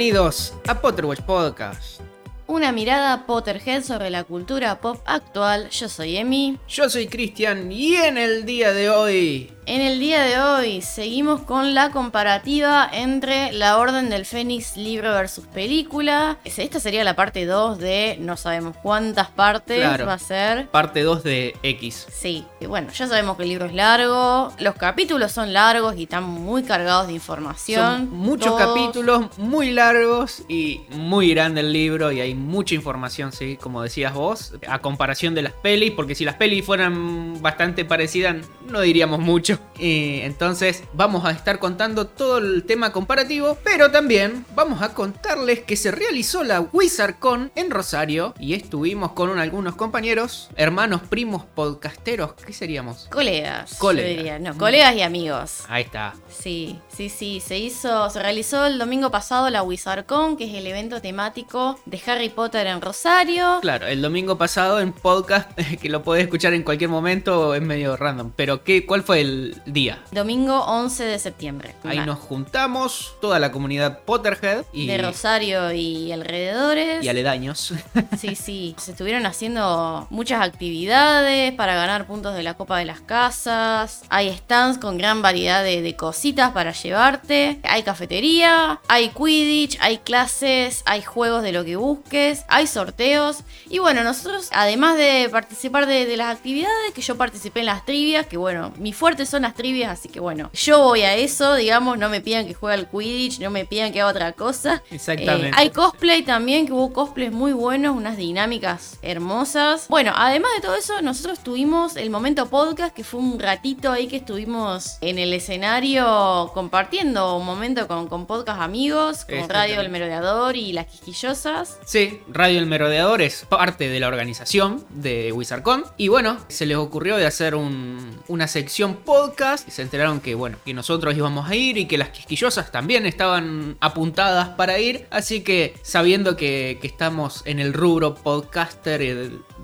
bienvenidos 0.00 0.54
a 0.66 0.80
Potterwatch 0.80 1.20
Podcast. 1.20 2.00
Una 2.46 2.72
mirada 2.72 3.26
Potterhead 3.26 3.82
sobre 3.82 4.08
la 4.08 4.24
cultura 4.24 4.80
pop 4.80 4.96
actual. 5.04 5.68
Yo 5.68 5.90
soy 5.90 6.16
Emi. 6.16 6.58
Yo 6.66 6.88
soy 6.88 7.06
Cristian 7.06 7.70
y 7.70 7.96
en 7.96 8.16
el 8.16 8.46
día 8.46 8.72
de 8.72 8.88
hoy 8.88 9.52
En 9.72 9.82
el 9.82 10.00
día 10.00 10.24
de 10.24 10.40
hoy 10.40 10.80
seguimos 10.80 11.42
con 11.42 11.74
la 11.74 11.90
comparativa 11.92 12.90
entre 12.92 13.52
La 13.52 13.78
Orden 13.78 14.10
del 14.10 14.26
Fénix 14.26 14.76
libro 14.76 15.12
versus 15.12 15.46
película. 15.46 16.38
Esta 16.44 16.80
sería 16.80 17.04
la 17.04 17.14
parte 17.14 17.46
2 17.46 17.78
de 17.78 18.16
no 18.18 18.36
sabemos 18.36 18.74
cuántas 18.82 19.28
partes 19.28 19.78
Claro. 19.78 20.06
va 20.06 20.14
a 20.14 20.18
ser. 20.18 20.66
parte 20.70 21.04
2 21.04 21.22
de 21.22 21.54
X. 21.62 22.08
Sí, 22.12 22.44
y 22.58 22.66
bueno, 22.66 22.90
ya 22.90 23.06
sabemos 23.06 23.36
que 23.36 23.44
el 23.44 23.50
libro 23.50 23.66
es 23.66 23.72
largo, 23.72 24.52
los 24.58 24.74
capítulos 24.74 25.30
son 25.30 25.52
largos 25.52 25.94
y 25.96 26.02
están 26.02 26.24
muy 26.24 26.64
cargados 26.64 27.06
de 27.06 27.12
información. 27.12 28.08
Son 28.08 28.10
muchos 28.10 28.48
Todos- 28.56 28.74
capítulos 28.74 29.38
muy 29.38 29.70
largos 29.70 30.42
y 30.48 30.80
muy 30.96 31.30
grande 31.32 31.60
el 31.60 31.72
libro 31.72 32.10
y 32.10 32.20
hay 32.20 32.34
mucha 32.34 32.74
información, 32.74 33.30
sí, 33.30 33.56
como 33.56 33.82
decías 33.82 34.14
vos, 34.14 34.52
a 34.66 34.80
comparación 34.80 35.36
de 35.36 35.42
las 35.42 35.52
pelis, 35.52 35.92
porque 35.92 36.16
si 36.16 36.24
las 36.24 36.34
pelis 36.34 36.64
fueran 36.66 37.40
bastante 37.40 37.84
parecidas 37.84 38.34
no 38.66 38.80
diríamos 38.80 39.20
mucho. 39.20 39.59
Entonces 39.78 40.82
vamos 40.92 41.24
a 41.24 41.30
estar 41.30 41.58
contando 41.58 42.06
todo 42.06 42.38
el 42.38 42.64
tema 42.64 42.92
comparativo, 42.92 43.56
pero 43.64 43.90
también 43.90 44.44
vamos 44.54 44.82
a 44.82 44.94
contarles 44.94 45.60
que 45.60 45.76
se 45.76 45.90
realizó 45.90 46.44
la 46.44 46.60
WizardCon 46.60 47.50
en 47.54 47.70
Rosario 47.70 48.34
y 48.38 48.54
estuvimos 48.54 49.12
con 49.12 49.30
un- 49.30 49.38
algunos 49.38 49.74
compañeros, 49.76 50.50
hermanos, 50.56 51.00
primos, 51.08 51.44
podcasteros, 51.54 52.34
¿qué 52.34 52.52
seríamos? 52.52 53.06
Colegas. 53.10 53.70
yo 53.72 53.78
Colegas. 53.78 54.16
diría. 54.16 54.38
No, 54.38 54.56
colegas 54.58 54.94
y 54.96 55.02
amigos. 55.02 55.62
Ahí 55.68 55.84
está. 55.84 56.14
Sí, 56.28 56.78
sí, 56.94 57.08
sí. 57.08 57.40
Se 57.40 57.58
hizo, 57.58 58.10
se 58.10 58.20
realizó 58.22 58.66
el 58.66 58.78
domingo 58.78 59.10
pasado 59.10 59.48
la 59.50 59.62
WizardCon, 59.62 60.36
que 60.36 60.44
es 60.44 60.54
el 60.54 60.66
evento 60.66 61.00
temático 61.00 61.78
de 61.86 62.00
Harry 62.06 62.28
Potter 62.28 62.66
en 62.66 62.80
Rosario. 62.80 63.58
Claro, 63.62 63.86
el 63.86 64.02
domingo 64.02 64.36
pasado 64.36 64.80
en 64.80 64.92
podcast, 64.92 65.50
que 65.80 65.88
lo 65.88 66.02
podés 66.02 66.24
escuchar 66.24 66.52
en 66.54 66.62
cualquier 66.62 66.90
momento, 66.90 67.54
es 67.54 67.62
medio 67.62 67.96
random. 67.96 68.32
Pero 68.36 68.62
¿qué, 68.64 68.84
¿cuál 68.86 69.02
fue 69.02 69.20
el 69.20 69.49
día? 69.66 69.98
Domingo 70.12 70.64
11 70.64 71.04
de 71.04 71.18
septiembre. 71.18 71.74
Ahí 71.84 72.00
nos 72.00 72.18
juntamos, 72.18 73.14
toda 73.20 73.38
la 73.38 73.52
comunidad 73.52 74.00
Potterhead 74.04 74.64
y, 74.72 74.86
De 74.86 74.98
Rosario 74.98 75.72
y 75.72 76.12
alrededores. 76.12 77.04
y 77.04 77.08
aledaños. 77.08 77.72
Sí, 78.18 78.34
sí. 78.34 78.74
Se 78.78 78.90
estuvieron 78.92 79.24
haciendo 79.26 80.06
muchas 80.10 80.42
actividades 80.42 81.52
para 81.52 81.74
ganar 81.74 82.06
puntos 82.06 82.34
de 82.34 82.42
la 82.42 82.54
Copa 82.54 82.78
de 82.78 82.84
las 82.84 83.00
Casas. 83.00 84.02
Hay 84.08 84.30
stands 84.36 84.78
con 84.78 84.98
gran 84.98 85.22
variedad 85.22 85.62
de, 85.62 85.80
de 85.82 85.96
cositas 85.96 86.50
para 86.52 86.72
llevarte. 86.72 87.60
Hay 87.62 87.82
cafetería, 87.82 88.80
hay 88.88 89.10
Quidditch, 89.10 89.78
hay 89.80 89.98
clases, 89.98 90.82
hay 90.86 91.02
juegos 91.02 91.42
de 91.42 91.52
lo 91.52 91.64
que 91.64 91.76
busques, 91.76 92.44
hay 92.48 92.66
sorteos. 92.66 93.38
Y 93.68 93.78
bueno, 93.78 94.04
nosotros, 94.04 94.48
además 94.52 94.96
de 94.96 95.28
participar 95.30 95.86
de, 95.86 96.06
de 96.06 96.16
las 96.16 96.34
actividades, 96.36 96.92
que 96.94 97.02
yo 97.02 97.16
participé 97.16 97.60
en 97.60 97.66
las 97.66 97.84
trivias, 97.84 98.26
que 98.26 98.36
bueno, 98.36 98.72
mi 98.78 98.92
fuerte 98.92 99.26
son 99.30 99.42
las 99.42 99.54
trivias, 99.54 99.98
así 99.98 100.08
que 100.08 100.20
bueno, 100.20 100.50
yo 100.52 100.80
voy 100.82 101.02
a 101.02 101.14
eso, 101.16 101.54
digamos, 101.54 101.98
no 101.98 102.08
me 102.08 102.20
pidan 102.20 102.46
que 102.46 102.54
juegue 102.54 102.74
al 102.78 102.88
Quidditch, 102.90 103.38
no 103.40 103.50
me 103.50 103.64
pidan 103.64 103.92
que 103.92 104.00
haga 104.00 104.10
otra 104.10 104.32
cosa. 104.32 104.82
Exactamente. 104.90 105.48
Eh, 105.48 105.52
hay 105.54 105.70
cosplay 105.70 106.22
también, 106.22 106.66
que 106.66 106.72
hubo 106.72 106.92
cosplays 106.92 107.32
muy 107.32 107.52
buenos, 107.52 107.96
unas 107.96 108.16
dinámicas 108.16 108.98
hermosas. 109.02 109.86
Bueno, 109.88 110.12
además 110.16 110.50
de 110.56 110.62
todo 110.62 110.74
eso, 110.74 111.00
nosotros 111.02 111.40
tuvimos 111.40 111.96
el 111.96 112.10
momento 112.10 112.46
podcast, 112.46 112.94
que 112.94 113.04
fue 113.04 113.20
un 113.20 113.38
ratito 113.38 113.92
ahí 113.92 114.06
que 114.08 114.16
estuvimos 114.16 114.98
en 115.00 115.18
el 115.18 115.32
escenario 115.32 116.50
compartiendo 116.54 117.36
un 117.36 117.46
momento 117.46 117.86
con, 117.86 118.08
con 118.08 118.26
podcast 118.26 118.60
amigos, 118.60 119.24
con 119.24 119.34
Exactamente. 119.34 119.52
Radio 119.54 119.80
El 119.80 119.88
Merodeador 119.90 120.56
y 120.56 120.72
Las 120.72 120.86
Quisquillosas. 120.86 121.78
Sí, 121.84 122.20
Radio 122.28 122.58
El 122.58 122.66
Merodeador 122.66 123.22
es 123.22 123.44
parte 123.48 123.88
de 123.88 124.00
la 124.00 124.08
organización 124.08 124.84
de 124.90 125.32
WizardCon. 125.32 125.84
Y 125.96 126.08
bueno, 126.08 126.38
se 126.48 126.66
les 126.66 126.76
ocurrió 126.76 127.16
de 127.16 127.26
hacer 127.26 127.54
un- 127.54 128.20
una 128.28 128.48
sección 128.48 128.96
podcast. 128.96 129.19
Y 129.66 129.70
se 129.70 129.82
enteraron 129.82 130.20
que, 130.20 130.34
bueno, 130.34 130.58
que 130.64 130.74
nosotros 130.74 131.16
íbamos 131.16 131.48
a 131.48 131.54
ir 131.54 131.78
y 131.78 131.86
que 131.86 131.98
las 131.98 132.10
quisquillosas 132.10 132.72
también 132.72 133.06
estaban 133.06 133.76
apuntadas 133.80 134.50
para 134.50 134.78
ir. 134.78 135.06
Así 135.10 135.42
que, 135.42 135.74
sabiendo 135.82 136.36
que, 136.36 136.78
que 136.80 136.86
estamos 136.86 137.42
en 137.44 137.60
el 137.60 137.72
rubro 137.72 138.14
podcaster 138.14 139.02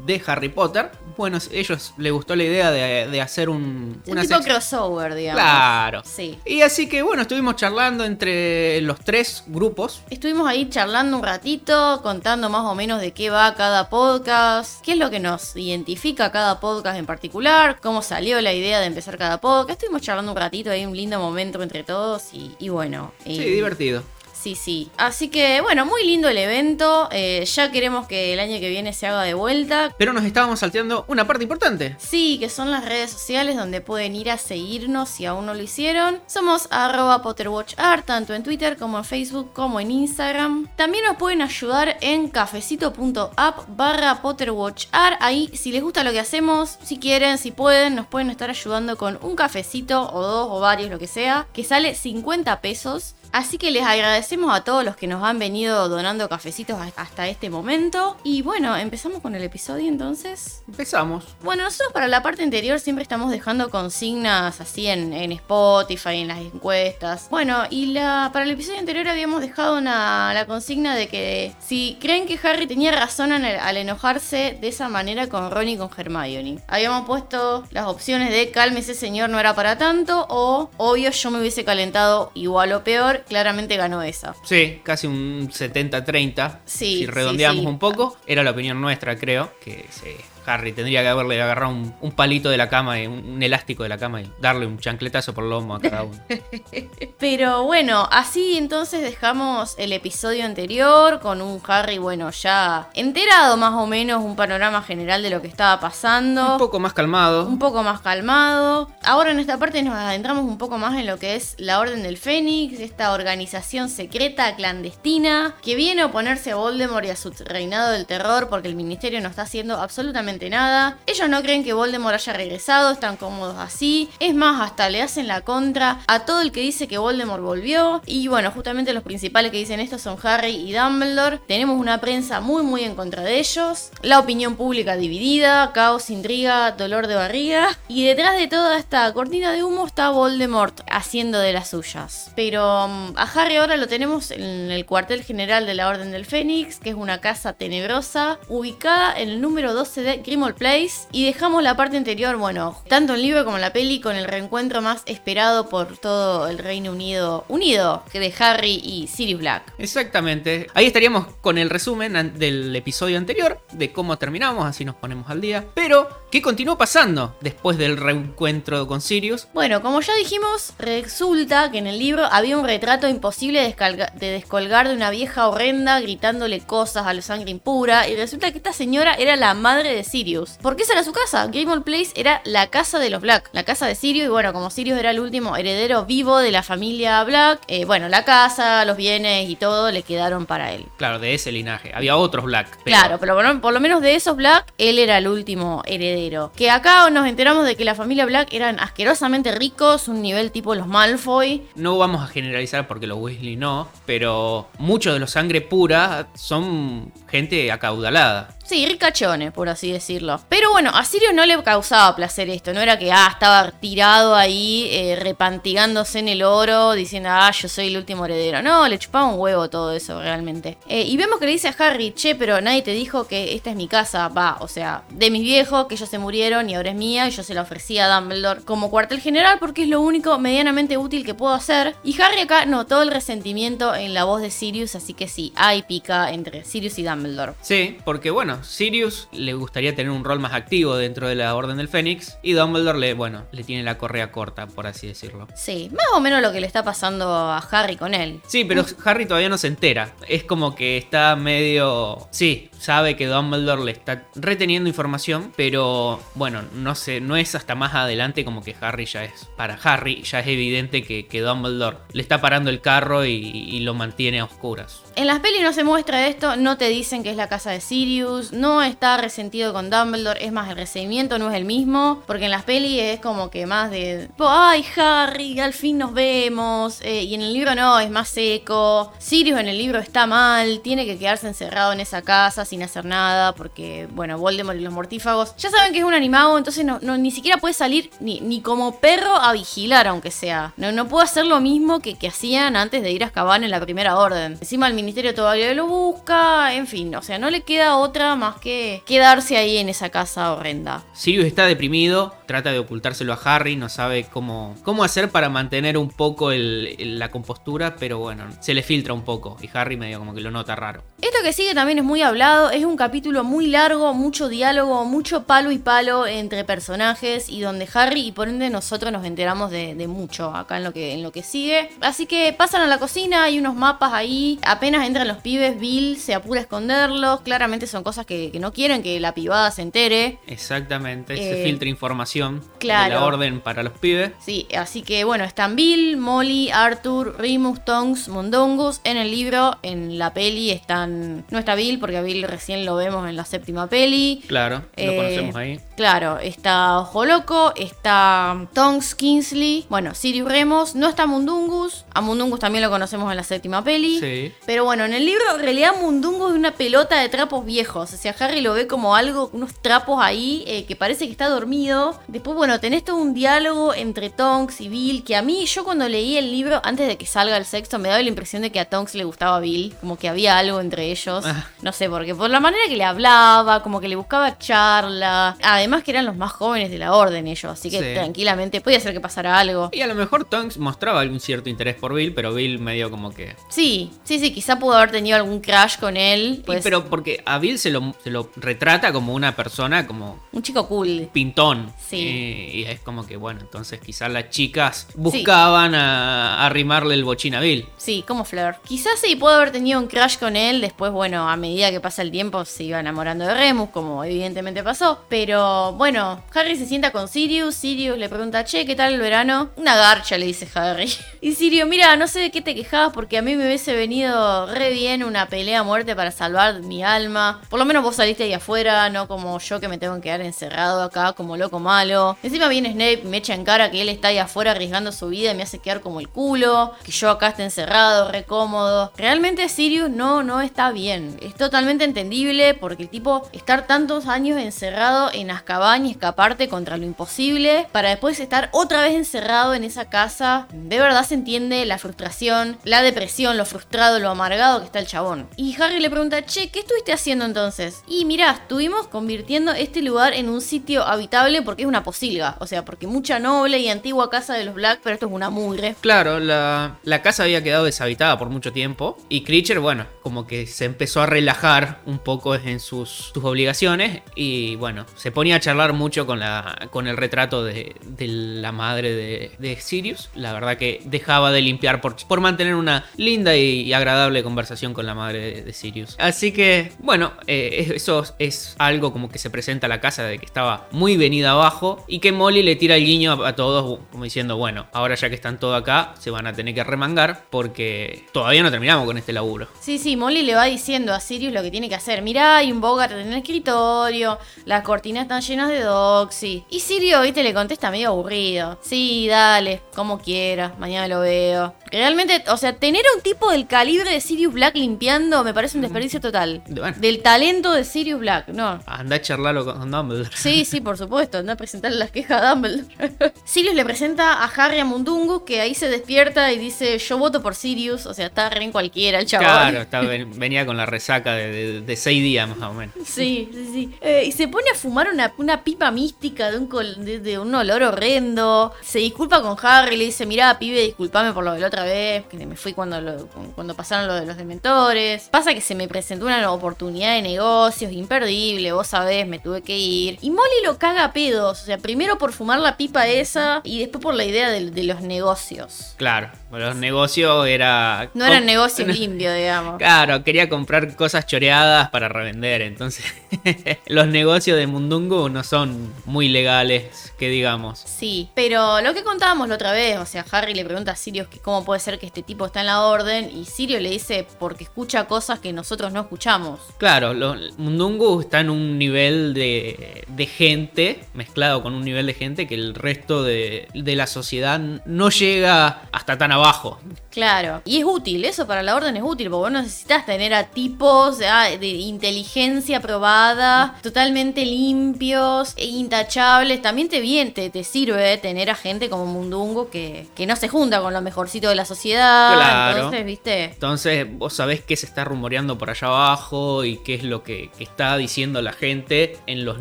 de 0.06 0.22
Harry 0.26 0.48
Potter, 0.48 0.90
bueno, 1.16 1.38
a 1.38 1.40
ellos 1.52 1.94
les 1.96 2.12
gustó 2.12 2.36
la 2.36 2.44
idea 2.44 2.70
de, 2.70 3.08
de 3.08 3.20
hacer 3.20 3.48
un, 3.48 4.02
Un 4.06 4.12
una 4.12 4.22
tipo 4.22 4.38
crossover, 4.40 5.14
digamos. 5.14 5.40
Claro. 5.40 6.02
Sí. 6.04 6.38
Y 6.44 6.62
así 6.62 6.88
que, 6.88 7.02
bueno, 7.02 7.22
estuvimos 7.22 7.56
charlando 7.56 8.04
entre 8.04 8.80
los 8.82 9.00
tres 9.00 9.44
grupos. 9.46 10.02
Estuvimos 10.10 10.46
ahí 10.48 10.68
charlando 10.68 11.16
un 11.16 11.22
ratito, 11.22 12.00
contando 12.02 12.50
más 12.50 12.62
o 12.62 12.74
menos 12.74 13.00
de 13.00 13.12
qué 13.12 13.30
va 13.30 13.54
cada 13.54 13.88
podcast, 13.88 14.84
qué 14.84 14.92
es 14.92 14.98
lo 14.98 15.10
que 15.10 15.18
nos 15.18 15.56
identifica 15.56 16.30
cada 16.30 16.60
podcast 16.60 16.98
en 16.98 17.06
particular, 17.06 17.78
cómo 17.80 18.02
salió 18.02 18.40
la 18.40 18.52
idea 18.52 18.80
de 18.80 18.86
empezar 18.86 19.16
cada 19.16 19.40
podcast. 19.40 19.80
Estuvimos 19.80 20.02
charlando 20.02 20.32
un 20.32 20.38
ratito, 20.38 20.70
ahí 20.70 20.84
un 20.84 20.96
lindo 20.96 21.18
momento 21.18 21.62
entre 21.62 21.82
todos 21.82 22.32
y, 22.32 22.54
y 22.58 22.68
bueno. 22.68 23.12
Sí, 23.24 23.40
eh, 23.40 23.46
divertido. 23.46 24.02
Sí, 24.46 24.54
sí. 24.54 24.90
Así 24.96 25.26
que 25.26 25.60
bueno, 25.60 25.84
muy 25.86 26.04
lindo 26.06 26.28
el 26.28 26.38
evento. 26.38 27.08
eh, 27.10 27.44
ya 27.46 27.72
queremos 27.72 28.06
que 28.06 28.32
el 28.32 28.38
año 28.38 28.60
que 28.60 28.68
viene 28.68 28.92
se 28.92 29.08
haga 29.08 29.24
de 29.24 29.34
vuelta. 29.34 29.92
Pero 29.98 30.12
nos 30.12 30.22
estábamos 30.22 30.60
salteando 30.60 31.04
una 31.08 31.26
parte 31.26 31.42
importante. 31.42 31.96
Sí, 31.98 32.36
que 32.38 32.48
son 32.48 32.70
las 32.70 32.84
redes 32.84 33.10
sociales 33.10 33.56
donde 33.56 33.80
pueden 33.80 34.14
ir 34.14 34.30
a 34.30 34.38
seguirnos 34.38 35.08
si 35.08 35.26
aún 35.26 35.46
no 35.46 35.54
lo 35.54 35.60
hicieron. 35.60 36.20
Somos 36.28 36.68
arroba 36.70 37.22
PotterWatchArt, 37.22 38.06
tanto 38.06 38.34
en 38.34 38.44
Twitter 38.44 38.76
como 38.76 38.98
en 38.98 39.04
Facebook 39.04 39.52
como 39.52 39.80
en 39.80 39.90
Instagram. 39.90 40.68
También 40.76 41.02
nos 41.06 41.16
pueden 41.16 41.42
ayudar 41.42 41.96
en 42.00 42.28
cafecito.app 42.28 43.58
barra 43.76 44.22
PotterWatchArt. 44.22 45.16
Ahí, 45.22 45.50
si 45.54 45.72
les 45.72 45.82
gusta 45.82 46.04
lo 46.04 46.12
que 46.12 46.20
hacemos, 46.20 46.78
si 46.84 47.00
quieren, 47.00 47.38
si 47.38 47.50
pueden, 47.50 47.96
nos 47.96 48.06
pueden 48.06 48.30
estar 48.30 48.48
ayudando 48.48 48.96
con 48.96 49.18
un 49.22 49.34
cafecito 49.34 50.08
o 50.12 50.22
dos 50.22 50.48
o 50.52 50.60
varios, 50.60 50.88
lo 50.88 51.00
que 51.00 51.08
sea, 51.08 51.48
que 51.52 51.64
sale 51.64 51.96
50 51.96 52.60
pesos. 52.60 53.16
Así 53.36 53.58
que 53.58 53.70
les 53.70 53.84
agradecemos 53.84 54.50
a 54.50 54.64
todos 54.64 54.82
los 54.82 54.96
que 54.96 55.06
nos 55.06 55.22
han 55.22 55.38
venido 55.38 55.90
donando 55.90 56.26
cafecitos 56.26 56.78
hasta 56.96 57.28
este 57.28 57.50
momento. 57.50 58.16
Y 58.24 58.40
bueno, 58.40 58.74
empezamos 58.74 59.20
con 59.20 59.34
el 59.34 59.42
episodio 59.42 59.88
entonces. 59.88 60.62
Empezamos. 60.66 61.22
Bueno, 61.42 61.64
nosotros 61.64 61.92
para 61.92 62.08
la 62.08 62.22
parte 62.22 62.42
anterior 62.44 62.80
siempre 62.80 63.02
estamos 63.02 63.30
dejando 63.30 63.68
consignas 63.68 64.58
así 64.58 64.86
en, 64.86 65.12
en 65.12 65.32
Spotify, 65.32 66.20
en 66.20 66.28
las 66.28 66.38
encuestas. 66.38 67.28
Bueno, 67.28 67.64
y 67.68 67.92
la, 67.92 68.30
para 68.32 68.46
el 68.46 68.52
episodio 68.52 68.78
anterior 68.78 69.06
habíamos 69.06 69.42
dejado 69.42 69.76
una, 69.76 70.32
la 70.32 70.46
consigna 70.46 70.94
de 70.94 71.08
que 71.08 71.52
si 71.60 71.98
creen 72.00 72.26
que 72.26 72.40
Harry 72.42 72.66
tenía 72.66 72.90
razón 72.92 73.32
al, 73.32 73.44
al 73.44 73.76
enojarse 73.76 74.56
de 74.58 74.68
esa 74.68 74.88
manera 74.88 75.28
con 75.28 75.50
Ron 75.50 75.68
y 75.68 75.76
con 75.76 75.90
Hermione. 75.94 76.60
Habíamos 76.68 77.06
puesto 77.06 77.64
las 77.70 77.86
opciones 77.86 78.30
de 78.30 78.50
cálmese 78.50 78.94
señor, 78.94 79.28
no 79.28 79.38
era 79.38 79.54
para 79.54 79.76
tanto, 79.76 80.24
o 80.30 80.70
obvio 80.78 81.10
yo 81.10 81.30
me 81.30 81.40
hubiese 81.40 81.66
calentado 81.66 82.30
igual 82.32 82.72
o 82.72 82.82
peor. 82.82 83.25
Claramente 83.28 83.76
ganó 83.76 84.02
esa. 84.02 84.34
Sí, 84.44 84.80
casi 84.84 85.06
un 85.06 85.50
70-30. 85.50 86.60
Sí, 86.64 86.98
Si 86.98 87.06
redondeamos 87.06 87.56
sí, 87.56 87.62
sí. 87.62 87.66
un 87.66 87.78
poco, 87.78 88.16
era 88.26 88.42
la 88.44 88.52
opinión 88.52 88.80
nuestra, 88.80 89.16
creo. 89.16 89.52
Que 89.60 89.84
sí, 89.90 90.10
Harry 90.46 90.72
tendría 90.72 91.02
que 91.02 91.08
haberle 91.08 91.40
agarrado 91.40 91.72
un, 91.72 91.94
un 92.00 92.12
palito 92.12 92.50
de 92.50 92.56
la 92.56 92.68
cama, 92.68 93.00
y 93.00 93.06
un, 93.06 93.36
un 93.36 93.42
elástico 93.42 93.82
de 93.82 93.88
la 93.88 93.98
cama 93.98 94.22
y 94.22 94.30
darle 94.40 94.66
un 94.66 94.78
chancletazo 94.78 95.34
por 95.34 95.44
el 95.44 95.50
lomo 95.50 95.74
a 95.74 95.80
cada 95.80 96.04
uno. 96.04 96.18
Pero 97.18 97.64
bueno, 97.64 98.08
así 98.10 98.56
entonces 98.56 99.02
dejamos 99.02 99.74
el 99.78 99.92
episodio 99.92 100.44
anterior 100.44 101.20
con 101.20 101.42
un 101.42 101.60
Harry, 101.66 101.98
bueno, 101.98 102.30
ya 102.30 102.88
enterado 102.94 103.56
más 103.56 103.74
o 103.74 103.86
menos 103.86 104.22
un 104.22 104.36
panorama 104.36 104.82
general 104.82 105.22
de 105.22 105.30
lo 105.30 105.42
que 105.42 105.48
estaba 105.48 105.80
pasando. 105.80 106.52
un 106.52 106.58
poco 106.58 106.78
más 106.78 106.92
calmado. 106.92 107.46
un 107.46 107.58
poco 107.58 107.82
más 107.82 108.00
calmado. 108.00 108.90
Ahora 109.04 109.30
en 109.30 109.40
esta 109.40 109.58
parte 109.58 109.82
nos 109.82 109.94
adentramos 109.94 110.44
un 110.44 110.58
poco 110.58 110.78
más 110.78 110.98
en 110.98 111.06
lo 111.06 111.18
que 111.18 111.36
es 111.36 111.54
la 111.58 111.80
Orden 111.80 112.02
del 112.02 112.18
Fénix, 112.18 112.80
esta 112.80 113.12
organización 113.12 113.88
secreta, 113.88 114.54
clandestina, 114.56 115.54
que 115.62 115.74
viene 115.74 116.02
a 116.02 116.06
oponerse 116.06 116.52
a 116.52 116.56
Voldemort 116.56 117.06
y 117.06 117.10
a 117.10 117.16
su 117.16 117.30
reinado 117.30 117.92
del 117.92 118.06
terror 118.06 118.48
porque 118.48 118.68
el 118.68 118.76
ministerio 118.76 119.20
no 119.20 119.28
está 119.28 119.42
haciendo 119.42 119.80
absolutamente 119.80 120.35
nada. 120.50 120.98
Ellos 121.06 121.28
no 121.28 121.42
creen 121.42 121.64
que 121.64 121.72
Voldemort 121.72 122.14
haya 122.14 122.32
regresado, 122.32 122.92
están 122.92 123.16
cómodos 123.16 123.56
así. 123.58 124.08
Es 124.20 124.34
más, 124.34 124.60
hasta 124.60 124.90
le 124.90 125.02
hacen 125.02 125.26
la 125.26 125.40
contra 125.40 126.00
a 126.06 126.20
todo 126.20 126.40
el 126.40 126.52
que 126.52 126.60
dice 126.60 126.88
que 126.88 126.98
Voldemort 126.98 127.42
volvió. 127.42 128.02
Y 128.06 128.28
bueno, 128.28 128.50
justamente 128.50 128.92
los 128.92 129.02
principales 129.02 129.50
que 129.50 129.58
dicen 129.58 129.80
esto 129.80 129.98
son 129.98 130.18
Harry 130.22 130.54
y 130.54 130.72
Dumbledore. 130.72 131.38
Tenemos 131.46 131.78
una 131.78 132.00
prensa 132.00 132.40
muy 132.40 132.62
muy 132.62 132.84
en 132.84 132.94
contra 132.94 133.22
de 133.22 133.38
ellos. 133.38 133.90
La 134.02 134.18
opinión 134.18 134.56
pública 134.56 134.96
dividida, 134.96 135.72
caos, 135.72 136.10
intriga, 136.10 136.72
dolor 136.72 137.06
de 137.06 137.14
barriga. 137.14 137.78
Y 137.88 138.04
detrás 138.04 138.36
de 138.36 138.48
toda 138.48 138.78
esta 138.78 139.12
cortina 139.12 139.52
de 139.52 139.64
humo 139.64 139.86
está 139.86 140.10
Voldemort 140.10 140.80
haciendo 140.90 141.38
de 141.38 141.52
las 141.52 141.70
suyas. 141.70 142.30
Pero 142.36 142.86
um, 142.86 143.12
a 143.16 143.30
Harry 143.34 143.56
ahora 143.56 143.76
lo 143.76 143.86
tenemos 143.86 144.30
en 144.30 144.70
el 144.70 144.86
cuartel 144.86 145.22
general 145.22 145.66
de 145.66 145.74
la 145.74 145.88
Orden 145.88 146.12
del 146.12 146.26
Fénix, 146.26 146.78
que 146.78 146.90
es 146.90 146.96
una 146.96 147.20
casa 147.20 147.52
tenebrosa 147.54 148.38
ubicada 148.48 149.18
en 149.18 149.30
el 149.30 149.40
número 149.40 149.74
12 149.74 150.02
de 150.02 150.22
Grimmauld 150.26 150.54
Place 150.54 151.06
y 151.12 151.24
dejamos 151.24 151.62
la 151.62 151.76
parte 151.76 151.96
anterior, 151.96 152.36
bueno, 152.36 152.76
tanto 152.88 153.14
el 153.14 153.22
libro 153.22 153.44
como 153.44 153.58
la 153.58 153.72
peli 153.72 154.00
con 154.00 154.16
el 154.16 154.24
reencuentro 154.24 154.82
más 154.82 155.02
esperado 155.06 155.68
por 155.68 155.96
todo 155.98 156.48
el 156.48 156.58
Reino 156.58 156.90
Unido, 156.90 157.44
unido, 157.48 158.02
que 158.10 158.18
de 158.18 158.34
Harry 158.40 158.80
y 158.82 159.06
Sirius 159.06 159.40
Black. 159.40 159.72
Exactamente. 159.78 160.66
Ahí 160.74 160.86
estaríamos 160.86 161.28
con 161.40 161.58
el 161.58 161.70
resumen 161.70 162.38
del 162.38 162.74
episodio 162.74 163.18
anterior, 163.18 163.60
de 163.72 163.92
cómo 163.92 164.18
terminamos, 164.18 164.66
así 164.66 164.84
nos 164.84 164.96
ponemos 164.96 165.30
al 165.30 165.40
día. 165.40 165.64
Pero, 165.74 166.08
¿qué 166.30 166.42
continuó 166.42 166.76
pasando 166.76 167.34
después 167.40 167.78
del 167.78 167.96
reencuentro 167.96 168.86
con 168.86 169.00
Sirius? 169.00 169.46
Bueno, 169.54 169.80
como 169.82 170.00
ya 170.00 170.14
dijimos, 170.16 170.72
resulta 170.78 171.70
que 171.70 171.78
en 171.78 171.86
el 171.86 171.98
libro 171.98 172.24
había 172.24 172.56
un 172.58 172.66
retrato 172.66 173.08
imposible 173.08 173.60
de, 173.62 174.30
descolgar 174.32 174.88
de 174.88 174.94
una 174.94 175.10
vieja 175.10 175.48
horrenda 175.48 176.00
gritándole 176.00 176.60
cosas 176.60 177.06
a 177.06 177.14
la 177.14 177.22
sangre 177.22 177.50
impura 177.50 178.08
y 178.08 178.16
resulta 178.16 178.50
que 178.50 178.58
esta 178.58 178.72
señora 178.72 179.14
era 179.14 179.36
la 179.36 179.54
madre 179.54 179.94
de 179.94 180.04
Sirius. 180.04 180.58
¿Por 180.62 180.76
qué 180.76 180.82
esa 180.82 180.92
era 180.94 181.04
su 181.04 181.12
casa? 181.12 181.46
Grimmauld 181.46 181.82
Place 181.82 182.10
era 182.16 182.42
la 182.44 182.66
casa 182.68 182.98
de 182.98 183.10
los 183.10 183.20
Black, 183.20 183.48
la 183.52 183.64
casa 183.64 183.86
de 183.86 183.94
Sirius 183.94 184.26
y 184.26 184.28
bueno, 184.28 184.52
como 184.52 184.70
Sirius 184.70 184.98
era 184.98 185.10
el 185.12 185.20
último 185.20 185.56
heredero 185.56 186.04
vivo 186.04 186.38
de 186.38 186.50
la 186.50 186.62
familia 186.62 187.22
Black, 187.24 187.60
eh, 187.68 187.84
bueno, 187.84 188.08
la 188.08 188.24
casa, 188.24 188.84
los 188.84 188.96
bienes 188.96 189.48
y 189.48 189.56
todo 189.56 189.90
le 189.92 190.02
quedaron 190.02 190.46
para 190.46 190.72
él. 190.72 190.86
Claro, 190.98 191.18
de 191.18 191.34
ese 191.34 191.52
linaje. 191.52 191.92
Había 191.94 192.16
otros 192.16 192.44
Black. 192.44 192.68
pero- 192.84 192.96
Claro, 192.96 193.18
pero 193.18 193.34
por, 193.34 193.60
por 193.60 193.72
lo 193.72 193.80
menos 193.80 194.02
de 194.02 194.14
esos 194.16 194.36
Black, 194.36 194.72
él 194.78 194.98
era 194.98 195.18
el 195.18 195.28
último 195.28 195.82
heredero. 195.86 196.25
Que 196.56 196.70
acá 196.70 197.08
nos 197.10 197.26
enteramos 197.26 197.66
de 197.66 197.76
que 197.76 197.84
la 197.84 197.94
familia 197.94 198.26
Black 198.26 198.52
eran 198.52 198.80
asquerosamente 198.80 199.54
ricos, 199.54 200.08
un 200.08 200.22
nivel 200.22 200.50
tipo 200.50 200.74
los 200.74 200.86
Malfoy. 200.86 201.66
No 201.74 201.98
vamos 201.98 202.22
a 202.22 202.26
generalizar 202.26 202.86
porque 202.88 203.06
los 203.06 203.18
Weasley 203.18 203.56
no, 203.56 203.88
pero 204.04 204.68
muchos 204.78 205.14
de 205.14 205.20
los 205.20 205.30
sangre 205.30 205.60
pura 205.60 206.28
son 206.34 207.12
gente 207.28 207.70
acaudalada. 207.70 208.55
Sí, 208.66 208.84
ricachones, 208.86 209.52
por 209.52 209.68
así 209.68 209.92
decirlo. 209.92 210.40
Pero 210.48 210.70
bueno, 210.72 210.90
a 210.92 211.04
Sirius 211.04 211.32
no 211.32 211.46
le 211.46 211.62
causaba 211.62 212.16
placer 212.16 212.50
esto. 212.50 212.72
No 212.72 212.80
era 212.80 212.98
que, 212.98 213.12
ah, 213.12 213.28
estaba 213.30 213.70
tirado 213.70 214.34
ahí, 214.34 214.88
eh, 214.90 215.16
repantigándose 215.16 216.18
en 216.18 216.26
el 216.28 216.42
oro, 216.42 216.92
diciendo, 216.92 217.28
ah, 217.30 217.50
yo 217.52 217.68
soy 217.68 217.88
el 217.88 217.96
último 217.96 218.24
heredero. 218.24 218.62
No, 218.62 218.88
le 218.88 218.98
chupaba 218.98 219.26
un 219.26 219.38
huevo 219.38 219.70
todo 219.70 219.92
eso, 219.92 220.20
realmente. 220.20 220.78
Eh, 220.88 221.02
y 221.02 221.16
vemos 221.16 221.38
que 221.38 221.46
le 221.46 221.52
dice 221.52 221.68
a 221.68 221.76
Harry, 221.78 222.12
che, 222.12 222.34
pero 222.34 222.60
nadie 222.60 222.82
te 222.82 222.90
dijo 222.90 223.28
que 223.28 223.54
esta 223.54 223.70
es 223.70 223.76
mi 223.76 223.86
casa. 223.86 224.28
Va, 224.28 224.56
o 224.60 224.66
sea, 224.66 225.04
de 225.10 225.30
mis 225.30 225.42
viejos, 225.42 225.86
que 225.86 225.94
ellos 225.94 226.08
se 226.08 226.18
murieron 226.18 226.68
y 226.68 226.74
ahora 226.74 226.90
es 226.90 226.96
mía. 226.96 227.28
Y 227.28 227.30
yo 227.30 227.44
se 227.44 227.54
la 227.54 227.62
ofrecí 227.62 227.98
a 227.98 228.08
Dumbledore 228.08 228.62
como 228.62 228.90
cuartel 228.90 229.20
general 229.20 229.58
porque 229.60 229.84
es 229.84 229.88
lo 229.88 230.00
único 230.00 230.36
medianamente 230.38 230.96
útil 230.96 231.24
que 231.24 231.34
puedo 231.34 231.54
hacer. 231.54 231.94
Y 232.02 232.20
Harry 232.20 232.40
acá 232.40 232.66
notó 232.66 233.02
el 233.02 233.12
resentimiento 233.12 233.94
en 233.94 234.12
la 234.12 234.24
voz 234.24 234.42
de 234.42 234.50
Sirius, 234.50 234.96
así 234.96 235.14
que 235.14 235.28
sí, 235.28 235.52
hay 235.54 235.82
pica 235.82 236.32
entre 236.32 236.64
Sirius 236.64 236.98
y 236.98 237.04
Dumbledore. 237.04 237.52
Sí, 237.62 237.96
porque 238.04 238.30
bueno, 238.30 238.55
Sirius 238.62 239.28
le 239.32 239.54
gustaría 239.54 239.94
tener 239.94 240.10
un 240.10 240.24
rol 240.24 240.40
más 240.40 240.52
activo 240.52 240.96
dentro 240.96 241.28
de 241.28 241.34
la 241.34 241.54
Orden 241.54 241.76
del 241.76 241.88
Fénix 241.88 242.38
y 242.42 242.52
Dumbledore 242.52 242.98
le, 242.98 243.14
bueno, 243.14 243.44
le 243.52 243.64
tiene 243.64 243.82
la 243.82 243.98
correa 243.98 244.32
corta, 244.32 244.66
por 244.66 244.86
así 244.86 245.06
decirlo. 245.06 245.48
Sí, 245.54 245.90
más 245.92 246.06
o 246.14 246.20
menos 246.20 246.42
lo 246.42 246.52
que 246.52 246.60
le 246.60 246.66
está 246.66 246.82
pasando 246.82 247.28
a 247.28 247.58
Harry 247.58 247.96
con 247.96 248.14
él. 248.14 248.40
Sí, 248.46 248.64
pero 248.64 248.84
Harry 249.04 249.26
todavía 249.26 249.48
no 249.48 249.58
se 249.58 249.68
entera. 249.68 250.14
Es 250.28 250.44
como 250.44 250.74
que 250.74 250.96
está 250.96 251.36
medio... 251.36 252.28
Sí, 252.30 252.70
sabe 252.78 253.16
que 253.16 253.26
Dumbledore 253.26 253.84
le 253.84 253.92
está 253.92 254.24
reteniendo 254.34 254.88
información, 254.88 255.52
pero 255.56 256.20
bueno, 256.34 256.62
no 256.74 256.94
sé, 256.94 257.20
no 257.20 257.36
es 257.36 257.54
hasta 257.54 257.74
más 257.74 257.94
adelante 257.94 258.44
como 258.44 258.62
que 258.62 258.74
Harry 258.80 259.06
ya 259.06 259.24
es... 259.24 259.48
Para 259.56 259.78
Harry 259.82 260.22
ya 260.22 260.40
es 260.40 260.46
evidente 260.46 261.02
que, 261.02 261.40
Dumbledore 261.40 261.98
le 262.12 262.22
está 262.22 262.40
parando 262.40 262.70
el 262.70 262.80
carro 262.80 263.24
y, 263.24 263.32
y 263.32 263.80
lo 263.80 263.94
mantiene 263.94 264.40
a 264.40 264.44
oscuras. 264.44 265.02
En 265.14 265.26
las 265.26 265.40
pelis 265.40 265.62
no 265.62 265.72
se 265.72 265.84
muestra 265.84 266.26
esto, 266.26 266.56
no 266.56 266.76
te 266.76 266.88
dicen 266.88 267.22
que 267.22 267.30
es 267.30 267.36
la 267.36 267.48
casa 267.48 267.70
de 267.70 267.80
Sirius, 267.80 268.52
no 268.52 268.82
está 268.82 269.16
resentido 269.16 269.72
con 269.72 269.90
Dumbledore, 269.90 270.44
es 270.44 270.52
más, 270.52 270.68
el 270.68 270.76
resentimiento 270.76 271.38
no 271.38 271.50
es 271.50 271.56
el 271.56 271.64
mismo, 271.64 272.22
porque 272.26 272.46
en 272.46 272.50
las 272.50 272.64
pelis 272.64 273.00
es 273.00 273.20
como 273.20 273.50
que 273.50 273.66
más 273.66 273.90
de, 273.90 274.28
ay 274.38 274.84
Harry, 274.96 275.58
al 275.60 275.72
fin 275.72 275.98
nos 275.98 276.12
vemos, 276.12 277.00
eh, 277.02 277.22
y 277.22 277.34
en 277.34 277.42
el 277.42 277.52
libro 277.52 277.74
no, 277.74 277.98
es 277.98 278.10
más 278.10 278.28
seco, 278.28 279.12
Sirius 279.18 279.58
en 279.58 279.68
el 279.68 279.78
libro 279.78 279.98
está 279.98 280.26
mal, 280.26 280.80
tiene 280.82 281.06
que 281.06 281.18
quedarse 281.18 281.48
encerrado 281.48 281.92
en 281.92 282.00
esa 282.00 282.22
casa 282.22 282.65
sin 282.66 282.82
hacer 282.82 283.04
nada, 283.04 283.54
porque, 283.54 284.08
bueno, 284.12 284.38
Voldemort 284.38 284.78
y 284.78 284.82
los 284.82 284.92
mortífagos 284.92 285.54
ya 285.56 285.70
saben 285.70 285.92
que 285.92 286.00
es 286.00 286.04
un 286.04 286.14
animado, 286.14 286.58
entonces 286.58 286.84
no, 286.84 286.98
no- 287.02 287.16
ni 287.16 287.30
siquiera 287.30 287.58
puede 287.58 287.74
salir 287.74 288.10
ni, 288.20 288.40
ni 288.40 288.60
como 288.60 289.00
perro 289.00 289.34
a 289.36 289.52
vigilar, 289.52 290.06
aunque 290.08 290.30
sea, 290.30 290.74
no, 290.76 290.92
no 290.92 291.08
puede 291.08 291.24
hacer 291.24 291.46
lo 291.46 291.60
mismo 291.60 292.00
que, 292.00 292.14
que 292.18 292.28
hacían 292.28 292.76
antes 292.76 293.02
de 293.02 293.10
ir 293.12 293.22
a 293.24 293.28
Azkaban 293.28 293.64
en 293.64 293.70
la 293.70 293.80
primera 293.80 294.16
orden. 294.18 294.52
Encima 294.60 294.86
el 294.88 294.94
ministerio 294.94 295.34
todavía 295.34 295.72
lo 295.74 295.86
busca, 295.86 296.74
en 296.74 296.86
fin, 296.86 297.14
o 297.14 297.22
sea, 297.22 297.38
no 297.38 297.50
le 297.50 297.62
queda 297.62 297.96
otra 297.96 298.34
más 298.36 298.56
que 298.56 299.02
quedarse 299.06 299.56
ahí 299.56 299.76
en 299.78 299.88
esa 299.88 300.08
casa 300.10 300.52
horrenda. 300.52 301.04
Sirius 301.12 301.46
está 301.46 301.66
deprimido, 301.66 302.34
trata 302.46 302.72
de 302.72 302.78
ocultárselo 302.78 303.32
a 303.32 303.36
Harry, 303.44 303.76
no 303.76 303.88
sabe 303.88 304.24
cómo, 304.24 304.74
cómo 304.82 305.04
hacer 305.04 305.30
para 305.30 305.48
mantener 305.48 305.98
un 305.98 306.08
poco 306.10 306.52
el- 306.52 306.94
el- 306.98 307.18
la 307.18 307.30
compostura, 307.30 307.96
pero 307.96 308.18
bueno, 308.18 308.44
se 308.60 308.74
le 308.74 308.82
filtra 308.82 309.12
un 309.14 309.22
poco 309.24 309.56
y 309.60 309.68
Harry 309.74 309.96
medio 309.96 310.18
como 310.18 310.34
que 310.34 310.40
lo 310.40 310.50
nota 310.50 310.74
raro. 310.76 311.02
Esto 311.20 311.38
que 311.42 311.52
sigue 311.52 311.74
también 311.74 311.98
es 311.98 312.04
muy 312.04 312.22
hablado, 312.22 312.55
es 312.70 312.84
un 312.84 312.96
capítulo 312.96 313.44
muy 313.44 313.66
largo, 313.66 314.12
mucho 314.14 314.48
diálogo, 314.48 315.04
mucho 315.04 315.44
palo 315.44 315.70
y 315.72 315.78
palo 315.78 316.26
entre 316.26 316.64
personajes 316.64 317.48
y 317.48 317.60
donde 317.60 317.88
Harry 317.94 318.20
y 318.28 318.32
por 318.32 318.48
ende 318.48 318.70
nosotros 318.70 319.12
nos 319.12 319.24
enteramos 319.24 319.70
de, 319.70 319.94
de 319.94 320.08
mucho 320.08 320.54
acá 320.54 320.76
en 320.78 320.84
lo, 320.84 320.92
que, 320.92 321.12
en 321.14 321.22
lo 321.22 321.32
que 321.32 321.42
sigue. 321.42 321.90
Así 322.00 322.26
que 322.26 322.52
pasan 322.52 322.82
a 322.82 322.86
la 322.86 322.98
cocina, 322.98 323.44
hay 323.44 323.58
unos 323.58 323.74
mapas 323.74 324.12
ahí, 324.12 324.58
apenas 324.62 325.06
entran 325.06 325.28
los 325.28 325.38
pibes, 325.38 325.78
Bill 325.78 326.18
se 326.18 326.34
apura 326.34 326.60
a 326.60 326.62
esconderlos, 326.62 327.40
claramente 327.42 327.86
son 327.86 328.02
cosas 328.02 328.26
que, 328.26 328.50
que 328.50 328.58
no 328.60 328.72
quieren 328.72 329.02
que 329.02 329.20
la 329.20 329.34
pibada 329.34 329.70
se 329.70 329.82
entere. 329.82 330.38
Exactamente, 330.46 331.36
se 331.36 331.62
Eh, 331.62 331.64
filtra 331.64 331.88
información 331.88 332.60
de 332.60 332.66
claro. 332.78 333.14
la 333.14 333.24
orden 333.24 333.60
para 333.60 333.82
los 333.82 333.92
pibes. 333.98 334.32
Sí, 334.40 334.66
así 334.76 335.02
que 335.02 335.24
bueno, 335.24 335.44
están 335.44 335.76
Bill, 335.76 336.16
Molly, 336.16 336.70
Arthur, 336.70 337.36
Remus, 337.38 337.84
Tonks, 337.84 338.28
Mundungus. 338.28 339.00
En 339.04 339.16
el 339.16 339.30
libro, 339.30 339.76
en 339.82 340.18
la 340.18 340.32
peli 340.34 340.70
están... 340.70 341.44
No 341.50 341.58
está 341.58 341.74
Bill 341.74 341.98
porque 341.98 342.16
a 342.16 342.22
Bill 342.22 342.42
recién 342.46 342.84
lo 342.86 342.96
vemos 342.96 343.28
en 343.28 343.36
la 343.36 343.44
séptima 343.44 343.86
peli. 343.88 344.42
Claro, 344.46 344.76
lo 344.96 345.02
Eh, 345.02 345.16
conocemos 345.16 345.56
ahí. 345.56 345.80
Claro, 345.96 346.38
está 346.38 346.98
Ojo 346.98 347.24
Loco, 347.24 347.72
está 347.76 348.66
Tonks 348.74 349.14
Kingsley, 349.14 349.86
bueno, 349.88 350.14
Sirius 350.14 350.46
Remus, 350.48 350.94
no 350.94 351.08
está 351.08 351.26
Mundungus, 351.26 352.04
a 352.12 352.20
Mundungus 352.20 352.60
también 352.60 352.82
lo 352.84 352.90
conocemos 352.90 353.30
en 353.30 353.36
la 353.36 353.42
séptima 353.44 353.82
peli. 353.82 354.20
Sí. 354.20 354.52
Pero 354.66 354.84
bueno, 354.84 355.04
en 355.06 355.14
el 355.14 355.24
libro 355.24 355.42
en 355.54 355.60
realidad 355.62 355.92
Mundungus 356.00 356.50
es 356.50 356.56
una 356.58 356.72
pelota 356.72 357.18
de 357.20 357.28
trapos 357.30 357.64
viejos, 357.64 358.12
o 358.12 358.16
sea, 358.16 358.34
Harry 358.38 358.60
lo 358.60 358.74
ve 358.74 358.86
como 358.86 359.16
algo, 359.16 359.50
unos 359.54 359.72
trapos 359.80 360.18
ahí 360.22 360.64
eh, 360.66 360.84
que 360.84 360.96
parece 360.96 361.24
que 361.26 361.32
está 361.32 361.48
dormido. 361.48 362.20
Después, 362.28 362.56
bueno, 362.56 362.78
tenés 362.78 363.02
todo 363.04 363.16
un 363.16 363.32
diálogo 363.32 363.94
entre 363.94 364.28
Tonks 364.30 364.80
y 364.82 364.88
Bill, 364.88 365.24
que 365.24 365.34
a 365.34 365.40
mí 365.42 365.64
yo 365.66 365.84
cuando 365.84 366.08
leí 366.08 366.36
el 366.36 366.50
libro, 366.52 366.80
antes 366.84 367.08
de 367.08 367.16
que 367.16 367.24
salga 367.26 367.56
el 367.56 367.64
sexto, 367.64 367.98
me 367.98 368.08
daba 368.10 368.22
la 368.22 368.28
impresión 368.28 368.60
de 368.62 368.70
que 368.70 368.80
a 368.80 368.84
Tonks 368.84 369.14
le 369.14 369.24
gustaba 369.24 369.60
Bill, 369.60 369.94
como 370.00 370.18
que 370.18 370.28
había 370.28 370.58
algo 370.58 370.80
entre 370.80 371.10
ellos. 371.10 371.44
Ah. 371.46 371.66
No 371.80 371.92
sé 371.92 372.08
por 372.10 372.24
qué, 372.26 372.34
por 372.36 372.50
la 372.50 372.60
manera 372.60 372.82
que 372.88 372.96
le 372.96 373.04
hablaba, 373.04 373.82
como 373.82 374.00
que 374.00 374.08
le 374.08 374.16
buscaba 374.16 374.58
charla. 374.58 375.56
Además 375.62 376.02
que 376.04 376.10
eran 376.12 376.26
los 376.26 376.36
más 376.36 376.52
jóvenes 376.52 376.90
de 376.90 376.98
la 376.98 377.14
orden 377.14 377.46
ellos, 377.46 377.64
así 377.72 377.90
que 377.90 377.98
Sí. 378.00 378.14
tranquilamente 378.14 378.80
podía 378.80 379.00
ser 379.00 379.12
que 379.12 379.20
pasara 379.20 379.58
algo. 379.58 379.90
Y 379.92 380.00
a 380.02 380.06
lo 380.06 380.14
mejor 380.14 380.44
Tonks 380.44 380.78
mostraba 380.78 381.20
algún 381.20 381.40
cierto 381.40 381.68
interés 381.68 381.94
por 381.96 382.14
Bill, 382.14 382.32
pero 382.34 382.52
Bill 382.54 382.78
medio 382.78 383.10
como 383.10 383.30
que... 383.32 383.54
Sí, 383.68 384.10
sí, 384.24 384.38
sí, 384.38 384.52
quizá 384.52 384.78
pudo 384.78 384.94
haber 384.94 385.10
tenido 385.10 385.36
algún 385.36 385.60
crash 385.60 385.96
con 385.98 386.16
él. 386.16 386.56
Y 386.60 386.62
pues, 386.62 386.82
pero 386.82 387.04
porque 387.06 387.42
a 387.46 387.58
Bill 387.58 387.78
se 387.78 387.90
lo, 387.90 388.14
se 388.22 388.30
lo 388.30 388.50
retrata 388.56 389.12
como 389.12 389.34
una 389.34 389.54
persona 389.56 390.06
como 390.06 390.38
Un 390.52 390.62
chico 390.62 390.86
cool. 390.88 391.28
pintón. 391.32 391.92
Sí. 392.06 392.16
Y, 392.18 392.80
y 392.80 392.84
es 392.84 393.00
como 393.00 393.26
que, 393.26 393.36
bueno, 393.36 393.60
entonces 393.60 394.00
quizás 394.00 394.30
las 394.30 394.50
chicas 394.50 395.08
buscaban 395.14 395.94
a, 395.94 396.56
a 396.62 396.66
arrimarle 396.66 397.14
el 397.14 397.24
bochín 397.24 397.54
a 397.54 397.60
Bill. 397.60 397.86
Sí, 397.96 398.24
como 398.26 398.44
Fleur. 398.44 398.76
Quizás 398.86 399.18
sí 399.20 399.36
pudo 399.36 399.50
haber 399.54 399.72
tenido 399.72 399.98
un 400.00 400.06
crash 400.06 400.38
con 400.38 400.56
él. 400.56 400.80
Después, 400.80 401.12
bueno, 401.12 401.48
a 401.48 401.56
medida 401.56 401.90
que 401.90 402.00
pasa 402.00 402.22
el 402.22 402.25
tiempo 402.30 402.64
se 402.64 402.84
iba 402.84 403.00
enamorando 403.00 403.44
de 403.44 403.54
Remus, 403.54 403.90
como 403.90 404.24
evidentemente 404.24 404.82
pasó. 404.82 405.24
Pero 405.28 405.92
bueno, 405.92 406.42
Harry 406.54 406.76
se 406.76 406.86
sienta 406.86 407.12
con 407.12 407.28
Sirius. 407.28 407.74
Sirius 407.74 408.18
le 408.18 408.28
pregunta, 408.28 408.64
che, 408.64 408.86
¿qué 408.86 408.94
tal 408.94 409.14
el 409.14 409.20
verano? 409.20 409.70
Una 409.76 409.96
garcha, 409.96 410.38
le 410.38 410.46
dice 410.46 410.68
Harry. 410.74 411.12
Y 411.40 411.54
Sirius, 411.54 411.88
mira, 411.88 412.16
no 412.16 412.26
sé 412.26 412.40
de 412.40 412.50
qué 412.50 412.60
te 412.60 412.74
quejabas 412.74 413.12
porque 413.12 413.38
a 413.38 413.42
mí 413.42 413.54
me 413.54 413.66
hubiese 413.66 413.94
venido 413.94 414.66
re 414.66 414.90
bien 414.90 415.22
una 415.22 415.46
pelea 415.48 415.80
a 415.80 415.82
muerte 415.84 416.16
para 416.16 416.32
salvar 416.32 416.80
mi 416.80 417.04
alma. 417.04 417.60
Por 417.68 417.78
lo 417.78 417.84
menos 417.84 418.02
vos 418.02 418.16
saliste 418.16 418.44
ahí 418.44 418.52
afuera, 418.52 419.08
no 419.10 419.28
como 419.28 419.58
yo 419.60 419.78
que 419.78 419.86
me 419.86 419.98
tengo 419.98 420.16
que 420.16 420.22
quedar 420.22 420.40
encerrado 420.40 421.02
acá 421.02 421.34
como 421.34 421.56
loco 421.56 421.78
malo. 421.78 422.36
Encima 422.42 422.68
viene 422.68 422.92
Snape 422.92 423.20
y 423.22 423.26
me 423.26 423.36
echa 423.36 423.54
en 423.54 423.64
cara 423.64 423.90
que 423.90 424.02
él 424.02 424.08
está 424.08 424.28
ahí 424.28 424.38
afuera 424.38 424.72
arriesgando 424.72 425.12
su 425.12 425.28
vida 425.28 425.52
y 425.52 425.54
me 425.54 425.62
hace 425.62 425.78
quedar 425.78 426.00
como 426.00 426.20
el 426.20 426.28
culo. 426.28 426.92
Que 427.04 427.12
yo 427.12 427.30
acá 427.30 427.48
esté 427.48 427.62
encerrado, 427.62 428.30
re 428.32 428.44
cómodo. 428.44 429.12
Realmente 429.16 429.68
Sirius 429.68 430.10
no, 430.10 430.42
no 430.42 430.60
está 430.60 430.90
bien. 430.90 431.38
Es 431.40 431.54
totalmente 431.54 432.04
entendible 432.16 432.72
porque 432.72 433.02
el 433.02 433.10
tipo 433.10 433.46
estar 433.52 433.86
tantos 433.86 434.26
años 434.26 434.58
encerrado 434.58 435.30
en 435.34 435.50
Azkaban 435.50 436.06
y 436.06 436.12
escaparte 436.12 436.66
contra 436.66 436.96
lo 436.96 437.04
imposible 437.04 437.86
para 437.92 438.08
después 438.08 438.40
estar 438.40 438.70
otra 438.72 439.02
vez 439.02 439.14
encerrado 439.14 439.74
en 439.74 439.84
esa 439.84 440.08
casa, 440.08 440.66
de 440.72 440.98
verdad 440.98 441.26
se 441.26 441.34
entiende 441.34 441.84
la 441.84 441.98
frustración, 441.98 442.78
la 442.84 443.02
depresión, 443.02 443.58
lo 443.58 443.66
frustrado, 443.66 444.18
lo 444.18 444.30
amargado 444.30 444.80
que 444.80 444.86
está 444.86 444.98
el 444.98 445.06
chabón. 445.06 445.46
Y 445.56 445.76
Harry 445.78 446.00
le 446.00 446.08
pregunta, 446.08 446.42
che, 446.46 446.70
¿qué 446.70 446.80
estuviste 446.80 447.12
haciendo 447.12 447.44
entonces? 447.44 448.02
Y 448.06 448.24
mirá, 448.24 448.52
estuvimos 448.52 449.08
convirtiendo 449.08 449.72
este 449.72 450.00
lugar 450.00 450.32
en 450.32 450.48
un 450.48 450.62
sitio 450.62 451.04
habitable 451.04 451.60
porque 451.60 451.82
es 451.82 451.88
una 451.88 452.02
posilga, 452.02 452.56
o 452.60 452.66
sea, 452.66 452.86
porque 452.86 453.06
mucha 453.06 453.38
noble 453.38 453.78
y 453.78 453.90
antigua 453.90 454.30
casa 454.30 454.54
de 454.54 454.64
los 454.64 454.74
Black, 454.74 455.00
pero 455.02 455.12
esto 455.12 455.26
es 455.26 455.32
una 455.32 455.50
mugre. 455.50 455.96
Claro, 456.00 456.40
la, 456.40 456.96
la 457.02 457.20
casa 457.20 457.42
había 457.42 457.62
quedado 457.62 457.84
deshabitada 457.84 458.38
por 458.38 458.48
mucho 458.48 458.72
tiempo 458.72 459.18
y 459.28 459.42
Creature, 459.42 459.80
bueno, 459.80 460.06
como 460.22 460.46
que 460.46 460.66
se 460.66 460.86
empezó 460.86 461.20
a 461.20 461.26
relajar 461.26 462.00
un 462.06 462.18
poco 462.18 462.54
en 462.54 462.80
sus, 462.80 463.32
obligaciones 463.42 464.22
y 464.34 464.76
bueno, 464.76 465.06
se 465.14 465.30
ponía 465.30 465.56
a 465.56 465.60
charlar 465.60 465.92
mucho 465.92 466.26
con, 466.26 466.40
la, 466.40 466.88
con 466.90 467.06
el 467.06 467.16
retrato 467.16 467.62
de, 467.64 467.94
la 468.26 468.72
madre 468.72 469.14
de, 469.58 469.76
Sirius. 469.80 470.30
La 470.34 470.52
verdad 470.52 470.76
que 470.78 471.00
dejaba 471.04 471.52
de 471.52 471.60
limpiar 471.60 472.00
por, 472.00 472.16
por 472.26 472.40
mantener 472.40 472.74
una 472.74 473.04
linda 473.16 473.56
y, 473.56 473.92
agradable 473.92 474.42
conversación 474.42 474.94
con 474.94 475.06
la 475.06 475.14
madre 475.14 475.62
de, 475.62 475.72
Sirius. 475.72 476.16
Así 476.18 476.52
que, 476.52 476.92
bueno, 477.00 477.32
eh, 477.46 477.92
eso 477.94 478.24
es 478.38 478.74
algo 478.78 479.12
como 479.12 479.28
que 479.28 479.38
se 479.38 479.50
presenta 479.50 479.86
a 479.86 479.88
la 479.88 480.00
casa 480.00 480.24
de 480.24 480.38
que 480.38 480.46
estaba 480.46 480.88
muy 480.92 481.16
venida 481.16 481.50
abajo 481.50 482.04
y 482.08 482.20
que 482.20 482.32
Molly 482.32 482.62
le 482.62 482.76
tira 482.76 482.96
el 482.96 483.04
guiño 483.04 483.32
a, 483.32 483.48
a 483.48 483.56
todos 483.56 484.00
como 484.10 484.24
diciendo, 484.24 484.56
bueno, 484.56 484.86
ahora 484.92 485.14
ya 485.14 485.28
que 485.28 485.34
están 485.34 485.58
todos 485.58 485.80
acá, 485.80 486.14
se 486.18 486.30
van 486.30 486.46
a 486.46 486.52
tener 486.52 486.74
que 486.74 486.84
remangar 486.84 487.44
porque 487.50 488.24
todavía 488.32 488.62
no 488.62 488.70
terminamos 488.70 489.06
con 489.06 489.18
este 489.18 489.32
laburo. 489.32 489.68
Sí, 489.80 489.98
sí, 489.98 490.16
Molly 490.16 490.42
le 490.42 490.54
va 490.54 490.64
diciendo 490.64 491.12
a 491.12 491.20
Sirius 491.20 491.52
lo 491.52 491.62
que 491.62 491.70
tiene 491.70 491.88
que 491.88 491.95
hacer. 491.96 492.22
Mirá, 492.22 492.56
hay 492.58 492.72
un 492.72 492.80
Bogart 492.80 493.12
en 493.12 493.32
el 493.32 493.38
escritorio, 493.38 494.38
las 494.64 494.82
cortinas 494.82 495.22
están 495.22 495.40
llenas 495.42 495.68
de 495.68 495.80
Doxy. 495.80 496.64
Y 496.70 496.80
Sirius, 496.80 497.22
viste, 497.22 497.42
le 497.42 497.52
contesta 497.54 497.90
medio 497.90 498.08
aburrido. 498.08 498.78
Sí, 498.82 499.26
dale, 499.28 499.80
como 499.94 500.18
quieras, 500.20 500.78
mañana 500.78 501.08
lo 501.08 501.20
veo. 501.20 501.74
Realmente, 501.90 502.44
o 502.48 502.56
sea, 502.56 502.74
tener 502.74 503.02
un 503.14 503.22
tipo 503.22 503.50
del 503.50 503.66
calibre 503.66 504.10
de 504.10 504.20
Sirius 504.20 504.52
Black 504.52 504.74
limpiando 504.76 505.44
me 505.44 505.54
parece 505.54 505.78
un 505.78 505.82
desperdicio 505.82 506.20
total. 506.20 506.62
Bueno. 506.68 506.96
Del 506.98 507.22
talento 507.22 507.72
de 507.72 507.84
Sirius 507.84 508.20
Black, 508.20 508.48
no. 508.48 508.80
Anda 508.86 509.16
a 509.16 509.20
charlarlo 509.22 509.64
con 509.64 509.90
Dumbledore. 509.90 510.30
Sí, 510.36 510.64
sí, 510.64 510.80
por 510.80 510.98
supuesto. 510.98 511.38
Anda 511.38 511.52
a 511.54 511.56
presentarle 511.56 511.98
las 511.98 512.10
quejas 512.10 512.42
a 512.42 512.50
Dumbledore. 512.50 513.12
Sirius 513.44 513.74
le 513.74 513.84
presenta 513.84 514.42
a 514.42 514.46
Harry 514.46 514.78
a 514.80 514.84
Mundungus, 514.84 515.42
que 515.42 515.60
ahí 515.60 515.74
se 515.74 515.88
despierta 515.88 516.52
y 516.52 516.58
dice: 516.58 516.98
Yo 516.98 517.18
voto 517.18 517.42
por 517.42 517.54
Sirius. 517.54 518.06
O 518.06 518.14
sea, 518.14 518.26
está 518.26 518.50
re 518.50 518.64
en 518.64 518.72
cualquiera 518.72 519.20
el 519.20 519.26
chaval. 519.26 519.46
Claro, 519.70 519.80
está- 519.82 520.00
venía 520.00 520.66
con 520.66 520.76
la 520.76 520.86
resaca 520.86 521.34
de, 521.34 521.50
de- 521.52 521.80
de 521.86 521.96
seis 521.96 522.22
días 522.22 522.48
más 522.48 522.70
o 522.70 522.72
menos. 522.74 522.94
Sí, 523.04 523.48
sí, 523.52 523.68
sí. 523.72 523.94
Eh, 524.00 524.24
y 524.26 524.32
se 524.32 524.48
pone 524.48 524.70
a 524.70 524.74
fumar 524.74 525.08
una, 525.12 525.32
una 525.38 525.62
pipa 525.64 525.90
mística 525.90 526.50
de 526.50 526.58
un, 526.58 526.66
col- 526.66 527.04
de, 527.04 527.18
de 527.20 527.38
un 527.38 527.54
olor 527.54 527.82
horrendo. 527.82 528.72
Se 528.82 528.98
disculpa 528.98 529.40
con 529.42 529.56
Harry, 529.62 529.96
le 529.96 530.04
dice, 530.06 530.26
mirá, 530.26 530.58
pibe, 530.58 530.80
disculpame 530.82 531.32
por 531.32 531.44
lo 531.44 531.52
de 531.52 531.60
la 531.60 531.66
otra 531.68 531.84
vez, 531.84 532.24
que 532.26 532.44
me 532.46 532.56
fui 532.56 532.72
cuando, 532.72 533.00
lo- 533.00 533.26
cuando 533.54 533.74
pasaron 533.74 534.06
lo 534.08 534.14
de 534.14 534.26
los 534.26 534.36
dementores. 534.36 535.28
Pasa 535.30 535.54
que 535.54 535.60
se 535.60 535.74
me 535.74 535.88
presentó 535.88 536.26
una 536.26 536.50
oportunidad 536.50 537.14
de 537.14 537.22
negocios 537.22 537.92
imperdible, 537.92 538.72
vos 538.72 538.86
sabés, 538.88 539.26
me 539.26 539.38
tuve 539.38 539.62
que 539.62 539.76
ir. 539.78 540.18
Y 540.22 540.30
Molly 540.30 540.64
lo 540.64 540.78
caga 540.78 541.04
a 541.04 541.12
pedos, 541.12 541.62
o 541.62 541.64
sea, 541.64 541.78
primero 541.78 542.18
por 542.18 542.32
fumar 542.32 542.58
la 542.60 542.76
pipa 542.76 543.06
esa 543.06 543.60
y 543.64 543.78
después 543.80 544.02
por 544.02 544.14
la 544.14 544.24
idea 544.24 544.50
de, 544.50 544.70
de 544.70 544.82
los 544.84 545.00
negocios. 545.02 545.94
Claro, 545.96 546.30
los 546.50 546.76
negocios 546.76 547.46
era... 547.46 548.10
No 548.14 548.24
eran 548.24 548.46
negocios 548.46 548.88
limpios, 548.98 549.34
digamos. 549.34 549.78
Claro, 549.78 550.22
quería 550.22 550.48
comprar 550.48 550.94
cosas 550.96 551.26
choreadas 551.26 551.90
para 551.90 552.08
revender, 552.08 552.62
entonces 552.62 553.04
los 553.86 554.06
negocios 554.06 554.56
de 554.56 554.66
Mundungu 554.66 555.28
no 555.28 555.42
son 555.42 555.92
muy 556.04 556.28
legales, 556.28 557.12
que 557.18 557.28
digamos. 557.28 557.78
Sí, 557.78 558.28
pero 558.34 558.80
lo 558.80 558.94
que 558.94 559.04
contábamos 559.04 559.48
la 559.48 559.54
otra 559.54 559.72
vez, 559.72 559.98
o 559.98 560.06
sea, 560.06 560.24
Harry 560.30 560.54
le 560.54 560.64
pregunta 560.64 560.92
a 560.92 560.96
Sirius 560.96 561.28
que 561.28 561.38
cómo 561.38 561.64
puede 561.64 561.80
ser 561.80 561.98
que 561.98 562.06
este 562.06 562.22
tipo 562.22 562.46
está 562.46 562.60
en 562.60 562.66
la 562.66 562.82
orden 562.82 563.30
y 563.36 563.44
Sirius 563.44 563.80
le 563.80 563.90
dice 563.90 564.26
porque 564.38 564.64
escucha 564.64 565.06
cosas 565.06 565.40
que 565.40 565.52
nosotros 565.52 565.92
no 565.92 566.00
escuchamos. 566.00 566.60
Claro, 566.78 567.14
Mundungu 567.56 568.20
está 568.20 568.40
en 568.40 568.50
un 568.50 568.78
nivel 568.78 569.34
de, 569.34 570.04
de 570.08 570.26
gente, 570.26 571.04
mezclado 571.14 571.62
con 571.62 571.74
un 571.74 571.84
nivel 571.84 572.06
de 572.06 572.14
gente 572.14 572.46
que 572.46 572.54
el 572.54 572.74
resto 572.74 573.22
de, 573.22 573.68
de 573.74 573.96
la 573.96 574.06
sociedad 574.06 574.58
no 574.58 575.10
llega 575.10 575.82
hasta 575.92 576.18
tan 576.18 576.32
abajo. 576.32 576.80
Claro, 577.10 577.62
y 577.64 577.78
es 577.78 577.84
útil, 577.84 578.24
eso 578.24 578.46
para 578.46 578.62
la 578.62 578.74
orden 578.74 578.96
es 578.96 579.02
útil, 579.02 579.30
porque 579.30 579.50
vos 579.50 579.52
necesitas 579.52 580.04
tener 580.04 580.34
a 580.34 580.44
tipos 580.50 581.18
ah, 581.26 581.48
de 581.58 581.66
inteligencia 581.66 582.80
probada, 582.80 583.76
totalmente 583.82 584.44
limpios 584.44 585.54
e 585.56 585.66
intachables. 585.66 586.60
También 586.60 586.88
te 586.88 587.00
bien, 587.06 587.32
te, 587.32 587.50
te 587.50 587.62
sirve 587.62 588.18
tener 588.18 588.50
a 588.50 588.56
gente 588.56 588.90
como 588.90 589.06
Mundungo 589.06 589.70
que, 589.70 590.08
que 590.16 590.26
no 590.26 590.34
se 590.34 590.48
junta 590.48 590.80
con 590.80 590.92
lo 590.92 591.00
mejorcito 591.02 591.48
de 591.48 591.54
la 591.54 591.64
sociedad. 591.64 592.34
Claro. 592.34 592.76
Entonces, 592.78 593.06
viste. 593.06 593.44
Entonces 593.44 594.06
vos 594.10 594.32
sabés 594.32 594.60
qué 594.62 594.74
se 594.74 594.86
está 594.86 595.04
rumoreando 595.04 595.56
por 595.56 595.70
allá 595.70 595.86
abajo 595.86 596.64
y 596.64 596.78
qué 596.78 596.94
es 596.94 597.04
lo 597.04 597.22
que, 597.22 597.50
que 597.56 597.62
está 597.62 597.96
diciendo 597.96 598.42
la 598.42 598.52
gente 598.52 599.18
en 599.28 599.44
los 599.44 599.60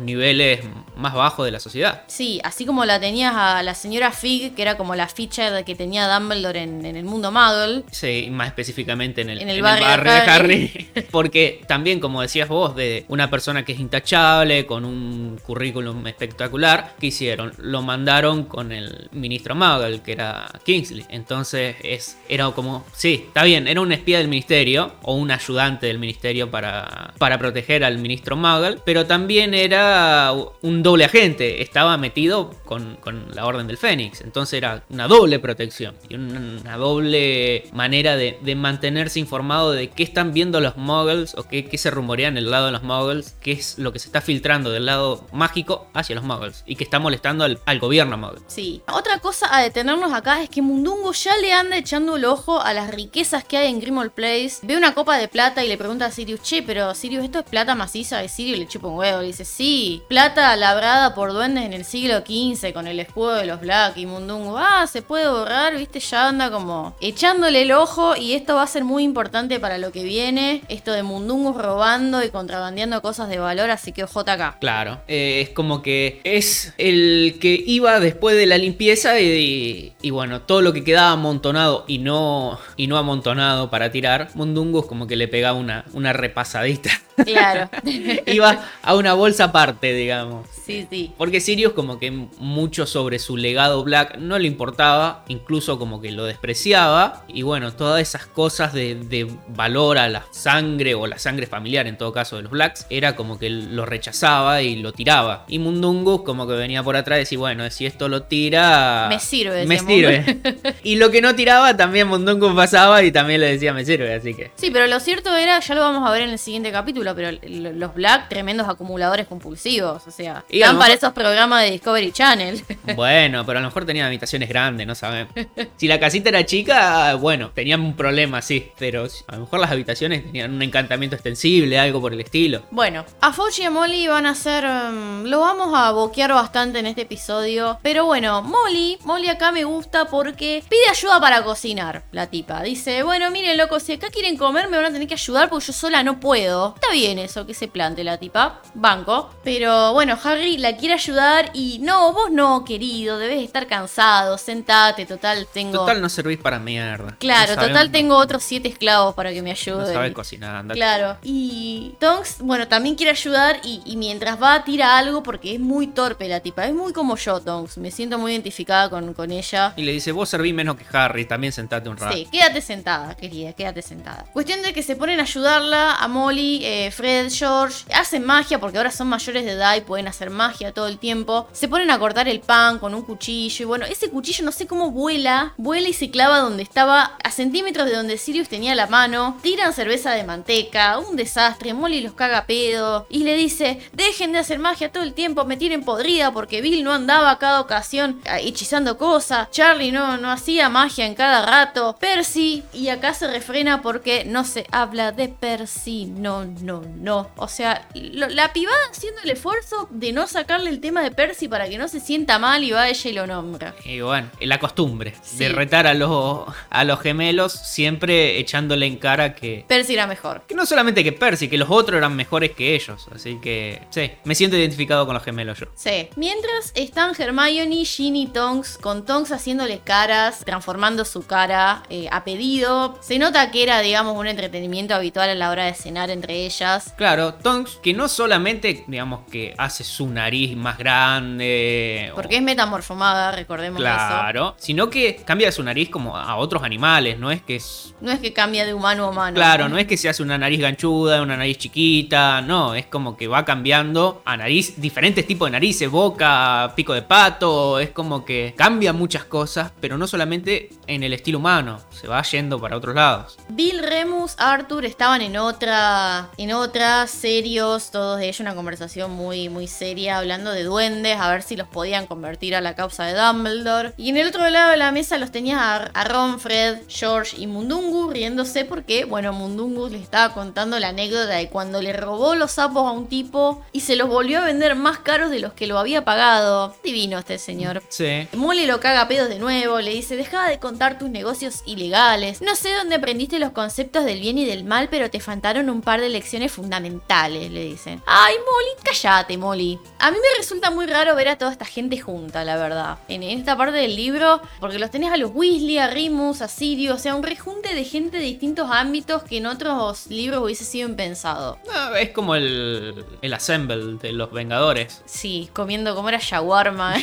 niveles 0.00 0.64
más 0.96 1.14
bajos 1.14 1.44
de 1.46 1.52
la 1.52 1.60
sociedad. 1.60 2.02
Sí, 2.08 2.40
así 2.42 2.66
como 2.66 2.84
la 2.84 2.98
tenías 2.98 3.32
a 3.36 3.62
la 3.62 3.76
señora 3.76 4.10
Fig, 4.10 4.56
que 4.56 4.62
era 4.62 4.76
como 4.76 4.96
la 4.96 5.06
ficha 5.06 5.62
que 5.62 5.76
tenía 5.76 6.12
Dumbledore 6.12 6.60
en, 6.62 6.84
en 6.84 6.96
el 6.96 7.04
mundo 7.04 7.30
Muggle. 7.30 7.84
Sí, 7.92 8.26
más 8.32 8.48
específicamente 8.48 9.20
en 9.20 9.30
el, 9.30 9.40
En 9.42 9.48
el 9.50 9.58
en 9.58 9.62
barrio 9.62 9.86
de 9.86 9.92
de 9.92 10.00
Harry. 10.00 10.88
Harry. 10.96 11.06
Porque 11.12 11.62
también, 11.68 12.00
como 12.00 12.22
decías 12.22 12.48
vos, 12.48 12.74
de 12.74 13.04
una 13.06 13.30
persona 13.30 13.64
que 13.64 13.72
es 13.72 13.78
intachable, 13.78 14.66
con 14.66 14.84
un 14.84 15.38
currículum 15.46 16.04
espectacular, 16.08 16.96
¿qué 16.98 17.06
hicieron? 17.06 17.35
Lo 17.58 17.82
mandaron 17.82 18.44
con 18.44 18.72
el 18.72 19.08
ministro 19.12 19.54
Muggle, 19.54 20.02
que 20.02 20.12
era 20.12 20.48
Kingsley. 20.64 21.04
Entonces 21.08 21.76
es, 21.82 22.18
era 22.28 22.50
como, 22.50 22.84
sí, 22.92 23.24
está 23.26 23.44
bien, 23.44 23.68
era 23.68 23.80
un 23.80 23.92
espía 23.92 24.18
del 24.18 24.28
ministerio 24.28 24.94
o 25.02 25.14
un 25.14 25.30
ayudante 25.30 25.86
del 25.86 25.98
ministerio 25.98 26.50
para, 26.50 27.14
para 27.18 27.38
proteger 27.38 27.84
al 27.84 27.98
ministro 27.98 28.36
Muggle, 28.36 28.78
pero 28.84 29.06
también 29.06 29.54
era 29.54 30.32
un 30.62 30.82
doble 30.82 31.04
agente, 31.04 31.62
estaba 31.62 31.96
metido 31.96 32.50
con, 32.64 32.96
con 32.96 33.26
la 33.34 33.46
Orden 33.46 33.66
del 33.66 33.76
Fénix. 33.76 34.20
Entonces 34.20 34.58
era 34.58 34.84
una 34.88 35.08
doble 35.08 35.38
protección 35.38 35.94
y 36.08 36.14
una, 36.14 36.76
doble 36.76 37.64
manera 37.72 38.16
de, 38.16 38.38
de 38.42 38.54
mantenerse 38.54 39.18
informado 39.18 39.72
de 39.72 39.88
qué 39.88 40.02
están 40.02 40.32
viendo 40.32 40.60
los 40.60 40.76
muggles 40.76 41.34
o 41.36 41.48
qué, 41.48 41.66
qué 41.66 41.78
se 41.78 41.90
rumorea 41.90 42.28
en 42.28 42.36
el 42.36 42.50
lado 42.50 42.66
de 42.66 42.72
los 42.72 42.82
muggles, 42.82 43.36
qué 43.40 43.52
es 43.52 43.78
lo 43.78 43.92
que 43.92 43.98
se 43.98 44.08
está 44.08 44.20
filtrando 44.20 44.70
del 44.70 44.86
lado 44.86 45.26
mágico 45.32 45.88
hacia 45.94 46.14
los 46.14 46.24
muggles 46.24 46.64
y 46.66 46.76
que 46.76 46.84
está 46.84 46.98
molestando 46.98 47.25
al, 47.26 47.58
al 47.64 47.78
gobierno 47.78 48.16
muggle. 48.16 48.40
Sí. 48.46 48.82
Otra 48.92 49.18
cosa 49.18 49.48
a 49.54 49.62
detenernos 49.62 50.12
acá 50.12 50.42
es 50.42 50.50
que 50.50 50.62
Mundungo 50.62 51.12
ya 51.12 51.36
le 51.36 51.52
anda 51.52 51.76
echando 51.76 52.16
el 52.16 52.24
ojo 52.24 52.60
a 52.60 52.72
las 52.72 52.90
riquezas 52.90 53.44
que 53.44 53.56
hay 53.56 53.68
en 53.68 53.80
Grimmauld 53.80 54.10
Place. 54.10 54.58
Ve 54.62 54.76
una 54.76 54.94
copa 54.94 55.18
de 55.18 55.28
plata 55.28 55.64
y 55.64 55.68
le 55.68 55.76
pregunta 55.76 56.06
a 56.06 56.10
Sirius, 56.10 56.42
che, 56.42 56.62
pero 56.62 56.94
Sirius, 56.94 57.24
¿esto 57.24 57.40
es 57.40 57.44
plata 57.44 57.74
maciza? 57.74 58.22
Y 58.24 58.28
Sirius 58.28 58.58
le 58.58 58.68
chupa 58.68 58.88
un 58.88 58.96
huevo. 58.96 59.20
Le 59.20 59.28
dice, 59.28 59.44
sí, 59.44 60.02
plata 60.08 60.54
labrada 60.56 61.14
por 61.14 61.32
duendes 61.32 61.64
en 61.64 61.72
el 61.72 61.84
siglo 61.84 62.18
XV 62.18 62.72
con 62.72 62.86
el 62.86 63.00
escudo 63.00 63.34
de 63.34 63.46
los 63.46 63.60
Black. 63.60 63.96
Y 63.96 64.06
Mundungo, 64.06 64.58
ah, 64.58 64.86
se 64.86 65.02
puede 65.02 65.28
borrar, 65.28 65.76
viste, 65.76 66.00
ya 66.00 66.28
anda 66.28 66.50
como 66.50 66.96
echándole 67.00 67.62
el 67.62 67.72
ojo. 67.72 68.16
Y 68.16 68.34
esto 68.34 68.56
va 68.56 68.62
a 68.62 68.66
ser 68.66 68.84
muy 68.84 69.02
importante 69.02 69.60
para 69.60 69.78
lo 69.78 69.92
que 69.92 70.04
viene. 70.04 70.62
Esto 70.68 70.92
de 70.92 71.02
Mundungo 71.02 71.52
robando 71.52 72.22
y 72.22 72.30
contrabandeando 72.30 73.02
cosas 73.02 73.28
de 73.28 73.38
valor, 73.38 73.70
así 73.70 73.92
que 73.92 74.04
ojota 74.04 74.34
acá. 74.34 74.56
Claro, 74.60 75.00
eh, 75.08 75.40
es 75.42 75.50
como 75.50 75.82
que 75.82 76.20
es 76.24 76.74
el 76.78 77.15
que 77.40 77.62
iba 77.66 78.00
después 78.00 78.36
de 78.36 78.46
la 78.46 78.58
limpieza 78.58 79.20
y, 79.20 79.92
y 80.00 80.10
bueno, 80.10 80.42
todo 80.42 80.62
lo 80.62 80.72
que 80.72 80.84
quedaba 80.84 81.12
amontonado 81.12 81.84
y 81.86 81.98
no, 81.98 82.58
y 82.76 82.86
no 82.86 82.96
amontonado 82.96 83.70
para 83.70 83.90
tirar, 83.90 84.28
Mundungus 84.34 84.86
como 84.86 85.06
que 85.06 85.16
le 85.16 85.28
pegaba 85.28 85.58
una, 85.58 85.84
una 85.92 86.12
repasadita. 86.12 86.90
Claro. 87.24 87.70
iba 88.26 88.64
a 88.82 88.94
una 88.94 89.14
bolsa 89.14 89.44
aparte, 89.44 89.94
digamos. 89.94 90.46
sí, 90.66 90.86
sí. 90.90 91.12
Porque 91.16 91.40
Sirius 91.40 91.72
como 91.72 91.98
que 91.98 92.10
mucho 92.10 92.86
sobre 92.86 93.18
su 93.18 93.36
legado 93.36 93.82
Black 93.84 94.18
no 94.18 94.38
le 94.38 94.46
importaba, 94.46 95.24
incluso 95.28 95.78
como 95.78 96.00
que 96.00 96.12
lo 96.12 96.24
despreciaba. 96.24 97.24
Y 97.28 97.42
bueno, 97.42 97.72
todas 97.72 98.02
esas 98.02 98.26
cosas 98.26 98.72
de, 98.72 98.96
de 98.96 99.30
valor 99.48 99.98
a 99.98 100.08
la 100.08 100.24
sangre 100.30 100.94
o 100.94 101.06
la 101.06 101.18
sangre 101.18 101.46
familiar 101.46 101.86
en 101.86 101.96
todo 101.96 102.12
caso 102.12 102.36
de 102.36 102.42
los 102.42 102.52
Blacks, 102.52 102.86
era 102.90 103.16
como 103.16 103.38
que 103.38 103.50
lo 103.50 103.86
rechazaba 103.86 104.62
y 104.62 104.76
lo 104.76 104.92
tiraba. 104.92 105.44
Y 105.48 105.58
Mundungus 105.58 106.22
como 106.22 106.46
que 106.46 106.54
venía 106.54 106.82
por 106.82 106.96
atrás 106.96 107.05
y 107.14 107.18
decía, 107.20 107.38
bueno, 107.38 107.70
si 107.70 107.86
esto 107.86 108.08
lo 108.08 108.24
tira... 108.24 109.06
Me 109.08 109.20
sirve, 109.20 109.64
Me 109.66 109.78
sirve. 109.78 110.38
y 110.82 110.96
lo 110.96 111.10
que 111.10 111.20
no 111.20 111.34
tiraba 111.34 111.76
también 111.76 112.08
Mundungus 112.08 112.54
pasaba 112.54 113.02
y 113.04 113.12
también 113.12 113.40
le 113.40 113.52
decía, 113.52 113.72
me 113.72 113.84
sirve, 113.84 114.12
así 114.14 114.34
que... 114.34 114.50
Sí, 114.56 114.70
pero 114.72 114.86
lo 114.86 114.98
cierto 115.00 115.36
era, 115.36 115.60
ya 115.60 115.74
lo 115.74 115.82
vamos 115.82 116.08
a 116.08 116.12
ver 116.12 116.22
en 116.22 116.30
el 116.30 116.38
siguiente 116.38 116.72
capítulo, 116.72 117.14
pero 117.14 117.38
los 117.48 117.94
Black, 117.94 118.28
tremendos 118.28 118.68
acumuladores 118.68 119.26
compulsivos. 119.26 120.06
O 120.06 120.10
sea, 120.10 120.44
Y 120.48 120.60
están 120.60 120.78
para 120.78 120.94
esos 120.94 121.12
programas 121.12 121.62
de 121.62 121.70
Discovery 121.70 122.12
Channel. 122.12 122.62
Bueno, 122.96 123.44
pero 123.44 123.58
a 123.58 123.62
lo 123.62 123.68
mejor 123.68 123.84
tenían 123.84 124.06
habitaciones 124.06 124.48
grandes, 124.48 124.86
no 124.86 124.94
sabemos. 124.94 125.32
Si 125.76 125.86
la 125.88 126.00
casita 126.00 126.28
era 126.30 126.46
chica, 126.46 127.14
bueno, 127.16 127.50
tenían 127.54 127.80
un 127.80 127.94
problema, 127.94 128.40
sí. 128.40 128.70
Pero 128.78 129.06
a 129.26 129.34
lo 129.34 129.42
mejor 129.42 129.60
las 129.60 129.70
habitaciones 129.70 130.24
tenían 130.24 130.54
un 130.54 130.62
encantamiento 130.62 131.14
extensible, 131.16 131.78
algo 131.78 132.00
por 132.00 132.12
el 132.12 132.20
estilo. 132.20 132.62
Bueno, 132.70 133.04
a 133.20 133.32
Fauci 133.32 133.62
y 133.62 133.64
a 133.66 133.70
Molly 133.70 134.06
van 134.06 134.24
a 134.26 134.30
hacer. 134.30 134.64
um, 134.64 135.24
lo 135.24 135.40
vamos 135.40 135.72
a 135.74 135.90
boquear 135.92 136.32
bastante 136.32 136.78
en 136.78 136.86
este 136.86 136.95
episodio. 137.02 137.78
Pero 137.82 138.04
bueno, 138.06 138.42
Molly, 138.42 138.98
Molly 139.04 139.28
acá 139.28 139.52
me 139.52 139.64
gusta 139.64 140.06
porque 140.06 140.62
pide 140.68 140.88
ayuda 140.90 141.20
para 141.20 141.42
cocinar. 141.44 142.04
La 142.12 142.26
tipa 142.28 142.62
dice: 142.62 143.02
Bueno, 143.02 143.30
miren, 143.30 143.56
loco, 143.56 143.80
si 143.80 143.92
acá 143.94 144.08
quieren 144.10 144.36
comer, 144.36 144.68
me 144.68 144.76
van 144.76 144.86
a 144.86 144.92
tener 144.92 145.08
que 145.08 145.14
ayudar 145.14 145.48
porque 145.48 145.66
yo 145.66 145.72
sola 145.72 146.02
no 146.02 146.20
puedo. 146.20 146.74
Está 146.74 146.90
bien 146.92 147.18
eso, 147.18 147.46
que 147.46 147.54
se 147.54 147.68
plante 147.68 148.04
la 148.04 148.18
tipa. 148.18 148.60
Banco. 148.74 149.30
Pero 149.44 149.92
bueno, 149.92 150.18
Harry 150.22 150.56
la 150.58 150.76
quiere 150.76 150.94
ayudar 150.94 151.50
y 151.54 151.78
no, 151.80 152.12
vos 152.12 152.30
no, 152.30 152.64
querido. 152.64 153.18
Debes 153.18 153.42
estar 153.42 153.66
cansado. 153.66 154.38
Sentate, 154.38 155.06
total, 155.06 155.46
tengo. 155.52 155.78
Total, 155.80 156.00
no 156.00 156.08
servís 156.08 156.38
para 156.38 156.58
mierda. 156.58 157.16
Claro, 157.18 157.54
No 157.56 157.62
total, 157.66 157.90
tengo 157.90 158.16
otros 158.16 158.42
siete 158.42 158.68
esclavos 158.68 159.14
para 159.14 159.32
que 159.32 159.42
me 159.42 159.50
No 159.50 159.52
ayuden. 159.56 159.92
sabés 159.92 160.12
cocinar, 160.12 160.56
andate. 160.56 160.78
Claro. 160.78 161.16
Y 161.22 161.94
Tonks, 162.00 162.38
bueno, 162.40 162.68
también 162.68 162.94
quiere 162.94 163.10
ayudar 163.12 163.60
y, 163.64 163.82
y 163.84 163.96
mientras 163.96 164.40
va 164.42 164.64
tira 164.64 164.96
algo 164.98 165.22
porque 165.22 165.54
es 165.54 165.60
muy 165.60 165.86
torpe 165.88 166.28
la 166.28 166.40
tipa. 166.40 166.66
Es 166.66 166.74
muy 166.74 166.85
como 166.92 167.16
yo, 167.16 167.40
Tonks. 167.40 167.78
Me 167.78 167.90
siento 167.90 168.18
muy 168.18 168.32
identificada 168.32 168.90
con, 168.90 169.14
con 169.14 169.30
ella. 169.30 169.72
Y 169.76 169.82
le 169.82 169.92
dice, 169.92 170.12
vos 170.12 170.28
servís 170.28 170.54
menos 170.54 170.76
que 170.76 170.84
Harry, 170.96 171.24
también 171.24 171.52
sentate 171.52 171.88
un 171.88 171.96
rato. 171.96 172.16
Sí, 172.16 172.26
quédate 172.30 172.60
sentada, 172.60 173.16
querida, 173.16 173.52
quédate 173.52 173.82
sentada. 173.82 174.24
Cuestión 174.32 174.62
de 174.62 174.72
que 174.72 174.82
se 174.82 174.96
ponen 174.96 175.20
a 175.20 175.22
ayudarla 175.22 175.94
a 175.94 176.08
Molly, 176.08 176.64
eh, 176.64 176.90
Fred, 176.90 177.30
George. 177.30 177.84
Hacen 177.94 178.24
magia 178.24 178.58
porque 178.58 178.78
ahora 178.78 178.90
son 178.90 179.08
mayores 179.08 179.44
de 179.44 179.52
edad 179.52 179.76
y 179.76 179.80
pueden 179.80 180.08
hacer 180.08 180.30
magia 180.30 180.72
todo 180.72 180.88
el 180.88 180.98
tiempo. 180.98 181.48
Se 181.52 181.68
ponen 181.68 181.90
a 181.90 181.98
cortar 181.98 182.28
el 182.28 182.40
pan 182.40 182.78
con 182.78 182.94
un 182.94 183.02
cuchillo. 183.02 183.62
Y 183.62 183.66
bueno, 183.66 183.86
ese 183.86 184.10
cuchillo 184.10 184.44
no 184.44 184.52
sé 184.52 184.66
cómo 184.66 184.90
vuela. 184.90 185.54
Vuela 185.56 185.88
y 185.88 185.92
se 185.92 186.10
clava 186.10 186.38
donde 186.38 186.62
estaba, 186.62 187.16
a 187.22 187.30
centímetros 187.30 187.86
de 187.86 187.96
donde 187.96 188.18
Sirius 188.18 188.48
tenía 188.48 188.74
la 188.74 188.86
mano. 188.86 189.38
Tiran 189.42 189.72
cerveza 189.72 190.12
de 190.12 190.24
manteca, 190.24 190.98
un 190.98 191.16
desastre. 191.16 191.74
Molly 191.74 192.00
los 192.00 192.14
caga 192.14 192.46
pedo. 192.46 193.06
Y 193.10 193.24
le 193.24 193.34
dice: 193.36 193.80
Dejen 193.92 194.32
de 194.32 194.38
hacer 194.38 194.58
magia 194.58 194.92
todo 194.92 195.02
el 195.02 195.14
tiempo, 195.14 195.44
me 195.44 195.56
tienen 195.56 195.84
podrida 195.84 196.32
porque 196.32 196.60
Bill 196.70 196.82
no 196.82 196.92
andaba 196.92 197.30
a 197.30 197.38
cada 197.38 197.60
ocasión 197.60 198.20
ah, 198.26 198.40
hechizando 198.40 198.98
cosas. 198.98 199.50
Charlie 199.52 199.92
no, 199.92 200.16
no 200.16 200.30
hacía 200.32 200.68
magia 200.68 201.06
en 201.06 201.14
cada 201.14 201.46
rato. 201.46 201.96
Percy, 202.00 202.64
y 202.72 202.88
acá 202.88 203.14
se 203.14 203.28
refrena 203.28 203.82
porque 203.82 204.24
no 204.24 204.44
se 204.44 204.66
habla 204.72 205.12
de 205.12 205.28
Percy. 205.28 206.06
No, 206.06 206.44
no, 206.44 206.82
no. 206.96 207.30
O 207.36 207.46
sea, 207.46 207.86
lo- 207.94 208.28
la 208.28 208.52
pibada 208.52 208.76
haciendo 208.90 209.20
el 209.22 209.30
esfuerzo 209.30 209.86
de 209.90 210.12
no 210.12 210.26
sacarle 210.26 210.70
el 210.70 210.80
tema 210.80 211.02
de 211.02 211.10
Percy 211.12 211.46
para 211.46 211.68
que 211.68 211.78
no 211.78 211.86
se 211.86 212.00
sienta 212.00 212.38
mal 212.40 212.64
y 212.64 212.72
va 212.72 212.88
ella 212.88 213.10
y 213.10 213.12
lo 213.12 213.26
nombra. 213.28 213.74
Y 213.84 214.00
bueno, 214.00 214.28
la 214.40 214.58
costumbre 214.58 215.14
Sí. 215.22 215.36
de 215.38 215.48
retar 215.50 215.86
a 215.86 215.94
los, 215.94 216.46
a 216.70 216.84
los 216.84 217.00
gemelos 217.00 217.52
siempre 217.52 218.38
echándole 218.38 218.86
en 218.86 218.96
cara 218.96 219.34
que, 219.34 219.64
Percy 219.68 219.92
era 219.94 220.06
mejor. 220.06 220.42
que 220.48 220.54
no 220.54 220.66
solamente 220.66 221.04
que 221.04 221.12
Percy, 221.12 221.48
que 221.48 221.58
los 221.58 221.70
otros 221.70 221.98
eran 221.98 222.16
mejores 222.16 222.52
que 222.52 222.74
ellos. 222.74 223.06
Así 223.14 223.38
que 223.40 223.82
sí, 223.90 224.10
me 224.24 224.34
siento 224.34 224.56
identificado 224.56 225.04
con 225.06 225.14
los 225.14 225.22
gemelos 225.22 225.58
yo. 225.60 225.66
Sí. 225.74 226.08
Mientras 226.16 226.55
están 226.74 227.12
Hermione, 227.18 227.84
Ginny 227.84 228.22
y 228.22 228.26
Tonks, 228.28 228.78
con 228.78 229.04
Tonks 229.04 229.32
haciéndole 229.32 229.80
caras, 229.80 230.40
transformando 230.44 231.04
su 231.04 231.26
cara 231.26 231.82
eh, 231.90 232.08
a 232.10 232.24
pedido. 232.24 232.98
Se 233.02 233.18
nota 233.18 233.50
que 233.50 233.62
era, 233.62 233.80
digamos, 233.80 234.16
un 234.16 234.26
entretenimiento 234.26 234.94
habitual 234.94 235.28
a 235.30 235.34
la 235.34 235.50
hora 235.50 235.64
de 235.66 235.74
cenar 235.74 236.10
entre 236.10 236.46
ellas. 236.46 236.94
Claro, 236.96 237.34
Tonks, 237.34 237.78
que 237.82 237.92
no 237.92 238.08
solamente, 238.08 238.84
digamos, 238.86 239.20
que 239.30 239.54
hace 239.58 239.84
su 239.84 240.08
nariz 240.08 240.56
más 240.56 240.78
grande. 240.78 242.10
o- 242.12 242.16
Porque 242.16 242.36
es 242.36 242.42
metamorfomada, 242.42 243.32
recordemos 243.32 243.80
eso. 243.80 243.86
Claro, 243.88 244.54
sino 244.58 244.88
que 244.90 245.16
cambia 245.16 245.52
su 245.52 245.62
nariz 245.62 245.88
como 245.90 246.16
a 246.16 246.36
otros 246.36 246.62
animales, 246.62 247.18
no 247.18 247.30
es 247.30 247.42
que 247.42 247.56
es... 247.56 247.94
No 248.00 248.10
es 248.12 248.20
que 248.20 248.32
cambia 248.32 248.64
de 248.66 248.74
humano 248.74 249.04
a 249.04 249.10
humano. 249.10 249.34
Claro, 249.34 249.68
no 249.68 249.78
es 249.78 249.86
que 249.86 249.96
se 249.96 250.08
hace 250.08 250.22
una 250.22 250.38
nariz 250.38 250.60
ganchuda, 250.60 251.22
una 251.22 251.36
nariz 251.36 251.58
chiquita, 251.58 252.40
no, 252.42 252.74
es 252.74 252.86
como 252.86 253.16
que 253.16 253.26
va 253.28 253.44
cambiando 253.44 254.22
a 254.24 254.36
nariz, 254.36 254.74
diferentes 254.80 255.26
tipos 255.26 255.46
de 255.48 255.52
narices, 255.52 255.90
boca, 255.90 256.45
pico 256.74 256.92
de 256.92 257.02
pato, 257.02 257.78
es 257.78 257.90
como 257.90 258.24
que 258.24 258.54
cambia 258.56 258.92
muchas 258.92 259.24
cosas, 259.24 259.72
pero 259.80 259.98
no 259.98 260.06
solamente 260.06 260.70
en 260.86 261.02
el 261.02 261.12
estilo 261.12 261.38
humano, 261.38 261.80
se 261.90 262.08
va 262.08 262.22
yendo 262.22 262.60
para 262.60 262.76
otros 262.76 262.94
lados. 262.94 263.38
Bill, 263.48 263.82
Remus, 263.82 264.34
Arthur 264.38 264.84
estaban 264.84 265.20
en 265.20 265.36
otra, 265.36 266.30
en 266.36 266.52
otra, 266.52 267.06
serios, 267.06 267.90
todos 267.90 268.20
ellos, 268.20 268.40
una 268.40 268.54
conversación 268.54 269.12
muy, 269.12 269.48
muy 269.48 269.66
seria, 269.66 270.18
hablando 270.18 270.50
de 270.52 270.64
duendes, 270.64 271.18
a 271.18 271.30
ver 271.30 271.42
si 271.42 271.56
los 271.56 271.68
podían 271.68 272.06
convertir 272.06 272.54
a 272.54 272.60
la 272.60 272.74
causa 272.74 273.04
de 273.04 273.14
Dumbledore. 273.14 273.92
Y 273.96 274.10
en 274.10 274.16
el 274.16 274.28
otro 274.28 274.48
lado 274.48 274.70
de 274.70 274.76
la 274.76 274.92
mesa 274.92 275.18
los 275.18 275.30
tenía 275.30 275.76
a, 275.76 276.04
Ron, 276.04 276.40
Fred, 276.40 276.78
George 276.88 277.36
y 277.38 277.46
Mundungu 277.46 278.10
riéndose 278.10 278.64
porque, 278.64 279.04
bueno, 279.04 279.32
Mundungu 279.32 279.88
les 279.88 280.02
estaba 280.02 280.34
contando 280.34 280.78
la 280.78 280.88
anécdota 280.88 281.34
de 281.34 281.48
cuando 281.48 281.82
le 281.82 281.92
robó 281.92 282.34
los 282.34 282.52
sapos 282.52 282.86
a 282.86 282.92
un 282.92 283.06
tipo 283.06 283.64
y 283.72 283.80
se 283.80 283.96
los 283.96 284.08
volvió 284.08 284.40
a 284.40 284.44
vender 284.44 284.74
más 284.74 284.98
caros 284.98 285.30
de 285.30 285.40
los 285.40 285.52
que 285.52 285.66
lo 285.66 285.78
había 285.78 286.04
pagado. 286.04 286.35
Divino 286.82 287.18
este 287.18 287.38
señor. 287.38 287.82
Sí. 287.88 288.28
Molly 288.34 288.66
lo 288.66 288.80
caga 288.80 289.02
a 289.02 289.08
pedos 289.08 289.28
de 289.28 289.38
nuevo, 289.38 289.80
le 289.80 289.92
dice, 289.92 290.16
deja 290.16 290.48
de 290.48 290.58
contar 290.58 290.98
tus 290.98 291.10
negocios 291.10 291.62
ilegales. 291.66 292.42
No 292.42 292.56
sé 292.56 292.74
dónde 292.74 292.96
aprendiste 292.96 293.38
los 293.38 293.52
conceptos 293.52 294.04
del 294.04 294.20
bien 294.20 294.38
y 294.38 294.44
del 294.44 294.64
mal, 294.64 294.88
pero 294.90 295.10
te 295.10 295.20
faltaron 295.20 295.70
un 295.70 295.82
par 295.82 296.00
de 296.00 296.08
lecciones 296.08 296.52
fundamentales, 296.52 297.50
le 297.50 297.64
dicen. 297.64 298.02
Ay, 298.06 298.34
Molly, 298.34 298.82
cállate, 298.84 299.36
Molly. 299.36 299.78
A 299.98 300.10
mí 300.10 300.16
me 300.16 300.38
resulta 300.38 300.70
muy 300.70 300.86
raro 300.86 301.14
ver 301.14 301.28
a 301.28 301.38
toda 301.38 301.52
esta 301.52 301.64
gente 301.64 301.98
junta, 301.98 302.44
la 302.44 302.56
verdad. 302.56 302.98
En 303.08 303.22
esta 303.22 303.56
parte 303.56 303.78
del 303.78 303.96
libro, 303.96 304.40
porque 304.60 304.78
los 304.78 304.90
tenés 304.90 305.12
a 305.12 305.16
los 305.16 305.30
Weasley, 305.34 305.78
a 305.78 305.88
Remus, 305.88 306.42
a 306.42 306.48
Sirius, 306.48 306.96
o 306.96 306.98
sea, 306.98 307.14
un 307.14 307.22
rejunte 307.22 307.74
de 307.74 307.84
gente 307.84 308.18
de 308.18 308.24
distintos 308.24 308.68
ámbitos 308.70 309.22
que 309.22 309.38
en 309.38 309.46
otros 309.46 310.06
libros 310.08 310.42
hubiese 310.44 310.64
sido 310.64 310.88
impensado. 310.88 311.58
No, 311.66 311.94
es 311.96 312.10
como 312.10 312.34
el, 312.34 313.04
el 313.22 313.34
assemble 313.34 313.76
de 314.00 314.12
los 314.12 314.30
Vengadores. 314.32 315.02
Sí, 315.06 315.48
comiendo 315.52 315.94
como 315.94 316.08
era 316.08 316.18
shawarma. 316.26 316.94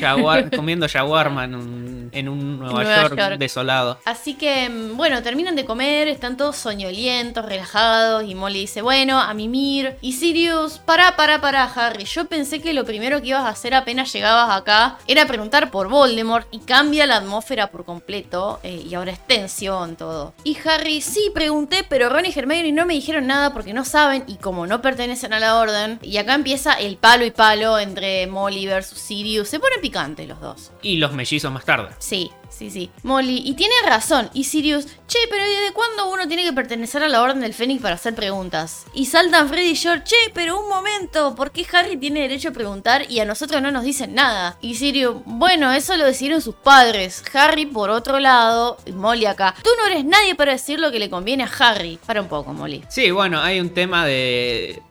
Comiendo 0.56 0.88
shawarma 0.88 1.46
en 1.46 1.56
un, 1.56 2.10
en 2.12 2.30
un 2.30 2.60
Nueva, 2.60 2.84
Nueva 2.84 3.02
York, 3.02 3.18
York. 3.18 3.38
desolado. 3.38 4.00
Así 4.06 4.36
que, 4.36 4.70
mm, 4.70 4.98
bueno, 4.98 5.22
terminan 5.24 5.56
de 5.56 5.66
comer, 5.66 6.08
están 6.08 6.38
todos 6.38 6.56
soñolientos, 6.58 7.46
relajados, 7.46 8.24
y 8.28 8.36
Molly 8.36 8.62
dice, 8.62 8.82
bueno, 8.82 9.20
a 9.20 9.34
mimir. 9.34 9.96
Y 10.02 10.14
Sirius, 10.14 10.80
pará, 10.80 11.16
pará, 11.16 11.42
pará, 11.42 11.64
Harry, 11.76 12.06
yo 12.06 12.26
pensé 12.26 12.62
que 12.62 12.74
lo 12.74 12.86
primero 12.86 13.22
que 13.22 13.30
ibas 13.30 13.44
a 13.44 13.50
hacer 13.50 13.74
apenas 13.74 14.12
llegabas 14.14 14.56
acá 14.56 14.98
era 15.08 15.26
preguntar 15.26 15.72
por 15.72 15.88
Voldemort 15.90 16.48
y 16.52 16.60
cambia 16.60 17.06
la 17.06 17.18
atmósfera 17.18 17.68
por 17.72 17.86
completo, 17.86 18.60
eh, 18.64 18.84
y 18.88 18.94
ahora 18.96 19.12
es 19.12 19.28
tensión 19.28 19.96
todo. 19.96 20.34
Y 20.44 20.58
Harry, 20.66 21.02
sí, 21.02 21.32
pregunté, 21.34 21.86
pero 21.88 22.10
Ron 22.10 22.26
y 22.26 22.34
Hermione 22.36 22.72
no 22.72 22.86
me 22.86 22.94
dijeron 22.94 23.28
nada 23.28 23.54
porque 23.54 23.74
no 23.74 23.86
saben, 23.86 24.24
y 24.28 24.36
como 24.36 24.68
no 24.68 24.82
pertenecen 24.82 25.34
a 25.34 25.40
la 25.40 25.56
orden, 25.58 26.00
y 26.02 26.18
acá 26.18 26.36
empieza 26.36 26.74
el 26.74 26.98
palo 26.98 27.26
y 27.26 27.32
palo 27.32 27.80
entre 27.80 28.28
Molly 28.28 28.66
versus 28.66 29.00
Sirius, 29.00 29.13
se 29.46 29.60
ponen 29.60 29.82
picantes 29.82 30.28
los 30.28 30.40
dos. 30.40 30.72
Y 30.82 30.98
los 30.98 31.14
mellizos 31.14 31.52
más 31.52 31.66
tarde. 31.66 31.90
Sí, 32.00 32.32
sí, 32.58 32.70
sí. 32.70 32.92
Molly, 33.04 33.42
y 33.46 33.54
tiene 33.54 33.74
razón. 33.86 34.30
Y 34.34 34.46
Sirius, 34.46 34.86
che, 35.08 35.18
pero 35.30 35.46
¿y 35.46 35.50
¿desde 35.62 35.74
cuándo 35.74 36.10
uno 36.12 36.28
tiene 36.28 36.44
que 36.44 36.54
pertenecer 36.54 37.04
a 37.04 37.08
la 37.10 37.22
Orden 37.22 37.40
del 37.42 37.54
Fénix 37.54 37.82
para 37.82 37.96
hacer 37.96 38.16
preguntas? 38.16 38.86
Y 38.94 39.06
saltan 39.08 39.50
Freddy 39.50 39.70
y 39.72 39.76
George, 39.76 40.04
che, 40.06 40.16
pero 40.34 40.60
un 40.60 40.70
momento, 40.70 41.36
¿por 41.36 41.52
qué 41.52 41.66
Harry 41.74 41.98
tiene 41.98 42.22
derecho 42.22 42.50
a 42.50 42.52
preguntar 42.52 43.10
y 43.10 43.20
a 43.20 43.26
nosotros 43.26 43.62
no 43.62 43.72
nos 43.72 43.84
dicen 43.84 44.14
nada? 44.16 44.58
Y 44.62 44.76
Sirius, 44.76 45.18
bueno, 45.26 45.72
eso 45.72 45.96
lo 45.98 46.06
decidieron 46.06 46.42
sus 46.42 46.56
padres. 46.56 47.24
Harry, 47.34 47.66
por 47.66 47.90
otro 47.90 48.20
lado, 48.20 48.78
y 48.86 48.92
Molly 48.92 49.26
acá, 49.26 49.56
tú 49.64 49.70
no 49.80 49.88
eres 49.88 50.06
nadie 50.06 50.36
para 50.36 50.52
decir 50.54 50.80
lo 50.80 50.92
que 50.92 51.00
le 51.00 51.10
conviene 51.10 51.44
a 51.44 51.52
Harry. 51.60 52.00
Para 52.06 52.22
un 52.22 52.28
poco, 52.28 52.54
Molly. 52.54 52.84
Sí, 52.90 53.12
bueno, 53.12 53.42
hay 53.42 53.60
un 53.60 53.70
tema 53.72 54.06
de, 54.06 54.82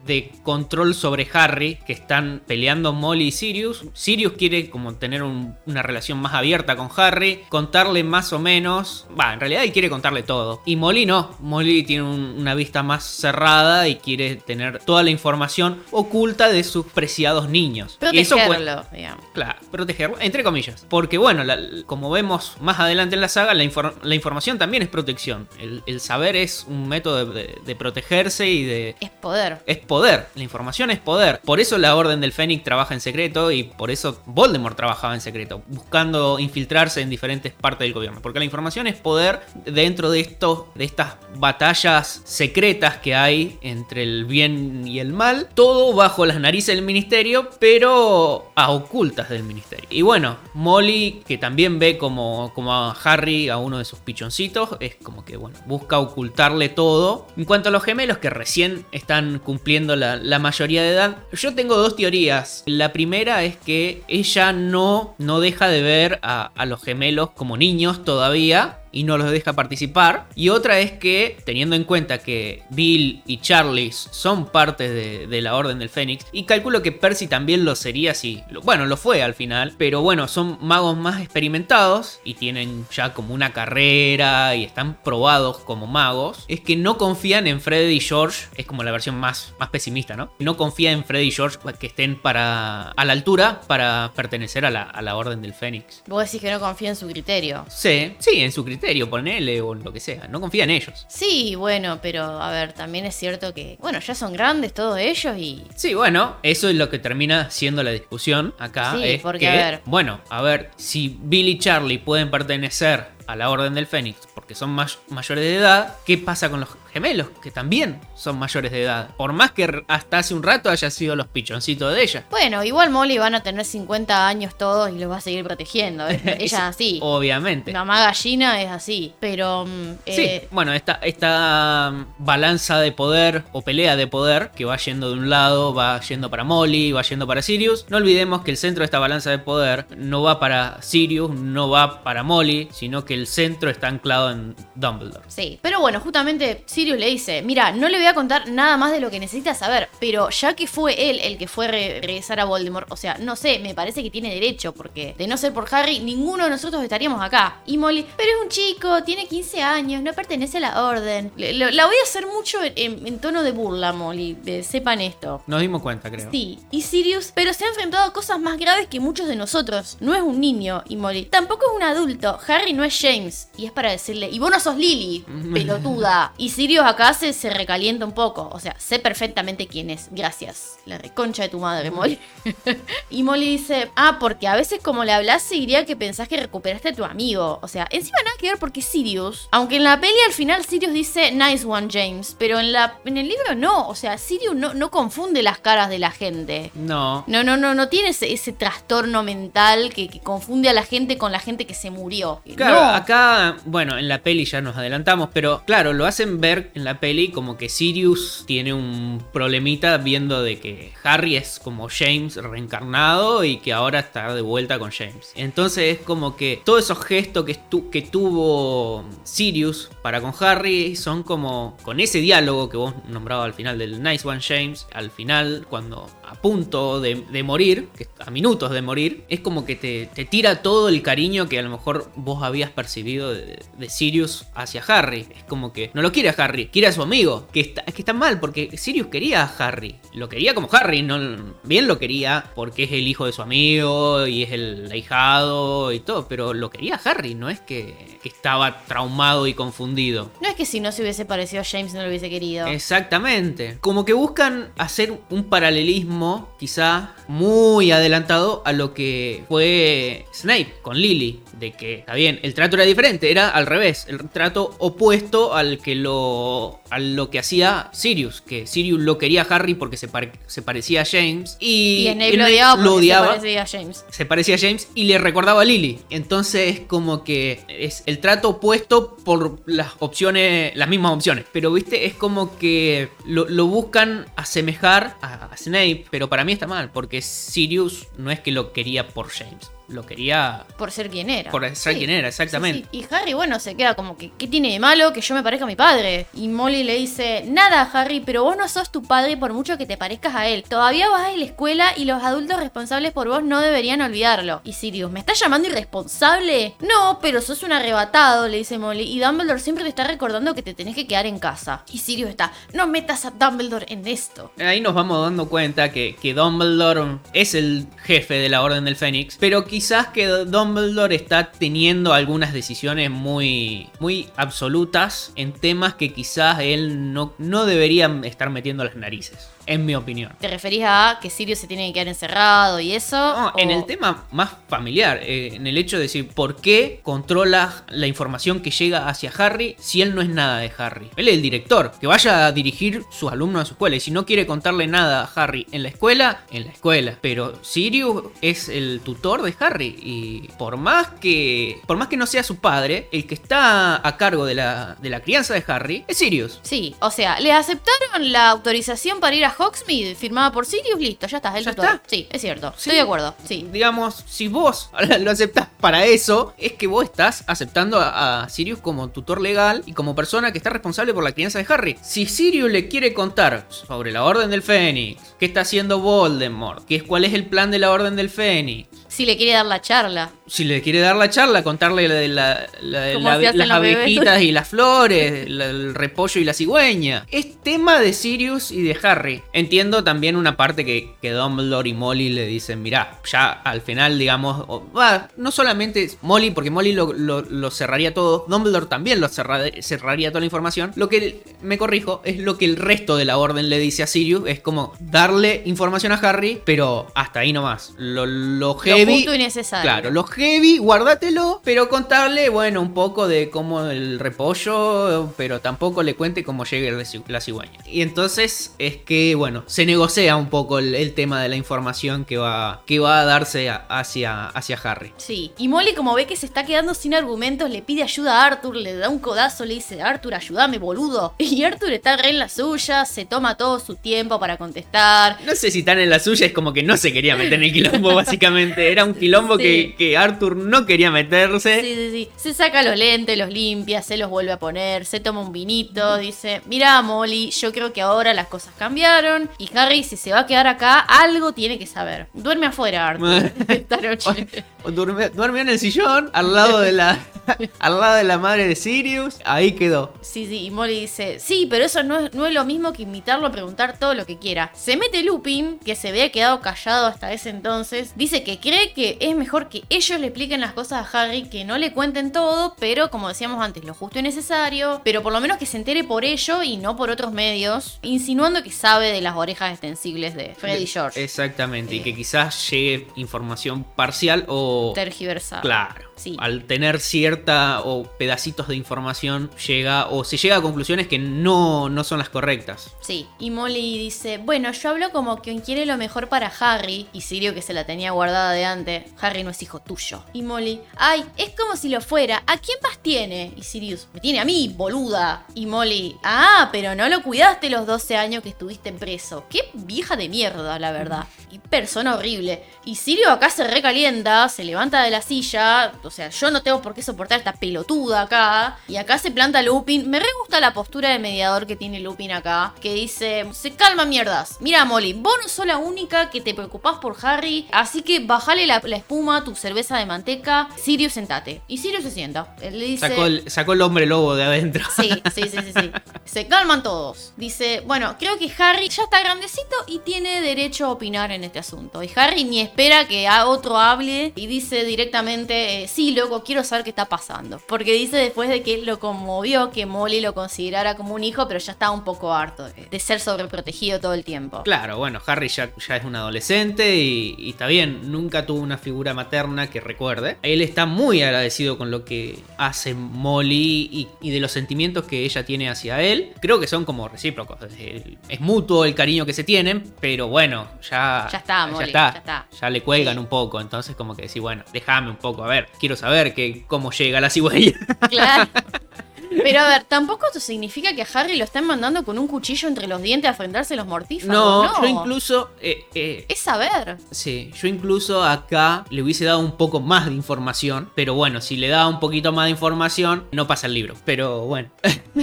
control 0.43 0.95
sobre 0.95 1.29
Harry 1.33 1.79
que 1.87 1.93
están 1.93 2.43
peleando 2.47 2.93
Molly 2.93 3.29
y 3.29 3.33
Sirius. 3.33 3.85
Sirius 3.95 4.33
quiere 4.35 4.69
como 4.71 4.95
tener 4.95 5.23
un- 5.23 5.57
una 5.67 5.83
relación 5.83 6.19
más 6.19 6.35
abierta 6.35 6.77
con 6.77 6.89
Harry, 6.97 7.45
contarle 7.53 8.03
más 8.03 8.33
o 8.33 8.39
menos, 8.39 9.07
va, 9.21 9.35
en 9.35 9.39
realidad 9.41 9.63
él 9.63 9.73
quiere 9.73 9.91
contarle 9.91 10.23
todo. 10.23 10.63
Y 10.65 10.77
Molly 10.77 11.05
no, 11.05 11.37
Molly 11.41 11.83
tiene 11.83 12.03
un- 12.03 12.37
una 12.39 12.55
vista 12.55 12.83
más 12.83 13.05
cerrada 13.05 13.89
y 13.89 13.97
quiere 13.97 14.37
tener 14.37 14.79
toda 14.79 15.03
la 15.03 15.11
información 15.11 15.83
oculta 15.91 16.49
de 16.49 16.65
sus 16.65 16.87
preciados 16.87 17.51
niños. 17.51 17.99
Y 18.11 18.21
eso 18.21 18.37
Protegerlo, 18.37 18.85
digamos. 18.91 19.25
Claro, 19.35 19.59
protegerlo, 19.71 20.17
entre 20.21 20.43
comillas. 20.43 20.87
Porque 20.89 21.19
bueno, 21.19 21.45
la- 21.45 21.59
como 21.85 22.11
vemos 22.11 22.57
más 22.63 22.81
adelante 22.81 23.17
en 23.17 23.21
la 23.21 23.29
saga, 23.29 23.53
la, 23.53 23.65
infor- 23.65 23.97
la 24.03 24.15
información 24.15 24.57
también 24.57 24.83
es 24.83 24.89
protección. 24.89 25.47
El, 25.61 25.83
el 25.85 26.01
saber 26.01 26.37
es 26.37 26.65
un 26.67 26.89
método 26.89 27.27
de, 27.27 27.43
de- 27.43 27.59
de 27.67 27.77
protegerse 27.77 28.49
y 28.49 28.65
de... 28.65 28.97
Es 29.01 29.11
poder. 29.11 29.59
Es 29.67 29.77
poder, 29.77 30.29
la 30.37 30.43
información 30.43 30.91
es 30.91 31.01
poder. 31.01 31.41
Por 31.45 31.61
eso 31.61 31.77
la 31.77 31.95
Orden 31.97 32.23
del 32.23 32.33
Fénix 32.33 32.65
trabaja 32.65 32.95
en 32.95 33.03
secreto 33.03 33.51
y 33.51 33.65
por 33.65 33.91
eso 33.91 34.23
Voldemort 34.25 34.75
trabajaba 34.75 35.13
en 35.15 35.21
secreto, 35.21 35.63
buscando 35.67 36.39
infiltrarse 36.39 37.01
en 37.03 37.11
diferentes 37.11 37.42
es 37.49 37.55
parte 37.55 37.85
del 37.85 37.93
gobierno. 37.93 38.21
Porque 38.23 38.39
la 38.39 38.45
información 38.45 38.87
es 38.87 38.97
poder 38.97 39.41
dentro 39.65 40.11
de, 40.11 40.21
estos, 40.21 40.65
de 40.75 40.85
estas 40.85 41.17
batallas 41.37 42.23
secretas 42.25 42.99
que 42.99 43.15
hay 43.15 43.59
entre 43.63 44.03
el 44.03 44.25
bien 44.25 44.87
y 44.87 45.01
el 45.01 45.13
mal. 45.13 45.49
Todo 45.55 45.95
bajo 45.95 46.27
las 46.27 46.41
narices 46.41 46.75
del 46.75 46.85
ministerio, 46.85 47.51
pero 47.59 48.53
a 48.55 48.71
ocultas 48.71 49.29
del 49.29 49.43
ministerio. 49.43 49.89
Y 49.91 50.03
bueno, 50.03 50.37
Molly, 50.55 51.23
que 51.27 51.39
también 51.39 51.79
ve 51.79 51.99
como, 51.99 52.53
como 52.55 52.73
a 52.73 52.93
Harry, 53.05 53.49
a 53.49 53.59
uno 53.59 53.79
de 53.79 53.85
sus 53.85 53.99
pichoncitos, 53.99 54.77
es 54.81 54.97
como 54.97 55.25
que, 55.25 55.37
bueno, 55.37 55.59
busca 55.67 55.99
ocultarle 55.99 56.69
todo. 56.69 57.27
En 57.37 57.45
cuanto 57.45 57.69
a 57.69 57.73
los 57.73 57.83
gemelos 57.83 58.19
que 58.19 58.31
recién 58.31 58.85
están 58.93 59.39
cumpliendo 59.39 59.97
la, 59.97 60.39
mayoría 60.39 60.83
de 60.83 60.91
edad, 60.91 61.19
yo 61.33 61.55
tengo 61.55 61.77
dos 61.77 61.95
teorías. 61.95 62.65
La 62.67 62.93
primera 62.93 63.45
es 63.45 63.57
que 63.57 64.03
ella 64.09 64.53
no, 64.53 65.15
no 65.19 65.41
deja 65.41 65.69
de 65.69 65.83
ver 65.83 66.19
a 66.23 66.67
los 66.67 66.83
gemelos 66.83 67.22
como 67.31 67.57
niños 67.57 68.05
todavía 68.05 68.82
y 68.93 69.05
no 69.05 69.19
los 69.19 69.31
deja 69.31 69.55
participar. 69.55 70.27
Y 70.35 70.51
otra 70.51 70.79
es 70.81 70.93
que, 70.93 71.39
teniendo 71.45 71.75
en 71.75 71.85
cuenta 71.85 72.19
que 72.19 72.63
Bill 72.71 73.23
y 73.27 73.39
Charlie 73.41 73.93
son 73.93 74.47
parte 74.47 74.91
de, 74.91 75.27
de 75.27 75.41
la 75.41 75.57
Orden 75.57 75.79
del 75.79 75.89
Fénix, 75.89 76.27
y 76.33 76.45
calculo 76.45 76.83
que 76.83 76.93
Percy 76.93 77.27
también 77.27 77.65
lo 77.65 77.75
sería 77.75 78.15
si, 78.15 78.43
bueno, 78.63 78.87
lo 78.87 78.97
fue 78.97 79.23
al 79.23 79.35
final, 79.35 79.75
pero 79.79 80.03
bueno, 80.03 80.29
son 80.29 80.59
magos 80.61 80.97
más 80.97 81.21
experimentados 81.21 82.21
y 82.25 82.35
tienen 82.35 82.87
ya 82.95 83.15
como 83.15 83.35
una 83.35 83.53
carrera 83.53 84.55
y 84.55 84.65
están 84.65 85.03
probados 85.03 85.59
como 85.59 85.87
magos, 85.87 86.45
es 86.49 86.61
que 86.61 86.77
no 86.77 86.99
confían 86.99 87.47
en 87.47 87.61
Freddy 87.61 87.97
y 87.97 88.01
George, 88.01 88.47
es 88.57 88.67
como 88.67 88.83
la 88.83 88.93
versión 88.93 89.17
más, 89.17 89.55
más 89.59 89.71
pesimista, 89.71 90.17
¿no? 90.17 90.33
No 90.39 90.57
confía 90.57 90.93
en 90.93 91.05
Freddy 91.05 91.29
y 91.29 91.31
George 91.31 91.59
que 91.79 91.87
estén 91.87 92.21
para, 92.21 92.91
a 92.91 93.05
la 93.05 93.13
altura 93.13 93.61
para 93.67 94.13
pertenecer 94.15 94.65
a 94.65 94.71
la, 94.71 94.83
a 94.83 95.03
la 95.03 95.17
Orden 95.17 95.43
del 95.43 95.55
Fénix. 95.55 96.03
Vos 96.07 96.25
decís 96.25 96.41
que 96.41 96.51
no 96.51 96.61
confía 96.61 96.91
en 96.91 96.97
su 96.97 97.07
criterio. 97.07 97.65
Sí, 97.69 98.15
sí, 98.19 98.41
en 98.41 98.53
su 98.53 98.65
criterio, 98.65 98.82
ponele 99.09 99.61
o 99.61 99.75
lo 99.75 99.93
que 99.93 100.01
sea, 100.01 100.27
no 100.29 100.41
confía 100.41 100.65
en 100.65 100.71
ellos. 100.71 101.07
Sí, 101.09 101.55
bueno, 101.55 101.99
pero 102.03 102.25
a 102.25 102.51
ver, 102.51 102.73
también 102.73 103.05
es 103.07 103.15
cierto 103.15 103.55
que, 103.55 103.77
bueno, 103.81 104.01
ya 104.01 104.15
son 104.15 104.33
grandes 104.33 104.75
todos 104.75 104.99
ellos 104.99 105.37
y... 105.39 105.63
Sí, 105.75 105.95
bueno, 105.95 106.37
eso 106.43 106.69
es 106.69 106.75
lo 106.75 106.91
que 106.91 106.99
termina 106.99 107.51
siendo 107.51 107.83
la 107.83 107.91
discusión 107.91 108.55
acá. 108.59 108.95
Sí, 108.97 109.05
es 109.05 109.21
porque, 109.21 109.41
que, 109.41 109.49
a 109.49 109.55
ver. 109.55 109.83
Bueno, 109.85 110.21
a 110.29 110.43
ver, 110.43 110.71
si 110.77 111.17
Bill 111.23 111.49
y 111.49 111.59
Charlie 111.59 111.99
pueden 111.99 112.31
pertenecer 112.31 113.07
a 113.27 113.37
la 113.37 113.51
Orden 113.51 113.75
del 113.75 113.87
Fénix 113.87 114.27
porque 114.35 114.55
son 114.55 114.71
más 114.71 114.99
mayores 115.09 115.45
de 115.45 115.57
edad, 115.57 115.97
¿qué 116.05 116.19
pasa 116.19 116.51
con 116.51 116.61
los 116.61 116.69
gemelos? 116.93 117.29
Que 117.43 117.51
también 117.51 118.01
son 118.15 118.39
mayores 118.39 118.73
de 118.73 118.83
edad. 118.83 119.11
Por 119.17 119.33
más 119.33 119.53
que 119.53 119.85
hasta 119.89 120.19
hace 120.19 120.35
un 120.35 120.43
rato 120.43 120.71
haya 120.71 120.91
sido 120.91 121.17
los 121.17 121.27
pichoncitos 121.27 121.95
de 121.95 122.03
ella. 122.03 122.25
Bueno, 122.31 122.65
igual 122.65 122.91
Molly 122.91 123.19
van 123.19 123.35
a 123.35 123.43
tener 123.43 123.65
50 123.65 124.27
años 124.27 124.57
todos 124.57 124.91
y 124.91 124.99
los 124.99 125.11
va 125.11 125.17
a 125.17 125.21
seguir 125.21 125.45
protegiendo. 125.45 126.09
¿eh? 126.09 126.21
Ella 126.39 126.45
es 126.45 126.53
así. 126.55 126.99
Obviamente. 127.03 127.73
Mamá 127.73 128.01
gallina 128.01 128.61
es 128.63 128.71
así. 128.71 129.15
Pero... 129.21 129.65
mm, 129.67 129.93
Sí, 130.07 130.23
eh, 130.23 130.49
bueno, 130.51 130.73
esta, 130.73 130.95
esta 131.03 131.91
mm, 131.93 132.07
balanza 132.19 132.79
de 132.81 132.93
poder 132.93 133.45
o 133.53 133.63
pelea 133.63 133.97
de 133.97 134.07
poder 134.07 134.51
que 134.55 134.65
va 134.65 134.77
yendo 134.77 135.11
de 135.11 135.19
un 135.19 135.31
lado, 135.31 135.75
va 135.75 136.01
yendo 136.01 136.31
para 136.31 136.45
Molly, 136.45 136.93
va 136.93 137.03
yendo 137.03 137.27
para 137.27 137.43
Sirius. 137.43 137.87
No 137.89 137.97
olvidemos 137.99 138.43
que 138.43 138.51
el 138.51 138.57
centro 138.57 138.83
de 138.83 138.87
esta 138.87 138.99
balanza 138.99 139.31
de 139.31 139.39
poder 139.39 139.87
no 139.97 140.23
va 140.23 140.41
para 140.41 140.81
Sirius, 140.83 141.31
no 141.31 141.71
va 141.71 142.03
para 142.03 142.23
Molly, 142.23 142.69
sino 142.73 143.05
que 143.05 143.12
el 143.15 143.27
centro 143.27 143.71
está 143.71 143.89
anclado 143.89 144.31
en 144.31 144.55
Dumbledore. 144.75 145.25
Sí, 145.29 145.59
pero 145.63 145.81
bueno, 145.81 146.01
justamente 146.01 146.63
Sirius 146.67 146.99
le 146.99 147.07
dice, 147.07 147.43
mira, 147.43 147.73
no 147.73 147.89
le 147.89 147.99
voy 147.99 148.07
a 148.07 148.15
contar 148.15 148.49
nada 148.49 148.77
más 148.77 148.93
de 148.93 149.01
lo 149.01 149.11
que 149.11 149.21
necesita 149.21 149.55
saber, 149.55 149.89
pero 150.01 150.31
ya 150.31 150.55
que 150.55 150.67
fue 150.67 151.11
él 151.11 151.19
el 151.23 151.39
que 151.39 151.49
fue 151.49 151.67
a 151.67 151.71
re- 151.71 152.01
regresar 152.01 152.41
a 152.41 152.45
Voldemort, 152.45 152.91
o 152.91 152.97
sea, 152.97 153.17
no 153.19 153.37
sé, 153.37 153.59
me 153.59 153.75
parece 153.75 154.03
que 154.03 154.11
tiene 154.11 154.33
derecho, 154.35 154.73
porque 154.75 155.15
de 155.19 155.27
no 155.27 155.37
ser 155.37 155.53
por 155.53 155.67
Harry, 155.75 155.99
ninguno 156.01 156.45
de 156.45 156.51
nosotros 156.51 156.83
estaríamos 156.83 157.23
acá. 157.23 157.61
Y 157.67 157.79
Molly, 157.79 158.07
pero 158.17 158.29
es 158.31 158.43
un 158.43 158.49
chico, 158.49 159.03
tiene 159.05 159.27
15 159.27 159.63
años, 159.63 160.03
no 160.03 160.13
pertenece 160.13 160.59
a 160.59 160.61
la 160.61 160.85
orden. 160.85 161.33
La 161.37 161.87
voy 161.87 161.97
a 162.01 162.03
hacer 162.05 162.27
mucho 162.27 162.63
en, 162.63 162.73
en- 162.77 163.07
en 163.07 163.19
tono 163.19 163.43
de 163.43 163.53
burla, 163.53 163.93
Molly, 163.93 164.37
eh, 164.47 164.63
sepan 164.63 165.01
esto. 165.01 165.43
Nos 165.47 165.61
dimos 165.61 165.83
cuenta, 165.83 166.11
creo. 166.11 166.31
Sí, 166.31 166.59
y 166.71 166.83
Sirius, 166.83 167.33
pero 167.35 167.53
se 167.53 167.65
ha 167.65 167.69
enfrentado 167.69 168.05
a 168.05 168.13
cosas 168.13 168.41
más 168.41 168.59
graves 168.59 168.87
que 168.89 169.01
muchos 169.01 169.29
de 169.29 169.37
nosotros. 169.37 169.97
No 170.01 170.15
es 170.15 170.23
un 170.23 170.41
niño, 170.41 170.83
y 170.89 170.97
Molly. 170.97 171.25
Tampoco 171.27 171.67
es 171.67 171.77
un 171.77 171.83
adulto. 171.83 172.39
Harry 172.49 172.73
no 172.73 172.85
es 172.85 172.93
James. 173.03 173.49
Y 173.57 173.67
es 173.67 173.73
para 173.73 173.91
decirle, 173.91 174.29
y 174.31 174.39
vos 174.39 174.51
no 174.51 174.61
sos 174.61 174.77
Lily, 174.77 175.25
pelotuda. 175.53 176.33
Y 176.39 176.51
Sirius 176.51 176.85
acá 176.85 177.13
se, 177.15 177.33
se 177.33 177.51
recalienta 177.51 178.05
un 178.05 178.13
poco. 178.13 178.49
O 178.53 178.61
sea, 178.61 178.77
sé 178.79 178.99
perfectamente 178.99 179.67
quién 179.67 179.91
es. 179.91 180.09
Gracias. 180.11 180.79
La 180.87 180.99
reconcha 180.99 181.43
de 181.43 181.49
tu 181.49 181.59
madre, 181.59 181.91
Molly. 181.91 182.19
y 183.11 183.23
Molly 183.23 183.47
dice, 183.47 183.91
ah, 183.97 184.19
porque 184.21 184.47
a 184.47 184.57
veces 184.57 184.81
como 184.83 185.05
le 185.05 185.13
hablas 185.13 185.43
se 185.43 185.57
diría 185.57 185.85
que 185.85 185.97
pensás 185.97 186.29
que 186.29 186.37
recuperaste 186.37 186.91
a 186.91 186.95
tu 186.95 187.05
amigo. 187.05 187.59
O 187.63 187.69
sea, 187.69 187.87
encima 187.91 188.19
nada 188.25 188.37
que 188.39 188.51
ver 188.51 188.59
porque 188.59 188.83
Sirius, 188.83 189.49
aunque 189.51 189.77
en 189.77 189.85
la 189.85 190.01
peli 190.01 190.15
al 190.27 190.33
final 190.33 190.65
Sirius 190.65 190.93
dice, 190.93 191.33
nice 191.33 191.67
one, 191.67 191.89
James. 191.91 192.37
Pero 192.39 192.59
en, 192.61 192.73
la, 192.73 192.99
en 193.05 193.17
el 193.17 193.29
libro 193.29 193.55
no. 193.55 193.89
O 193.89 193.95
sea, 193.95 194.19
Sirius 194.19 194.55
no, 194.55 194.75
no 194.75 194.91
confunde 194.91 195.43
las 195.43 195.59
caras 195.59 195.89
de 195.89 195.99
la 195.99 196.11
gente. 196.11 196.71
No. 196.75 197.25
No, 197.27 197.43
no, 197.43 197.57
no, 197.57 197.75
no 197.75 197.89
tiene 197.89 198.11
ese, 198.11 198.33
ese 198.33 198.53
trastorno 198.53 199.23
mental 199.23 199.93
que, 199.93 200.09
que 200.09 200.21
confunde 200.21 200.69
a 200.69 200.73
la 200.73 200.83
gente 200.85 201.19
con 201.19 201.33
la 201.33 201.39
gente 201.39 201.67
que 201.67 201.75
se 201.75 201.91
murió. 201.91 202.43
Claro, 202.57 202.92
no. 202.92 202.92
Acá, 202.93 203.57
bueno, 203.65 203.99
en 203.99 204.09
la 204.09 204.23
peli 204.23 204.45
ya 204.45 204.61
nos 204.61 204.77
adelantamos, 204.77 205.31
pero 205.33 205.63
claro, 205.67 205.93
lo 205.93 206.07
hacen 206.07 206.41
ver 206.41 206.71
en 206.75 206.85
la 206.85 207.01
peli 207.01 207.29
como 207.29 207.57
que 207.57 207.69
Sirius 207.69 208.45
tiene 208.47 208.73
un 208.73 209.23
problemita 209.33 209.99
viendo 209.99 210.43
de 210.43 210.59
que 210.59 210.93
Harry 211.03 211.37
es 211.37 211.59
como 211.59 211.89
James 211.89 212.37
reencarnado 212.37 213.45
y 213.45 213.59
que 213.59 213.73
ahora 213.73 214.01
está 214.01 214.35
de 214.35 214.43
vuelta 214.43 214.79
con 214.79 214.91
James. 214.91 215.33
Entonces 215.35 215.99
es 215.99 216.05
como 216.05 216.37
que 216.37 216.61
todos 216.65 216.85
esos 216.85 217.05
gestos 217.05 217.45
que, 217.45 217.59
que 217.91 218.03
tuvo 218.03 219.05
Sirius 219.25 219.91
para 220.03 220.21
con 220.21 220.33
Harry 220.41 220.97
son 220.97 221.23
como 221.23 221.77
con 221.83 222.01
ese 222.01 222.19
diálogo 222.19 222.69
que 222.69 222.77
vos 222.77 222.95
nombrabas 223.09 223.47
al 223.47 223.55
final 223.55 223.79
del 223.79 224.03
Nice 224.03 224.27
One 224.27 224.41
James, 224.41 224.87
al 224.93 225.11
final 225.11 225.67
cuando 225.69 226.09
a 226.27 226.35
punto 226.35 227.01
de, 227.01 227.43
morir, 227.43 227.89
a 228.19 228.31
minutos 228.31 228.71
de 228.71 228.83
morir, 228.83 229.25
es 229.29 229.41
como 229.41 229.65
que 229.67 229.77
te, 229.77 230.07
te 230.07 230.25
tira 230.25 230.63
todo 230.63 230.89
el 230.89 231.03
cariño 231.03 231.49
que 231.49 231.59
a 231.59 231.63
lo 231.63 231.71
mejor 231.71 232.11
vos 232.17 232.43
habías 232.43 232.71
percibido 232.83 233.33
de, 233.33 233.63
de 233.79 233.89
Sirius 233.89 234.47
hacia 234.57 234.83
Harry. 234.89 235.29
Es 235.37 235.45
como 235.45 235.73
que 235.73 235.91
no 235.95 236.03
lo 236.03 236.11
quiere 236.11 236.31
a 236.31 236.35
Harry, 236.37 236.67
quiere 236.67 236.89
a 236.89 236.93
su 236.93 237.01
amigo. 237.01 237.47
Que 237.53 237.61
está, 237.61 237.85
es 237.87 237.95
que 237.95 238.03
está 238.03 238.13
mal 238.13 238.41
porque 238.41 238.77
Sirius 238.77 239.07
quería 239.07 239.45
a 239.45 239.55
Harry. 239.59 239.95
Lo 240.15 240.29
quería 240.29 240.53
como 240.53 240.69
Harry, 240.73 241.03
no, 241.03 241.55
bien 241.63 241.87
lo 241.87 241.99
quería 242.01 242.45
porque 242.57 242.85
es 242.85 242.93
el 242.93 243.07
hijo 243.07 243.25
de 243.25 243.33
su 243.33 243.41
amigo 243.41 244.27
y 244.27 244.43
es 244.43 244.51
el 244.51 244.91
ahijado 244.91 245.93
y 245.93 246.01
todo, 246.01 246.27
pero 246.27 246.55
lo 246.55 246.71
quería 246.71 246.97
a 246.97 247.11
Harry, 247.11 247.37
no 247.37 247.49
es 247.51 247.61
que, 247.61 248.19
que 248.21 248.29
estaba 248.29 248.83
traumado 248.85 249.47
y 249.47 249.55
confundido. 249.55 250.33
No 250.41 250.49
es 250.49 250.57
que 250.57 250.67
si 250.67 250.81
no 250.81 250.91
se 250.91 251.03
hubiese 251.03 251.25
parecido 251.25 251.63
a 251.63 251.65
James 251.65 251.95
no 251.95 252.03
lo 252.03 252.09
hubiese 252.09 252.29
querido. 252.29 252.67
Exactamente. 252.67 253.79
Como 253.81 254.05
que 254.05 254.13
buscan 254.13 254.71
hacer 254.77 255.21
un 255.31 255.45
paralelismo, 255.45 256.49
quizá 256.59 257.15
muy 257.29 257.93
adelantado 257.93 258.63
a 258.65 258.73
lo 258.73 258.95
que 258.95 259.45
fue 259.49 260.27
Snape 260.35 260.75
con 260.83 260.97
Lily. 260.97 261.41
De 261.59 261.73
que, 261.73 262.01
está 262.01 262.15
bien, 262.15 262.41
el 262.43 262.55
trato 262.55 262.72
era 262.77 262.85
diferente, 262.85 263.31
era 263.31 263.49
al 263.49 263.67
revés, 263.67 264.07
el 264.09 264.29
trato 264.31 264.75
opuesto 264.79 265.55
al 265.55 265.79
que 265.79 265.95
lo, 265.95 266.81
a 266.91 266.99
lo 266.99 267.31
que 267.31 267.39
hacía 267.39 267.89
Sirius. 267.93 268.41
Que 268.41 268.67
Sirius 268.67 269.01
lo 269.01 269.19
quería 269.19 269.43
a 269.43 269.55
Harry 269.55 269.75
porque 269.75 269.97
se, 269.97 270.09
pare- 270.09 270.33
se 270.47 270.63
parecía 270.63 271.03
a 271.03 271.05
James. 271.05 271.57
Y, 271.61 272.09
Y 272.09 272.13
Snape 272.13 272.37
lo 272.37 272.45
odiaba 272.45 272.75
porque 272.75 272.85
lo 272.89 272.95
odiaba 272.97 273.27
se 273.27 273.33
parecía 273.39 273.63
a 273.63 273.67
James. 273.67 274.05
se 274.11 274.27
parecía 274.27 274.55
a 274.55 274.59
James 274.59 274.89
y 274.95 275.05
le 275.05 275.19
recordaba 275.19 275.63
a 275.63 275.65
Lily. 275.65 275.99
Entonces 276.11 276.75
es 276.77 276.81
como 276.81 277.25
que 277.25 277.61
es 277.69 278.03
el 278.07 278.19
trato 278.19 278.49
opuesto 278.51 279.17
por 279.25 279.61
las 279.67 279.93
opciones, 279.99 280.75
las 280.77 280.89
mismas 280.89 281.13
opciones. 281.13 281.45
Pero 281.53 281.73
viste, 281.73 282.07
es 282.07 282.15
como 282.15 282.57
que 282.59 283.09
lo, 283.27 283.49
lo 283.49 283.67
buscan 283.67 284.27
asemejar 284.37 285.17
a, 285.23 285.47
a 285.47 285.57
Snape, 285.57 286.05
pero 286.11 286.29
para 286.29 286.45
mí 286.45 286.53
está 286.53 286.67
mal, 286.67 286.91
porque 286.93 287.23
Sirius 287.23 288.07
no 288.19 288.31
es 288.31 288.41
que 288.41 288.51
lo 288.53 288.73
quería 288.73 289.09
por 289.09 289.29
James, 289.31 289.71
lo 289.93 290.05
quería 290.07 290.65
Por 290.77 290.91
ser 290.91 291.11
quien 291.11 291.31
era. 291.31 291.51
por 291.51 291.65
ser 291.77 291.97
quien 291.97 292.11
era, 292.11 292.29
exactamente. 292.29 292.81
Sí, 292.81 292.89
sí. 292.91 293.07
Y 293.11 293.15
Harry, 293.15 293.35
bueno, 293.35 293.59
se 293.61 293.75
queda 293.77 293.95
como 293.95 294.17
que, 294.17 294.31
¿qué 294.39 294.47
tiene 294.49 294.73
de 294.73 294.79
malo 294.79 295.13
que 295.13 295.21
yo 295.21 295.35
me 295.35 295.43
parezca 295.43 295.65
a 295.65 295.69
mi 295.69 295.77
padre? 295.77 296.27
Y 296.35 296.49
Molly 296.49 296.85
le 296.85 296.95
dice, 296.97 297.45
nada, 297.47 297.89
Harry, 297.93 298.21
pero 298.21 298.45
vos 298.45 298.57
no 298.57 298.69
sos 298.69 298.91
tu 298.91 299.03
padre 299.03 299.37
por 299.37 299.53
mucho 299.53 299.77
que 299.79 299.87
te 299.87 299.97
parezcas 299.97 300.35
a 300.35 300.49
él. 300.49 300.65
Todavía 300.69 301.09
vas 301.09 301.29
a 301.29 301.37
la 301.37 301.45
escuela 301.45 301.93
y 301.97 302.05
los 302.05 302.23
adultos 302.23 302.59
responsables 302.61 303.13
por 303.13 303.29
vos 303.29 303.43
no 303.43 303.61
deberían 303.61 304.01
olvidarlo. 304.03 304.61
Y 304.65 304.73
Sirius, 304.75 305.11
¿me 305.11 305.21
estás 305.21 305.39
llamando 305.41 305.69
irresponsable? 305.69 306.75
No, 306.81 307.19
pero 307.21 307.41
sos 307.41 307.63
un 307.63 307.73
arrebatado, 307.73 308.49
le 308.49 308.59
dice 308.59 308.79
Molly. 308.79 309.05
Y 309.05 309.21
Dumbledore 309.21 309.61
siempre 309.61 309.85
te 309.85 309.91
está 309.91 310.05
recordando 310.05 310.55
que 310.55 310.63
te 310.63 310.75
tenés 310.75 310.95
que 310.95 311.07
quedar 311.07 311.27
en 311.27 311.39
casa. 311.39 311.85
Y 311.93 311.99
Sirius 311.99 312.31
está, 312.31 312.53
no 312.73 312.87
metas 312.87 313.25
a 313.25 313.31
Dumbledore 313.31 313.87
en 313.89 314.07
esto. 314.07 314.53
Ahí 314.59 314.81
nos 314.81 314.95
vamos 314.95 315.23
dando 315.23 315.49
cuenta 315.49 315.91
que, 315.93 316.17
que 316.21 316.35
Dumbledore 316.35 317.19
es 317.33 317.55
el 317.55 317.87
jefe 318.05 318.35
de 318.35 318.49
la 318.49 318.63
Orden 318.63 318.85
del 318.85 318.97
Fénix, 318.97 319.37
pero 319.39 319.65
quizás 319.65 319.82
que 320.13 320.27
Dumbledore 320.27 321.15
está 321.15 321.51
teniendo 321.51 322.13
algunas 322.13 322.53
decisiones 322.53 323.11
muy, 323.11 323.89
muy 323.99 324.29
absolutas 324.37 325.33
en 325.35 325.53
temas 325.53 325.95
que 325.95 326.13
quizás 326.13 326.61
él 326.61 327.13
no, 327.13 327.35
no 327.39 327.65
debería 327.67 328.21
estar 328.25 328.51
metiendo 328.51 328.85
las 328.85 328.95
narices. 328.97 329.51
En 329.67 329.87
mi 329.87 329.95
opinión. 329.95 330.33
¿Te 330.41 330.49
referís 330.49 330.85
a 330.85 331.19
que 331.21 331.31
Sirius 331.31 331.59
se 331.59 331.67
tiene 331.67 331.87
que 331.89 331.95
quedar 331.95 332.09
encerrado 332.09 332.81
y 332.81 332.93
eso? 332.93 333.17
No, 333.17 333.53
en 333.57 333.71
el 333.71 333.85
tema 333.87 334.25
más 334.31 334.51
familiar, 334.69 335.21
eh, 335.23 335.55
en 335.55 335.67
el 335.67 335.79
hecho 335.79 335.97
de 335.97 336.03
decir 336.03 336.29
por 336.29 336.57
qué 336.57 337.01
controla 337.03 337.85
la 337.89 338.07
información 338.07 338.61
que 338.61 338.71
llega 338.71 339.09
hacia 339.09 339.33
Harry 339.37 339.77
si 339.79 340.03
él 340.03 340.15
no 340.15 340.23
es 340.23 340.29
nada 340.29 340.59
de 340.59 340.73
Harry. 340.79 341.11
Él 341.17 341.29
es 341.29 341.35
el 341.35 341.43
director, 341.43 341.93
que 342.01 342.07
vaya 342.07 342.47
a 342.47 342.53
dirigir 342.53 343.05
sus 343.11 343.31
alumnos 343.31 343.63
a 343.63 343.65
su 343.65 343.75
escuela 343.75 343.97
y 343.97 344.01
si 344.01 344.11
no 344.11 344.27
quiere 344.27 344.47
contarle 344.47 344.87
nada 344.87 345.23
a 345.23 345.43
Harry 345.43 345.67
en 345.73 345.83
la 345.83 345.89
escuela, 345.89 346.45
en 346.51 346.65
la 346.65 346.73
escuela. 346.73 347.19
Pero 347.21 347.63
Sirius 347.63 348.25
es 348.41 348.69
el 348.69 349.01
tutor 349.05 349.43
de 349.43 349.55
Harry 349.61 349.97
y 350.03 350.49
por 350.59 350.77
más 350.77 351.09
que 351.21 351.81
por 351.87 351.97
más 351.97 352.09
que 352.09 352.17
no 352.17 352.27
sea 352.27 352.43
su 352.43 352.57
padre, 352.57 353.09
el 353.13 353.27
que 353.27 353.35
está 353.35 354.07
a 354.07 354.17
cargo 354.17 354.45
de 354.45 354.55
la, 354.55 354.97
de 355.01 355.11
la 355.11 355.21
crianza 355.21 355.55
de 355.55 355.65
Harry 355.67 356.05
es 356.09 356.19
Sirius. 356.19 356.61
Sí, 356.63 356.95
o 357.01 357.11
sea, 357.11 357.41
le 357.41 357.53
aceptaron 357.53 358.33
la 358.33 358.51
autorización 358.51 359.21
para 359.21 359.37
ir 359.37 359.45
a 359.45 359.52
Hogsmeade 359.57 360.15
firmada 360.15 360.51
por 360.53 360.67
Sirius, 360.67 360.99
listo, 361.01 361.27
ya 361.27 361.37
está, 361.39 361.57
el 361.57 361.65
Ya 361.65 361.71
tutor. 361.75 361.85
está. 361.95 362.03
Sí, 362.07 362.27
es 362.31 362.41
cierto, 362.41 362.71
Sí. 362.77 362.91
estoy 362.91 362.95
de 362.97 363.01
acuerdo, 363.03 363.35
sí. 363.45 363.69
Digamos, 363.73 364.25
si 364.29 364.49
vos 364.49 364.91
lo 365.21 365.31
aceptás 365.31 365.69
para 365.81 366.05
eso, 366.05 366.55
es 366.59 366.73
que 366.73 366.87
vos 366.87 367.05
estás 367.05 367.45
aceptando 367.47 368.01
a, 368.01 368.43
a 368.45 368.49
Sirius 368.49 368.79
como 368.81 369.09
tutor 369.11 369.41
legal 369.41 369.83
y 369.87 369.93
como 369.93 370.15
persona 370.15 370.53
que 370.53 370.59
está 370.59 370.71
responsable 370.71 371.13
por 371.15 371.25
la 371.25 371.33
crianza 371.33 371.59
de 371.59 371.67
Harry. 371.73 371.99
Si 372.03 372.27
Sirius 372.27 372.71
le 372.71 372.89
quiere 372.89 373.13
contar 373.15 373.67
sobre 373.69 374.13
la 374.13 374.25
Orden 374.25 374.51
del 374.51 374.63
Fénix, 374.63 375.21
qué 375.39 375.47
está 375.47 375.61
haciendo 375.63 375.99
Voldemort, 376.01 376.85
qué 376.87 376.97
es, 376.97 377.03
cuál 377.03 377.25
es 377.25 377.35
el 377.35 377.47
plan 377.47 377.71
de 377.71 377.79
la 377.79 377.91
Orden 377.91 378.17
del 378.17 378.31
Fénix, 378.31 378.89
Si 379.13 379.27
le 379.27 379.37
quiere 379.37 379.53
dar 379.53 379.67
la 379.67 379.83
charla. 379.83 380.31
si 380.47 380.65
le 380.65 380.81
quiere 380.81 381.01
dar 381.01 381.17
la 381.17 381.29
charla, 381.29 381.63
contarle 381.63 382.09
la 382.09 382.15
de 382.15 382.29
la- 382.29 382.67
la 382.81 383.07
la- 383.19 383.39
las 383.53 383.81
bebés. 383.81 383.97
abejitas 383.97 384.41
y 384.41 384.53
las 384.53 384.69
flores, 384.69 385.47
el 385.47 385.95
repollo 385.95 386.41
y 386.41 386.45
la 386.45 386.55
cigüeña. 386.55 387.27
Es 387.31 387.61
tema 387.63 388.01
de 388.01 388.13
Sirius 388.15 388.71
y 388.71 388.83
de 388.83 388.97
Harry. 389.03 389.43
Entiendo 389.53 390.03
también 390.03 390.35
una 390.37 390.57
parte 390.57 390.85
que, 390.87 391.15
que 391.21 391.31
Dumbledore 391.33 391.91
y 391.91 391.95
Molly 391.95 392.31
le 392.31 392.47
dicen, 392.47 392.83
mirá, 392.83 393.19
ya 393.31 393.51
al 393.53 393.83
final, 393.83 394.19
digamos, 394.19 394.65
o- 394.69 394.91
va, 394.97 395.29
no 395.37 395.51
solamente 395.51 396.11
Molly, 396.23 396.51
porque 396.51 396.71
Molly 396.71 396.93
lo, 396.95 397.13
lo- 397.13 397.43
lo 397.43 397.71
cerraría 397.71 398.15
todo, 398.15 398.47
Dumbledore 398.49 398.87
también 398.87 399.21
lo 399.21 399.29
cerra- 399.29 399.71
cerraría 399.83 400.31
toda 400.31 400.41
la 400.41 400.47
información. 400.47 400.93
Lo 400.97 401.09
que, 401.11 401.43
me 401.61 401.77
corrijo, 401.77 402.23
es 402.25 402.39
lo 402.39 402.57
que 402.57 402.65
el 402.65 402.77
resto 402.77 403.17
de 403.19 403.27
la 403.27 403.37
orden 403.37 403.69
le 403.69 403.79
dice 403.79 404.03
a 404.03 404.07
Sirius, 404.07 404.45
es 404.47 404.61
como 404.61 404.95
darle 405.01 405.63
información 405.67 406.13
a 406.13 406.17
Harry, 406.17 406.63
pero 406.65 407.13
hasta 407.15 407.41
ahí 407.41 407.53
nomás. 407.53 407.93
Lo, 407.99 408.25
lo 408.27 408.77
heavy... 409.05 409.15
justo 409.17 409.35
y 409.35 409.39
necesario. 409.39 409.83
Claro, 409.83 410.11
lo 410.11 410.25
heavy, 410.25 410.79
guárdatelo, 410.79 411.61
pero 411.65 411.89
contarle, 411.89 412.49
bueno, 412.49 412.81
un 412.81 412.95
poco 412.95 413.29
de 413.29 413.51
cómo 413.51 413.83
el 413.87 414.19
repollo, 414.19 415.33
pero 415.37 415.61
tampoco 415.61 416.03
le 416.03 416.15
cuente 416.15 416.45
cómo 416.45 416.65
llega 416.65 416.91
la 416.93 417.03
ci- 417.03 417.23
la 417.27 417.41
cigüeña. 417.41 417.79
Y 417.87 418.03
entonces 418.03 418.75
es 418.79 418.97
que, 418.97 419.35
bueno, 419.35 419.65
se 419.67 419.87
negocia 419.87 420.37
un 420.37 420.49
poco 420.51 420.79
el, 420.79 420.95
el 420.95 421.15
tema 421.15 421.43
de 421.43 421.49
la 421.49 421.57
información 421.57 422.25
que 422.25 422.37
va, 422.39 422.83
que 422.87 422.99
va 422.99 423.21
a 423.21 423.25
darse 423.25 423.69
a- 423.71 423.87
hacia, 423.89 424.47
hacia 424.49 424.79
Harry. 424.83 425.13
Sí, 425.17 425.53
y 425.59 425.69
Molly 425.69 425.95
como 425.95 426.15
ve 426.15 426.27
que 426.27 426.37
se 426.37 426.47
está 426.47 426.65
quedando 426.65 426.95
sin 426.95 427.15
argumentos, 427.15 427.71
le 427.71 427.83
pide 427.83 428.03
ayuda 428.03 428.43
a 428.43 428.47
Arthur, 428.47 428.77
le 428.77 428.95
da 428.95 429.09
un 429.09 429.19
codazo, 429.19 429.65
le 429.65 429.75
dice, 429.75 430.03
Arthur, 430.03 430.35
ayúdame, 430.35 430.79
boludo. 430.79 431.35
Y 431.39 431.65
Arthur 431.65 431.93
está 431.93 432.17
re 432.17 432.31
en 432.31 432.39
la 432.39 432.49
suya, 432.49 433.05
se 433.05 433.25
toma 433.25 433.57
todo 433.57 433.79
su 433.81 433.97
tiempo 433.97 434.39
para 434.41 434.57
contestar. 434.57 435.39
No 435.45 435.55
sé 435.55 435.71
si 435.71 435.81
están 435.81 435.99
en 435.99 436.11
la 436.11 436.19
suya, 436.19 436.47
es 436.47 436.53
como 436.53 436.73
que 436.73 436.83
no 436.83 436.97
se 436.97 437.13
quería 437.13 437.37
meter 437.37 437.55
en 437.55 437.65
el 437.65 437.73
quilombo, 437.73 438.15
básicamente. 438.15 438.92
Era 438.93 439.05
un 439.05 439.15
quilombo 439.15 439.57
Sí. 439.57 439.63
que, 439.63 439.95
que 439.97 440.17
Arthur 440.17 440.57
no 440.57 440.87
quería 440.87 441.11
meterse. 441.11 441.81
Sí, 441.81 441.95
sí, 441.95 442.11
sí. 442.13 442.29
Se 442.37 442.55
saca 442.55 442.83
los 442.83 442.97
lentes, 442.97 443.37
los 443.39 443.51
limpia, 443.51 444.03
se 444.03 444.17
los 444.17 444.29
vuelve 444.31 444.53
a 444.53 444.59
poner, 444.59 445.05
se 445.05 445.21
toma 445.21 445.41
un 445.41 445.53
vinito, 445.53 446.19
dice, 446.19 446.63
mira 446.67 447.01
Molly, 447.03 447.51
yo 447.51 447.73
creo 447.73 447.93
que 447.93 448.01
ahora 448.03 448.35
las 448.35 448.47
cosas 448.49 448.73
cambiaron 448.79 449.49
y 449.59 449.69
Harry 449.77 450.05
si 450.05 450.17
se 450.17 450.33
va 450.33 450.41
a 450.41 450.47
quedar 450.47 450.67
acá, 450.67 450.99
algo 451.01 451.53
tiene 451.53 451.79
que 451.79 451.87
saber. 451.87 452.27
Duerme 452.35 452.67
afuera, 452.67 453.09
Arthur, 453.09 453.51
esta 453.69 453.97
noche. 453.99 454.47
Durmió, 454.91 455.31
durmió 455.31 455.63
en 455.63 455.69
el 455.69 455.79
sillón 455.79 456.31
al 456.33 456.53
lado 456.55 456.81
de 456.81 456.93
la 456.93 457.19
al 457.79 458.01
lado 458.01 458.17
de 458.17 458.25
la 458.25 458.39
madre 458.39 458.67
de 458.69 458.77
Sirius. 458.77 459.39
Ahí 459.45 459.73
quedó. 459.73 460.13
Sí, 460.21 460.47
sí, 460.47 460.65
y 460.65 460.71
Molly 460.71 461.01
dice, 461.01 461.39
sí, 461.41 461.67
pero 461.69 461.85
eso 461.85 462.03
no 462.03 462.19
es, 462.19 462.35
no 462.35 462.47
es 462.47 462.55
lo 462.55 462.65
mismo 462.65 462.93
que 462.93 463.03
invitarlo 463.03 463.47
a 463.47 463.53
preguntar 463.53 463.99
todo 463.99 464.15
lo 464.15 464.27
que 464.27 464.39
quiera. 464.39 464.71
Se 464.75 464.97
mete 464.97 465.23
Lupin, 465.23 465.79
que 465.85 465.97
se 465.97 466.09
había 466.09 466.31
quedado 466.31 466.61
callado 466.61 467.07
hasta 467.07 467.33
ese 467.33 467.51
entonces, 467.51 468.13
dice 468.17 468.43
que 468.45 468.59
cree 468.61 468.93
que 468.93 469.17
es 469.21 469.35
mejor 469.37 469.69
que 469.69 469.83
ellos 469.89 470.21
le 470.21 470.29
expliquen 470.29 470.61
las 470.61 470.73
cosas 470.73 471.05
a 471.15 471.23
Harry, 471.23 471.45
que 471.45 471.65
no 471.65 471.79
le 471.79 471.93
cuenten 471.93 472.33
todo, 472.33 472.77
pero 472.79 473.11
como 473.11 473.29
decíamos 473.29 473.63
antes, 473.63 473.85
lo 473.85 473.95
justo 473.95 474.19
y 474.19 474.23
necesario, 474.23 475.01
pero 475.05 475.23
por 475.23 475.33
lo 475.33 475.41
menos 475.41 475.59
que 475.59 475.67
se 475.67 475.77
entere 475.77 476.05
por 476.05 476.25
ello 476.25 476.63
y 476.63 476.77
no 476.77 476.97
por 476.97 477.11
otros 477.11 477.33
medios, 477.33 477.99
insinuando 478.03 478.63
que 478.63 478.71
sabe 478.71 479.11
de 479.13 479.21
las 479.21 479.37
orejas 479.37 479.73
extensibles 479.73 480.35
de 480.35 480.55
Freddy 480.57 480.87
George. 480.87 481.23
Exactamente. 481.23 481.95
Y 481.95 481.99
Eh. 481.99 482.03
que 482.03 482.15
quizás 482.15 482.71
llegue 482.71 483.07
información 483.17 483.85
parcial 483.85 484.45
o. 484.49 484.72
Tergiversado. 484.95 485.63
Claro. 485.63 486.12
Sí. 486.17 486.37
Al 486.39 486.65
tener 486.65 487.01
cierta 487.01 487.81
o 487.83 488.05
pedacitos 488.05 488.69
de 488.69 488.77
información 488.77 489.51
llega 489.67 490.09
o 490.09 490.25
se 490.25 490.37
llega 490.37 490.57
a 490.57 490.63
conclusiones 490.63 491.09
que 491.09 491.19
no, 491.19 491.89
no 491.89 492.05
son 492.05 492.19
las 492.19 492.29
correctas. 492.29 492.91
Sí, 493.01 493.27
y 493.39 493.51
Molly 493.51 493.99
dice, 493.99 494.39
bueno, 494.39 494.71
yo 494.73 494.91
hablo 494.91 495.11
como 495.11 495.41
quien 495.41 495.61
quiere 495.61 495.87
lo 495.87 495.97
mejor 495.97 496.29
para 496.29 496.53
Harry, 496.61 497.07
y 497.13 497.23
Sirio 497.23 497.55
que 497.55 497.63
se 497.63 497.73
la 497.73 497.85
tenía 497.85 498.13
guardada 498.13 498.53
de 498.53 498.65
antes, 498.65 499.05
Harry 499.21 499.43
no 499.43 499.51
es 499.51 499.63
hijo 499.63 499.81
tuyo. 499.81 500.25
Y 500.33 500.43
Molly, 500.43 500.81
ay, 500.97 501.25
es 501.37 501.51
como 501.51 501.77
si 501.77 501.89
lo 501.89 502.01
fuera, 502.01 502.43
¿a 502.47 502.59
quién 502.59 502.79
más 502.83 502.99
tiene? 502.99 503.53
Y 503.57 503.63
Sirius, 503.63 504.09
me 504.13 504.21
tiene 504.21 504.41
a 504.41 504.45
mí, 504.45 504.73
boluda. 504.77 505.47
Y 505.55 505.67
Molly, 505.67 506.17
ah, 506.23 506.69
pero 506.73 506.95
no 506.95 507.09
lo 507.09 507.23
cuidaste 507.23 507.71
los 507.71 507.87
12 507.87 508.17
años 508.17 508.43
que 508.43 508.51
estuviste 508.51 508.93
preso. 508.93 509.45
Qué 509.49 509.71
vieja 509.75 510.17
de 510.17 510.29
mierda, 510.29 510.79
la 510.79 510.93
verdad. 510.93 511.25
Y 511.51 511.59
persona 511.59 512.17
horrible. 512.17 512.65
Y 512.85 512.97
Sirio 512.97 513.31
acá 513.31 513.51
se 513.51 513.67
recalienta, 513.67 514.49
se 514.49 514.65
levanta 514.65 515.03
de 515.03 515.11
la 515.11 515.23
silla, 515.23 515.93
o 516.05 516.11
sea, 516.11 516.29
yo 516.29 516.51
no 516.51 516.63
tengo 516.63 516.83
por 516.83 516.95
qué 516.95 517.03
soportar 517.03 517.39
esta 517.39 517.53
pelotuda 517.53 518.23
acá. 518.23 518.79
Y 518.89 518.97
acá 518.97 519.19
se 519.19 519.31
planta 519.31 519.63
Lupin. 519.63 520.09
Me 520.09 520.21
re 520.21 520.27
gusta 520.41 520.61
la 520.61 520.75
postura 520.75 521.11
de 521.11 521.19
mediador 521.19 521.67
que 521.67 521.77
tiene 521.77 522.01
Lupin 522.01 522.33
acá, 522.33 522.75
que 522.81 522.95
dice, 522.95 523.47
se 523.53 523.73
calma 523.73 524.05
mierdas. 524.05 524.57
Mira, 524.61 524.85
Molly, 524.85 525.13
vos 525.13 525.35
no 525.43 525.49
sos 525.49 525.67
la 525.67 525.79
única 525.79 526.31
que 526.31 526.41
te 526.41 526.55
preocupás 526.55 526.99
por 526.99 527.17
Harry, 527.23 527.67
así 527.73 528.03
que 528.03 528.21
bajale 528.21 528.67
la, 528.67 528.81
la 528.85 528.97
espuma 528.97 529.39
a 529.39 529.45
tu 529.45 529.55
cerveza 529.55 529.99
de 529.99 530.07
manteca. 530.07 530.69
Sirius, 530.77 531.13
sentate. 531.13 531.63
Y 531.69 531.79
Sirius 531.79 532.05
se 532.05 532.11
sienta. 532.11 532.55
Él 532.61 532.79
le 532.79 532.87
dice... 532.87 533.09
Sacó 533.09 533.27
el, 533.27 533.51
sacó 533.51 533.73
el 533.73 533.83
hombre 533.83 534.07
lobo 534.07 534.35
de 534.35 534.45
adentro. 534.45 534.85
Sí, 534.95 535.11
sí, 535.35 535.43
sí, 535.49 535.59
sí, 535.59 535.73
sí. 535.75 535.91
Se 536.25 536.47
calman 536.47 536.83
todos. 536.83 537.33
Dice, 537.37 537.83
bueno, 537.87 538.17
creo 538.19 538.39
que 538.39 538.51
Harry 538.59 538.89
ya 538.89 539.03
está 539.03 539.21
grandecito 539.21 539.77
y 539.87 539.99
tiene 539.99 540.41
derecho 540.41 540.87
a 540.87 540.91
opinar 540.91 541.33
en 541.33 541.45
este 541.45 541.59
asunto. 541.59 542.03
Y 542.03 542.11
Harry 542.15 542.45
ni 542.45 542.61
espera 542.61 543.07
que 543.07 543.27
a 543.27 543.47
otro 543.47 543.79
hable 543.79 544.33
y 544.35 544.47
dice 544.47 544.85
directamente, 544.85 545.83
eh, 545.83 545.89
sí, 545.93 546.13
loco, 546.15 546.43
quiero 546.45 546.65
saber 546.65 546.85
qué 546.85 546.91
está 546.91 547.07
pasando. 547.07 547.61
Porque 547.69 547.93
dice 547.93 548.17
después 548.17 548.49
de 548.49 548.63
que 548.63 548.79
lo 548.79 548.99
conmovió 548.99 549.71
que 549.71 549.87
Molly 549.87 550.21
lo 550.21 550.35
considerara 550.35 550.97
como 550.97 551.15
un 551.15 551.25
hijo, 551.25 551.47
pero 551.49 551.59
ya 551.61 551.73
estaba 551.73 551.93
un 551.93 552.05
poco 552.05 552.33
harto 552.35 552.65
de, 552.69 552.87
de 552.91 552.99
ser 553.01 553.21
sobreprotegido 553.21 554.01
todo 554.01 554.15
el 554.15 554.25
tiempo. 554.25 554.63
Claro, 554.63 554.99
bueno, 554.99 555.21
Harry 555.27 555.49
ya, 555.49 555.71
ya 555.87 555.97
es 555.97 556.05
un 556.05 556.17
adolescente 556.17 556.97
y, 556.97 557.35
y 557.39 557.51
está 557.51 557.67
bien, 557.67 558.11
nunca 558.11 558.47
tuvo 558.47 558.61
una 558.61 558.79
figura 558.79 559.15
materna 559.15 559.69
que 559.71 559.81
recuerde. 559.81 560.39
Él 560.43 560.63
está 560.63 560.87
muy 560.87 561.23
agradecido 561.23 561.79
con 561.79 561.91
lo 561.91 562.05
que 562.05 562.39
hace 562.59 562.95
Molly 562.95 563.89
y, 563.93 564.09
y 564.21 564.31
de 564.31 564.41
los 564.41 564.53
sentimientos 564.53 565.05
que 565.05 565.25
ella 565.25 565.45
tiene 565.45 565.69
hacia 565.69 566.01
él. 566.03 566.33
Creo 566.41 566.59
que 566.61 566.67
son 566.67 566.85
como 566.85 567.09
recíprocos. 567.09 567.59
Es, 567.79 568.03
es 568.29 568.41
mutuo 568.41 568.85
el 568.85 568.95
cariño 568.95 569.25
que 569.27 569.33
se 569.33 569.45
tienen, 569.45 569.93
pero 570.01 570.29
bueno, 570.29 570.67
ya, 570.91 571.29
Ya 571.31 571.39
está, 571.39 571.67
Molly, 571.67 571.87
está, 571.87 572.13
ya 572.13 572.19
está. 572.19 572.47
Ya 572.61 572.71
le 572.71 572.83
cuelgan 572.83 573.15
Sí. 573.15 573.19
un 573.21 573.27
poco, 573.27 573.61
entonces 573.61 573.95
como 573.97 574.15
que 574.17 574.23
decir, 574.23 574.41
bueno, 574.43 574.63
déjame 574.73 575.11
un 575.11 575.17
poco, 575.17 575.45
a 575.45 575.49
ver, 575.49 575.69
quiero 575.83 575.97
saber 575.97 576.33
que, 576.33 576.63
cómo 576.69 576.93
llega 576.93 577.21
la 577.21 577.29
cigüeña. 577.29 577.73
Claro. 578.09 578.49
Pero 579.43 579.61
a 579.61 579.69
ver, 579.69 579.85
tampoco 579.85 580.27
esto 580.27 580.41
significa 580.41 580.95
que 580.95 581.03
a 581.03 581.07
Harry 581.15 581.37
lo 581.37 581.45
están 581.45 581.67
mandando 581.67 582.05
con 582.05 582.19
un 582.19 582.27
cuchillo 582.27 582.69
entre 582.69 582.87
los 582.87 583.01
dientes 583.03 583.29
a 583.29 583.33
enfrentarse 583.33 583.75
a 583.75 583.77
los 583.79 583.87
mortífagos. 583.87 584.33
No, 584.35 584.63
No, 584.65 584.83
yo 584.83 584.89
incluso... 584.89 585.51
eh, 585.61 585.85
eh, 585.95 586.27
Es 586.29 586.39
saber. 586.39 586.97
Sí, 587.11 587.51
yo 587.61 587.69
incluso 587.69 588.23
acá 588.25 588.85
le 588.91 589.03
hubiese 589.03 589.25
dado 589.25 589.39
un 589.41 589.57
poco 589.57 589.81
más 589.81 590.07
de 590.07 590.13
información, 590.13 590.91
pero 590.95 591.15
bueno, 591.15 591.41
si 591.41 591.57
le 591.57 591.69
daba 591.69 591.89
un 591.89 592.01
poquito 592.01 592.33
más 592.33 592.47
de 592.47 592.51
información, 592.51 593.27
no 593.33 593.47
pasa 593.47 593.67
el 593.67 593.75
libro. 593.75 593.95
Pero 594.05 594.47
bueno, 594.47 594.71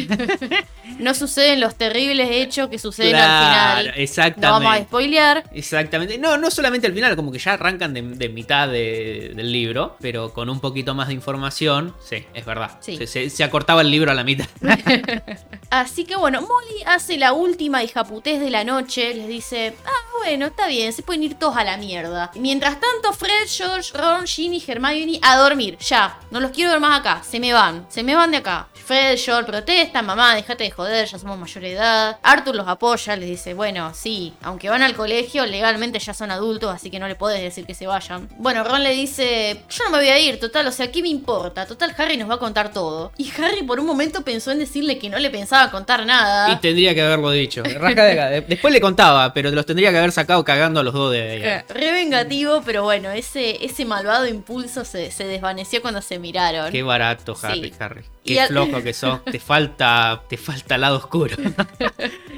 No 0.99 1.13
suceden 1.13 1.59
los 1.59 1.75
terribles 1.75 2.29
hechos 2.31 2.67
que 2.67 2.79
suceden 2.79 3.11
Claro, 3.11 3.77
al 3.77 3.79
final. 3.83 3.93
exactamente. 4.01 4.47
No 4.47 4.51
vamos 4.53 4.73
a 4.75 4.83
spoilear. 4.83 5.43
exactamente. 5.53 6.17
No, 6.17 6.37
no 6.37 6.49
solamente 6.51 6.87
al 6.87 6.93
final, 6.93 7.15
como 7.15 7.31
que 7.31 7.37
ya 7.39 7.53
arrancan 7.53 7.93
de, 7.93 8.01
de 8.01 8.29
mitad 8.29 8.67
de- 8.67 9.33
del 9.35 9.51
libro, 9.51 9.95
pero 10.01 10.33
con 10.33 10.49
un 10.49 10.59
poquito 10.59 10.95
más 10.95 11.07
de 11.09 11.13
información, 11.13 11.93
sí, 12.03 12.25
es 12.33 12.45
verdad. 12.45 12.77
Sí. 12.81 12.97
Se, 12.97 13.07
se- 13.07 13.29
se 13.29 13.43
acortaba 13.43 13.81
el 13.81 13.91
libro 13.91 13.98
a 14.07 14.13
la 14.13 14.23
mitad. 14.23 14.45
Así 15.69 16.05
que 16.05 16.15
bueno, 16.15 16.41
Molly 16.41 16.83
hace 16.85 17.17
la 17.17 17.33
última 17.33 17.83
hijaputez 17.83 18.39
de 18.39 18.49
la 18.49 18.63
noche. 18.63 19.13
Les 19.13 19.27
dice, 19.27 19.75
ah, 19.85 20.17
bueno, 20.19 20.47
está 20.47 20.67
bien, 20.67 20.93
se 20.93 21.03
pueden 21.03 21.23
ir 21.23 21.35
todos 21.35 21.57
a 21.57 21.63
la 21.63 21.77
mierda. 21.77 22.31
Mientras 22.35 22.79
tanto, 22.79 23.13
Fred, 23.13 23.47
George, 23.47 23.97
Ron, 23.97 24.25
Ginny, 24.25 24.63
Hermione 24.65 25.19
a 25.21 25.37
dormir. 25.37 25.77
Ya, 25.77 26.19
no 26.31 26.39
los 26.39 26.51
quiero 26.51 26.71
ver 26.71 26.79
más 26.79 26.99
acá. 26.99 27.21
Se 27.23 27.39
me 27.39 27.53
van, 27.53 27.85
se 27.89 28.03
me 28.03 28.15
van 28.15 28.31
de 28.31 28.37
acá. 28.37 28.67
Fred, 28.73 29.17
George 29.17 29.51
protesta, 29.51 30.01
mamá, 30.01 30.33
déjate 30.35 30.63
de 30.63 30.71
joder, 30.71 31.07
ya 31.07 31.19
somos 31.19 31.37
mayor 31.37 31.63
edad. 31.63 32.17
Arthur 32.23 32.55
los 32.55 32.67
apoya, 32.67 33.15
les 33.15 33.29
dice, 33.29 33.53
bueno, 33.53 33.93
sí, 33.93 34.33
aunque 34.41 34.69
van 34.69 34.81
al 34.81 34.95
colegio, 34.95 35.45
legalmente 35.45 35.99
ya 35.99 36.13
son 36.13 36.31
adultos, 36.31 36.73
así 36.73 36.89
que 36.89 36.97
no 36.97 37.07
le 37.07 37.15
puedes 37.15 37.41
decir 37.41 37.67
que 37.67 37.75
se 37.75 37.85
vayan. 37.85 38.27
Bueno, 38.37 38.63
Ron 38.63 38.83
le 38.83 38.91
dice, 38.91 39.63
yo 39.69 39.83
no 39.83 39.91
me 39.91 39.99
voy 39.99 40.07
a 40.07 40.17
ir, 40.17 40.39
total, 40.39 40.65
o 40.67 40.71
sea, 40.71 40.91
¿qué 40.91 41.03
me 41.03 41.09
importa? 41.09 41.67
Total, 41.67 41.93
Harry 41.97 42.17
nos 42.17 42.29
va 42.29 42.35
a 42.35 42.39
contar 42.39 42.71
todo. 42.71 43.11
Y 43.17 43.31
Harry 43.39 43.61
por 43.61 43.79
un 43.79 43.85
momento 43.89 44.23
pensó 44.23 44.51
en 44.51 44.59
decirle 44.59 44.97
que 44.99 45.09
no 45.09 45.19
le 45.19 45.29
pensaba 45.29 45.69
contar 45.71 46.05
nada. 46.05 46.51
Y 46.53 46.55
tendría 46.57 46.93
que 46.95 47.01
haberlo 47.01 47.31
dicho. 47.31 47.63
Rasca 47.63 48.05
de 48.05 48.11
acá. 48.13 48.29
Después 48.47 48.73
le 48.73 48.79
contaba, 48.81 49.33
pero 49.33 49.51
los 49.51 49.65
tendría 49.65 49.91
que 49.91 49.97
haber 49.97 50.11
sacado 50.11 50.43
cagando 50.43 50.79
a 50.79 50.83
los 50.83 50.93
dos 50.93 51.11
de 51.11 51.21
ahí. 51.21 51.41
Eh, 51.43 51.65
Re 51.69 51.91
vengativo, 51.91 52.61
pero 52.65 52.83
bueno, 52.83 53.11
ese, 53.11 53.63
ese 53.65 53.85
malvado 53.85 54.27
impulso 54.27 54.85
se, 54.85 55.11
se 55.11 55.25
desvaneció 55.25 55.81
cuando 55.81 56.01
se 56.01 56.19
miraron. 56.19 56.71
Qué 56.71 56.83
barato, 56.83 57.35
Harry, 57.41 57.69
Sí. 57.69 57.73
Harry. 57.79 58.01
Qué 58.23 58.39
al- 58.39 58.47
flojo 58.49 58.83
que 58.83 58.93
sos. 58.93 59.23
Te 59.25 59.39
falta, 59.39 60.21
te 60.29 60.37
falta 60.37 60.77
lado 60.77 60.97
oscuro. 60.97 61.35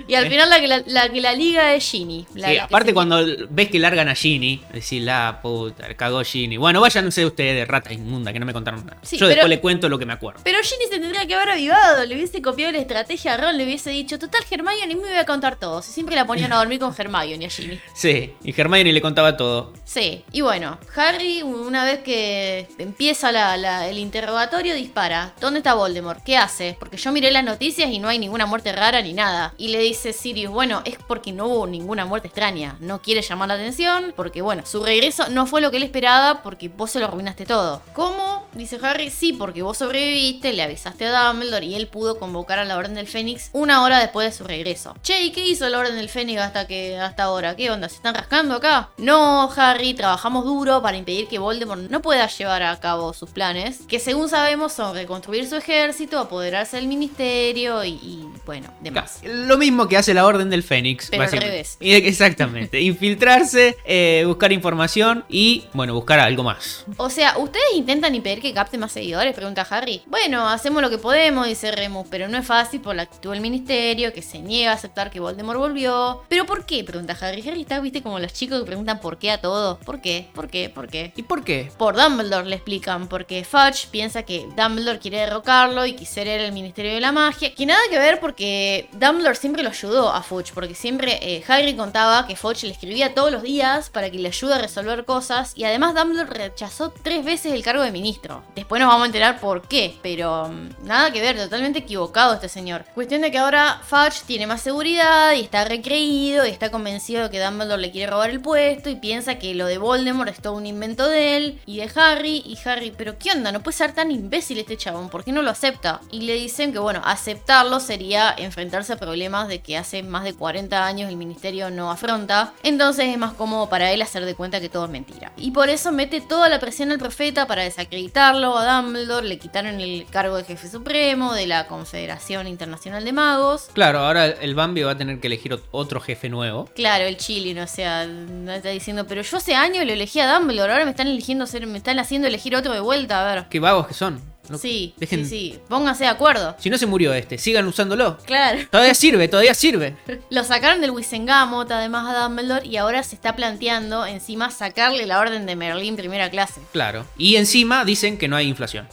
Y 0.07 0.15
al 0.15 0.27
final 0.27 0.49
la 0.49 0.59
que 0.59 0.67
la, 0.67 0.83
la 0.87 1.07
que 1.09 1.21
la 1.21 1.33
liga 1.33 1.73
es 1.73 1.89
Ginny. 1.89 2.25
La- 2.35 2.49
Sí, 2.49 2.55
la 2.55 2.63
aparte 2.65 2.89
se- 2.89 2.93
cuando 2.93 3.23
ves 3.49 3.69
que 3.69 3.79
largan 3.79 4.09
a 4.09 4.15
Ginny, 4.15 4.61
decís, 4.73 5.01
la 5.01 5.39
puta, 5.41 5.93
cagó 5.95 6.21
Ginny. 6.23 6.57
Bueno, 6.57 6.81
váyanse 6.81 7.25
ustedes, 7.25 7.65
rata 7.67 7.93
inmunda, 7.93 8.33
que 8.33 8.39
no 8.39 8.45
me 8.45 8.51
contaron 8.51 8.85
nada. 8.85 8.97
Sí, 9.03 9.15
Yo 9.17 9.21
pero- 9.27 9.29
después 9.35 9.49
le 9.49 9.59
cuento 9.61 9.87
lo 9.87 9.97
que 9.97 10.05
me 10.05 10.11
acuerdo. 10.13 10.41
Pero 10.43 10.57
Ginny 10.63 10.85
se 10.89 10.99
tendría 10.99 11.25
que 11.25 11.35
haber 11.35 11.40
avivado, 11.49 12.05
le 12.05 12.15
hubiese 12.15 12.41
copiado 12.41 12.71
la 12.71 12.79
estrategia 12.79 13.33
a 13.33 13.37
Ron, 13.37 13.57
le 13.57 13.63
hubiese 13.63 13.89
dicho, 13.89 14.19
total 14.19 14.43
Hermione 14.49 14.87
me 14.87 15.01
voy 15.01 15.15
a 15.17 15.25
contar 15.25 15.55
todo. 15.57 15.81
Si 15.81 15.91
siempre 15.91 16.15
la 16.15 16.25
ponían 16.25 16.51
a 16.53 16.57
dormir 16.57 16.79
con 16.79 16.93
Hermione 16.97 17.45
a 17.45 17.49
Ginny. 17.49 17.79
Sí, 17.93 18.33
y 18.43 18.59
Hermione 18.59 18.91
le 18.93 19.01
contaba 19.01 19.35
todo. 19.37 19.73
Sí, 19.85 20.23
y 20.31 20.41
bueno, 20.41 20.77
Harry, 20.95 21.41
una 21.41 21.83
vez 21.85 21.99
que 21.99 22.67
empieza 22.77 23.31
la- 23.31 23.57
la- 23.57 23.87
el 23.87 23.97
interrogatorio, 23.97 24.73
dispara. 24.75 25.33
¿Dónde 25.39 25.59
está 25.59 25.73
Voldemort? 25.73 26.23
¿Qué 26.23 26.37
hace? 26.37 26.75
Porque 26.79 26.97
yo 26.97 27.11
miré 27.11 27.31
las 27.31 27.43
noticias 27.43 27.89
y 27.91 27.99
no 27.99 28.07
hay 28.07 28.19
ninguna 28.19 28.45
muerte 28.45 28.71
rara 28.71 29.01
ni 29.01 29.13
nada. 29.13 29.53
Y 29.57 29.69
le 29.69 29.79
dice 29.79 30.13
Sirius, 30.13 30.51
bueno, 30.51 30.81
es 30.85 30.97
porque 31.07 31.31
no 31.31 31.47
hubo 31.47 31.67
ninguna 31.67 32.05
muerte 32.05 32.27
extraña. 32.27 32.77
No 32.79 33.01
quiere 33.01 33.21
llamar 33.21 33.47
la 33.49 33.55
atención, 33.55 34.13
porque 34.15 34.41
bueno, 34.41 34.65
su 34.65 34.83
regreso 34.83 35.27
no 35.29 35.45
fue 35.45 35.61
lo 35.61 35.71
que 35.71 35.77
él 35.77 35.83
esperaba 35.83 36.41
porque 36.43 36.69
vos 36.69 36.91
se 36.91 36.99
lo 36.99 37.05
arruinaste 37.05 37.45
todo. 37.45 37.81
¿Cómo? 37.93 38.47
Dice 38.53 38.79
Harry, 38.83 39.09
sí, 39.09 39.33
porque 39.33 39.61
vos 39.61 39.77
sobreviviste, 39.77 40.53
le 40.53 40.63
avisaste 40.63 41.05
a 41.07 41.11
Dumbledore 41.31 41.65
y 41.65 41.75
él 41.75 41.87
pudo 41.87 42.19
convocar 42.19 42.59
a 42.59 42.65
la 42.65 42.77
Orden 42.77 42.95
del 42.95 43.07
Fénix 43.07 43.49
una 43.53 43.83
hora 43.83 43.99
después 43.99 44.29
de 44.31 44.37
su 44.37 44.43
regreso. 44.43 44.95
Che, 45.03 45.21
¿y 45.23 45.31
qué 45.31 45.45
hizo 45.45 45.67
la 45.69 45.79
Orden 45.79 45.95
del 45.95 46.09
Fénix 46.09 46.41
hasta 46.41 46.67
que 46.67 46.97
hasta 46.97 47.23
ahora? 47.23 47.55
¿Qué 47.55 47.69
onda? 47.71 47.89
¿Se 47.89 47.95
están 47.95 48.15
rascando 48.15 48.55
acá? 48.55 48.89
No, 48.97 49.49
Harry, 49.55 49.93
trabajamos 49.93 50.45
duro 50.45 50.81
para 50.81 50.97
impedir 50.97 51.27
que 51.27 51.39
Voldemort 51.39 51.89
no 51.89 52.01
pueda 52.01 52.27
llevar 52.27 52.63
a 52.63 52.79
cabo 52.79 53.13
sus 53.13 53.29
planes, 53.29 53.79
que 53.87 53.99
según 53.99 54.29
sabemos 54.29 54.73
son 54.73 54.93
reconstruir 54.95 55.47
su 55.47 55.55
ejército, 55.55 56.19
apoderarse 56.19 56.77
del 56.77 56.87
ministerio 56.87 57.83
y, 57.83 57.89
y, 57.91 58.27
bueno, 58.45 58.69
demás. 58.81 59.19
Lo 59.23 59.57
mismo 59.57 59.87
que 59.87 59.97
hace 59.97 60.13
la 60.13 60.25
Orden 60.25 60.49
del 60.49 60.63
Fénix. 60.63 61.09
Pero 61.09 61.23
al 61.23 61.31
revés. 61.31 61.77
Y- 61.79 61.91
Exactamente. 62.11 62.79
Infiltrarse, 62.81 63.77
eh, 63.85 64.23
buscar 64.25 64.51
información 64.51 65.25
y, 65.29 65.65
bueno, 65.73 65.93
buscar 65.93 66.19
algo 66.19 66.43
más. 66.43 66.85
O 66.97 67.09
sea, 67.09 67.37
¿ustedes 67.37 67.65
intentan 67.75 68.13
impedir 68.15 68.41
que 68.41 68.53
capte 68.53 68.77
más 68.77 68.91
seguidores? 68.91 69.33
Pregunta 69.35 69.65
Harry. 69.69 70.01
Bueno, 70.07 70.47
hacemos 70.47 70.81
lo 70.81 70.89
que 70.89 70.97
podemos, 70.97 71.20
dice 71.21 71.71
Remus, 71.71 72.07
pero 72.09 72.27
no 72.27 72.37
es 72.37 72.47
fácil 72.47 72.81
por 72.81 72.95
la 72.95 73.03
actitud 73.03 73.31
del 73.31 73.41
ministerio, 73.41 74.11
que 74.11 74.23
se 74.23 74.39
niega 74.39 74.71
a 74.71 74.73
aceptar 74.73 75.11
que 75.11 75.19
Voldemort 75.19 75.59
volvió. 75.59 76.23
¿Pero 76.27 76.45
por 76.47 76.65
qué? 76.65 76.83
Pregunta 76.83 77.15
Harry. 77.21 77.47
Harry 77.47 77.61
está, 77.61 77.79
viste, 77.79 78.01
como 78.01 78.17
los 78.19 78.33
chicos 78.33 78.59
que 78.59 78.65
preguntan 78.65 78.99
por 78.99 79.19
qué 79.19 79.29
a 79.29 79.39
todo. 79.39 79.77
¿Por 79.79 80.01
qué? 80.01 80.29
¿Por 80.33 80.49
qué? 80.49 80.69
¿Por 80.69 80.87
qué? 80.87 81.13
¿Y 81.15 81.23
por 81.23 81.43
qué? 81.43 81.71
Por 81.77 81.95
Dumbledore 81.95 82.47
le 82.47 82.55
explican, 82.55 83.07
porque 83.07 83.43
Fudge 83.43 83.87
piensa 83.91 84.23
que 84.23 84.47
Dumbledore 84.57 84.97
quiere 84.97 85.19
derrocarlo 85.19 85.85
y 85.85 85.93
quisiera 85.93 86.33
ir 86.33 86.41
al 86.41 86.53
Ministerio 86.53 86.93
de 86.93 87.01
la 87.01 87.11
Magia. 87.11 87.53
Que 87.53 87.65
nada 87.67 87.81
que 87.89 87.99
ver 87.99 88.19
porque 88.19 88.89
Dumbledore 88.93 89.35
siempre 89.35 89.61
lo 89.61 89.69
ayudó 89.69 90.11
a 90.11 90.23
Fudge, 90.23 90.53
porque 90.53 90.73
siempre 90.73 91.19
eh, 91.21 91.43
Harry 91.47 91.75
contaba 91.75 92.25
que 92.25 92.35
Fudge 92.35 92.63
le 92.63 92.71
escribía 92.71 93.13
todos 93.13 93.31
los 93.31 93.43
días 93.43 93.91
para 93.91 94.09
que 94.09 94.17
le 94.17 94.29
ayude 94.29 94.55
a 94.55 94.57
resolver 94.57 95.05
cosas 95.05 95.53
y 95.55 95.65
además 95.65 95.93
Dumbledore 95.93 96.29
rechazó 96.29 96.91
tres 96.91 97.23
veces 97.23 97.53
el 97.53 97.63
cargo 97.63 97.83
de 97.83 97.91
ministro. 97.91 98.43
Después 98.55 98.79
nos 98.79 98.89
vamos 98.89 99.03
a 99.03 99.05
enterar 99.07 99.39
por 99.39 99.67
qué, 99.67 99.97
pero 100.01 100.49
mm, 100.49 100.87
que 101.11 101.21
ver, 101.21 101.37
totalmente 101.37 101.79
equivocado 101.79 102.33
este 102.33 102.49
señor. 102.49 102.85
Cuestión 102.93 103.21
de 103.21 103.31
que 103.31 103.37
ahora 103.37 103.81
Fudge 103.83 104.21
tiene 104.25 104.47
más 104.47 104.61
seguridad 104.61 105.33
y 105.33 105.41
está 105.41 105.65
recreído 105.65 106.45
y 106.45 106.49
está 106.49 106.69
convencido 106.69 107.23
de 107.23 107.29
que 107.29 107.43
Dumbledore 107.43 107.81
le 107.81 107.91
quiere 107.91 108.11
robar 108.11 108.29
el 108.29 108.39
puesto 108.39 108.89
y 108.89 108.95
piensa 108.95 109.39
que 109.39 109.55
lo 109.55 109.65
de 109.65 109.77
Voldemort 109.77 110.29
es 110.29 110.41
todo 110.41 110.53
un 110.53 110.65
invento 110.65 111.07
de 111.07 111.37
él 111.37 111.61
y 111.65 111.77
de 111.77 111.89
Harry. 111.95 112.43
Y 112.45 112.57
Harry, 112.65 112.93
pero 112.95 113.17
¿qué 113.17 113.31
onda? 113.31 113.51
No 113.51 113.61
puede 113.61 113.77
ser 113.77 113.93
tan 113.93 114.11
imbécil 114.11 114.59
este 114.59 114.77
chabón, 114.77 115.09
¿por 115.09 115.23
qué 115.23 115.31
no 115.31 115.41
lo 115.41 115.49
acepta? 115.49 116.01
Y 116.11 116.21
le 116.21 116.35
dicen 116.35 116.71
que 116.71 116.79
bueno, 116.79 117.01
aceptarlo 117.03 117.79
sería 117.79 118.33
enfrentarse 118.37 118.93
a 118.93 118.97
problemas 118.97 119.47
de 119.47 119.61
que 119.61 119.77
hace 119.77 120.03
más 120.03 120.23
de 120.23 120.33
40 120.33 120.85
años 120.85 121.09
el 121.09 121.17
ministerio 121.17 121.71
no 121.71 121.91
afronta. 121.91 122.53
Entonces 122.63 123.07
es 123.07 123.17
más 123.17 123.33
cómodo 123.33 123.69
para 123.69 123.91
él 123.91 124.01
hacer 124.01 124.25
de 124.25 124.35
cuenta 124.35 124.59
que 124.59 124.69
todo 124.69 124.85
es 124.85 124.91
mentira. 124.91 125.31
Y 125.37 125.51
por 125.51 125.69
eso 125.69 125.91
mete 125.91 126.21
toda 126.21 126.49
la 126.49 126.59
presión 126.59 126.91
al 126.91 126.99
profeta 126.99 127.47
para 127.47 127.63
desacreditarlo 127.63 128.57
a 128.57 128.81
Dumbledore, 128.81 129.27
le 129.27 129.39
quitaron 129.39 129.79
el 129.79 130.05
cargo 130.09 130.37
de 130.37 130.43
jefe 130.43 130.67
supremo 130.67 130.91
de 131.05 131.47
la 131.47 131.65
Confederación 131.67 132.45
Internacional 132.47 133.03
de 133.03 133.11
Magos. 133.11 133.69
Claro, 133.73 133.99
ahora 133.99 134.27
el 134.27 134.53
Bambi 134.53 134.83
va 134.83 134.91
a 134.91 134.97
tener 134.97 135.19
que 135.19 135.27
elegir 135.27 135.51
ot- 135.53 135.63
otro 135.71 135.99
jefe 135.99 136.29
nuevo. 136.29 136.69
Claro, 136.75 137.05
el 137.05 137.17
chilling, 137.17 137.57
o 137.57 137.67
sea, 137.67 138.05
no 138.05 138.51
está 138.51 138.69
diciendo, 138.69 139.07
pero 139.07 139.23
yo 139.23 139.37
hace 139.37 139.55
años 139.55 139.83
lo 139.83 139.91
elegí 139.91 140.19
a 140.19 140.31
Dumbledore, 140.31 140.71
ahora 140.73 140.85
me 140.85 140.91
están 140.91 141.07
eligiendo 141.07 141.47
ser, 141.47 141.65
me 141.65 141.77
están 141.79 141.97
haciendo 141.97 142.27
elegir 142.27 142.55
otro 142.55 142.71
de 142.73 142.81
vuelta, 142.81 143.27
a 143.27 143.33
ver. 143.35 143.45
Qué 143.49 143.59
vagos 143.59 143.87
que 143.87 143.93
son. 143.95 144.21
No- 144.49 144.57
Sí, 144.57 144.93
dejen- 144.99 145.23
sí, 145.23 145.53
sí, 145.53 145.59
pónganse 145.69 146.03
de 146.03 146.09
acuerdo. 146.09 146.55
Si 146.59 146.69
no 146.69 146.77
se 146.77 146.85
murió 146.85 147.13
este, 147.13 147.37
sigan 147.37 147.65
usándolo. 147.67 148.17
Claro. 148.25 148.59
Todavía 148.69 148.93
sirve, 148.95 149.27
todavía 149.27 149.53
sirve. 149.53 149.95
Lo 150.29 150.43
sacaron 150.43 150.81
del 150.81 150.91
Wisengamot 150.91 151.71
además 151.71 152.13
a 152.13 152.23
Dumbledore 152.23 152.67
y 152.67 152.75
ahora 152.77 153.01
se 153.03 153.15
está 153.15 153.35
planteando 153.35 154.05
encima 154.05 154.51
sacarle 154.51 155.05
la 155.05 155.19
orden 155.19 155.45
de 155.45 155.55
Merlín 155.55 155.95
primera 155.95 156.29
clase. 156.29 156.59
Claro. 156.73 157.05
Y 157.17 157.37
encima 157.37 157.85
dicen 157.85 158.17
que 158.17 158.27
no 158.27 158.35
hay 158.35 158.47
inflación. 158.47 158.87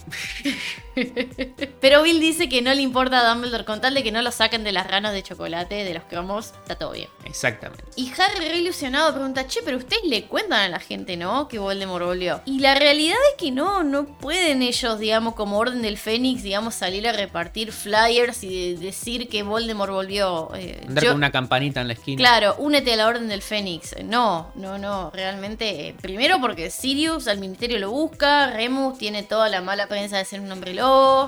Pero 1.80 2.02
Bill 2.02 2.20
dice 2.20 2.48
que 2.48 2.62
no 2.62 2.72
le 2.74 2.82
importa 2.82 3.20
a 3.20 3.28
Dumbledore 3.34 3.64
con 3.64 3.80
tal 3.80 3.94
de 3.94 4.02
que 4.02 4.12
no 4.12 4.22
lo 4.22 4.30
saquen 4.30 4.64
de 4.64 4.72
las 4.72 4.86
ranas 4.86 5.12
de 5.12 5.22
chocolate, 5.22 5.84
de 5.84 5.94
los 5.94 6.04
cromos, 6.04 6.52
está 6.62 6.76
todo 6.76 6.92
bien. 6.92 7.08
Exactamente. 7.24 7.84
Y 7.96 8.10
Harry, 8.18 8.48
re 8.48 8.58
ilusionado, 8.58 9.12
pregunta, 9.14 9.46
che, 9.46 9.60
pero 9.64 9.76
ustedes 9.76 10.04
le 10.04 10.24
cuentan 10.24 10.60
a 10.60 10.68
la 10.68 10.80
gente, 10.80 11.16
¿no? 11.16 11.48
Que 11.48 11.58
Voldemort 11.58 12.04
volvió. 12.04 12.40
Y 12.44 12.60
la 12.60 12.74
realidad 12.74 13.16
es 13.32 13.36
que 13.42 13.50
no, 13.50 13.82
no 13.84 14.06
pueden 14.18 14.62
ellos, 14.62 14.98
digamos, 14.98 15.34
como 15.34 15.58
Orden 15.58 15.82
del 15.82 15.98
Fénix, 15.98 16.42
digamos, 16.42 16.74
salir 16.74 17.06
a 17.08 17.12
repartir 17.12 17.72
flyers 17.72 18.42
y 18.44 18.74
de- 18.74 18.80
decir 18.88 19.28
que 19.28 19.42
Voldemort 19.42 19.92
volvió. 19.92 20.50
Eh, 20.54 20.80
Andar 20.86 21.04
yo- 21.04 21.10
con 21.10 21.18
una 21.18 21.30
campanita 21.30 21.80
en 21.80 21.88
la 21.88 21.92
esquina. 21.94 22.18
Claro, 22.18 22.54
únete 22.58 22.92
a 22.92 22.96
la 22.96 23.06
Orden 23.06 23.28
del 23.28 23.42
Fénix. 23.42 23.94
No, 24.04 24.50
no, 24.54 24.78
no, 24.78 25.10
realmente. 25.12 25.88
eh, 25.88 25.94
primero 26.00 26.40
porque 26.40 26.70
Sirius 26.70 27.28
al 27.28 27.38
ministerio 27.38 27.78
lo 27.78 27.90
busca, 27.90 28.48
Remus 28.48 28.98
tiene 28.98 29.22
toda 29.22 29.48
la 29.48 29.60
mala 29.60 29.86
prensa 29.86 30.16
de 30.18 30.24
ser 30.24 30.40
un 30.40 30.50
hombre 30.50 30.72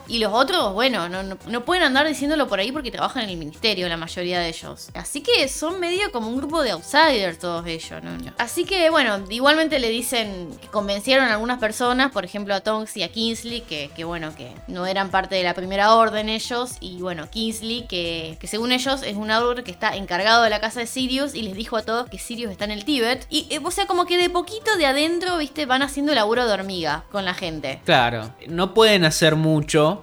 Y 0.08 0.18
los 0.18 0.32
otros, 0.32 0.72
bueno, 0.74 1.08
no, 1.08 1.22
no, 1.22 1.36
no 1.46 1.64
pueden 1.64 1.84
andar 1.84 2.06
diciéndolo 2.06 2.48
por 2.48 2.58
ahí 2.58 2.72
porque 2.72 2.90
trabajan 2.90 3.24
en 3.24 3.30
el 3.30 3.36
ministerio, 3.36 3.88
la 3.88 3.96
mayoría 3.96 4.40
de 4.40 4.48
ellos. 4.48 4.88
Así 4.94 5.22
que 5.22 5.48
son 5.48 5.78
medio 5.80 6.10
como 6.12 6.28
un 6.28 6.36
grupo 6.36 6.62
de 6.62 6.70
outsiders 6.72 7.38
todos 7.38 7.66
ellos, 7.66 8.02
¿no? 8.02 8.16
No. 8.18 8.32
Así 8.38 8.64
que, 8.64 8.90
bueno, 8.90 9.24
igualmente 9.30 9.78
le 9.78 9.88
dicen 9.88 10.50
que 10.60 10.68
convencieron 10.68 11.26
a 11.26 11.34
algunas 11.34 11.58
personas, 11.58 12.12
por 12.12 12.24
ejemplo 12.24 12.54
a 12.54 12.60
Tonks 12.60 12.96
y 12.96 13.02
a 13.02 13.08
Kingsley, 13.10 13.60
que, 13.62 13.90
que 13.94 14.04
bueno, 14.04 14.34
que 14.34 14.52
no 14.66 14.86
eran 14.86 15.10
parte 15.10 15.34
de 15.34 15.42
la 15.42 15.54
primera 15.54 15.94
orden 15.94 16.28
ellos. 16.28 16.72
Y 16.80 17.00
bueno, 17.00 17.28
Kingsley, 17.30 17.86
que, 17.86 18.36
que 18.40 18.46
según 18.46 18.72
ellos 18.72 19.02
es 19.02 19.16
un 19.16 19.30
árbol 19.30 19.62
que 19.62 19.70
está 19.70 19.94
encargado 19.96 20.42
de 20.42 20.50
la 20.50 20.60
casa 20.60 20.80
de 20.80 20.86
Sirius 20.86 21.34
y 21.34 21.42
les 21.42 21.54
dijo 21.54 21.76
a 21.76 21.82
todos 21.82 22.08
que 22.08 22.18
Sirius 22.18 22.50
está 22.50 22.64
en 22.64 22.72
el 22.72 22.84
Tíbet. 22.84 23.26
Y, 23.30 23.46
eh, 23.50 23.60
o 23.62 23.70
sea, 23.70 23.86
como 23.86 24.06
que 24.06 24.16
de 24.16 24.30
poquito 24.30 24.76
de 24.76 24.86
adentro, 24.86 25.36
viste, 25.38 25.66
van 25.66 25.82
haciendo 25.82 26.14
laburo 26.14 26.46
de 26.46 26.52
hormiga 26.52 27.04
con 27.10 27.24
la 27.24 27.34
gente. 27.34 27.80
Claro, 27.84 28.32
no 28.48 28.74
pueden 28.74 29.04
hacer 29.04 29.36
mucho 29.36 29.49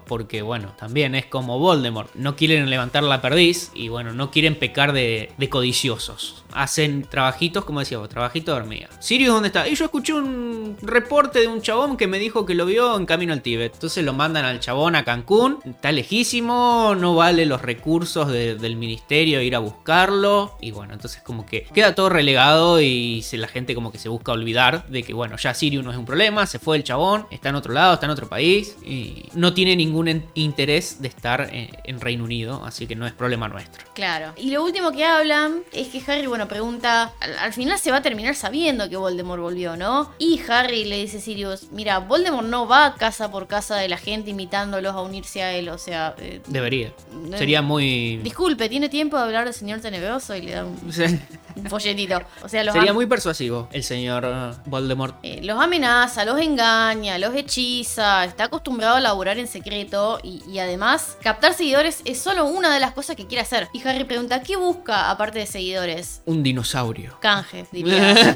porque, 0.08 0.42
bueno, 0.42 0.74
también 0.78 1.16
es 1.16 1.26
como 1.26 1.60
Voldemort. 1.60 2.14
No 2.16 2.36
quieren 2.36 2.70
levantar 2.70 3.04
la 3.04 3.22
perdiz 3.22 3.72
y, 3.74 3.90
bueno, 3.90 4.14
no 4.14 4.32
quieren 4.32 4.56
pecar 4.56 4.94
de, 4.94 5.32
de 5.38 5.50
codiciosos. 5.50 6.44
Hacen 6.54 7.04
trabajitos, 7.10 7.66
como 7.66 7.80
decía 7.80 7.98
vos, 7.98 8.10
trabajito 8.10 8.52
de 8.54 8.58
hormiga. 8.62 8.90
Sirius, 9.00 9.34
¿dónde 9.34 9.48
está? 9.48 9.68
Y 9.68 9.76
yo 9.76 9.86
escuché 9.86 10.14
un 10.14 10.78
reporte 10.82 11.40
de 11.40 11.48
un 11.48 11.62
chabón 11.62 11.98
que 11.98 12.08
me 12.08 12.20
dijo 12.20 12.46
que 12.46 12.56
lo 12.56 12.66
vio 12.66 12.96
en 12.98 13.06
camino 13.06 13.34
al 13.34 13.42
Tíbet. 13.42 13.74
Entonces 13.74 14.04
lo 14.04 14.14
mandan 14.14 14.46
al 14.46 14.60
chabón 14.60 14.96
a 14.96 15.04
Cancún. 15.04 15.60
Está 15.66 15.92
lejísimo, 15.92 16.96
no 16.98 17.16
vale 17.16 17.46
los 17.46 17.62
recursos 17.62 18.28
de- 18.30 18.56
del 18.56 18.76
ministerio 18.76 19.42
ir 19.42 19.56
a 19.56 19.60
buscarlo. 19.60 20.58
Y 20.62 20.72
bueno, 20.72 20.94
entonces 20.94 21.22
como 21.22 21.46
que 21.46 21.64
queda 21.74 21.96
todo 21.96 22.10
relegado 22.10 22.82
y 22.82 23.24
la 23.38 23.48
gente 23.48 23.76
como 23.76 23.92
que 23.92 24.00
se 24.00 24.10
busca 24.10 24.32
olvidar 24.32 24.88
de 24.88 25.04
que, 25.04 25.14
bueno, 25.14 25.38
ya 25.38 25.54
Sirius 25.54 25.84
no 25.84 25.92
es 25.92 25.98
un 25.98 26.06
problema, 26.06 26.46
se 26.48 26.58
fue 26.60 26.76
el 26.78 26.84
chabón, 26.84 27.28
está 27.30 27.50
en 27.50 27.56
otro 27.56 27.72
lado, 27.72 27.94
está 27.94 28.08
en 28.08 28.12
otro 28.12 28.28
país 28.28 28.76
y 28.84 29.30
no 29.36 29.54
tiene 29.54 29.76
ningún 29.76 30.24
interés 30.34 31.02
de 31.02 31.08
estar 31.08 31.50
en, 31.54 31.70
en 31.84 32.02
Reino 32.02 32.24
Unido, 32.24 32.64
así 32.66 32.88
que 32.88 32.96
no 32.96 33.06
es 33.06 33.14
problema 33.14 33.48
nuestro. 33.48 33.86
Claro. 33.94 34.34
Y 34.38 34.50
lo 34.50 34.64
último 34.64 34.92
que 34.92 35.06
hablan 35.06 35.60
es 35.72 35.90
que 35.90 36.02
Harry, 36.12 36.26
bueno, 36.26 36.47
pregunta, 36.48 37.14
al, 37.20 37.38
al 37.38 37.54
final 37.54 37.78
se 37.80 37.92
va 37.92 37.98
a 37.98 38.02
terminar 38.02 38.36
sabiendo 38.36 38.90
que 38.90 38.98
Voldemort 38.98 39.42
volvió, 39.42 39.76
¿no? 39.78 40.12
Y 40.20 40.42
Harry 40.50 40.86
le 40.86 40.98
dice 40.98 41.18
a 41.18 41.22
Sirius, 41.22 41.72
mira, 41.72 42.00
Voldemort 42.00 42.48
no 42.48 42.68
va 42.68 42.96
casa 42.96 43.30
por 43.32 43.48
casa 43.48 43.76
de 43.78 43.88
la 43.90 43.98
gente 43.98 44.30
imitándolos 44.32 44.94
a 44.96 45.02
unirse 45.02 45.44
a 45.44 45.54
él, 45.54 45.70
o 45.70 45.78
sea... 45.78 46.16
eh, 46.20 46.42
Debería. 46.48 46.88
Eh, 46.88 47.38
Sería 47.38 47.62
muy. 47.62 48.18
Disculpe, 48.18 48.70
¿tiene 48.70 48.90
tiempo 48.90 49.18
de 49.18 49.24
hablar 49.24 49.46
del 49.46 49.54
señor 49.54 49.80
tenebroso? 49.82 50.36
Y 50.36 50.42
le 50.42 50.52
da 50.54 50.66
un, 50.66 50.78
un 51.56 51.66
folletito. 51.70 52.20
O 52.44 52.50
sea, 52.50 52.64
los, 52.64 52.74
Sería 52.74 52.94
muy 52.94 53.06
persuasivo 53.06 53.68
el 53.72 53.84
señor 53.84 54.26
uh, 54.26 54.70
Voldemort. 54.70 55.16
eh, 55.24 55.42
los 55.44 55.60
amenaza, 55.62 56.24
los 56.26 56.40
engaña, 56.40 57.18
los 57.18 57.34
hechiza, 57.36 58.26
está 58.26 58.46
acostumbrado 58.46 58.96
a 58.96 59.00
laburar 59.00 59.38
en 59.38 59.48
secreto 59.48 60.20
y, 60.24 60.42
y 60.50 60.60
además 60.60 61.18
captar 61.22 61.54
seguidores 61.54 62.02
es 62.06 62.20
solo 62.20 62.46
una 62.46 62.74
de 62.74 62.80
las 62.80 62.92
cosas 62.92 63.16
que 63.16 63.26
quiere 63.28 63.42
hacer. 63.42 63.68
Y 63.74 63.86
Harry 63.88 64.04
pregunta, 64.04 64.42
¿qué 64.42 64.56
busca 64.56 65.10
aparte 65.10 65.40
de 65.40 65.46
seguidores? 65.46 66.22
Un 66.28 66.44
dinosaurio. 66.44 67.18
Canje, 67.22 67.66
diría. 67.72 68.36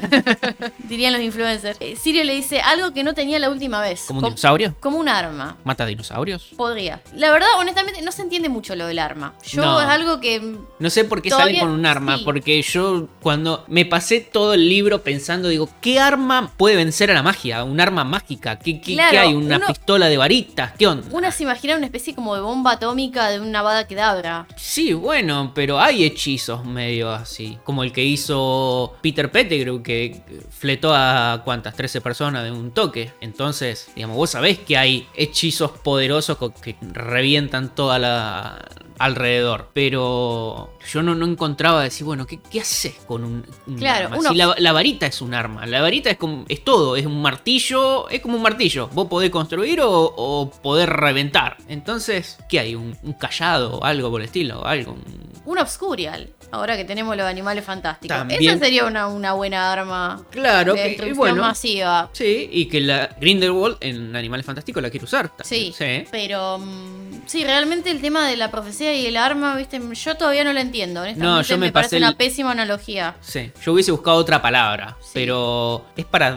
dirían 0.88 1.12
los 1.12 1.22
influencers. 1.22 1.76
Eh, 1.80 1.94
Sirio 1.96 2.24
le 2.24 2.34
dice 2.34 2.60
algo 2.60 2.92
que 2.92 3.04
no 3.04 3.12
tenía 3.14 3.38
la 3.38 3.50
última 3.50 3.80
vez. 3.80 4.04
¿Como 4.06 4.18
un 4.18 4.22
Com- 4.22 4.30
dinosaurio? 4.30 4.74
como 4.80 4.98
un 4.98 5.08
arma. 5.08 5.56
¿Mata 5.62 5.84
dinosaurios? 5.86 6.48
Podría. 6.56 7.00
La 7.14 7.30
verdad, 7.30 7.48
honestamente, 7.58 8.00
no 8.02 8.10
se 8.10 8.22
entiende 8.22 8.48
mucho 8.48 8.74
lo 8.74 8.86
del 8.86 8.98
arma. 8.98 9.34
Yo 9.46 9.62
No. 9.62 9.80
es 9.80 9.86
algo 9.86 10.20
que 10.20 10.56
No 10.78 10.90
sé 10.90 11.04
por 11.04 11.20
qué 11.22 11.28
Todavía- 11.30 11.60
sale 11.60 11.60
con 11.70 11.78
un 11.78 11.86
arma, 11.86 12.16
sí. 12.18 12.24
porque 12.24 12.60
yo 12.62 13.08
cuando 13.20 13.64
me 13.68 13.84
pasé 13.84 14.20
todo 14.20 14.54
el 14.54 14.68
libro 14.68 15.02
pensando, 15.02 15.48
digo, 15.48 15.68
¿qué 15.80 16.00
arma 16.00 16.50
puede 16.56 16.76
vencer 16.76 17.10
a 17.10 17.14
la 17.14 17.22
magia? 17.22 17.62
¿Un 17.62 17.80
arma 17.80 18.04
mágica? 18.04 18.58
¿Qué, 18.58 18.80
qué- 18.80 18.94
Claro, 18.94 19.10
qué 19.10 19.18
hay? 19.18 19.34
¿Una 19.34 19.58
uno- 19.58 19.66
pistola 19.66 20.08
de 20.08 20.16
varitas? 20.16 20.72
¿Qué 20.78 20.86
onda? 20.86 21.06
una 21.10 21.30
se 21.30 21.42
imagina 21.42 21.76
una 21.76 21.86
especie 21.86 22.14
como 22.14 22.34
de 22.34 22.40
bomba 22.40 22.72
atómica 22.72 23.28
de 23.28 23.38
una 23.40 23.60
bada 23.62 23.86
kedabra. 23.86 24.46
Sí, 24.56 24.92
bueno, 24.94 25.52
pero 25.54 25.78
hay 25.78 26.04
hechizos 26.04 26.64
medio 26.64 27.10
así. 27.10 27.58
Como 27.64 27.81
el 27.82 27.92
que 27.92 28.04
hizo 28.04 28.94
Peter 29.02 29.30
Pettigrew, 29.30 29.82
que 29.82 30.22
fletó 30.50 30.94
a 30.94 31.42
cuántas, 31.44 31.74
13 31.74 32.00
personas 32.00 32.44
de 32.44 32.50
un 32.50 32.70
toque. 32.72 33.12
Entonces, 33.20 33.90
digamos, 33.94 34.16
vos 34.16 34.30
sabés 34.30 34.58
que 34.58 34.76
hay 34.76 35.06
hechizos 35.14 35.70
poderosos 35.72 36.38
que 36.62 36.76
revientan 36.80 37.74
toda 37.74 37.98
la 37.98 38.64
alrededor. 38.98 39.68
Pero 39.72 40.70
yo 40.92 41.02
no, 41.02 41.14
no 41.14 41.26
encontraba 41.26 41.82
decir, 41.82 42.04
bueno, 42.04 42.26
¿qué, 42.26 42.38
qué 42.50 42.60
haces 42.60 42.94
con 43.06 43.24
un, 43.24 43.44
un 43.66 43.74
Claro, 43.76 44.04
arma? 44.06 44.18
uno- 44.18 44.28
Si 44.30 44.36
la, 44.36 44.54
la 44.58 44.72
varita 44.72 45.06
es 45.06 45.20
un 45.20 45.34
arma. 45.34 45.66
La 45.66 45.80
varita 45.82 46.10
es 46.10 46.16
como, 46.16 46.44
es 46.48 46.62
todo, 46.62 46.94
es 46.96 47.04
un 47.06 47.20
martillo, 47.20 48.08
es 48.10 48.20
como 48.20 48.36
un 48.36 48.42
martillo. 48.42 48.88
Vos 48.92 49.08
podés 49.08 49.30
construir 49.30 49.80
o, 49.80 49.90
o 50.16 50.50
poder 50.50 50.90
reventar. 50.90 51.56
Entonces, 51.68 52.38
¿qué 52.48 52.60
hay? 52.60 52.74
¿Un, 52.76 52.96
un 53.02 53.12
callado 53.14 53.78
o 53.78 53.84
algo 53.84 54.10
por 54.10 54.20
el 54.20 54.26
estilo? 54.26 54.64
¿Algo? 54.64 54.92
Un- 54.92 55.32
Un 55.44 55.58
Obscurial. 55.58 56.28
Ahora 56.52 56.76
que 56.76 56.84
tenemos 56.84 57.16
los 57.16 57.26
animales 57.26 57.64
fantásticos. 57.64 58.16
También- 58.16 58.42
Esa 58.42 58.58
sería 58.58 58.84
una, 58.84 59.08
una 59.08 59.32
buena 59.32 59.72
arma 59.72 60.22
Claro, 60.30 60.74
de 60.74 60.82
que- 60.82 60.88
destrucción 60.90 61.16
bueno. 61.16 61.42
masiva. 61.42 62.10
Sí, 62.12 62.48
y 62.52 62.66
que 62.66 62.80
la 62.80 63.08
Grindelwald 63.20 63.78
en 63.80 64.14
Animales 64.14 64.46
Fantásticos 64.46 64.82
la 64.82 64.90
quiere 64.90 65.04
usar. 65.04 65.30
también. 65.36 65.72
Sí, 65.72 66.04
pero 66.10 66.58
mm, 66.58 67.22
sí, 67.26 67.42
realmente 67.44 67.90
el 67.90 68.00
tema 68.00 68.28
de 68.28 68.36
la 68.36 68.50
profecía 68.50 68.94
y 68.94 69.06
el 69.06 69.16
arma, 69.16 69.56
viste, 69.56 69.80
yo 69.94 70.14
todavía 70.16 70.44
no 70.44 70.52
lo 70.52 70.60
entiendo. 70.60 71.02
No, 71.16 71.42
yo 71.42 71.56
me 71.58 71.72
parece 71.72 71.86
pasé 71.88 71.96
el- 71.96 72.02
una 72.04 72.16
pésima 72.16 72.50
analogía. 72.52 73.16
Sí, 73.20 73.50
yo 73.64 73.72
hubiese 73.72 73.90
buscado 73.90 74.18
otra 74.18 74.40
palabra, 74.42 74.96
Sí. 75.00 75.10
pero 75.14 75.86
es 75.96 76.04
para 76.04 76.32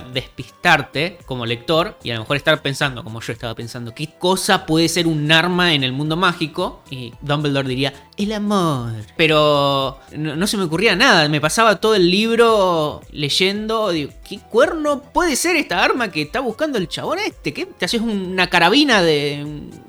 despistarte 0.45 1.17
como 1.25 1.45
lector 1.45 1.97
y 2.03 2.11
a 2.11 2.15
lo 2.15 2.21
mejor 2.21 2.37
estar 2.37 2.61
pensando, 2.61 3.03
como 3.03 3.19
yo 3.21 3.33
estaba 3.33 3.55
pensando, 3.55 3.93
qué 3.93 4.09
cosa 4.17 4.65
puede 4.65 4.87
ser 4.89 5.07
un 5.07 5.31
arma 5.31 5.73
en 5.73 5.83
el 5.83 5.91
mundo 5.91 6.15
mágico 6.15 6.83
y 6.89 7.13
Dumbledore 7.21 7.67
diría, 7.67 7.93
el 8.17 8.31
amor. 8.31 8.93
Pero 9.17 9.99
no, 10.15 10.47
se 10.47 10.57
me 10.57 10.63
ocurría 10.63 10.95
nada, 10.95 11.27
me 11.29 11.41
pasaba 11.41 11.79
todo 11.79 11.95
el 11.95 12.09
libro 12.09 13.01
leyendo, 13.11 13.89
digo, 13.91 14.11
¿qué 14.27 14.39
cuerno 14.39 15.01
puede 15.01 15.35
ser 15.35 15.55
esta 15.55 15.83
arma 15.83 16.11
que 16.11 16.23
está 16.23 16.39
buscando 16.39 16.77
el 16.77 16.87
chabón 16.87 17.19
este? 17.19 17.53
¿Qué? 17.53 17.65
¿Te 17.65 17.85
haces 17.85 18.01
una 18.01 18.47
carabina 18.49 19.01
de, 19.01 19.45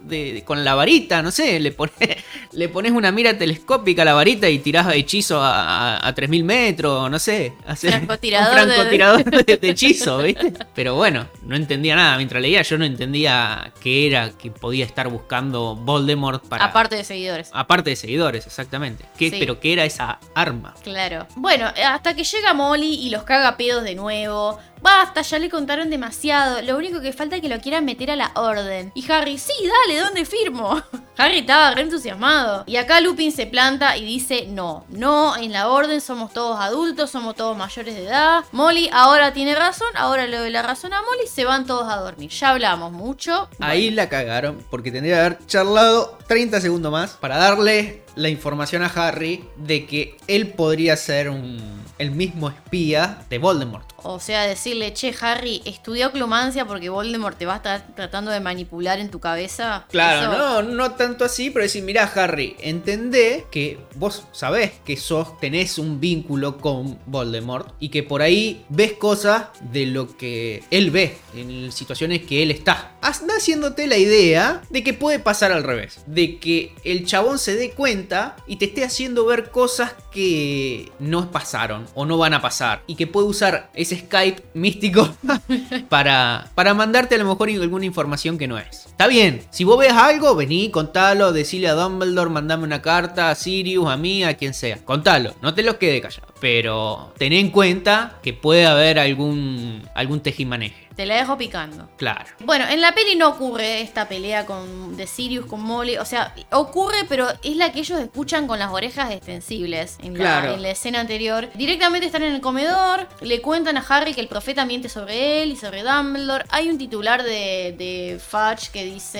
de- 0.06 0.32
de- 0.34 0.44
con 0.44 0.64
la 0.64 0.74
varita? 0.74 1.22
No 1.22 1.30
sé, 1.30 1.58
le 1.60 1.72
pones, 1.72 1.94
le 2.52 2.68
pones 2.68 2.92
una 2.92 3.10
mira 3.12 3.36
telescópica 3.36 4.02
a 4.02 4.04
la 4.04 4.14
varita 4.14 4.48
y 4.48 4.58
tirás 4.58 4.92
hechizo 4.94 5.40
a, 5.42 5.96
a, 5.96 6.08
a 6.08 6.14
3000 6.14 6.44
metros, 6.44 7.10
no 7.10 7.18
sé. 7.18 7.52
hacer 7.66 7.90
Francotirador 7.90 8.62
un 8.62 8.68
de- 8.68 8.74
francotirador 8.74 9.24
de, 9.44 9.56
de 9.56 9.68
hechizo, 9.70 10.18
¿viste? 10.18 10.52
Pero 10.74 10.94
bueno, 10.94 11.26
no 11.42 11.56
entendía 11.56 11.96
nada. 11.96 12.16
Mientras 12.16 12.40
leía, 12.42 12.62
yo 12.62 12.78
no 12.78 12.84
entendía 12.84 13.72
qué 13.82 14.06
era 14.06 14.30
que 14.30 14.50
podía 14.50 14.84
estar 14.84 15.08
buscando 15.08 15.76
Voldemort 15.76 16.46
para. 16.46 16.64
Aparte 16.64 16.96
de 16.96 17.04
seguidores. 17.04 17.50
Aparte 17.52 17.90
de 17.90 17.96
seguidores, 17.96 18.46
exactamente. 18.46 19.04
¿Qué, 19.18 19.30
Sí. 19.30 19.36
Pero 19.40 19.58
qué 19.60 19.72
era 19.72 19.84
esa 19.84 20.18
arma. 20.34 20.74
Claro. 20.84 21.26
Bueno, 21.36 21.66
hasta 21.84 22.14
que 22.14 22.22
llega 22.24 22.54
Molly 22.54 22.94
y 22.94 23.10
los 23.10 23.24
caga 23.24 23.56
pedos 23.56 23.82
de 23.84 23.94
nuevo. 23.94 24.58
Basta, 24.86 25.22
ya 25.22 25.40
le 25.40 25.50
contaron 25.50 25.90
demasiado. 25.90 26.62
Lo 26.62 26.76
único 26.76 27.00
que 27.00 27.12
falta 27.12 27.34
es 27.34 27.42
que 27.42 27.48
lo 27.48 27.60
quieran 27.60 27.84
meter 27.84 28.08
a 28.12 28.14
la 28.14 28.30
orden. 28.36 28.92
Y 28.94 29.10
Harry, 29.10 29.36
sí, 29.36 29.52
dale, 29.66 29.98
¿dónde 29.98 30.24
firmo? 30.24 30.80
Harry 31.18 31.38
estaba 31.38 31.70
re 31.72 31.82
entusiasmado. 31.82 32.64
Y 32.66 32.76
acá 32.76 33.00
Lupin 33.00 33.32
se 33.32 33.46
planta 33.46 33.96
y 33.96 34.04
dice, 34.04 34.46
no, 34.48 34.84
no, 34.88 35.36
en 35.36 35.52
la 35.52 35.68
orden 35.68 36.00
somos 36.00 36.32
todos 36.32 36.58
adultos, 36.60 37.10
somos 37.10 37.34
todos 37.34 37.56
mayores 37.56 37.94
de 37.94 38.04
edad. 38.06 38.44
Molly 38.52 38.90
ahora 38.92 39.32
tiene 39.32 39.54
razón, 39.54 39.88
ahora 39.94 40.26
le 40.26 40.36
doy 40.36 40.50
la 40.50 40.62
razón 40.62 40.92
a 40.92 41.00
Molly, 41.02 41.26
se 41.26 41.44
van 41.44 41.66
todos 41.66 41.90
a 41.92 41.96
dormir. 41.96 42.30
Ya 42.30 42.50
hablamos 42.50 42.92
mucho. 42.92 43.48
Ahí 43.60 43.90
la 43.90 44.08
cagaron 44.08 44.64
porque 44.70 44.90
tendría 44.92 45.16
que 45.16 45.20
haber 45.20 45.46
charlado 45.46 46.18
30 46.26 46.60
segundos 46.60 46.92
más 46.92 47.12
para 47.12 47.36
darle 47.38 48.04
la 48.14 48.28
información 48.28 48.82
a 48.82 48.86
Harry 48.86 49.44
de 49.56 49.86
que 49.86 50.16
él 50.26 50.48
podría 50.48 50.96
ser 50.96 51.28
un, 51.28 51.84
el 51.98 52.10
mismo 52.10 52.48
espía 52.48 53.18
de 53.28 53.38
Voldemort. 53.38 53.86
O 54.02 54.20
sea, 54.20 54.42
decirle, 54.46 54.92
che, 54.94 55.14
Harry, 55.20 55.62
estudió 55.64 56.12
clomancia 56.12 56.64
porque 56.64 56.88
Voldemort 56.88 57.36
te 57.36 57.44
va 57.44 57.54
a 57.54 57.56
estar 57.56 57.86
tratando 57.94 58.30
de 58.30 58.40
manipular 58.40 59.00
en 59.00 59.10
tu 59.10 59.18
cabeza. 59.20 59.84
Claro, 59.90 60.32
Eso- 60.32 60.38
no, 60.38 60.62
no 60.62 60.92
tanto 61.06 61.24
así, 61.24 61.50
pero 61.50 61.62
decir, 61.62 61.84
mirá 61.84 62.10
Harry, 62.16 62.56
entendé 62.60 63.46
que 63.52 63.78
vos 63.94 64.24
sabés 64.32 64.72
que 64.84 64.96
sos, 64.96 65.38
tenés 65.38 65.78
un 65.78 66.00
vínculo 66.00 66.58
con 66.58 66.98
Voldemort 67.06 67.74
y 67.78 67.90
que 67.90 68.02
por 68.02 68.22
ahí 68.22 68.64
ves 68.70 68.94
cosas 68.94 69.44
de 69.72 69.86
lo 69.86 70.16
que 70.16 70.64
él 70.72 70.90
ve, 70.90 71.16
en 71.36 71.70
situaciones 71.70 72.22
que 72.22 72.42
él 72.42 72.50
está. 72.50 72.96
Haciéndote 73.00 73.86
la 73.86 73.98
idea 73.98 74.62
de 74.70 74.82
que 74.82 74.94
puede 74.94 75.20
pasar 75.20 75.52
al 75.52 75.62
revés, 75.62 76.00
de 76.06 76.38
que 76.38 76.72
el 76.82 77.06
chabón 77.06 77.38
se 77.38 77.54
dé 77.54 77.70
cuenta 77.70 78.34
y 78.48 78.56
te 78.56 78.64
esté 78.64 78.82
haciendo 78.82 79.26
ver 79.26 79.50
cosas 79.50 79.94
que 80.10 80.90
no 80.98 81.30
pasaron 81.30 81.86
o 81.94 82.04
no 82.04 82.18
van 82.18 82.34
a 82.34 82.40
pasar 82.40 82.82
y 82.86 82.96
que 82.96 83.06
puede 83.06 83.28
usar 83.28 83.70
ese 83.74 83.98
Skype 83.98 84.42
místico 84.54 85.14
para, 85.88 86.50
para 86.54 86.74
mandarte 86.74 87.14
a 87.14 87.18
lo 87.18 87.26
mejor 87.26 87.50
alguna 87.50 87.84
información 87.84 88.38
que 88.38 88.48
no 88.48 88.58
es. 88.58 88.88
Está 88.96 89.08
bien, 89.08 89.42
si 89.50 89.64
vos 89.64 89.78
ves 89.78 89.92
algo, 89.92 90.34
vení, 90.34 90.70
contalo, 90.70 91.30
decile 91.30 91.68
a 91.68 91.74
Dumbledore, 91.74 92.30
mandame 92.30 92.64
una 92.64 92.80
carta 92.80 93.28
a 93.28 93.34
Sirius, 93.34 93.90
a 93.90 93.98
mí, 93.98 94.24
a 94.24 94.38
quien 94.38 94.54
sea. 94.54 94.78
Contalo, 94.86 95.34
no 95.42 95.52
te 95.52 95.62
lo 95.62 95.78
quede 95.78 96.00
callado. 96.00 96.28
Pero 96.40 97.12
ten 97.18 97.32
en 97.32 97.50
cuenta 97.50 98.18
que 98.22 98.32
puede 98.32 98.66
haber 98.66 98.98
algún, 98.98 99.82
algún 99.94 100.20
tejimaneje. 100.20 100.86
Te 100.96 101.04
la 101.04 101.16
dejo 101.16 101.36
picando. 101.36 101.90
Claro. 101.98 102.24
Bueno, 102.42 102.64
en 102.70 102.80
la 102.80 102.94
peli 102.94 103.16
no 103.16 103.28
ocurre 103.28 103.82
esta 103.82 104.08
pelea 104.08 104.46
con, 104.46 104.96
de 104.96 105.06
Sirius 105.06 105.44
con 105.44 105.60
Molly. 105.62 105.98
O 105.98 106.06
sea, 106.06 106.34
ocurre, 106.52 107.04
pero 107.06 107.28
es 107.44 107.54
la 107.56 107.70
que 107.70 107.80
ellos 107.80 108.00
escuchan 108.00 108.46
con 108.46 108.58
las 108.58 108.72
orejas 108.72 109.10
extensibles 109.12 109.98
en, 110.02 110.14
Claro. 110.14 110.48
la, 110.48 110.54
en 110.54 110.62
la 110.62 110.70
escena 110.70 111.00
anterior. 111.00 111.50
Directamente 111.54 112.06
están 112.06 112.22
en 112.22 112.34
el 112.34 112.40
comedor, 112.40 113.06
le 113.20 113.42
cuentan 113.42 113.76
a 113.76 113.84
Harry 113.86 114.14
que 114.14 114.22
el 114.22 114.28
profeta 114.28 114.64
miente 114.64 114.88
sobre 114.88 115.42
él 115.42 115.52
y 115.52 115.56
sobre 115.56 115.82
Dumbledore. 115.82 116.46
Hay 116.48 116.70
un 116.70 116.78
titular 116.78 117.22
de, 117.22 117.74
de 117.76 118.18
Fudge 118.18 118.70
que 118.72 118.86
dice, 118.86 119.18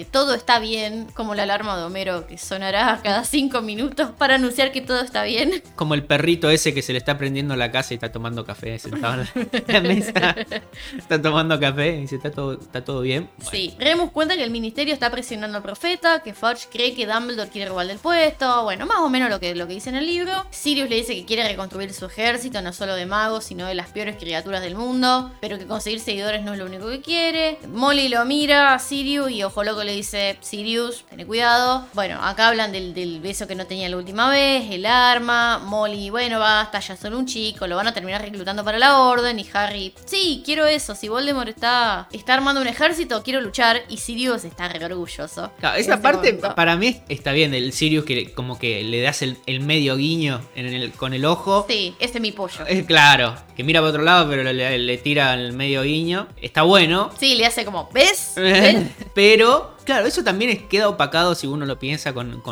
eh, 0.00 0.06
todo 0.10 0.32
está 0.32 0.58
bien, 0.60 1.08
como 1.12 1.34
la 1.34 1.42
alarma 1.42 1.76
de 1.76 1.84
Homero 1.84 2.26
que 2.26 2.38
sonará 2.38 3.00
cada 3.04 3.24
cinco 3.24 3.60
minutos 3.60 4.12
para 4.16 4.36
anunciar 4.36 4.72
que 4.72 4.80
todo 4.80 5.02
está 5.02 5.24
bien. 5.24 5.62
Como 5.76 5.92
el 5.92 6.04
perrito 6.04 6.48
ese 6.48 6.57
que 6.58 6.82
se 6.82 6.92
le 6.92 6.98
está 6.98 7.16
prendiendo 7.16 7.56
la 7.56 7.70
casa 7.70 7.94
y 7.94 7.96
está 7.96 8.10
tomando 8.10 8.44
café 8.44 8.78
sentado 8.78 9.22
en 9.34 9.50
la, 9.66 9.80
mesa. 9.80 10.36
Está 10.98 11.20
tomando 11.20 11.58
café 11.58 11.96
y 11.96 12.00
dice, 12.02 12.16
¿está 12.16 12.30
todo, 12.30 12.52
está 12.54 12.84
todo 12.84 13.00
bien? 13.00 13.30
Bueno. 13.36 13.50
Sí, 13.50 13.74
Remus 13.78 14.10
cuenta 14.10 14.36
que 14.36 14.44
el 14.44 14.50
ministerio 14.50 14.92
está 14.92 15.10
presionando 15.10 15.56
al 15.56 15.62
profeta, 15.62 16.22
que 16.22 16.34
Fudge 16.34 16.68
cree 16.70 16.94
que 16.94 17.06
Dumbledore 17.06 17.50
quiere 17.50 17.68
robarle 17.68 17.94
el 17.94 17.98
puesto, 17.98 18.64
bueno, 18.64 18.86
más 18.86 18.98
o 18.98 19.08
menos 19.08 19.30
lo 19.30 19.40
que, 19.40 19.54
lo 19.54 19.66
que 19.66 19.74
dice 19.74 19.90
en 19.90 19.96
el 19.96 20.06
libro. 20.06 20.32
Sirius 20.50 20.88
le 20.88 20.96
dice 20.96 21.14
que 21.14 21.24
quiere 21.24 21.46
reconstruir 21.46 21.92
su 21.92 22.06
ejército, 22.06 22.60
no 22.62 22.72
solo 22.72 22.94
de 22.94 23.06
magos, 23.06 23.44
sino 23.44 23.66
de 23.66 23.74
las 23.74 23.88
peores 23.88 24.16
criaturas 24.16 24.60
del 24.60 24.74
mundo, 24.74 25.32
pero 25.40 25.58
que 25.58 25.66
conseguir 25.66 26.00
seguidores 26.00 26.42
no 26.42 26.52
es 26.52 26.58
lo 26.58 26.66
único 26.66 26.88
que 26.88 27.00
quiere. 27.00 27.58
Molly 27.68 28.08
lo 28.08 28.24
mira 28.24 28.74
a 28.74 28.78
Sirius 28.78 29.30
y 29.30 29.42
Ojo 29.42 29.64
Loco 29.64 29.84
le 29.84 29.92
dice, 29.92 30.36
Sirius, 30.40 31.04
ten 31.08 31.26
cuidado. 31.26 31.86
Bueno, 31.94 32.22
acá 32.22 32.48
hablan 32.48 32.72
del, 32.72 32.94
del 32.94 33.20
beso 33.20 33.46
que 33.46 33.54
no 33.54 33.66
tenía 33.66 33.88
la 33.88 33.96
última 33.96 34.30
vez, 34.30 34.70
el 34.70 34.86
arma, 34.86 35.58
Molly, 35.58 36.10
bueno, 36.10 36.40
basta, 36.48 36.80
ya 36.80 36.96
son 36.96 37.14
un 37.14 37.26
chico, 37.26 37.66
lo 37.66 37.76
van 37.76 37.86
a 37.86 37.92
terminar 37.94 38.22
reclutando 38.22 38.64
para 38.64 38.78
la 38.78 39.00
orden 39.00 39.38
y 39.38 39.46
Harry, 39.52 39.94
sí, 40.06 40.42
quiero 40.44 40.66
eso, 40.66 40.94
si 40.94 41.08
Voldemort 41.08 41.48
está, 41.48 42.08
está 42.12 42.34
armando 42.34 42.60
un 42.60 42.66
ejército, 42.68 43.22
quiero 43.22 43.40
luchar 43.40 43.82
y 43.88 43.98
Sirius 43.98 44.44
está 44.44 44.68
re 44.68 44.84
orgulloso. 44.84 45.52
Claro, 45.58 45.76
esa 45.78 45.94
ese 45.94 46.02
parte 46.02 46.32
momento. 46.32 46.54
para 46.54 46.76
mí 46.76 47.00
está 47.08 47.32
bien, 47.32 47.52
el 47.54 47.72
Sirius 47.72 48.04
que 48.04 48.32
como 48.32 48.58
que 48.58 48.82
le 48.84 49.00
das 49.02 49.22
el, 49.22 49.36
el 49.46 49.60
medio 49.60 49.96
guiño 49.96 50.40
en 50.54 50.66
el- 50.66 50.92
con 50.92 51.12
el 51.14 51.24
ojo. 51.24 51.66
Sí, 51.68 51.94
ese 51.98 52.14
es 52.18 52.20
mi 52.20 52.32
pollo. 52.32 52.64
Es 52.66 52.84
claro, 52.86 53.36
que 53.56 53.62
mira 53.64 53.80
para 53.80 53.90
otro 53.90 54.02
lado, 54.02 54.28
pero 54.28 54.42
le, 54.44 54.78
le 54.78 54.98
tira 54.98 55.34
el 55.34 55.52
medio 55.52 55.82
guiño. 55.82 56.28
Está 56.40 56.62
bueno. 56.62 57.10
Sí, 57.18 57.34
le 57.36 57.46
hace 57.46 57.64
como, 57.64 57.88
¿ves? 57.92 58.32
¿Ves? 58.36 58.76
Pero, 59.14 59.74
claro, 59.88 60.06
eso 60.06 60.22
también 60.22 60.68
queda 60.68 60.86
opacado 60.86 61.34
si 61.34 61.46
uno 61.46 61.64
lo 61.64 61.78
piensa 61.78 62.12
con, 62.12 62.42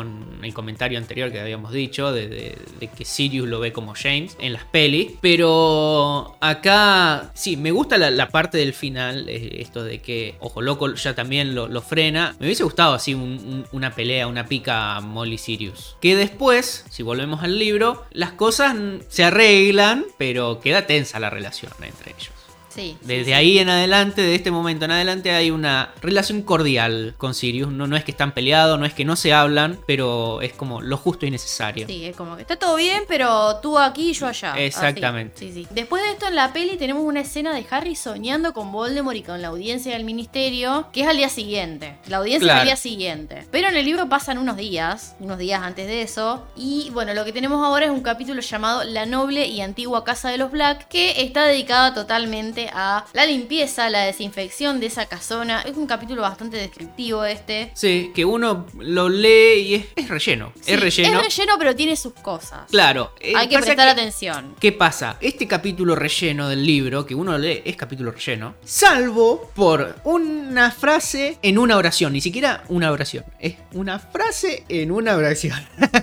el 0.41 0.53
comentario 0.55 0.97
anterior 0.97 1.31
que 1.31 1.39
habíamos 1.39 1.71
dicho, 1.71 2.11
de, 2.11 2.57
que 2.97 3.05
Sirius 3.05 3.47
lo 3.47 3.59
ve 3.59 3.71
como 3.71 3.93
James 3.93 4.35
en 4.39 4.53
las 4.53 4.63
pelis. 4.63 5.11
Pero 5.21 6.35
acá, 6.41 7.29
sí, 7.35 7.55
me 7.55 7.69
gusta 7.69 7.99
la, 7.99 8.29
parte 8.29 8.57
del 8.57 8.73
final, 8.73 9.29
eh, 9.29 9.57
esto 9.61 9.83
de 9.83 9.99
que 9.99 10.33
Ojo 10.39 10.63
Loco 10.63 10.95
ya 10.95 11.13
también 11.13 11.53
lo, 11.53 11.81
frena. 11.83 12.35
Me 12.39 12.47
hubiese 12.47 12.63
gustado 12.63 12.95
así 12.95 13.13
un- 13.13 13.21
un- 13.21 13.65
una 13.71 13.91
pelea, 13.93 14.25
una 14.25 14.47
pica 14.47 14.99
Molly 15.01 15.37
Sirius. 15.37 15.95
Que 16.01 16.15
después, 16.15 16.85
si 16.89 17.03
volvemos 17.03 17.43
al 17.43 17.59
libro, 17.59 18.03
las 18.09 18.31
cosas 18.31 18.75
se 19.09 19.23
arreglan, 19.23 20.05
pero 20.17 20.59
queda 20.59 20.87
tensa 20.87 21.19
la 21.19 21.29
relación 21.29 21.71
entre 21.83 22.15
ellos. 22.17 22.31
Sí. 22.77 22.95
Desde 23.01 23.25
sí. 23.25 23.33
ahí 23.33 23.57
en 23.57 23.69
adelante, 23.69 24.21
de 24.21 24.35
este 24.35 24.51
momento 24.51 24.85
en 24.85 24.91
adelante, 24.91 25.31
hay 25.31 25.49
una 25.49 25.93
relación 25.99 26.43
cordial 26.43 27.15
con 27.17 27.33
Sirius. 27.33 27.71
No, 27.71 27.87
no 27.87 27.97
es 27.97 28.03
que 28.03 28.11
están 28.11 28.33
peleados, 28.33 28.79
no 28.79 28.85
es 28.85 28.93
que 28.93 29.03
no 29.03 29.15
se 29.15 29.33
hablan, 29.33 29.79
pero 29.87 30.41
es 30.41 30.53
como 30.53 30.81
lo 30.81 30.95
justo 30.95 31.25
y 31.25 31.31
necesario. 31.31 31.87
Sí, 31.87 32.05
es 32.05 32.15
como 32.15 32.35
que 32.35 32.43
está 32.43 32.57
todo 32.57 32.75
bien, 32.75 33.03
pero 33.07 33.57
tú 33.61 33.79
aquí 33.79 34.11
y 34.11 34.13
yo 34.13 34.27
allá. 34.27 34.53
Así. 34.53 34.61
Exactamente. 34.61 35.39
Sí, 35.39 35.51
sí. 35.51 35.67
Después 35.71 36.03
de 36.03 36.11
esto 36.11 36.27
en 36.27 36.35
la 36.35 36.53
peli 36.53 36.77
tenemos 36.77 37.03
una 37.03 37.21
escena 37.21 37.51
de 37.51 37.65
Harry 37.71 37.95
soñando 37.95 38.53
con 38.53 38.71
Voldemort 38.71 39.17
y 39.17 39.23
con 39.23 39.41
la 39.41 39.47
audiencia 39.47 39.93
del 39.93 40.03
ministerio, 40.03 40.87
que 40.93 41.01
es 41.01 41.07
al 41.07 41.17
día 41.17 41.29
siguiente. 41.29 41.97
La 42.07 42.17
audiencia 42.17 42.53
es 42.53 42.59
al 42.59 42.65
día 42.65 42.75
siguiente. 42.75 43.47
Pero 43.49 43.69
en 43.69 43.75
el 43.75 43.85
libro 43.85 44.07
pasan 44.07 44.37
unos 44.37 44.55
días, 44.55 45.15
unos 45.19 45.39
días 45.39 45.63
antes 45.63 45.87
de 45.87 46.03
eso. 46.03 46.45
Y 46.55 46.91
bueno, 46.93 47.15
lo 47.15 47.25
que 47.25 47.33
tenemos 47.33 47.65
ahora 47.65 47.85
es 47.85 47.91
un 47.91 48.01
capítulo 48.01 48.41
llamado 48.41 48.83
La 48.83 49.07
noble 49.07 49.47
y 49.47 49.61
antigua 49.61 50.03
casa 50.03 50.29
de 50.29 50.37
los 50.37 50.51
Black, 50.51 50.87
que 50.89 51.23
está 51.23 51.45
dedicada 51.45 51.95
totalmente 51.95 52.66
a 52.73 53.05
la 53.13 53.25
limpieza, 53.25 53.89
la 53.89 54.01
desinfección 54.03 54.79
de 54.79 54.87
esa 54.87 55.05
casona. 55.07 55.61
Es 55.61 55.75
un 55.77 55.87
capítulo 55.87 56.21
bastante 56.21 56.57
descriptivo 56.57 57.23
este. 57.25 57.71
Sí, 57.73 58.11
que 58.13 58.25
uno 58.25 58.65
lo 58.79 59.09
lee 59.09 59.59
y 59.61 59.75
es, 59.75 59.85
es 59.95 60.09
relleno. 60.09 60.51
Sí, 60.61 60.73
es 60.73 60.79
relleno. 60.79 61.19
Es 61.21 61.37
relleno, 61.37 61.55
pero 61.57 61.75
tiene 61.75 61.95
sus 61.95 62.13
cosas. 62.13 62.69
Claro. 62.69 63.13
eh, 63.19 63.33
Hay 63.35 63.47
que 63.47 63.57
prestar 63.59 63.87
atención. 63.87 64.55
¿Qué 64.59 64.71
pasa? 64.71 65.17
Este 65.21 65.47
capítulo 65.47 65.95
relleno 65.95 66.49
del 66.49 66.65
libro, 66.65 67.05
que 67.05 67.15
uno 67.15 67.37
lee, 67.37 67.61
es 67.65 67.75
capítulo 67.75 68.11
relleno, 68.11 68.55
salvo 68.63 69.51
por 69.55 69.95
una 70.03 70.71
frase 70.71 71.37
en 71.41 71.57
una 71.57 71.77
oración, 71.77 72.13
ni 72.13 72.21
siquiera 72.21 72.63
una 72.69 72.91
oración, 72.91 73.25
es 73.39 73.55
una 73.73 73.99
frase 73.99 74.63
en 74.69 74.91
una 74.91 75.15
oración. 75.15 75.57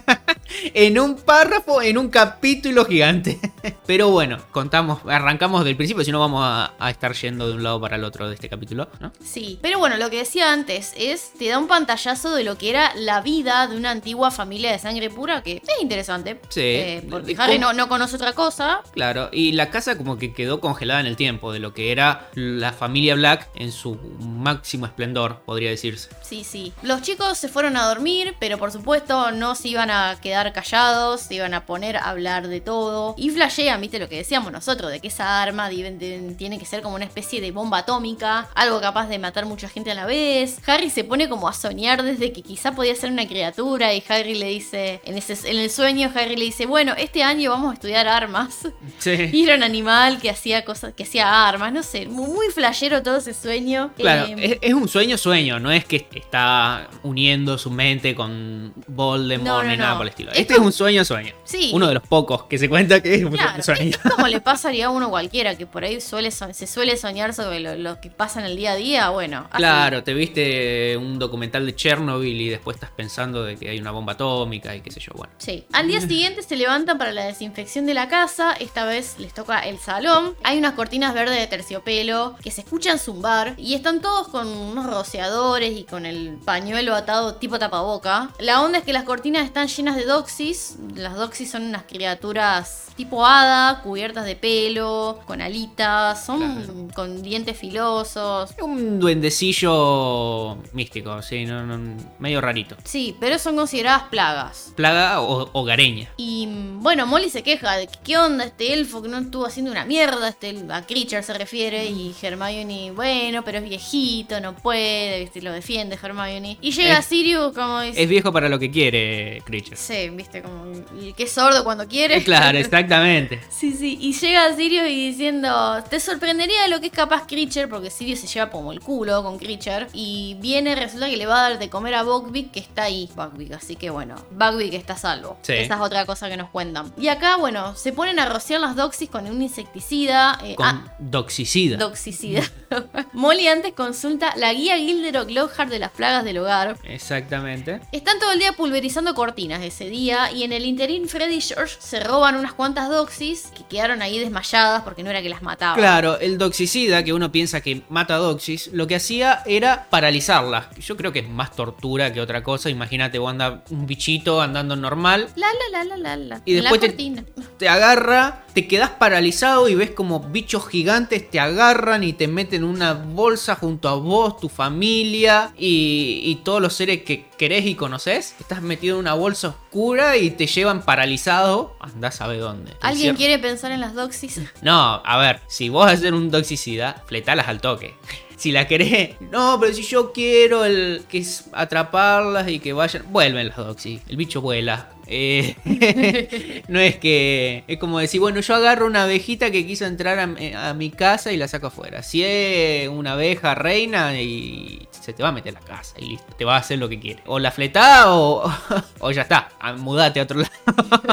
en 0.75 0.99
un 0.99 1.17
párrafo, 1.17 1.83
en 1.83 1.99
un 1.99 2.09
capítulo 2.09 2.85
gigante. 2.85 3.39
Pero 3.87 4.11
bueno, 4.11 4.39
contamos, 4.51 5.01
arrancamos 5.07 5.65
del 5.65 5.77
principio, 5.77 6.05
si 6.05 6.13
no 6.13 6.21
vamos 6.21 6.44
a, 6.44 6.44
a 6.45 6.91
estar 6.91 7.13
yendo 7.15 7.49
de 7.49 7.55
un 7.55 7.63
lado 7.63 7.81
para 7.81 7.97
el 7.97 8.05
otro 8.05 8.29
de 8.29 8.35
este 8.35 8.49
capítulo, 8.49 8.89
¿no? 9.01 9.13
Sí, 9.23 9.59
pero 9.63 9.79
bueno, 9.79 9.97
lo 9.97 10.11
que 10.11 10.19
decía 10.19 10.53
antes 10.53 10.93
es, 10.97 11.33
te 11.39 11.49
da 11.49 11.59
un 11.59 11.67
pantallazo 11.69 12.35
de 12.35 12.45
lo 12.45 12.57
que 12.59 12.71
era 12.71 12.93
la 12.97 13.21
vida 13.21 13.67
de 13.67 13.77
una 13.77 13.91
antigua 13.91 14.31
familia 14.31 14.73
de 14.73 14.79
sangre 14.79 15.11
pura, 15.11 15.43
que 15.43 15.63
es 15.67 15.83
interesante. 15.83 16.41
Sí. 16.49 16.61
Eh, 16.61 17.07
porque 17.11 17.35
Harry 17.39 17.59
no, 17.59 17.73
no 17.73 17.89
conoce 17.89 18.17
otra 18.17 18.33
cosa. 18.33 18.83
Claro, 18.93 19.29
y 19.33 19.53
la 19.53 19.71
casa 19.71 19.97
como 19.97 20.19
que 20.19 20.33
quedó 20.35 20.61
congelada 20.61 21.01
en 21.01 21.07
el 21.07 21.17
tiempo 21.17 21.53
de 21.53 21.59
lo 21.59 21.75
que 21.75 21.93
era 21.93 22.29
la 22.35 22.73
familia 22.73 23.15
Black 23.15 23.49
en 23.55 23.73
su 23.73 23.97
máximo 24.21 24.87
esplendor, 24.87 25.41
podría 25.45 25.71
decirse. 25.71 26.09
Sí, 26.23 26.45
sí. 26.45 26.73
Los 26.83 27.03
chicos 27.03 27.39
se 27.39 27.49
fueron 27.49 27.77
a 27.77 27.87
dormir, 27.87 28.35
pero 28.39 28.59
por 28.59 28.71
supuesto 28.73 29.31
no 29.33 29.55
se 29.55 29.69
iban 29.69 29.91
a 29.91 30.17
quedar 30.21 30.53
callados, 30.53 31.23
se 31.23 31.35
iban 31.35 31.55
a 31.55 31.67
poner 31.67 31.97
a 31.97 32.11
hablar 32.11 32.49
de 32.49 32.61
todo. 32.61 33.15
Y 33.17 33.31
flashean, 33.31 33.81
viste 33.81 33.99
lo 33.99 34.09
que 34.09 34.17
decíamos 34.17 34.53
nosotros, 34.53 34.91
de 34.91 35.01
que 35.01 35.09
esa 35.09 35.43
arma 35.43 35.71
deben- 35.71 35.99
deben- 35.99 36.34
tiene 36.35 36.59
que 36.59 36.65
ser 36.67 36.83
como 36.83 36.97
una 36.97 37.05
especie 37.05 37.41
de 37.41 37.51
bomba 37.53 37.79
atómica, 37.79 38.49
algo 38.55 38.81
capaz 38.81 39.07
de 39.09 39.19
matar 39.19 39.47
mucha 39.47 39.69
gente 39.69 39.91
a 39.91 39.95
la 39.95 40.07
vez. 40.07 40.59
Harry 40.67 40.91
se 40.91 41.05
pone 41.05 41.29
como 41.29 41.49
a 41.49 41.53
soñar 41.53 42.03
desde 42.03 42.33
que 42.33 42.43
quizá 42.43 42.73
podía 42.75 42.95
ser 42.95 43.11
una 43.11 43.27
criatura 43.27 43.95
y 43.95 44.03
Harry 44.09 44.35
le 44.35 44.47
dice, 44.49 45.01
en, 45.05 45.17
ese, 45.19 45.35
en 45.51 45.59
el 45.59 45.71
sueño 45.71 46.11
Harry 46.15 46.37
le 46.37 46.45
dice, 46.45 46.67
bueno, 46.67 46.95
este 46.97 47.23
año 47.23 47.51
vamos 47.51 47.71
a 47.71 47.75
estudiar 47.75 48.07
armas. 48.09 48.69
Sí. 48.99 49.31
Y 49.33 49.45
era 49.45 49.57
un 49.57 49.63
animal 49.63 50.21
que 50.21 50.31
hacía 50.31 50.65
cosas, 50.65 50.93
que 50.95 51.03
hacía 51.05 51.49
armas, 51.49 51.73
no 51.73 51.83
sé, 51.83 52.07
muy, 52.07 52.29
muy 52.31 52.47
flashero 52.49 53.03
todo 53.03 53.17
ese 53.17 53.35
sueño. 53.35 53.91
Claro, 53.97 54.27
Eh, 54.39 54.59
es, 54.63 54.71
es 54.71 54.75
un 54.75 54.89
sueño 54.89 55.17
sueño, 55.19 55.59
no 55.61 55.71
es 55.73 55.85
que 55.85 56.07
está 56.15 56.89
uniendo 57.03 57.59
su 57.59 57.71
mente 57.71 58.15
con 58.15 58.73
Voldemort 58.87 59.47
No, 59.47 59.63
no, 59.63 59.71
ni 59.71 59.77
nada 59.77 59.93
no. 59.93 59.97
por 59.99 60.07
el 60.07 60.11
estilo. 60.11 60.33
Es 60.33 60.39
Este 60.41 60.55
como- 60.55 60.69
es 60.69 60.75
un 60.75 60.79
sueño 60.79 61.05
sueño. 61.05 61.35
Sí. 61.45 61.71
Uno 61.75 61.87
de 61.89 61.95
los 61.95 62.03
pocos 62.07 62.45
que 62.45 62.59
se 62.59 62.69
cuenta 62.69 63.03
que 63.03 63.15
es 63.15 63.25
un 63.25 63.37
sueño. 63.63 63.91
es 63.91 63.99
como 64.13 64.27
le 64.29 64.41
pasaría 64.41 64.87
a 64.87 64.91
uno 64.91 65.11
cualquiera, 65.11 65.57
que 65.57 65.67
por 65.67 65.85
ahí 65.85 66.01
suele 66.01 66.24
se 66.31 66.67
suele 66.67 66.97
soñar 66.97 67.35
sobre 67.35 67.61
lo, 67.61 67.77
lo 67.77 68.01
que 68.01 68.11
pasa 68.11 68.41
en 68.41 68.47
el 68.47 68.57
día 68.57 68.73
a 68.73 68.77
día, 68.77 69.09
bueno. 69.11 69.47
así. 69.51 69.59
Claro, 69.59 70.03
te 70.03 70.15
viste 70.15 70.97
un 70.97 71.19
documental 71.19 71.67
de 71.67 71.75
Chernobyl 71.75 72.41
y 72.41 72.49
después 72.49 72.77
estás 72.77 72.91
pensando 72.91 73.45
de 73.45 73.57
que 73.57 73.69
hay 73.69 73.79
una 73.79 73.91
bomba 73.91 74.15
atómica 74.15 74.75
y 74.75 74.81
qué 74.81 74.91
sé 74.91 75.01
yo, 75.01 75.13
bueno. 75.15 75.33
Sí. 75.39 75.65
Al 75.73 75.89
día 75.89 76.01
siguiente 76.01 76.43
se 76.43 76.57
levantan 76.57 76.99
para 76.99 77.13
la 77.13 77.25
desinfección 77.25 77.87
de 77.87 77.95
la 77.95 78.09
casa, 78.09 78.53
esta 78.53 78.85
vez 78.85 79.17
les 79.19 79.35
toca 79.35 79.61
el 79.61 79.79
salón. 79.79 80.35
Hay 80.43 80.59
unas 80.59 80.75
cortinas 80.75 81.15
verdes 81.15 81.39
de 81.39 81.47
terciopelo 81.47 82.37
que 82.43 82.51
se 82.51 82.63
escuchan 82.63 82.99
zumbar 82.99 83.55
y 83.57 83.75
están 83.75 84.01
todos 84.01 84.29
con 84.29 84.49
unos 84.49 84.87
rociadores 84.87 85.77
y 85.77 85.85
con 85.85 86.07
el 86.07 86.39
pañuelo 86.45 86.95
atado 86.95 87.37
tipo 87.37 87.59
tapaboca. 87.59 88.31
La 88.39 88.63
onda 88.63 88.79
es 88.79 88.85
que 88.85 88.93
las 88.93 89.05
cortinas 89.05 89.45
están 89.45 89.69
llenas 89.69 89.97
de 89.97 90.05
doxis. 90.05 90.77
Las 90.95 91.15
doxis 91.17 91.51
son 91.51 91.65
unas 91.65 91.85
criaturas 91.85 92.85
tipo 92.97 93.27
hada, 93.27 93.81
cubiertas 93.83 94.25
de 94.25 94.37
pelo, 94.37 95.21
con 95.27 95.41
alitas, 95.41 96.14
son 96.15 96.39
Claro. 96.41 96.89
con 96.95 97.23
dientes 97.23 97.57
filosos. 97.59 98.51
Un 98.61 99.01
duendecillo 99.01 100.57
místico, 100.73 101.23
sí, 101.23 101.45
no, 101.45 101.65
no, 101.65 101.97
medio 102.19 102.41
rarito. 102.41 102.77
Sí, 102.85 103.17
pero 103.21 103.39
son 103.39 103.57
consideradas 103.57 104.05
plagas. 104.05 104.73
Plaga 104.77 105.21
o 105.21 105.51
hogareña. 105.53 106.09
Y 106.17 106.49
bueno, 106.77 107.07
Molly 107.07 107.31
se 107.31 107.43
queja 107.43 107.77
de 107.77 107.89
qué 108.05 108.17
onda 108.19 108.45
este 108.45 108.73
elfo 108.73 109.03
que 109.03 109.09
no 109.09 109.19
estuvo 109.19 109.47
haciendo 109.47 109.71
una 109.71 109.85
mierda, 109.85 110.29
este 110.29 110.55
a 110.71 110.87
Creature 110.87 111.23
se 111.23 111.35
refiere, 111.35 111.87
y 111.87 112.15
Hermione, 112.21 112.93
bueno, 112.93 113.43
pero 113.45 113.59
es 113.59 113.65
viejito, 113.65 114.41
no 114.41 114.55
puede, 114.55 115.21
viste, 115.21 115.43
lo 115.43 115.53
defiende 115.53 115.99
Hermione. 116.01 116.59
Y 116.61 116.73
llega 116.73 116.99
Es- 116.99 117.07
Sirius 117.07 117.53
como 117.55 117.81
dice, 117.81 118.03
Es 118.03 118.09
viejo 118.09 118.33
para 118.33 118.49
lo 118.49 118.59
que 118.59 118.71
quiere, 118.71 119.43
Creature. 119.47 119.77
sí, 119.77 120.11
viste, 120.11 120.43
como 120.43 120.65
y 121.01 121.13
que 121.13 121.25
es 121.25 121.33
sordo 121.33 121.65
cuando 121.65 121.87
quiere. 121.87 122.23
Claro, 122.25 122.59
exactamente. 122.59 123.41
Sí, 123.51 123.73
sí, 123.73 123.99
y 124.01 124.13
llega 124.13 124.55
Sirius 124.57 124.89
y 124.89 125.09
diciendo, 125.11 125.83
te 125.89 126.01
sorprendería 126.05 126.63
de 126.63 126.69
lo 126.69 126.81
que 126.81 126.87
es 126.87 126.93
capaz 126.93 127.27
Creature, 127.27 127.69
porque 127.69 127.91
Sirius 127.91 128.21
se 128.21 128.27
lleva 128.27 128.51
como 128.51 128.73
el 128.73 128.81
culo 128.81 129.23
con 129.23 129.39
Creature, 129.39 129.89
y 129.93 130.37
viene, 130.41 130.75
resulta 130.75 131.09
que 131.09 131.17
le 131.17 131.27
va 131.27 131.39
a 131.47 131.51
dar 131.51 131.59
de 131.59 131.69
comer 131.71 131.95
a 131.95 132.03
Buckbeak, 132.03 132.51
que 132.53 132.61
está 132.61 132.85
ahí, 132.85 133.09
Buckbeak, 133.17 133.53
así 133.53 133.77
que 133.77 133.91
bueno, 133.91 134.15
Buckbeak 134.31 134.75
está 134.75 134.93
a 134.95 134.97
salvo. 134.99 135.39
Sí. 135.43 135.55
Esa 135.55 135.75
es 135.75 135.81
otra 135.81 136.07
cosa 136.07 136.29
que 136.29 136.37
nos 136.37 136.51
cuentan. 136.51 136.93
Y 136.99 137.09
acá, 137.09 137.37
bueno, 137.37 137.75
se 137.77 137.93
ponen 137.93 138.19
a 138.19 138.27
rociar 138.27 138.61
las 138.61 138.77
doxis 138.77 139.09
con 139.11 139.27
un 139.27 139.41
insecticida. 139.43 140.39
eh, 140.43 140.55
Con 140.55 140.67
ah, 140.67 140.95
doxicida. 140.99 141.77
Doxicida. 141.77 142.43
Molly 143.13 143.49
antes 143.49 143.73
consulta 143.73 144.35
la 144.37 144.53
guía 144.53 144.77
Gilderoy 144.77 145.33
Lockhart 145.33 145.71
de 145.71 145.79
las 145.79 145.91
plagas 145.91 146.25
del 146.25 146.39
hogar. 146.39 146.77
Exactamente. 146.85 147.81
Están 147.93 148.19
todo 148.19 148.33
el 148.33 148.39
día 148.39 148.53
pulverizando 148.53 149.15
cortinas 149.15 149.63
ese 149.63 149.89
día 149.89 150.31
y 150.33 150.43
en 150.43 150.53
el 150.53 150.65
interín 150.65 151.09
Freddy 151.09 151.35
y 151.37 151.41
George 151.41 151.77
se 151.79 152.01
roban 152.01 152.37
unas 152.37 152.53
cuantas 152.53 152.89
doxis 152.89 153.49
que 153.57 153.65
quedaron 153.65 154.03
ahí 154.03 154.19
desmayadas 154.19 154.83
porque 154.83 155.03
no 155.03 155.11
era 155.11 155.23
que 155.23 155.29
las 155.29 155.43
mataban. 155.43 155.79
Claro, 155.79 155.94
el 156.21 156.39
doxicida, 156.39 157.03
que 157.05 157.13
uno 157.13 157.31
piensa 157.33 157.61
que 157.61 157.83
mata 157.89 158.17
doxis, 158.17 158.71
lo 158.73 158.87
que 158.87 158.97
hacía 158.97 159.43
era 159.47 159.87
paralizarla. 159.91 160.71
Yo 160.81 160.97
creo 160.97 161.13
que 161.13 161.21
es 161.21 161.29
más 161.29 161.55
tortura 161.55 162.13
que 162.13 162.21
otra 162.21 162.43
cosa. 162.43 162.71
Imagínate, 162.71 163.19
vos 163.19 163.31
anda 163.31 163.63
un 163.71 163.87
bichito 163.87 164.41
andando 164.41 164.77
normal, 164.77 165.29
La 165.37 165.47
la 165.73 165.85
la 165.85 165.85
la 165.85 165.97
la 165.97 166.17
la. 166.17 166.43
Y 166.45 166.57
En 166.57 166.65
la 166.65 166.71
después 166.71 166.97
te- 166.97 167.25
te 167.59 167.69
agarra, 167.69 168.45
te 168.55 168.67
quedas 168.67 168.91
paralizado 168.91 169.69
y 169.69 169.75
ves 169.75 169.91
como 169.91 170.21
bichos 170.21 170.67
gigantes 170.69 171.31
te 171.31 171.41
agarran 171.41 172.03
y 172.05 172.13
te 172.13 172.27
meten 172.29 172.63
en 172.63 172.65
una 172.69 172.93
bolsa 172.95 173.55
junto 173.57 173.89
a 173.89 173.95
vos, 173.95 174.39
tu 174.39 174.49
familia 174.49 175.53
y, 175.59 176.21
y 176.25 176.37
todos 176.45 176.61
los 176.61 176.75
seres 176.75 177.03
que 177.03 177.27
querés 177.37 177.67
y 177.67 177.75
conoces. 177.75 178.35
Estás 178.41 178.63
metido 178.63 178.97
en 178.97 179.01
una 179.01 179.15
bolsa 179.15 179.49
oscura 179.49 180.17
y 180.17 180.31
te 180.31 180.47
llevan 180.47 180.83
paralizado. 180.83 181.77
Andás 181.81 182.21
a 182.21 182.27
ver 182.27 182.41
dónde. 182.41 182.73
¿Te 182.73 182.79
¿Alguien 182.81 183.17
quiere 183.17 183.39
pensar 183.39 183.73
en 183.73 183.81
las 183.81 183.95
doxis? 183.95 184.41
No, 184.63 185.03
a 185.05 185.19
ver, 185.19 185.41
si 185.47 185.69
vos 185.69 185.87
haces 185.91 186.11
un 186.11 186.31
doxicida, 186.31 187.03
fletalas 187.07 187.49
al 187.49 187.61
toque. 187.61 187.95
si 188.37 188.53
la 188.53 188.67
querés. 188.67 189.21
No, 189.21 189.59
pero 189.61 189.73
si 189.73 189.83
yo 189.83 190.13
quiero 190.13 190.65
el 190.65 191.05
que 191.09 191.19
es 191.19 191.47
atraparlas 191.53 192.49
y 192.49 192.59
que 192.59 192.73
vayan. 192.73 193.05
Vuelven 193.11 193.49
las 193.49 193.57
Doxy. 193.57 194.01
El 194.09 194.17
bicho 194.17 194.41
vuela. 194.41 194.91
Eh, 195.07 196.63
no 196.69 196.81
es 196.81 196.97
que. 196.97 197.65
Es 197.67 197.79
como 197.79 197.99
decir, 197.99 198.21
bueno, 198.21 198.41
yo 198.41 198.55
agarro 198.55 198.87
una 198.87 199.05
abejita 199.05 199.51
que 199.51 199.67
quiso 199.67 199.87
entrar 199.87 200.19
a, 200.19 200.69
a, 200.69 200.75
mi 200.75 200.91
casa 200.91 201.33
y 201.33 201.37
la 201.37 201.49
saco 201.49 201.69
afuera. 201.69 202.03
Si 202.03 202.23
es 202.25 202.89
una 202.89 203.13
abeja 203.13 203.55
reina 203.55 204.21
y 204.21 204.89
se 205.05 205.13
te 205.13 205.23
va 205.23 205.29
a 205.29 205.33
meter 205.33 205.57
a 205.57 205.61
la 205.61 205.67
casa 205.67 205.95
y 205.99 206.07
listo. 206.11 206.35
Te 206.37 206.45
va 206.45 206.57
a 206.57 206.59
hacer 206.59 206.79
lo 206.79 206.89
que 206.89 206.99
quiere. 206.99 207.23
O 207.27 207.39
la 207.39 207.51
fletá 207.51 208.13
o, 208.15 208.51
o 209.01 209.11
ya 209.11 209.23
está. 209.23 209.49
Mudate 209.77 210.21
a 210.21 210.23
otro 210.25 210.41
lado. 210.41 210.53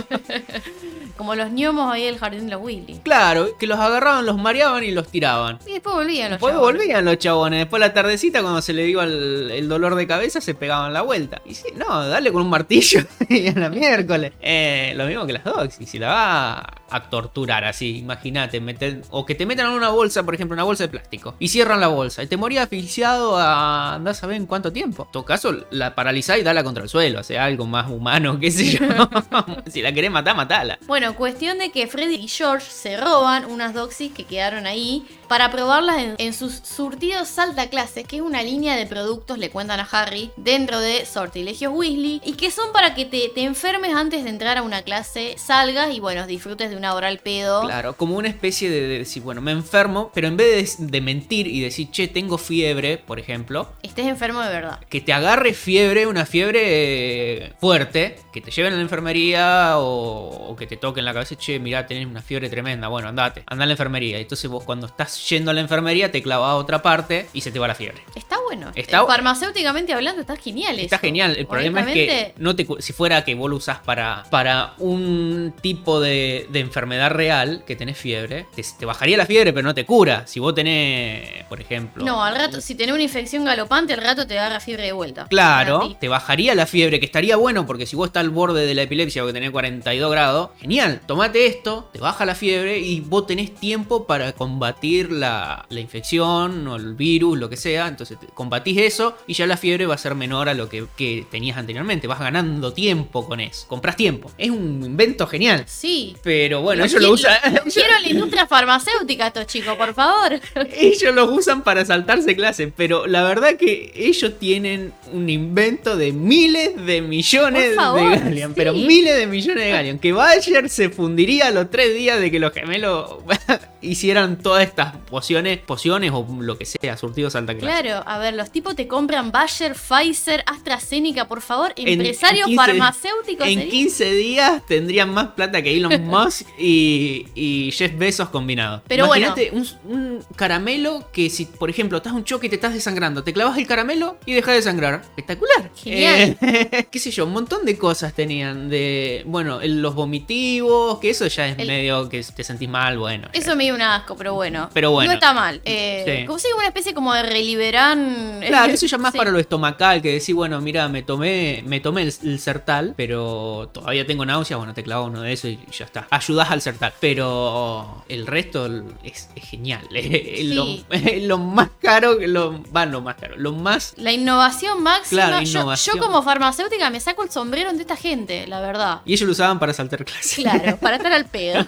Como 1.17 1.35
los 1.35 1.51
gnomos 1.51 1.93
ahí 1.93 2.05
del 2.05 2.17
jardín 2.17 2.45
de 2.45 2.51
los 2.53 2.61
Willy. 2.63 2.99
Claro, 3.03 3.55
que 3.59 3.67
los 3.67 3.77
agarraban, 3.79 4.25
los 4.25 4.37
mareaban 4.37 4.83
y 4.83 4.89
los 4.89 5.07
tiraban. 5.07 5.59
Y 5.67 5.73
después 5.73 5.93
volvían 5.95 6.31
los 6.31 6.39
Después 6.39 6.53
chabones. 6.55 6.77
volvían 6.79 7.05
los 7.05 7.17
chabones. 7.19 7.59
Después 7.59 7.79
la 7.79 7.93
tardecita, 7.93 8.41
cuando 8.41 8.59
se 8.63 8.73
le 8.73 8.85
dio 8.85 9.03
el, 9.03 9.51
el 9.51 9.69
dolor 9.69 9.93
de 9.93 10.07
cabeza, 10.07 10.41
se 10.41 10.55
pegaban 10.55 10.93
la 10.93 11.01
vuelta. 11.03 11.39
Y 11.45 11.53
sí, 11.53 11.67
no, 11.75 12.07
dale 12.07 12.31
con 12.31 12.41
un 12.41 12.49
martillo 12.49 13.01
y 13.29 13.47
a 13.49 13.53
la 13.53 13.69
miércoles. 13.69 14.31
Eh, 14.41 14.93
lo 14.95 15.05
mismo 15.05 15.27
que 15.27 15.33
las 15.33 15.43
dogs. 15.43 15.79
Y 15.79 15.85
si 15.85 15.99
la 15.99 16.07
va 16.07 16.73
a 16.89 17.09
torturar 17.09 17.65
así, 17.65 17.99
imagínate, 17.99 18.59
meter, 18.59 19.01
o 19.11 19.23
que 19.25 19.35
te 19.35 19.45
metan 19.45 19.67
en 19.67 19.73
una 19.73 19.89
bolsa, 19.89 20.23
por 20.23 20.33
ejemplo, 20.33 20.55
una 20.55 20.63
bolsa 20.63 20.85
de 20.85 20.89
plástico, 20.89 21.35
y 21.39 21.49
cierran 21.49 21.79
la 21.79 21.87
bolsa, 21.87 22.21
y 22.23 22.27
te 22.27 22.35
moría 22.35 22.63
asfixiado 22.63 23.37
a 23.37 23.80
andás 23.89 24.23
a 24.23 24.27
ver 24.27 24.37
en 24.37 24.45
cuánto 24.45 24.71
tiempo. 24.71 25.03
En 25.05 25.11
todo 25.11 25.25
caso, 25.25 25.53
la 25.71 25.95
paralizás 25.95 26.37
y 26.37 26.43
dala 26.43 26.63
contra 26.63 26.83
el 26.83 26.89
suelo, 26.89 27.19
o 27.19 27.23
sea, 27.23 27.45
algo 27.45 27.65
más 27.65 27.89
humano, 27.89 28.39
qué 28.39 28.51
sé 28.51 28.65
yo. 28.71 28.79
si 29.67 29.81
la 29.81 29.93
querés 29.93 30.11
matar, 30.11 30.35
matala. 30.35 30.79
Bueno, 30.87 31.15
cuestión 31.15 31.57
de 31.59 31.71
que 31.71 31.87
Freddy 31.87 32.15
y 32.15 32.27
George 32.27 32.67
se 32.69 32.97
roban 32.97 33.45
unas 33.45 33.73
doxys 33.73 34.11
que 34.11 34.25
quedaron 34.25 34.65
ahí 34.67 35.05
para 35.27 35.51
probarlas 35.51 35.97
en, 35.99 36.15
en 36.17 36.33
sus 36.33 36.55
surtidos 36.63 37.37
alta 37.39 37.69
clase, 37.69 38.03
que 38.03 38.17
es 38.17 38.21
una 38.21 38.43
línea 38.43 38.75
de 38.75 38.85
productos, 38.85 39.37
le 39.37 39.49
cuentan 39.49 39.79
a 39.79 39.87
Harry, 39.91 40.31
dentro 40.37 40.79
de 40.79 41.05
Sortilegios 41.05 41.73
Weasley, 41.73 42.21
y 42.23 42.33
que 42.33 42.51
son 42.51 42.71
para 42.73 42.95
que 42.95 43.05
te, 43.05 43.29
te 43.33 43.43
enfermes 43.43 43.95
antes 43.95 44.23
de 44.23 44.29
entrar 44.29 44.57
a 44.57 44.61
una 44.61 44.81
clase, 44.83 45.35
salgas 45.37 45.93
y 45.93 45.99
bueno, 45.99 46.27
disfrutes 46.27 46.69
de 46.69 46.75
una 46.75 46.93
hora 46.93 47.07
al 47.07 47.19
pedo. 47.19 47.61
Claro, 47.61 47.95
como 47.95 48.17
una 48.17 48.27
especie 48.27 48.69
de, 48.69 48.81
de 48.81 48.99
decir, 48.99 49.23
bueno, 49.23 49.41
me 49.41 49.51
enfermo, 49.51 50.11
pero 50.13 50.27
en 50.27 50.37
vez 50.37 50.77
de, 50.77 50.87
de, 50.87 51.01
mentir 51.01 51.47
y 51.47 51.61
decir, 51.61 51.89
che, 51.91 52.07
tengo 52.07 52.37
fiebre, 52.37 52.97
por 52.97 53.19
ejemplo. 53.19 53.69
Estés 53.83 54.05
enfermo 54.07 54.41
de 54.41 54.49
verdad. 54.49 54.79
Que 54.89 55.01
te 55.01 55.13
agarre 55.13 55.53
fiebre, 55.53 56.07
una 56.07 56.25
fiebre 56.25 56.61
eh, 56.63 57.53
fuerte, 57.59 58.17
que 58.31 58.41
te 58.41 58.51
lleven 58.51 58.73
a 58.73 58.75
la 58.75 58.81
enfermería 58.81 59.77
o, 59.77 60.49
o, 60.49 60.55
que 60.55 60.67
te 60.67 60.77
toquen 60.77 61.05
la 61.05 61.13
cabeza, 61.13 61.35
che, 61.35 61.59
mirá, 61.59 61.85
tenés 61.87 62.05
una 62.05 62.21
fiebre 62.21 62.49
tremenda, 62.49 62.87
bueno, 62.87 63.07
andate, 63.07 63.43
anda 63.47 63.63
a 63.63 63.67
la 63.67 63.73
enfermería. 63.73 64.17
Entonces 64.19 64.49
vos 64.49 64.63
cuando 64.63 64.87
estás 64.87 65.29
yendo 65.29 65.51
a 65.51 65.53
la 65.53 65.61
enfermería 65.61 66.11
te 66.11 66.21
clavas 66.21 66.51
a 66.51 66.55
otra 66.55 66.81
parte 66.81 67.27
y 67.33 67.41
se 67.41 67.51
te 67.51 67.59
va 67.59 67.67
la 67.67 67.75
fiebre. 67.75 68.01
Está 68.15 68.39
bueno. 68.41 68.71
Está, 68.75 69.05
farmacéuticamente 69.05 69.93
hablando 69.93 70.21
está 70.21 70.35
genial 70.35 70.79
Está 70.79 70.97
eso. 70.97 71.01
genial. 71.01 71.35
El 71.37 71.47
problema 71.47 71.81
es 71.81 71.93
que 71.93 72.33
no 72.37 72.55
te, 72.55 72.67
si 72.79 72.93
fuera 72.93 73.23
que 73.23 73.35
vos 73.35 73.49
lo 73.49 73.55
usás 73.57 73.79
para, 73.79 74.23
para 74.29 74.73
un 74.77 75.53
tipo 75.61 75.99
de, 75.99 76.47
de 76.49 76.59
enfermedad 76.59 77.11
real, 77.11 77.63
que 77.65 77.75
tenés 77.75 77.97
fiebre, 77.97 78.45
te, 78.55 78.63
te, 78.77 78.85
bajaría 78.85 79.17
la 79.17 79.25
fiebre, 79.25 79.53
pero 79.53 79.65
no 79.67 79.73
te 79.73 79.85
cura. 79.85 80.27
Si 80.27 80.39
vos 80.39 80.53
tenés, 80.53 81.43
por 81.45 81.61
ejemplo. 81.61 82.03
No, 82.03 82.23
al 82.23 82.35
rato, 82.35 82.61
si 82.61 82.75
tenés 82.75 82.93
una 82.93 83.03
infección 83.03 83.45
galopante, 83.45 83.60
al 83.69 84.01
rato 84.01 84.27
te 84.27 84.37
agarra 84.37 84.59
fiebre 84.59 84.85
de 84.85 84.91
vuelta. 84.91 85.27
Claro, 85.29 85.95
te 85.99 86.07
bajaría 86.07 86.55
la 86.55 86.65
fiebre, 86.65 86.99
que 86.99 87.05
estaría 87.05 87.35
bueno, 87.35 87.65
porque 87.65 87.85
si 87.85 87.95
vos 87.95 88.07
estás 88.07 88.21
al 88.21 88.29
borde 88.29 88.65
de 88.65 88.75
la 88.75 88.83
epilepsia 88.83 89.23
o 89.23 89.27
que 89.27 89.33
tenés 89.33 89.51
42 89.51 90.11
grados, 90.11 90.49
genial, 90.59 91.01
tomate 91.05 91.47
esto, 91.47 91.89
te 91.91 91.99
baja 91.99 92.25
la 92.25 92.35
fiebre 92.35 92.79
y 92.79 93.01
vos 93.01 93.27
tenés 93.27 93.53
tiempo 93.55 94.05
para 94.05 94.33
combatir 94.33 95.11
la, 95.11 95.65
la 95.69 95.79
infección 95.79 96.67
o 96.67 96.75
el 96.75 96.95
virus, 96.95 97.37
lo 97.37 97.49
que 97.49 97.57
sea. 97.57 97.87
Entonces 97.87 98.17
combatís 98.33 98.77
eso 98.77 99.17
y 99.27 99.33
ya 99.33 99.47
la 99.47 99.57
fiebre 99.57 99.85
va 99.85 99.95
a 99.95 99.97
ser 99.97 100.15
menor 100.15 100.49
a 100.49 100.53
lo 100.53 100.69
que, 100.69 100.85
que 100.95 101.25
tenías 101.29 101.57
anteriormente. 101.57 102.07
Vas 102.07 102.19
ganando 102.19 102.73
tiempo 102.73 103.27
con 103.27 103.39
eso. 103.39 103.67
Comprás 103.67 103.95
tiempo. 103.95 104.31
Es 104.37 104.49
un 104.49 104.83
invento 104.83 105.27
genial. 105.27 105.63
Sí. 105.67 106.15
Pero 106.23 106.61
bueno, 106.61 106.85
ellos 106.85 107.01
lo 107.01 107.11
usan. 107.11 107.37
Quiero 107.73 107.99
la 108.01 108.09
industria 108.09 108.47
farmacéutica 108.47 109.27
estos 109.27 109.47
chicos, 109.47 109.75
por 109.75 109.93
favor. 109.93 110.39
ellos 110.73 111.13
los 111.13 111.29
usan 111.29 111.63
para 111.63 111.85
saltarse 111.85 112.35
clases, 112.35 112.71
pero 112.75 113.07
la 113.07 113.23
verdad 113.23 113.50
que 113.55 113.91
ellos 113.95 114.37
tienen 114.39 114.93
un 115.11 115.29
invento 115.29 115.97
de 115.97 116.11
miles 116.11 116.85
de 116.85 117.01
millones 117.01 117.75
favor, 117.75 118.01
de 118.01 118.19
Galleon, 118.19 118.49
sí. 118.49 118.53
pero 118.55 118.73
miles 118.73 119.17
de 119.17 119.27
millones 119.27 119.63
de 119.63 119.71
Galleon. 119.71 119.99
Que 119.99 120.11
Bayer 120.11 120.69
se 120.69 120.89
fundiría 120.89 121.47
a 121.47 121.51
los 121.51 121.69
tres 121.69 121.93
días 121.95 122.19
de 122.19 122.31
que 122.31 122.39
los 122.39 122.53
gemelos 122.53 123.17
hicieran 123.81 124.37
todas 124.37 124.63
estas 124.63 124.95
pociones, 125.09 125.57
pociones 125.59 126.11
o 126.13 126.25
lo 126.39 126.57
que 126.57 126.65
sea, 126.65 126.97
surtidos 126.97 127.35
alta 127.35 127.57
clase. 127.57 127.81
Claro, 127.83 128.03
a 128.07 128.17
ver, 128.19 128.33
los 128.33 128.51
tipos 128.51 128.75
te 128.75 128.87
compran 128.87 129.31
Bayer, 129.31 129.73
Pfizer, 129.75 130.43
AstraZeneca, 130.45 131.27
por 131.27 131.41
favor, 131.41 131.73
empresarios 131.75 132.47
en 132.47 132.55
15, 132.57 132.65
farmacéuticos. 132.65 133.47
En 133.47 133.69
15 133.69 134.13
días 134.13 134.65
tendrían 134.67 135.13
más 135.13 135.29
plata 135.29 135.61
que 135.61 135.75
Elon 135.75 136.01
Musk 136.07 136.47
y, 136.59 137.25
y 137.35 137.71
Jeff 137.71 137.97
Bezos 137.97 138.29
combinados. 138.29 138.81
Pero 138.87 139.05
Imagínate 139.05 139.51
bueno. 139.51 139.67
un, 139.85 139.91
un, 139.97 140.25
caramelo 140.35 141.09
que 141.11 141.29
si, 141.29 141.45
por 141.45 141.69
ejemplo, 141.69 141.97
estás 141.97 142.13
un 142.13 142.23
choque 142.23 142.47
y 142.47 142.49
te 142.49 142.55
estás 142.55 142.73
desangrando, 142.73 143.23
te 143.23 143.33
clavas 143.33 143.57
el 143.57 143.67
caramelo 143.67 144.17
y 144.25 144.33
dejas 144.33 144.55
de 144.55 144.61
sangrar. 144.61 145.01
Espectacular. 145.01 145.71
Genial. 145.75 146.37
Eh, 146.41 146.87
qué 146.91 146.99
sé 146.99 147.11
yo, 147.11 147.25
un 147.25 147.33
montón 147.33 147.65
de 147.65 147.77
cosas 147.77 148.13
tenían 148.13 148.69
de, 148.69 149.23
bueno, 149.25 149.59
los 149.63 149.95
vomitivos, 149.95 150.99
que 150.99 151.09
eso 151.09 151.27
ya 151.27 151.47
es 151.47 151.57
El- 151.57 151.67
medio 151.67 152.09
que 152.09 152.21
te 152.23 152.43
sentís 152.43 152.69
mal, 152.69 152.97
bueno. 152.97 153.27
Eso 153.33 153.55
me 153.55 153.70
un 153.73 153.81
asco, 153.81 154.15
pero 154.15 154.33
bueno. 154.33 154.69
Pero 154.73 154.91
bueno. 154.91 155.09
No 155.09 155.13
está 155.13 155.33
mal. 155.33 155.61
Eh, 155.65 156.19
Sí. 156.21 156.25
Como 156.25 156.39
si 156.39 156.47
una 156.55 156.67
especie 156.67 156.93
como 156.93 157.13
de 157.13 157.23
reliberan. 157.23 158.41
Claro, 158.45 158.73
eso 158.73 158.85
ya 158.85 158.97
más 158.97 159.11
Sí. 159.11 159.17
para 159.17 159.31
lo 159.31 159.39
estomacal, 159.39 160.01
que 160.01 160.13
decir, 160.13 160.35
bueno, 160.35 160.59
mira, 160.61 160.87
me 160.89 161.03
tomé, 161.03 161.63
me 161.65 161.79
tomé 161.79 162.03
el, 162.03 162.13
el 162.23 162.39
sertal, 162.39 162.93
pero 162.97 163.69
todavía 163.73 164.05
tengo 164.05 164.25
náuseas, 164.25 164.57
bueno, 164.57 164.73
te 164.73 164.83
clavo 164.83 165.05
uno 165.05 165.21
de 165.21 165.33
esos 165.33 165.51
y 165.51 165.59
ya 165.71 165.85
está. 165.85 166.07
Ayudas 166.09 166.49
al 166.51 166.61
sertal. 166.61 166.93
Pero 166.99 168.03
el 168.09 168.27
resto 168.27 168.65
es, 169.03 169.29
es 169.35 169.43
genial. 169.49 169.81
Es 169.91 171.23
lo, 171.23 171.37
más 171.37 171.69
caro, 171.81 172.15
lo, 172.19 172.61
va, 172.71 172.85
lo 172.85 173.01
más 173.01 173.15
caro, 173.15 173.35
lo 173.37 173.51
más... 173.53 173.93
La 173.97 174.11
innovación 174.11 174.81
máxima. 174.83 175.27
Claro, 175.27 175.43
Yo- 175.43 175.59
innovación. 175.59 175.97
Yo, 175.97 176.01
como 176.03 176.21
farmacéutica 176.23 176.89
me 176.89 176.99
saco 176.99 177.23
el 177.23 177.31
sombrero 177.31 177.71
de 177.73 177.81
esta 177.81 177.95
gente, 177.95 178.47
la 178.47 178.59
verdad. 178.61 179.01
Y 179.05 179.13
ellos 179.13 179.25
lo 179.27 179.31
usaban 179.33 179.59
para 179.59 179.73
saltar 179.73 180.03
clases. 180.05 180.35
Claro, 180.35 180.77
para 180.77 180.95
estar 180.97 181.11
al 181.13 181.25
pedo. 181.25 181.65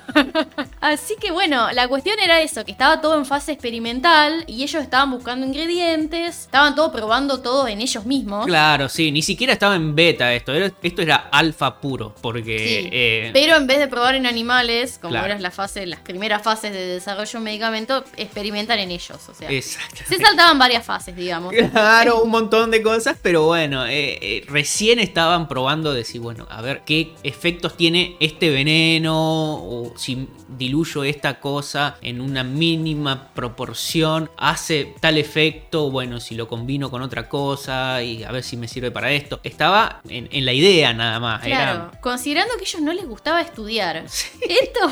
Así 0.82 1.16
que 1.20 1.32
bueno, 1.32 1.72
la 1.72 1.88
cuestión 1.94 2.20
era 2.20 2.42
eso, 2.42 2.66
que 2.66 2.72
estaba 2.72 3.02
todo 3.02 3.16
en 3.20 3.24
fase 3.24 3.52
experimental 3.52 4.44
y 4.48 4.64
ellos 4.64 4.82
estaban 4.82 5.12
buscando 5.12 5.46
ingredientes, 5.46 6.40
estaban 6.42 6.74
todo 6.74 6.92
probando 6.92 7.40
todo 7.42 7.68
en 7.68 7.82
ellos 7.82 8.04
mismos. 8.08 8.48
Claro, 8.48 8.90
sí, 8.90 9.12
ni 9.12 9.22
siquiera 9.22 9.54
estaba 9.54 9.76
en 9.76 9.94
beta 9.94 10.34
esto, 10.34 10.54
era- 10.54 10.72
esto 10.82 11.02
era 11.04 11.16
alfa 11.32 11.80
puro, 11.80 12.16
porque... 12.20 12.58
Sí, 12.58 12.90
eh, 12.92 13.30
Pero 13.32 13.58
en 13.58 13.68
vez 13.68 13.78
de 13.78 13.88
probar 13.88 14.16
en 14.16 14.26
animales, 14.26 14.98
como 15.00 15.12
Claro. 15.12 15.28
eran 15.28 15.44
las 15.44 15.54
fases, 15.54 15.88
las 15.88 16.00
primeras 16.00 16.42
fases 16.42 16.72
de 16.74 16.80
desarrollo 16.96 17.30
de 17.32 17.38
un 17.38 17.44
medicamento, 17.44 18.04
experimentar 18.18 18.80
en 18.80 18.90
ellos. 18.90 19.20
O 19.30 19.34
sea, 19.36 19.48
se 19.50 20.18
saltaban 20.18 20.58
varias 20.58 20.84
fases, 20.84 21.16
digamos. 21.16 21.54
Claro, 21.72 22.24
un 22.24 22.32
montón 22.32 22.72
de 22.72 22.82
cosas, 22.82 23.18
pero 23.22 23.44
bueno, 23.46 23.86
eh, 23.86 24.18
eh, 24.20 24.46
recién 24.48 24.98
estaban 24.98 25.48
probando 25.48 25.94
decir, 25.94 26.22
bueno, 26.22 26.48
a 26.50 26.60
ver 26.64 26.82
qué 26.88 27.14
efectos 27.22 27.78
tiene 27.78 28.16
este 28.20 28.50
veneno 28.50 29.14
o 29.16 29.94
si 29.96 30.28
diluyo 30.58 31.04
esta 31.04 31.40
cosa 31.40 31.98
en 32.02 32.22
una 32.22 32.44
mínima 32.44 33.30
proporción, 33.34 34.30
hace 34.38 34.94
tal 35.00 35.18
efecto, 35.18 35.90
bueno, 35.92 36.20
si 36.20 36.36
lo 36.36 36.48
combino 36.48 36.90
con 36.90 37.02
otra 37.02 37.30
cosa 37.30 38.02
y 38.04 38.24
a 38.24 38.32
ver 38.32 38.44
si 38.44 38.58
me 38.58 38.68
sirve 38.68 38.92
para 38.92 39.12
esto. 39.12 39.40
Estaba 39.44 40.02
en, 40.10 40.28
en 40.32 40.46
la 40.46 40.54
idea 40.54 40.94
nada 40.94 41.20
más, 41.20 41.42
Claro, 41.44 41.72
era- 41.92 42.02
considerando 42.02 42.54
que 42.56 42.62
a 42.62 42.68
ellos 42.68 42.82
no 42.82 42.94
les 42.94 43.08
gustaba 43.08 43.42
estudiar. 43.42 43.98
Esto, 44.42 44.92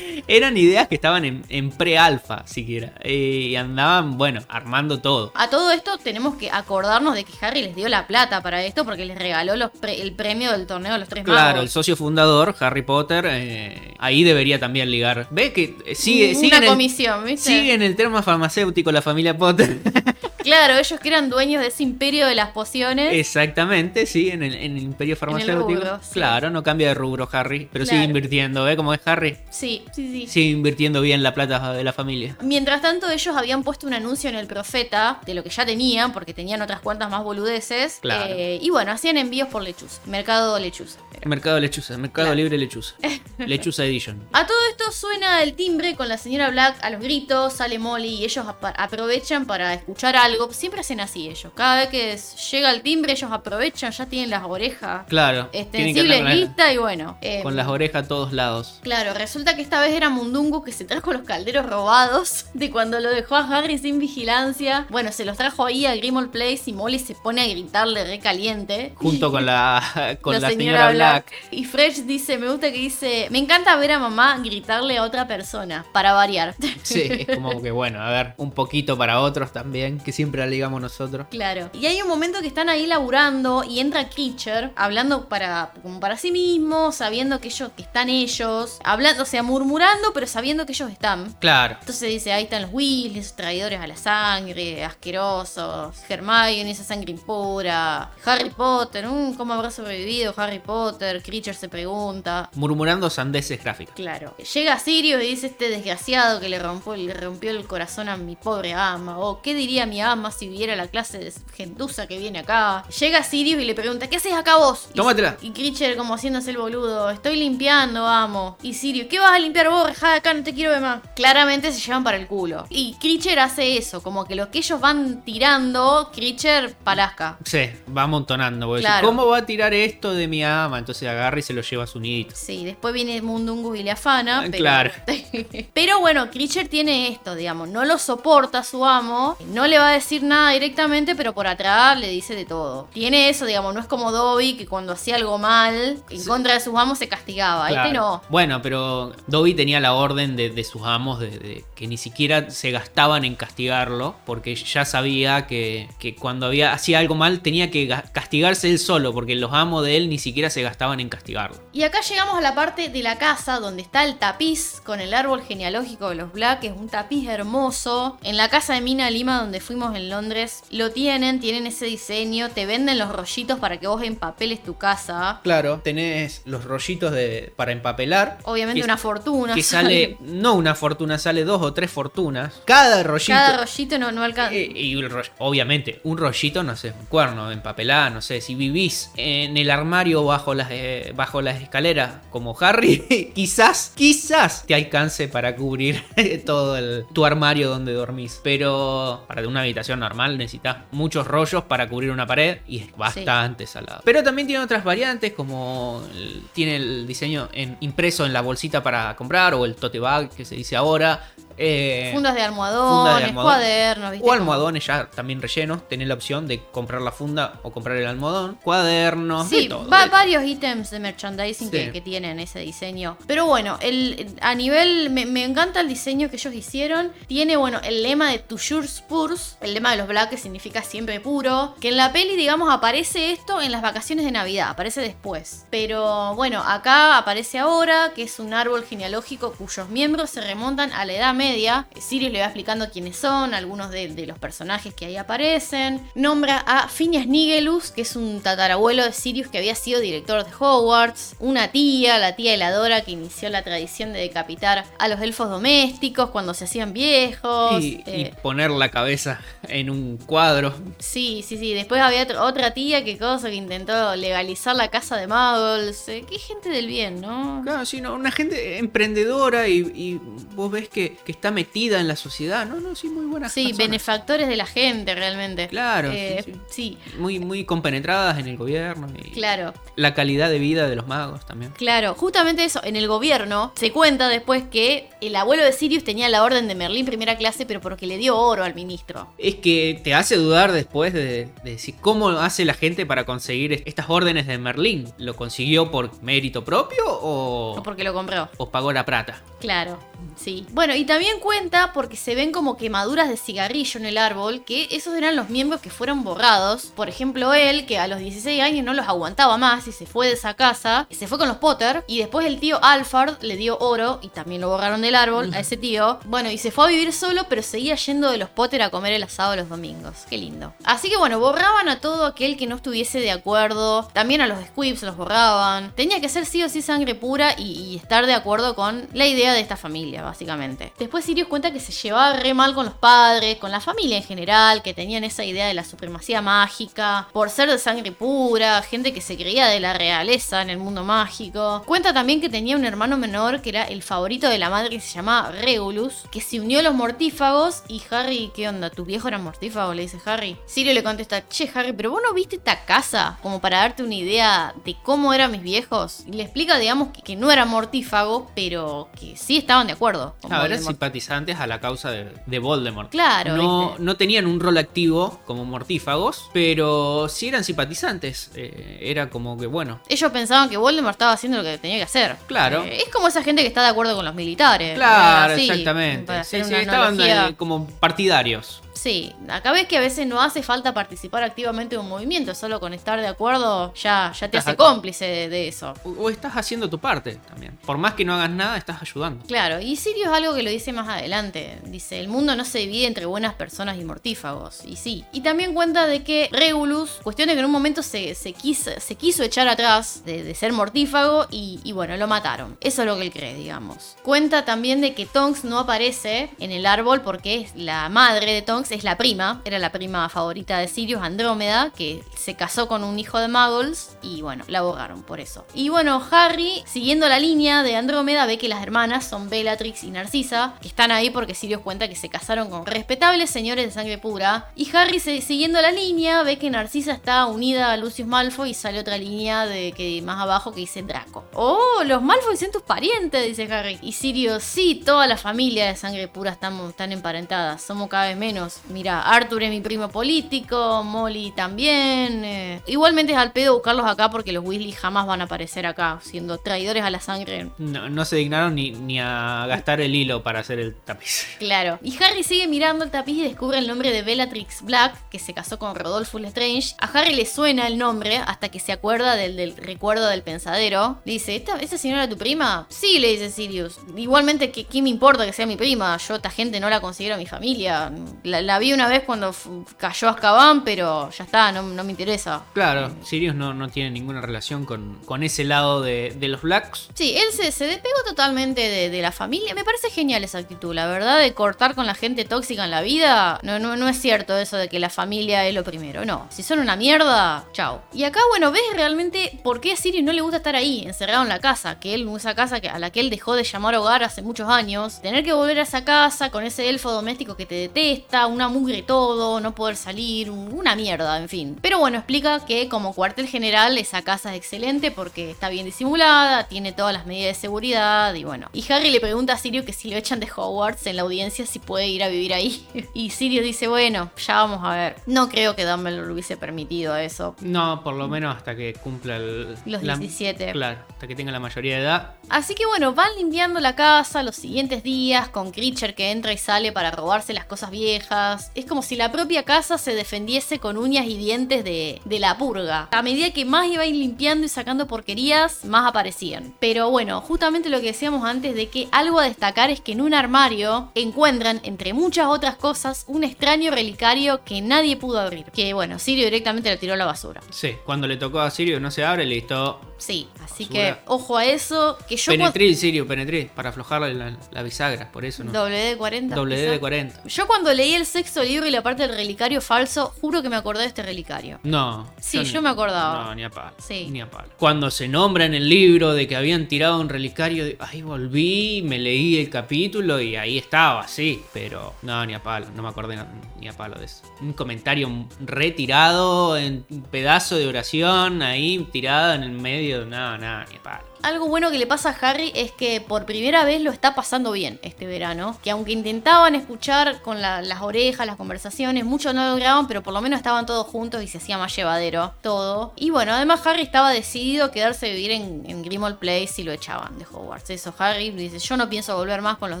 eran 0.26 0.56
ideas 0.56 0.88
que 0.88 0.94
estaban 0.94 1.24
en, 1.24 1.44
en 1.48 1.70
pre-alfa 1.70 2.46
siquiera 2.46 2.92
eh, 3.02 3.48
y 3.50 3.56
andaban, 3.56 4.16
bueno, 4.18 4.40
armando 4.48 5.00
todo. 5.00 5.32
a 5.34 5.48
todo 5.50 5.70
esto 5.70 5.98
tenemos 5.98 6.36
que 6.36 6.50
acordarnos 6.50 7.14
de 7.14 7.24
que 7.24 7.32
Harry 7.44 7.62
les 7.62 7.74
dio 7.76 7.88
la 7.88 8.06
plata 8.06 8.42
para 8.42 8.62
esto 8.64 8.84
porque 8.84 9.04
les 9.04 9.18
regaló 9.18 9.56
los 9.56 9.70
pre- 9.70 10.00
el 10.00 10.12
premio 10.14 10.50
del 10.52 10.66
torneo 10.66 10.92
de 10.94 10.98
los 10.98 11.08
tres 11.08 11.24
Claro, 11.24 11.60
el 11.60 11.68
socio 11.68 11.96
fundador, 11.96 12.54
Harry 12.60 12.82
Potter, 12.82 13.26
eh, 13.28 13.94
ahí 13.98 14.24
debería 14.24 14.58
también 14.58 14.90
ligar. 14.90 15.11
¿Ves 15.30 15.52
que 15.52 15.76
eh, 15.84 15.94
sigue, 15.94 16.34
sigue, 16.34 16.48
Una 16.48 16.56
en 16.58 16.62
el, 16.64 16.68
comisión, 16.68 17.24
¿viste? 17.24 17.50
sigue 17.50 17.74
en 17.74 17.82
el 17.82 17.96
tema 17.96 18.22
farmacéutico 18.22 18.90
la 18.92 19.02
familia 19.02 19.36
Potter? 19.36 19.78
Claro, 20.42 20.76
ellos 20.76 20.98
que 21.00 21.08
eran 21.08 21.30
dueños 21.30 21.62
de 21.62 21.68
ese 21.68 21.82
imperio 21.82 22.26
de 22.26 22.34
las 22.34 22.50
pociones. 22.50 23.14
Exactamente, 23.14 24.06
sí, 24.06 24.30
en 24.30 24.42
el, 24.42 24.54
en 24.54 24.76
el 24.76 24.82
imperio 24.82 25.16
farmacéutico. 25.16 25.80
rubro, 25.80 26.00
sí. 26.02 26.14
Claro, 26.14 26.50
no 26.50 26.62
cambia 26.62 26.88
de 26.88 26.94
rubro 26.94 27.28
Harry, 27.32 27.68
pero 27.72 27.86
sigue 27.86 28.04
invirtiendo, 28.04 28.64
¿ves 28.64 28.76
cómo 28.76 28.92
es 28.92 29.00
Harry? 29.04 29.36
Sí, 29.50 29.84
sí, 29.94 30.10
sí. 30.10 30.26
Sigue 30.26 30.50
invirtiendo 30.50 31.00
bien 31.00 31.22
la 31.22 31.34
plata 31.34 31.72
de 31.72 31.84
la 31.84 31.92
familia. 31.92 32.36
Mientras 32.42 32.82
tanto, 32.82 33.08
ellos 33.10 33.36
habían 33.36 33.62
puesto 33.62 33.86
un 33.86 33.94
anuncio 33.94 34.28
en 34.30 34.36
el 34.36 34.46
Profeta 34.46 35.20
de 35.24 35.34
lo 35.34 35.42
que 35.42 35.50
ya 35.50 35.64
tenían, 35.64 36.12
porque 36.12 36.34
tenían 36.34 36.60
otras 36.60 36.80
cuantas 36.80 37.08
más 37.10 37.22
boludeces. 37.22 37.98
Claro. 38.00 38.34
Eh, 38.36 38.58
y 38.60 38.70
bueno, 38.70 38.92
hacían 38.92 39.16
envíos 39.16 39.48
por 39.48 39.62
Lechus, 39.62 40.00
Mercado 40.06 40.58
Lechus. 40.58 40.98
Mercado 41.24 41.58
Lechuza, 41.60 41.96
Mercado 41.98 42.26
Claro. 42.26 42.34
Libre 42.36 42.58
Lechuza. 42.58 42.94
Lechuza 43.38 43.84
Edition. 43.84 44.22
A 44.32 44.46
todo 44.46 44.56
esto 44.70 44.90
suena 44.92 45.42
el 45.42 45.54
timbre 45.54 45.96
con 45.96 46.08
la 46.08 46.18
señora 46.18 46.50
Black 46.50 46.76
a 46.82 46.90
los 46.90 47.00
gritos, 47.00 47.54
sale 47.54 47.78
Molly 47.78 48.08
y 48.08 48.24
ellos 48.24 48.44
aprovechan 48.76 49.46
para 49.46 49.74
escuchar 49.74 50.16
algo. 50.16 50.52
Siempre 50.52 50.80
hacen 50.80 51.00
así 51.00 51.28
ellos. 51.28 51.52
Cada 51.54 51.76
vez 51.76 51.88
que 51.88 52.18
llega 52.50 52.70
el 52.70 52.82
timbre, 52.82 53.12
ellos 53.12 53.30
aprovechan, 53.32 53.90
ya 53.92 54.06
tienen 54.06 54.30
las 54.30 54.44
orejas 54.44 55.06
Claro. 55.08 55.48
extensibles 55.52 56.24
listas 56.34 56.72
y 56.74 56.76
bueno. 56.78 57.16
eh, 57.20 57.40
con 57.42 57.56
las 57.56 57.68
orejas 57.68 58.04
a 58.04 58.08
todos 58.08 58.32
lados. 58.32 58.78
Claro, 58.82 59.14
resulta 59.14 59.56
que 59.56 59.62
esta 59.62 59.80
vez 59.80 59.92
era 59.94 60.08
Mundungu 60.10 60.62
que 60.62 60.72
se 60.72 60.84
trajo 60.84 61.12
los 61.12 61.22
calderos 61.22 61.66
robados 61.66 62.46
de 62.54 62.70
cuando 62.70 63.00
lo 63.00 63.10
dejó 63.10 63.36
a 63.36 63.46
Harry 63.58 63.78
sin 63.78 63.98
vigilancia. 63.98 64.86
Bueno, 64.90 65.12
se 65.12 65.24
los 65.24 65.36
trajo 65.36 65.64
ahí 65.66 65.86
a 65.86 65.94
Grimmauld 65.96 66.28
Place 66.30 66.62
y 66.66 66.72
Molly 66.72 66.98
se 66.98 67.14
pone 67.14 67.42
a 67.42 67.46
gritarle 67.46 68.04
recaliente. 68.04 68.92
Junto 68.96 69.30
con 69.30 69.46
la, 69.46 70.18
con 70.20 70.34
la, 70.34 70.40
La 70.40 70.48
señora, 70.50 70.90
Black. 70.90 71.11
Y 71.50 71.64
Fresh 71.64 72.04
dice, 72.04 72.38
me 72.38 72.48
gusta 72.48 72.70
que 72.72 72.78
dice, 72.78 73.28
me 73.30 73.38
encanta 73.38 73.76
ver 73.76 73.92
a 73.92 73.98
mamá 73.98 74.38
gritarle 74.38 74.96
a 74.98 75.02
otra 75.02 75.26
persona, 75.26 75.84
para 75.92 76.12
variar. 76.12 76.54
Sí, 76.82 77.02
es 77.02 77.36
como 77.36 77.62
que 77.62 77.70
bueno, 77.70 78.00
a 78.00 78.10
ver, 78.10 78.34
un 78.36 78.50
poquito 78.50 78.98
para 78.98 79.20
otros 79.20 79.52
también, 79.52 79.98
que 79.98 80.10
siempre 80.12 80.40
la 80.40 80.46
ligamos 80.46 80.80
nosotros. 80.80 81.26
Claro. 81.30 81.70
Y 81.72 81.86
hay 81.86 82.02
un 82.02 82.08
momento 82.08 82.40
que 82.40 82.48
están 82.48 82.68
ahí 82.68 82.86
laburando 82.86 83.64
y 83.64 83.80
entra 83.80 84.08
Creature 84.08 84.70
hablando 84.74 85.28
para, 85.28 85.72
como 85.82 86.00
para 86.00 86.16
sí 86.16 86.32
mismo, 86.32 86.92
sabiendo 86.92 87.40
que 87.40 87.48
ellos, 87.48 87.70
que 87.76 87.82
están 87.82 88.08
ellos, 88.08 88.78
hablando, 88.84 89.22
o 89.22 89.26
sea, 89.26 89.42
murmurando, 89.42 90.12
pero 90.12 90.26
sabiendo 90.26 90.66
que 90.66 90.72
ellos 90.72 90.90
están. 90.90 91.32
Claro. 91.34 91.76
Entonces 91.80 92.08
dice, 92.08 92.32
ahí 92.32 92.44
están 92.44 92.62
los 92.62 92.72
esos 92.82 93.36
traidores 93.36 93.80
a 93.80 93.86
la 93.86 93.96
sangre, 93.96 94.84
asquerosos, 94.84 95.96
Hermione, 96.08 96.70
esa 96.70 96.84
sangre 96.84 97.12
impura, 97.12 98.10
Harry 98.24 98.50
Potter, 98.50 99.06
mm, 99.06 99.34
¿cómo 99.34 99.54
habrá 99.54 99.70
sobrevivido 99.70 100.34
Harry 100.36 100.58
Potter? 100.58 101.01
Creature 101.22 101.54
se 101.54 101.68
pregunta. 101.68 102.50
Murmurando 102.54 103.10
sandeces 103.10 103.62
gráficas. 103.62 103.94
Claro. 103.94 104.34
Llega 104.54 104.78
Sirius 104.78 105.22
y 105.22 105.26
dice 105.26 105.46
este 105.48 105.68
desgraciado 105.68 106.40
que 106.40 106.48
le 106.48 106.58
rompió, 106.58 106.96
le 106.96 107.14
rompió 107.14 107.50
el 107.50 107.66
corazón 107.66 108.08
a 108.08 108.16
mi 108.16 108.36
pobre 108.36 108.72
ama. 108.74 109.18
O 109.18 109.42
qué 109.42 109.54
diría 109.54 109.86
mi 109.86 110.00
ama 110.00 110.30
si 110.30 110.48
viera 110.48 110.76
la 110.76 110.86
clase 110.88 111.18
de 111.18 111.32
gentuza 111.54 112.06
que 112.06 112.18
viene 112.18 112.40
acá. 112.40 112.84
Llega 112.98 113.22
Sirius 113.22 113.60
y 113.62 113.64
le 113.64 113.74
pregunta, 113.74 114.08
¿qué 114.08 114.16
haces 114.16 114.32
acá 114.32 114.56
vos? 114.56 114.88
Y- 114.92 114.96
Tómatela. 114.96 115.36
Y, 115.42 115.50
Creature 115.50 115.96
como 115.96 116.14
haciéndose 116.14 116.50
el 116.50 116.58
boludo. 116.58 117.10
Estoy 117.10 117.36
limpiando, 117.36 118.06
amo. 118.06 118.56
Y 118.62 118.74
Sirius, 118.74 119.08
¿qué 119.08 119.18
vas 119.18 119.32
a 119.32 119.38
limpiar 119.38 119.68
vos? 119.70 119.86
Rejá 119.88 120.14
acá, 120.14 120.32
no 120.34 120.42
te 120.42 120.54
quiero 120.54 120.70
ver 120.72 120.80
más. 120.80 121.00
Claramente 121.14 121.72
se 121.72 121.80
llevan 121.80 122.04
para 122.04 122.16
el 122.16 122.26
culo. 122.26 122.66
Y 122.70 122.94
Creature 123.00 123.40
hace 123.40 123.76
eso, 123.76 124.02
como 124.02 124.24
que 124.24 124.34
lo 124.34 124.50
que 124.50 124.58
ellos 124.58 124.80
van 124.80 125.22
tirando, 125.24 126.10
Creature 126.14 126.70
palasca. 126.84 127.38
Sí, 127.44 127.70
va 127.96 128.02
amontonando. 128.02 128.74
Claro. 128.76 129.06
¿Cómo 129.06 129.26
va 129.26 129.38
a 129.38 129.46
tirar 129.46 129.72
esto 129.74 130.12
de 130.12 130.28
mi 130.28 130.42
ama? 130.44 130.81
Entonces 130.82 131.08
agarra 131.08 131.38
y 131.38 131.42
se 131.42 131.52
lo 131.52 131.62
lleva 131.62 131.84
a 131.84 131.86
su 131.86 131.98
nidito. 132.00 132.34
Sí, 132.36 132.64
después 132.64 132.92
viene 132.94 133.20
Mundungus 133.22 133.78
y 133.78 133.82
le 133.82 133.90
afana. 133.92 134.40
Ah, 134.40 134.42
Pero... 134.50 134.58
claro. 134.58 134.90
pero 135.74 136.00
bueno, 136.00 136.30
Creature 136.30 136.66
tiene 136.66 137.08
esto, 137.08 137.34
digamos, 137.34 137.68
no 137.68 137.84
lo 137.84 137.98
soporta 137.98 138.58
a 138.58 138.64
su 138.64 138.84
amo, 138.84 139.36
no 139.48 139.66
le 139.66 139.78
va 139.78 139.88
a 139.88 139.92
decir 139.92 140.22
nada 140.22 140.50
directamente, 140.52 141.14
pero 141.16 141.32
por 141.34 141.46
atrás 141.46 141.98
le 141.98 142.08
dice 142.08 142.34
de 142.34 142.44
todo. 142.44 142.88
Tiene 142.92 143.28
eso, 143.28 143.46
digamos, 143.46 143.74
no 143.74 143.80
es 143.80 143.86
como 143.86 144.12
Dobby 144.12 144.54
que 144.54 144.66
cuando 144.66 144.92
hacía 144.92 145.16
algo 145.16 145.38
mal 145.38 146.02
en 146.10 146.20
Sí. 146.20 146.26
contra 146.26 146.54
de 146.54 146.60
sus 146.60 146.74
amos 146.76 146.98
se 146.98 147.08
castigaba. 147.08 147.68
Este 147.68 147.74
Claro. 147.74 147.92
no. 147.92 148.22
Bueno, 148.28 148.60
pero 148.62 149.12
Dobby 149.26 149.54
tenía 149.54 149.80
la 149.80 149.94
orden 149.94 150.36
de, 150.36 150.50
de 150.50 150.64
sus 150.64 150.82
amos 150.84 151.20
de, 151.20 151.30
de 151.30 151.64
que 151.74 151.86
ni 151.86 151.96
siquiera 151.96 152.50
se 152.50 152.70
gastaban 152.70 153.24
en 153.24 153.34
castigarlo, 153.34 154.14
porque 154.26 154.54
ya 154.54 154.84
sabía 154.84 155.46
que, 155.46 155.88
que 155.98 156.14
cuando 156.14 156.46
había 156.46 156.72
hacía 156.72 156.98
algo 156.98 157.14
mal 157.14 157.40
tenía 157.40 157.70
que 157.70 157.88
ga- 157.88 158.10
castigarse 158.12 158.70
él 158.70 158.78
solo, 158.78 159.12
porque 159.12 159.34
los 159.34 159.52
amos 159.52 159.84
de 159.84 159.96
él 159.96 160.08
ni 160.08 160.18
siquiera 160.18 160.50
se 160.50 160.62
gastaban 160.62 160.71
en 160.82 161.08
castigarlo. 161.08 161.56
Y 161.72 161.84
acá 161.84 162.00
llegamos 162.00 162.36
a 162.36 162.40
la 162.40 162.54
parte 162.54 162.88
de 162.88 163.02
la 163.02 163.16
casa 163.18 163.60
donde 163.60 163.82
está 163.82 164.04
el 164.04 164.16
tapiz 164.16 164.80
con 164.84 165.00
el 165.00 165.14
árbol 165.14 165.42
genealógico 165.42 166.08
de 166.08 166.16
los 166.16 166.32
Black, 166.32 166.60
que 166.60 166.66
es 166.68 166.72
un 166.76 166.88
tapiz 166.88 167.28
hermoso. 167.28 168.18
En 168.22 168.36
la 168.36 168.48
casa 168.48 168.74
de 168.74 168.80
Mina 168.80 169.10
Lima, 169.10 169.40
donde 169.40 169.60
fuimos 169.60 169.94
en 169.94 170.08
Londres, 170.10 170.62
lo 170.70 170.90
tienen, 170.90 171.40
tienen 171.40 171.66
ese 171.66 171.86
diseño, 171.86 172.50
te 172.50 172.66
venden 172.66 172.98
los 172.98 173.10
rollitos 173.10 173.58
para 173.58 173.78
que 173.78 173.86
vos 173.86 174.02
empapeles 174.02 174.62
tu 174.62 174.76
casa. 174.76 175.40
Claro, 175.42 175.80
tenés 175.84 176.42
los 176.44 176.64
rollitos 176.64 177.12
de, 177.12 177.52
para 177.56 177.72
empapelar. 177.72 178.38
Obviamente 178.44 178.80
que- 178.80 178.84
una 178.84 178.96
fortuna. 178.96 179.54
Que 179.54 179.62
sale, 179.62 180.16
no 180.20 180.54
una 180.54 180.74
fortuna, 180.74 181.18
sale 181.18 181.44
dos 181.44 181.62
o 181.62 181.72
tres 181.72 181.90
fortunas. 181.90 182.60
Cada 182.64 183.02
rollito. 183.02 183.32
Cada 183.32 183.58
rollito 183.58 183.98
no, 183.98 184.10
no 184.12 184.22
alcanza. 184.22 184.54
Eh, 184.54 184.72
y 184.74 184.92
el 184.98 185.08
ro- 185.10 185.22
obviamente, 185.38 186.00
un 186.04 186.18
rollito, 186.18 186.62
no 186.62 186.76
sé, 186.76 186.92
un 186.98 187.06
cuerno 187.06 187.48
de 187.48 187.54
empapelar, 187.54 188.10
no 188.12 188.20
sé, 188.20 188.40
si 188.40 188.54
vivís 188.54 189.10
en 189.16 189.56
el 189.56 189.70
armario 189.70 190.24
bajo 190.24 190.54
las, 190.62 190.68
eh, 190.72 191.12
bajo 191.14 191.40
las 191.42 191.60
escaleras 191.62 192.14
como 192.30 192.56
Harry, 192.60 193.30
quizás, 193.34 193.92
quizás 193.94 194.64
te 194.66 194.74
alcance 194.74 195.28
para 195.28 195.54
cubrir 195.56 196.02
todo 196.46 196.76
el, 196.76 197.04
tu 197.12 197.24
armario 197.24 197.68
donde 197.68 197.92
dormís. 197.92 198.40
Pero 198.42 199.24
para 199.28 199.46
una 199.48 199.60
habitación 199.60 200.00
normal 200.00 200.38
necesitas 200.38 200.78
muchos 200.90 201.26
rollos 201.26 201.64
para 201.64 201.88
cubrir 201.88 202.10
una 202.10 202.26
pared 202.26 202.58
y 202.66 202.78
es 202.78 202.96
bastante 202.96 203.66
salado. 203.66 204.00
Pero 204.04 204.22
también 204.22 204.46
tiene 204.46 204.62
otras 204.62 204.84
variantes 204.84 205.32
como 205.32 206.02
el- 206.14 206.42
tiene 206.52 206.76
el 206.76 207.06
diseño 207.06 207.48
en- 207.52 207.76
impreso 207.80 208.24
en 208.26 208.32
la 208.32 208.40
bolsita 208.40 208.82
para 208.82 209.14
comprar 209.16 209.54
o 209.54 209.64
el 209.64 209.74
tote 209.74 209.98
bag 209.98 210.30
que 210.30 210.44
se 210.44 210.54
dice 210.54 210.76
ahora. 210.76 211.20
Eh, 211.58 212.10
Fundas 212.14 212.34
de 212.34 212.40
almohadones, 212.42 212.88
funda 212.96 213.18
de 213.18 213.24
almohadón. 213.24 213.52
cuadernos, 213.52 214.10
¿viste? 214.12 214.26
o 214.26 214.32
almohadones 214.32 214.86
ya 214.86 215.10
también 215.10 215.42
rellenos. 215.42 215.86
Tenés 215.86 216.08
la 216.08 216.14
opción 216.14 216.46
de 216.48 216.60
comprar 216.72 217.02
la 217.02 217.12
funda 217.12 217.60
o 217.62 217.70
comprar 217.70 217.96
el 217.98 218.06
almohadón. 218.06 218.58
Cuadernos, 218.64 219.50
de 219.50 219.56
Sí, 219.60 219.68
todo. 219.68 219.88
va- 219.88 220.04
de 220.04 220.08
varios 220.10 220.44
ítems 220.52 220.90
de 220.90 220.98
merchandising 221.00 221.70
que, 221.70 221.86
Sí. 221.86 221.92
que 221.92 222.00
tienen 222.00 222.38
ese 222.40 222.60
diseño. 222.60 223.16
Pero 223.26 223.46
bueno, 223.46 223.78
el, 223.80 224.34
a 224.40 224.54
nivel. 224.54 225.10
Me, 225.10 225.26
me 225.26 225.44
encanta 225.44 225.80
el 225.80 225.88
diseño 225.88 226.30
que 226.30 226.36
ellos 226.36 226.54
hicieron. 226.54 227.12
Tiene, 227.26 227.56
bueno, 227.56 227.80
el 227.82 228.02
lema 228.02 228.30
de 228.30 228.38
To 228.38 228.58
Sure 228.58 228.86
Spurs. 228.86 229.56
El 229.60 229.74
lema 229.74 229.90
de 229.92 229.96
los 229.98 230.08
Black 230.08 230.30
que 230.30 230.36
significa 230.36 230.82
siempre 230.82 231.20
puro. 231.20 231.74
Que 231.80 231.88
en 231.88 231.96
la 231.96 232.12
peli, 232.12 232.36
digamos, 232.36 232.72
aparece 232.72 233.32
esto 233.32 233.60
en 233.60 233.72
las 233.72 233.82
vacaciones 233.82 234.24
de 234.24 234.32
Navidad. 234.32 234.68
Aparece 234.70 235.00
después. 235.00 235.64
Pero 235.70 236.34
bueno, 236.34 236.62
acá 236.64 237.16
aparece 237.18 237.58
ahora. 237.58 238.12
Que 238.14 238.22
es 238.24 238.38
un 238.38 238.54
árbol 238.54 238.84
genealógico 238.84 239.52
cuyos 239.52 239.88
miembros 239.88 240.30
se 240.30 240.40
remontan 240.40 240.92
a 240.92 241.04
la 241.04 241.12
Edad 241.14 241.34
Media. 241.34 241.86
Sirius 242.00 242.32
le 242.32 242.40
va 242.40 242.46
explicando 242.46 242.90
quiénes 242.90 243.16
son. 243.16 243.54
Algunos 243.54 243.90
de, 243.90 244.08
de 244.08 244.26
los 244.26 244.38
personajes 244.38 244.94
que 244.94 245.06
ahí 245.06 245.16
aparecen. 245.16 246.06
Nombra 246.14 246.58
a 246.58 246.88
Phineas 246.88 247.26
Nigelus, 247.26 247.90
que 247.90 248.02
es 248.02 248.16
un 248.16 248.40
tatarabuelo 248.42 249.04
de 249.04 249.12
Sirius 249.12 249.48
que 249.48 249.58
había 249.58 249.74
sido 249.74 250.00
director 250.00 250.41
de 250.44 250.50
Hogwarts. 250.58 251.36
Una 251.40 251.68
tía, 251.68 252.18
la 252.18 252.36
tía 252.36 252.54
heladora, 252.54 253.02
que 253.02 253.12
inició 253.12 253.48
la 253.48 253.62
tradición 253.62 254.12
de 254.12 254.20
decapitar 254.20 254.84
a 254.98 255.08
los 255.08 255.20
elfos 255.20 255.48
domésticos 255.50 256.30
cuando 256.30 256.54
se 256.54 256.64
hacían 256.64 256.92
viejos. 256.92 257.82
Y, 257.82 258.02
y 258.06 258.22
Eh, 258.22 258.34
poner 258.42 258.70
la 258.70 258.90
cabeza 258.90 259.40
en 259.68 259.90
un 259.90 260.16
cuadro. 260.18 260.74
Sí, 260.98 261.44
sí, 261.46 261.56
sí. 261.58 261.74
Después 261.74 262.00
había 262.00 262.26
otra 262.40 262.72
tía 262.72 263.04
que 263.04 263.18
cosa 263.18 263.48
que 263.48 263.54
intentó 263.56 264.14
legalizar 264.16 264.74
la 264.76 264.88
casa 264.88 265.16
de 265.16 265.26
Muggles. 265.26 266.08
Eh, 266.08 266.24
qué 266.28 266.38
gente 266.38 266.68
del 266.68 266.86
bien, 266.86 267.20
¿no? 267.20 267.60
Claro, 267.64 267.84
sí, 267.86 268.00
no, 268.00 268.14
una 268.14 268.30
gente 268.30 268.78
emprendedora 268.78 269.68
y, 269.68 269.78
y 269.94 270.20
vos 270.54 270.70
ves 270.70 270.88
que, 270.88 271.16
que 271.24 271.32
está 271.32 271.50
metida 271.50 272.00
en 272.00 272.08
la 272.08 272.16
sociedad. 272.16 272.66
No, 272.66 272.80
no, 272.80 272.94
sí, 272.94 273.08
muy 273.08 273.26
buena 273.26 273.48
Sí, 273.48 273.64
personas. 273.64 273.78
benefactores 273.88 274.48
de 274.48 274.56
la 274.56 274.66
gente 274.66 275.14
realmente. 275.14 275.68
Claro, 275.68 276.10
Eh, 276.12 276.42
sí, 276.44 276.52
sí, 276.70 276.98
Muy, 277.18 277.38
muy 277.38 277.64
compenetradas 277.64 278.38
en 278.38 278.48
el 278.48 278.56
gobierno. 278.56 279.08
Y 279.24 279.30
claro. 279.32 279.72
La 279.96 280.14
calidad 280.14 280.31
de 280.48 280.58
vida 280.58 280.88
de 280.88 280.96
los 280.96 281.06
magos 281.06 281.44
también. 281.46 281.72
Claro, 281.76 282.14
justamente 282.14 282.64
eso, 282.64 282.80
en 282.84 282.96
el 282.96 283.08
gobierno 283.08 283.72
se 283.76 283.92
cuenta 283.92 284.28
después 284.28 284.64
que 284.70 285.10
el 285.20 285.36
abuelo 285.36 285.64
de 285.64 285.72
Sirius 285.72 286.04
tenía 286.04 286.28
la 286.28 286.42
orden 286.44 286.68
de 286.68 286.74
Merlín 286.74 287.06
primera 287.06 287.36
clase, 287.36 287.66
pero 287.66 287.80
porque 287.80 288.06
le 288.06 288.16
dio 288.18 288.36
oro 288.38 288.64
al 288.64 288.74
ministro. 288.74 289.28
Es 289.38 289.56
que 289.56 290.00
te 290.02 290.14
hace 290.14 290.36
dudar 290.36 290.72
después 290.72 291.12
de, 291.12 291.48
de 291.64 291.70
decir 291.70 291.94
cómo 292.00 292.28
hace 292.30 292.64
la 292.64 292.74
gente 292.74 293.06
para 293.06 293.24
conseguir 293.24 293.72
est- 293.72 293.86
estas 293.88 294.08
órdenes 294.10 294.46
de 294.46 294.58
Merlín. 294.58 295.12
¿Lo 295.18 295.34
consiguió 295.36 295.90
por 295.90 296.22
mérito 296.22 296.64
propio 296.64 296.98
o, 297.06 297.76
O 297.78 297.82
porque 297.82 298.04
lo 298.04 298.12
compró. 298.14 298.48
o 298.56 298.70
pagó 298.70 298.92
la 298.92 299.04
plata? 299.04 299.40
Claro, 299.60 299.98
sí. 300.36 300.66
Bueno, 300.72 300.94
y 300.94 301.04
también 301.04 301.40
cuenta 301.40 301.92
porque 301.92 302.16
se 302.16 302.34
ven 302.34 302.52
como 302.52 302.76
quemaduras 302.76 303.28
de 303.28 303.36
cigarrillo 303.36 304.00
en 304.00 304.06
el 304.06 304.18
árbol, 304.18 304.64
que 304.64 304.88
esos 304.90 305.14
eran 305.14 305.36
los 305.36 305.48
miembros 305.50 305.80
que 305.80 305.90
fueron 305.90 306.24
borrados. 306.24 306.92
Por 306.94 307.08
ejemplo, 307.08 307.54
él, 307.54 307.86
que 307.86 307.98
a 307.98 308.08
los 308.08 308.18
16 308.18 308.62
años 308.62 308.84
no 308.84 308.94
los 308.94 309.08
aguantaba 309.08 309.56
más 309.58 309.86
y 309.86 309.92
se 309.92 310.06
fue 310.06 310.26
de 310.26 310.34
esa 310.34 310.54
casa, 310.54 311.06
se 311.10 311.26
fue 311.26 311.38
con 311.38 311.48
los 311.48 311.58
Potter, 311.58 312.04
y 312.06 312.18
después 312.18 312.46
el 312.46 312.58
tío 312.58 312.82
Alfred 312.82 313.34
le 313.40 313.56
dio 313.56 313.78
oro, 313.78 314.18
y 314.22 314.28
también 314.28 314.60
lo 314.60 314.68
borraron 314.68 315.02
del 315.02 315.14
árbol 315.14 315.52
a 315.54 315.60
ese 315.60 315.76
tío. 315.76 316.18
Bueno, 316.24 316.50
y 316.50 316.58
se 316.58 316.70
fue 316.70 316.86
a 316.86 316.88
vivir 316.88 317.12
solo, 317.12 317.46
pero 317.48 317.62
seguía 317.62 317.94
yendo 317.94 318.30
de 318.30 318.38
los 318.38 318.48
Potter 318.48 318.82
a 318.82 318.90
comer 318.90 319.12
el 319.12 319.22
asado 319.22 319.56
los 319.56 319.68
domingos. 319.68 320.24
Qué 320.28 320.38
lindo. 320.38 320.74
Así 320.84 321.08
que 321.08 321.16
bueno, 321.16 321.38
borraban 321.38 321.88
a 321.88 322.00
todo 322.00 322.26
aquel 322.26 322.56
que 322.56 322.66
no 322.66 322.76
estuviese 322.76 323.20
de 323.20 323.30
acuerdo. 323.30 324.08
También 324.12 324.40
a 324.40 324.46
los 324.46 324.58
Squibs 324.66 325.02
los 325.02 325.16
borraban. 325.16 325.92
Tenía 325.94 326.20
que 326.20 326.28
ser 326.28 326.46
sí 326.46 326.62
o 326.62 326.68
sí 326.68 326.82
sangre 326.82 327.14
pura 327.14 327.54
y, 327.56 327.72
y 327.72 327.96
estar 327.96 328.26
de 328.26 328.34
acuerdo 328.34 328.74
con 328.74 329.08
la 329.12 329.26
idea 329.26 329.52
de 329.52 329.60
esta 329.60 329.76
familia. 329.76 330.11
Básicamente. 330.20 330.92
Después 330.98 331.24
Sirius 331.24 331.48
cuenta 331.48 331.72
que 331.72 331.80
se 331.80 331.92
llevaba 331.92 332.34
re 332.34 332.52
mal 332.52 332.74
con 332.74 332.84
los 332.84 332.94
padres, 332.94 333.56
con 333.56 333.70
la 333.70 333.80
familia 333.80 334.16
en 334.16 334.24
general, 334.24 334.82
que 334.82 334.92
tenían 334.92 335.24
esa 335.24 335.44
idea 335.44 335.66
de 335.66 335.74
la 335.74 335.84
supremacía 335.84 336.42
mágica, 336.42 337.28
por 337.32 337.48
ser 337.48 337.70
de 337.70 337.78
sangre 337.78 338.12
pura, 338.12 338.82
gente 338.82 339.12
que 339.12 339.20
se 339.20 339.36
creía 339.36 339.68
de 339.68 339.80
la 339.80 339.94
realeza 339.94 340.60
en 340.60 340.70
el 340.70 340.78
mundo 340.78 341.04
mágico. 341.04 341.82
Cuenta 341.86 342.12
también 342.12 342.40
que 342.40 342.48
tenía 342.48 342.76
un 342.76 342.84
hermano 342.84 343.16
menor 343.16 343.62
que 343.62 343.70
era 343.70 343.84
el 343.84 344.02
favorito 344.02 344.48
de 344.48 344.58
la 344.58 344.68
madre 344.68 344.90
que 344.90 345.00
se 345.00 345.14
llamaba 345.14 345.50
Regulus, 345.52 346.24
que 346.30 346.40
se 346.40 346.60
unió 346.60 346.80
a 346.80 346.82
los 346.82 346.94
mortífagos 346.94 347.84
y 347.88 348.02
Harry, 348.10 348.50
¿qué 348.54 348.68
onda? 348.68 348.90
¿Tu 348.90 349.04
viejo 349.04 349.28
era 349.28 349.38
mortífago? 349.38 349.94
Le 349.94 350.02
dice 350.02 350.18
Harry. 350.24 350.56
Sirio 350.66 350.92
le 350.92 351.02
contesta, 351.02 351.48
che 351.48 351.70
Harry, 351.74 351.92
pero 351.92 352.10
vos 352.10 352.20
no 352.22 352.34
viste 352.34 352.56
esta 352.56 352.84
casa 352.84 353.38
como 353.42 353.60
para 353.60 353.78
darte 353.78 354.02
una 354.02 354.14
idea 354.14 354.74
de 354.84 354.96
cómo 355.02 355.32
eran 355.32 355.52
mis 355.52 355.62
viejos. 355.62 356.24
Y 356.26 356.32
le 356.32 356.42
explica, 356.42 356.78
digamos, 356.78 357.08
que, 357.24 357.36
no 357.36 357.50
era 357.50 357.64
mortífago, 357.64 358.50
pero 358.54 359.08
que 359.18 359.36
sí 359.36 359.56
estaban 359.56 359.86
de 359.86 359.94
acuerdo. 359.94 360.01
Con 360.02 360.52
ah, 360.52 360.66
eran 360.66 360.82
simpatizantes 360.82 361.60
a 361.60 361.66
la 361.68 361.80
causa 361.80 362.10
de, 362.10 362.58
Voldemort. 362.58 363.10
Claro. 363.10 363.56
No, 363.56 363.94
no, 363.98 364.16
tenían 364.16 364.46
un 364.46 364.58
rol 364.58 364.76
activo 364.78 365.40
como 365.46 365.64
mortífagos, 365.64 366.50
pero 366.52 367.28
sí 367.28 367.48
eran 367.48 367.62
simpatizantes. 367.62 368.50
Eh, 368.56 368.98
era 369.00 369.30
como 369.30 369.56
que, 369.56 369.66
bueno. 369.66 370.00
Ellos 370.08 370.32
pensaban 370.32 370.68
que 370.68 370.76
Voldemort 370.76 371.14
estaba 371.14 371.32
haciendo 371.32 371.58
lo 371.58 371.64
que 371.64 371.78
tenía 371.78 371.98
que 371.98 372.02
hacer. 372.02 372.36
Claro. 372.48 372.82
Eh, 372.82 373.02
es 373.06 373.12
como 373.12 373.28
esa 373.28 373.44
gente 373.44 373.62
que 373.62 373.68
está 373.68 373.82
de 373.82 373.88
acuerdo 373.90 374.16
con 374.16 374.24
los 374.24 374.34
militares. 374.34 374.94
Claro, 374.94 375.52
exactamente. 375.54 376.42
Sí, 376.44 376.64
sí, 376.64 376.74
estaban 376.74 377.20
eh, 377.20 377.54
como 377.56 377.86
partidarios. 377.86 378.82
Sí, 379.02 379.34
acá 379.48 379.72
ves 379.72 379.88
que 379.88 379.96
a 379.96 380.00
veces 380.00 380.28
no 380.28 380.40
hace 380.40 380.62
falta 380.62 380.94
participar 380.94 381.42
activamente 381.42 381.96
en 381.96 382.02
un 382.02 382.08
movimiento, 382.08 382.54
solo 382.54 382.78
con 382.78 382.94
estar 382.94 383.20
de 383.20 383.26
acuerdo 383.26 383.92
ya, 383.94 384.32
ya 384.38 384.48
te 384.48 384.58
hace 384.58 384.76
cómplice 384.76 385.48
de, 385.48 385.66
eso. 385.66 385.92
O, 386.04 386.30
estás 386.30 386.52
haciendo 386.56 386.88
tu 386.88 387.00
parte 387.00 387.34
también. 387.48 387.76
Por 387.84 387.98
más 387.98 388.14
que 388.14 388.24
no 388.24 388.34
hagas 388.34 388.50
nada, 388.50 388.76
estás 388.76 389.02
ayudando. 389.02 389.44
Claro, 389.46 389.80
y 389.80 389.96
Sirio 389.96 390.26
es 390.26 390.30
algo 390.30 390.54
que 390.54 390.62
lo 390.62 390.70
dice 390.70 390.92
más 390.92 391.08
adelante. 391.08 391.80
Dice, 391.86 392.20
el 392.20 392.28
mundo 392.28 392.54
no 392.54 392.64
se 392.64 392.78
divide 392.78 393.08
entre 393.08 393.26
buenas 393.26 393.54
personas 393.54 393.98
y 393.98 394.04
mortífagos. 394.04 394.84
Y 394.84 394.94
sí. 394.94 395.24
Y 395.32 395.40
también 395.40 395.74
cuenta 395.74 396.06
de 396.06 396.22
que 396.22 396.48
Regulus, 396.52 397.18
cuestión 397.24 397.48
de 397.48 397.54
que 397.54 397.58
en 397.58 397.66
un 397.66 397.72
momento 397.72 398.04
se, 398.04 398.36
quiso, 398.56 398.92
se 399.00 399.16
quiso 399.16 399.42
echar 399.42 399.66
atrás 399.66 400.22
de, 400.24 400.54
ser 400.54 400.72
mortífago 400.72 401.48
y, 401.50 401.80
y, 401.82 401.90
bueno, 401.90 402.16
lo 402.16 402.28
mataron. 402.28 402.76
Eso 402.80 403.02
es 403.02 403.08
lo 403.08 403.16
que 403.16 403.22
él 403.22 403.32
cree, 403.32 403.54
digamos. 403.56 404.14
Cuenta 404.22 404.64
también 404.64 405.00
de 405.00 405.12
que 405.12 405.26
Tonks 405.26 405.64
no 405.64 405.80
aparece 405.80 406.50
en 406.60 406.70
el 406.70 406.86
árbol 406.86 407.22
porque 407.22 407.62
es 407.62 407.74
la 407.74 408.08
madre 408.08 408.52
de 408.52 408.62
Tonks 408.62 408.91
es 408.94 409.04
la 409.04 409.16
prima, 409.16 409.60
era 409.64 409.78
la 409.78 409.92
prima 409.92 410.28
favorita 410.28 410.78
de 410.78 410.88
Sirius, 410.88 411.22
Andrómeda, 411.22 411.92
que 411.96 412.22
se 412.36 412.54
casó 412.54 412.88
con 412.88 413.04
un 413.04 413.18
hijo 413.18 413.38
de 413.38 413.48
Muggles 413.48 414.16
y 414.22 414.42
bueno, 414.42 414.64
la 414.68 414.80
abogaron 414.80 415.22
por 415.22 415.40
eso. 415.40 415.64
Y 415.74 415.88
bueno, 415.88 416.22
Harry, 416.30 416.82
siguiendo 416.86 417.28
la 417.28 417.38
línea 417.38 417.82
de 417.82 417.96
Andrómeda, 417.96 418.46
ve 418.46 418.58
que 418.58 418.68
las 418.68 418.82
hermanas 418.82 419.26
son 419.26 419.48
Bellatrix 419.48 420.04
y 420.04 420.10
Narcisa, 420.10 420.74
que 420.80 420.88
están 420.88 421.10
ahí 421.10 421.30
porque 421.30 421.54
Sirius 421.54 421.82
cuenta 421.82 422.08
que 422.08 422.16
se 422.16 422.28
casaron 422.28 422.70
con 422.70 422.86
respetables 422.86 423.50
señores 423.50 423.86
de 423.86 423.92
sangre 423.92 424.18
pura. 424.18 424.70
Y 424.76 424.94
Harry, 424.94 425.20
siguiendo 425.20 425.80
la 425.80 425.90
línea, 425.90 426.42
ve 426.42 426.58
que 426.58 426.70
Narcisa 426.70 427.12
está 427.12 427.46
unida 427.46 427.92
a 427.92 427.96
Lucius 427.96 428.28
Malfoy 428.28 428.70
y 428.70 428.74
sale 428.74 429.00
otra 429.00 429.18
línea 429.18 429.66
de 429.66 429.92
que 429.92 430.20
más 430.22 430.40
abajo 430.40 430.72
que 430.72 430.80
dice 430.80 431.02
Draco. 431.02 431.44
Oh, 431.54 432.02
los 432.04 432.22
Malfoy 432.22 432.56
son 432.56 432.70
tus 432.72 432.82
parientes, 432.82 433.46
dice 433.46 433.72
Harry. 433.72 433.98
Y 434.02 434.12
Sirius, 434.12 434.62
sí, 434.62 435.02
toda 435.04 435.26
la 435.26 435.36
familia 435.36 435.86
de 435.86 435.96
sangre 435.96 436.28
pura 436.28 436.50
estamos, 436.50 436.90
están 436.90 437.12
emparentadas, 437.12 437.82
somos 437.82 438.08
cada 438.08 438.28
vez 438.28 438.36
menos. 438.36 438.81
Mira, 438.88 439.22
Arthur 439.22 439.62
es 439.62 439.70
mi 439.70 439.80
primo 439.80 440.08
político, 440.08 441.02
Molly 441.04 441.52
también. 441.52 442.44
Eh. 442.44 442.82
Igualmente 442.86 443.32
es 443.32 443.38
al 443.38 443.52
pedo 443.52 443.74
buscarlos 443.74 444.06
acá 444.06 444.30
porque 444.30 444.52
los 444.52 444.64
Weasley 444.64 444.92
jamás 444.92 445.26
van 445.26 445.40
a 445.40 445.44
aparecer 445.44 445.86
acá, 445.86 446.18
siendo 446.22 446.58
traidores 446.58 447.02
a 447.02 447.10
la 447.10 447.20
sangre. 447.20 447.70
No, 447.78 448.24
se 448.24 448.36
dignaron 448.36 448.74
ni, 448.74 448.90
ni 448.92 449.20
a 449.20 449.66
gastar 449.68 450.00
el 450.00 450.14
hilo 450.14 450.42
para 450.42 450.60
hacer 450.60 450.78
el 450.78 450.94
tapiz. 450.94 451.46
Claro. 451.58 451.98
Y 452.02 452.16
Harry 452.22 452.42
sigue 452.42 452.66
mirando 452.66 453.04
el 453.04 453.10
tapiz 453.10 453.36
y 453.38 453.42
descubre 453.42 453.78
el 453.78 453.86
nombre 453.86 454.10
de 454.10 454.22
Bellatrix 454.22 454.82
Black, 454.82 455.28
que 455.28 455.38
se 455.38 455.54
casó 455.54 455.78
con 455.78 455.94
Rodolfo 455.94 456.38
Lestrange. 456.38 456.94
A 456.98 457.06
Harry 457.06 457.34
le 457.34 457.46
suena 457.46 457.86
el 457.86 457.98
nombre 457.98 458.38
hasta 458.38 458.68
que 458.68 458.80
se 458.80 458.92
acuerda 458.92 459.36
del, 459.36 459.76
recuerdo 459.76 460.28
del 460.28 460.42
pensadero. 460.42 461.20
Le 461.24 461.34
dice, 461.34 461.56
¿Esta, 461.56 461.76
¿esa 461.78 461.98
señora 461.98 462.28
tu 462.28 462.36
prima? 462.36 462.86
Sí, 462.88 463.18
le 463.18 463.28
dice 463.28 463.50
Sirius. 463.50 463.98
Igualmente, 464.16 464.70
¿qué, 464.70 464.84
¿qué, 464.84 465.02
me 465.02 465.10
importa 465.10 465.46
que 465.46 465.52
sea 465.52 465.66
mi 465.66 465.76
prima? 465.76 466.16
Yo 466.16 466.36
esta 466.36 466.50
gente 466.50 466.80
no 466.80 466.90
la 466.90 467.00
considero 467.00 467.36
mi 467.36 467.46
familia. 467.46 468.12
La, 468.42 468.60
la, 468.60 468.71
vi 468.78 468.92
una 468.92 469.08
vez 469.08 469.22
cuando 469.24 469.54
cayó 469.96 470.28
Azkaban, 470.28 470.84
pero 470.84 471.30
ya 471.30 471.44
está, 471.44 471.72
no, 471.72 471.82
me 471.82 472.10
interesa. 472.10 472.62
Claro, 472.74 473.10
Sirius 473.22 473.54
no, 473.54 473.74
no 473.74 473.88
tiene 473.88 474.10
ninguna 474.10 474.40
relación 474.40 474.84
con, 474.84 475.18
con 475.24 475.42
ese 475.42 475.64
lado 475.64 476.02
de, 476.02 476.36
los 476.42 476.62
Blacks. 476.62 477.08
Sí, 477.14 477.34
él 477.36 477.52
se, 477.52 477.72
se 477.72 477.86
despegó 477.86 478.16
totalmente 478.26 479.10
de, 479.10 479.22
la 479.22 479.32
familia. 479.32 479.74
Me 479.74 479.84
parece 479.84 480.10
genial 480.10 480.42
esa 480.42 480.58
actitud, 480.58 480.92
la 480.94 481.06
verdad, 481.06 481.38
de 481.38 481.54
cortar 481.54 481.94
con 481.94 482.06
la 482.06 482.14
gente 482.14 482.44
tóxica 482.44 482.84
en 482.84 482.90
la 482.90 483.02
vida. 483.02 483.60
No, 483.62 483.78
no, 483.78 483.96
no 483.96 484.08
es 484.08 484.20
cierto 484.20 484.56
eso 484.56 484.76
de 484.76 484.88
que 484.88 484.98
la 484.98 485.10
familia 485.10 485.66
es 485.66 485.74
lo 485.74 485.84
primero, 485.84 486.24
no. 486.24 486.48
Si 486.50 486.62
son 486.62 486.80
una 486.80 486.96
mierda, 486.96 487.64
chao. 487.72 488.02
Y 488.12 488.24
acá, 488.24 488.40
bueno, 488.50 488.72
ves 488.72 488.82
realmente 488.94 489.60
por 489.62 489.80
qué 489.80 489.92
a 489.92 489.96
Sirius 489.96 490.24
no 490.24 490.32
le 490.32 490.40
gusta 490.40 490.56
estar 490.56 490.74
ahí, 490.74 491.04
encerrado 491.04 491.42
en 491.42 491.48
la 491.48 491.60
casa, 491.60 492.00
que 492.00 492.14
él, 492.14 492.28
esa 492.36 492.54
casa 492.54 492.76
a 492.76 492.98
la 492.98 493.10
que 493.10 493.20
él 493.20 493.30
dejó 493.30 493.54
de 493.54 493.64
llamar 493.64 493.94
hogar 493.94 494.24
hace 494.24 494.42
muchos 494.42 494.68
años. 494.68 495.20
Tener 495.20 495.44
que 495.44 495.52
volver 495.52 495.78
a 495.78 495.82
esa 495.82 496.04
casa 496.04 496.50
con 496.50 496.64
ese 496.64 496.88
elfo 496.88 497.12
doméstico 497.12 497.56
que 497.56 497.66
te 497.66 497.74
detesta, 497.74 498.46
una 498.46 498.61
mugre 498.68 499.02
todo, 499.02 499.60
no 499.60 499.74
poder 499.74 499.96
salir, 499.96 500.50
una 500.50 500.96
mierda, 500.96 501.38
en 501.38 501.48
fin. 501.48 501.78
Pero 501.80 501.98
bueno, 501.98 502.18
explica 502.18 502.64
que 502.64 502.88
como 502.88 503.14
cuartel 503.14 503.46
general 503.46 503.98
esa 503.98 504.22
casa 504.22 504.52
es 504.52 504.58
excelente 504.58 505.10
porque 505.10 505.50
está 505.50 505.68
bien 505.68 505.86
disimulada, 505.86 506.68
tiene 506.68 506.92
todas 506.92 507.12
las 507.12 507.26
medidas 507.26 507.56
de 507.56 507.60
seguridad 507.60 508.34
y 508.34 508.44
bueno. 508.44 508.68
Y 508.72 508.90
Harry 508.92 509.10
le 509.10 509.20
pregunta 509.20 509.54
a 509.54 509.58
Sirio 509.58 509.84
que 509.84 509.92
si 509.92 510.10
lo 510.10 510.16
echan 510.16 510.40
de 510.40 510.48
Hogwarts 510.54 511.06
en 511.06 511.16
la 511.16 511.22
audiencia 511.22 511.66
si 511.66 511.78
puede 511.78 512.08
ir 512.08 512.22
a 512.22 512.28
vivir 512.28 512.54
ahí. 512.54 512.86
y 513.14 513.30
Sirio 513.30 513.62
dice, 513.62 513.88
bueno, 513.88 514.30
ya 514.36 514.54
vamos 514.54 514.80
a 514.82 514.94
ver. 514.94 515.16
No 515.26 515.48
creo 515.48 515.76
que 515.76 515.84
Dumbledore 515.84 516.26
lo 516.26 516.32
hubiese 516.32 516.56
permitido 516.56 517.16
eso. 517.16 517.56
No, 517.60 518.02
por 518.02 518.14
lo 518.14 518.28
menos 518.28 518.56
hasta 518.56 518.74
que 518.74 518.94
cumpla 518.94 519.36
el, 519.36 519.76
los 519.84 520.02
17. 520.02 520.72
claro, 520.72 520.98
hasta 521.08 521.26
que 521.26 521.34
tenga 521.34 521.52
la 521.52 521.60
mayoría 521.60 521.96
de 521.96 522.02
edad. 522.02 522.34
Así 522.48 522.74
que 522.74 522.86
bueno, 522.86 523.14
van 523.14 523.30
limpiando 523.36 523.80
la 523.80 523.94
casa 523.94 524.42
los 524.42 524.56
siguientes 524.56 525.02
días 525.02 525.48
con 525.48 525.70
Creature 525.70 526.14
que 526.14 526.30
entra 526.30 526.52
y 526.52 526.58
sale 526.58 526.92
para 526.92 527.10
robarse 527.10 527.52
las 527.52 527.64
cosas 527.64 527.90
viejas 527.90 528.41
es 528.74 528.84
como 528.86 529.02
si 529.02 529.16
la 529.16 529.32
propia 529.32 529.64
casa 529.64 529.98
se 529.98 530.14
defendiese 530.14 530.78
con 530.78 530.96
uñas 530.96 531.26
y 531.26 531.36
dientes 531.36 531.84
de, 531.84 532.20
la 532.24 532.58
purga. 532.58 533.08
A 533.12 533.22
medida 533.22 533.52
que 533.52 533.64
más 533.64 533.86
iba 533.86 534.02
a 534.02 534.06
ir 534.06 534.16
limpiando 534.16 534.66
y 534.66 534.68
sacando 534.68 535.06
porquerías, 535.06 535.84
más 535.84 536.08
aparecían. 536.08 536.74
Pero 536.80 537.10
bueno, 537.10 537.40
justamente 537.40 537.88
lo 537.88 538.00
que 538.00 538.06
decíamos 538.06 538.44
antes 538.44 538.74
de 538.74 538.88
que 538.88 539.08
algo 539.12 539.38
a 539.38 539.44
destacar 539.44 539.90
es 539.90 540.00
que 540.00 540.12
en 540.12 540.20
un 540.20 540.34
armario 540.34 541.12
encuentran, 541.14 541.80
entre 541.84 542.12
muchas 542.14 542.46
otras 542.48 542.76
cosas, 542.76 543.24
un 543.28 543.44
extraño 543.44 543.92
relicario 543.92 544.64
que 544.64 544.80
nadie 544.80 545.16
pudo 545.16 545.38
abrir. 545.38 545.66
Que 545.66 545.92
bueno, 545.94 546.18
Sirio 546.18 546.44
directamente 546.44 546.90
lo 546.90 546.98
tiró 546.98 547.14
a 547.14 547.16
la 547.16 547.26
basura. 547.26 547.60
Sí, 547.70 547.94
cuando 548.04 548.26
le 548.26 548.36
tocó 548.36 548.60
a 548.60 548.70
Sirio 548.70 548.98
no 548.98 549.10
se 549.10 549.24
abre, 549.24 549.46
listo. 549.46 550.00
Sí, 550.18 550.48
así 550.64 550.86
que 550.86 551.16
ojo 551.26 551.56
a 551.56 551.64
eso. 551.64 552.16
Que 552.28 552.36
yo 552.36 552.52
Sirio, 552.94 553.26
penetré, 553.26 553.70
para 553.74 553.90
aflojarle 553.90 554.34
la, 554.34 554.82
bisagra, 554.82 555.30
por 555.32 555.44
eso 555.44 555.64
no. 555.64 555.72
WD-40. 555.72 556.54
WD-40. 556.54 557.46
Yo 557.46 557.66
cuando 557.66 557.92
leí 557.92 558.14
el 558.14 558.26
sexto 558.32 558.62
libro 558.62 558.86
y 558.86 558.90
la 558.90 559.02
parte 559.02 559.26
del 559.26 559.36
relicario 559.36 559.82
falso, 559.82 560.34
juro 560.40 560.62
que 560.62 560.70
me 560.70 560.76
acordé 560.76 561.02
de 561.02 561.08
este 561.08 561.22
relicario. 561.22 561.78
No. 561.82 562.26
Sí, 562.40 562.64
yo, 562.64 562.80
me 562.80 562.88
acordaba. 562.88 563.44
No, 563.44 563.54
ni 563.54 563.62
a 563.62 563.68
palo. 563.68 563.94
Sí. 563.98 564.28
Ni 564.30 564.40
a 564.40 564.50
palo. 564.50 564.70
Cuando 564.78 565.10
se 565.10 565.28
nombra 565.28 565.66
en 565.66 565.74
el 565.74 565.86
libro 565.86 566.32
de 566.32 566.48
que 566.48 566.56
habían 566.56 566.88
tirado 566.88 567.20
un 567.20 567.28
relicario, 567.28 567.84
ahí 568.00 568.22
volví, 568.22 569.02
me 569.04 569.18
leí 569.18 569.58
el 569.58 569.68
capítulo 569.68 570.40
y 570.40 570.56
ahí 570.56 570.78
estaba, 570.78 571.28
sí. 571.28 571.62
Pero 571.74 572.14
no, 572.22 572.44
ni 572.46 572.54
a 572.54 572.62
palo, 572.62 572.86
no 572.96 573.02
me 573.02 573.10
acordé 573.10 573.38
ni 573.78 573.88
a 573.88 573.92
palo 573.92 574.18
de 574.18 574.24
eso. 574.24 574.42
Un 574.62 574.72
comentario 574.72 575.28
retirado 575.60 576.78
en 576.78 577.04
un 577.10 577.22
pedazo 577.24 577.76
de 577.76 577.86
oración 577.86 578.62
ahí 578.62 579.06
tirado 579.12 579.52
en 579.52 579.62
el 579.62 579.72
medio 579.72 580.20
de 580.20 580.26
nada, 580.26 580.56
nada, 580.56 580.86
ni 580.90 580.96
a 580.96 581.02
palo 581.02 581.31
algo 581.42 581.68
bueno 581.68 581.90
que 581.90 581.98
le 581.98 582.06
pasa 582.06 582.30
a 582.30 582.48
Harry 582.50 582.72
es 582.74 582.92
que 582.92 583.20
por 583.20 583.44
primera 583.44 583.84
vez 583.84 584.00
lo 584.00 584.10
está 584.10 584.34
pasando 584.34 584.72
bien 584.72 584.98
este 585.02 585.26
verano. 585.26 585.76
Que 585.82 585.90
aunque 585.90 586.12
intentaban 586.12 586.74
escuchar 586.74 587.42
con 587.42 587.60
las 587.60 588.00
orejas, 588.00 588.46
las 588.46 588.56
conversaciones, 588.56 589.24
muchos 589.24 589.54
no 589.54 589.64
lo 589.64 589.70
lograban, 589.70 590.06
pero 590.06 590.22
por 590.22 590.32
lo 590.32 590.40
menos 590.40 590.58
estaban 590.58 590.86
todos 590.86 591.06
juntos 591.06 591.42
y 591.42 591.48
se 591.48 591.58
hacía 591.58 591.78
más 591.78 591.94
llevadero 591.94 592.54
todo. 592.62 593.12
Y 593.16 593.30
bueno, 593.30 593.52
además 593.52 593.86
Harry 593.86 594.02
estaba 594.02 594.30
decidido 594.30 594.86
a 594.86 594.92
quedarse 594.92 595.26
a 595.26 595.34
vivir 595.34 595.50
en, 595.50 595.84
en 595.86 596.02
Place 596.38 596.68
si 596.68 596.82
lo 596.82 596.92
echaban 596.92 597.38
de 597.38 597.44
Hogwarts. 597.44 597.90
Eso 597.90 598.14
Harry 598.18 598.50
dice, 598.50 598.78
yo 598.78 598.96
no 598.96 599.08
pienso 599.08 599.36
volver 599.36 599.60
más 599.62 599.78
con 599.78 599.90
los 599.90 600.00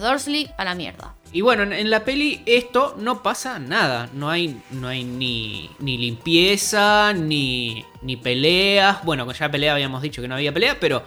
Dursley, 0.00 0.50
a 0.56 0.64
la 0.64 0.74
mierda. 0.74 1.14
Y 1.32 1.40
bueno, 1.40 1.62
en, 1.62 1.90
la 1.90 2.04
peli 2.04 2.42
esto 2.44 2.94
no 2.98 3.22
pasa 3.22 3.58
nada. 3.58 4.08
No 4.12 4.28
hay, 4.28 4.60
no 4.70 4.88
hay 4.88 5.02
ni, 5.02 5.70
ni 5.78 5.96
limpieza, 5.96 7.12
ni, 7.14 7.84
ni 8.02 8.16
peleas. 8.16 9.02
Bueno, 9.04 9.30
ya 9.32 9.50
pelea 9.50 9.72
habíamos 9.72 10.02
dicho 10.02 10.20
que 10.20 10.28
no 10.28 10.34
había 10.34 10.52
pelea, 10.52 10.76
pero 10.78 11.02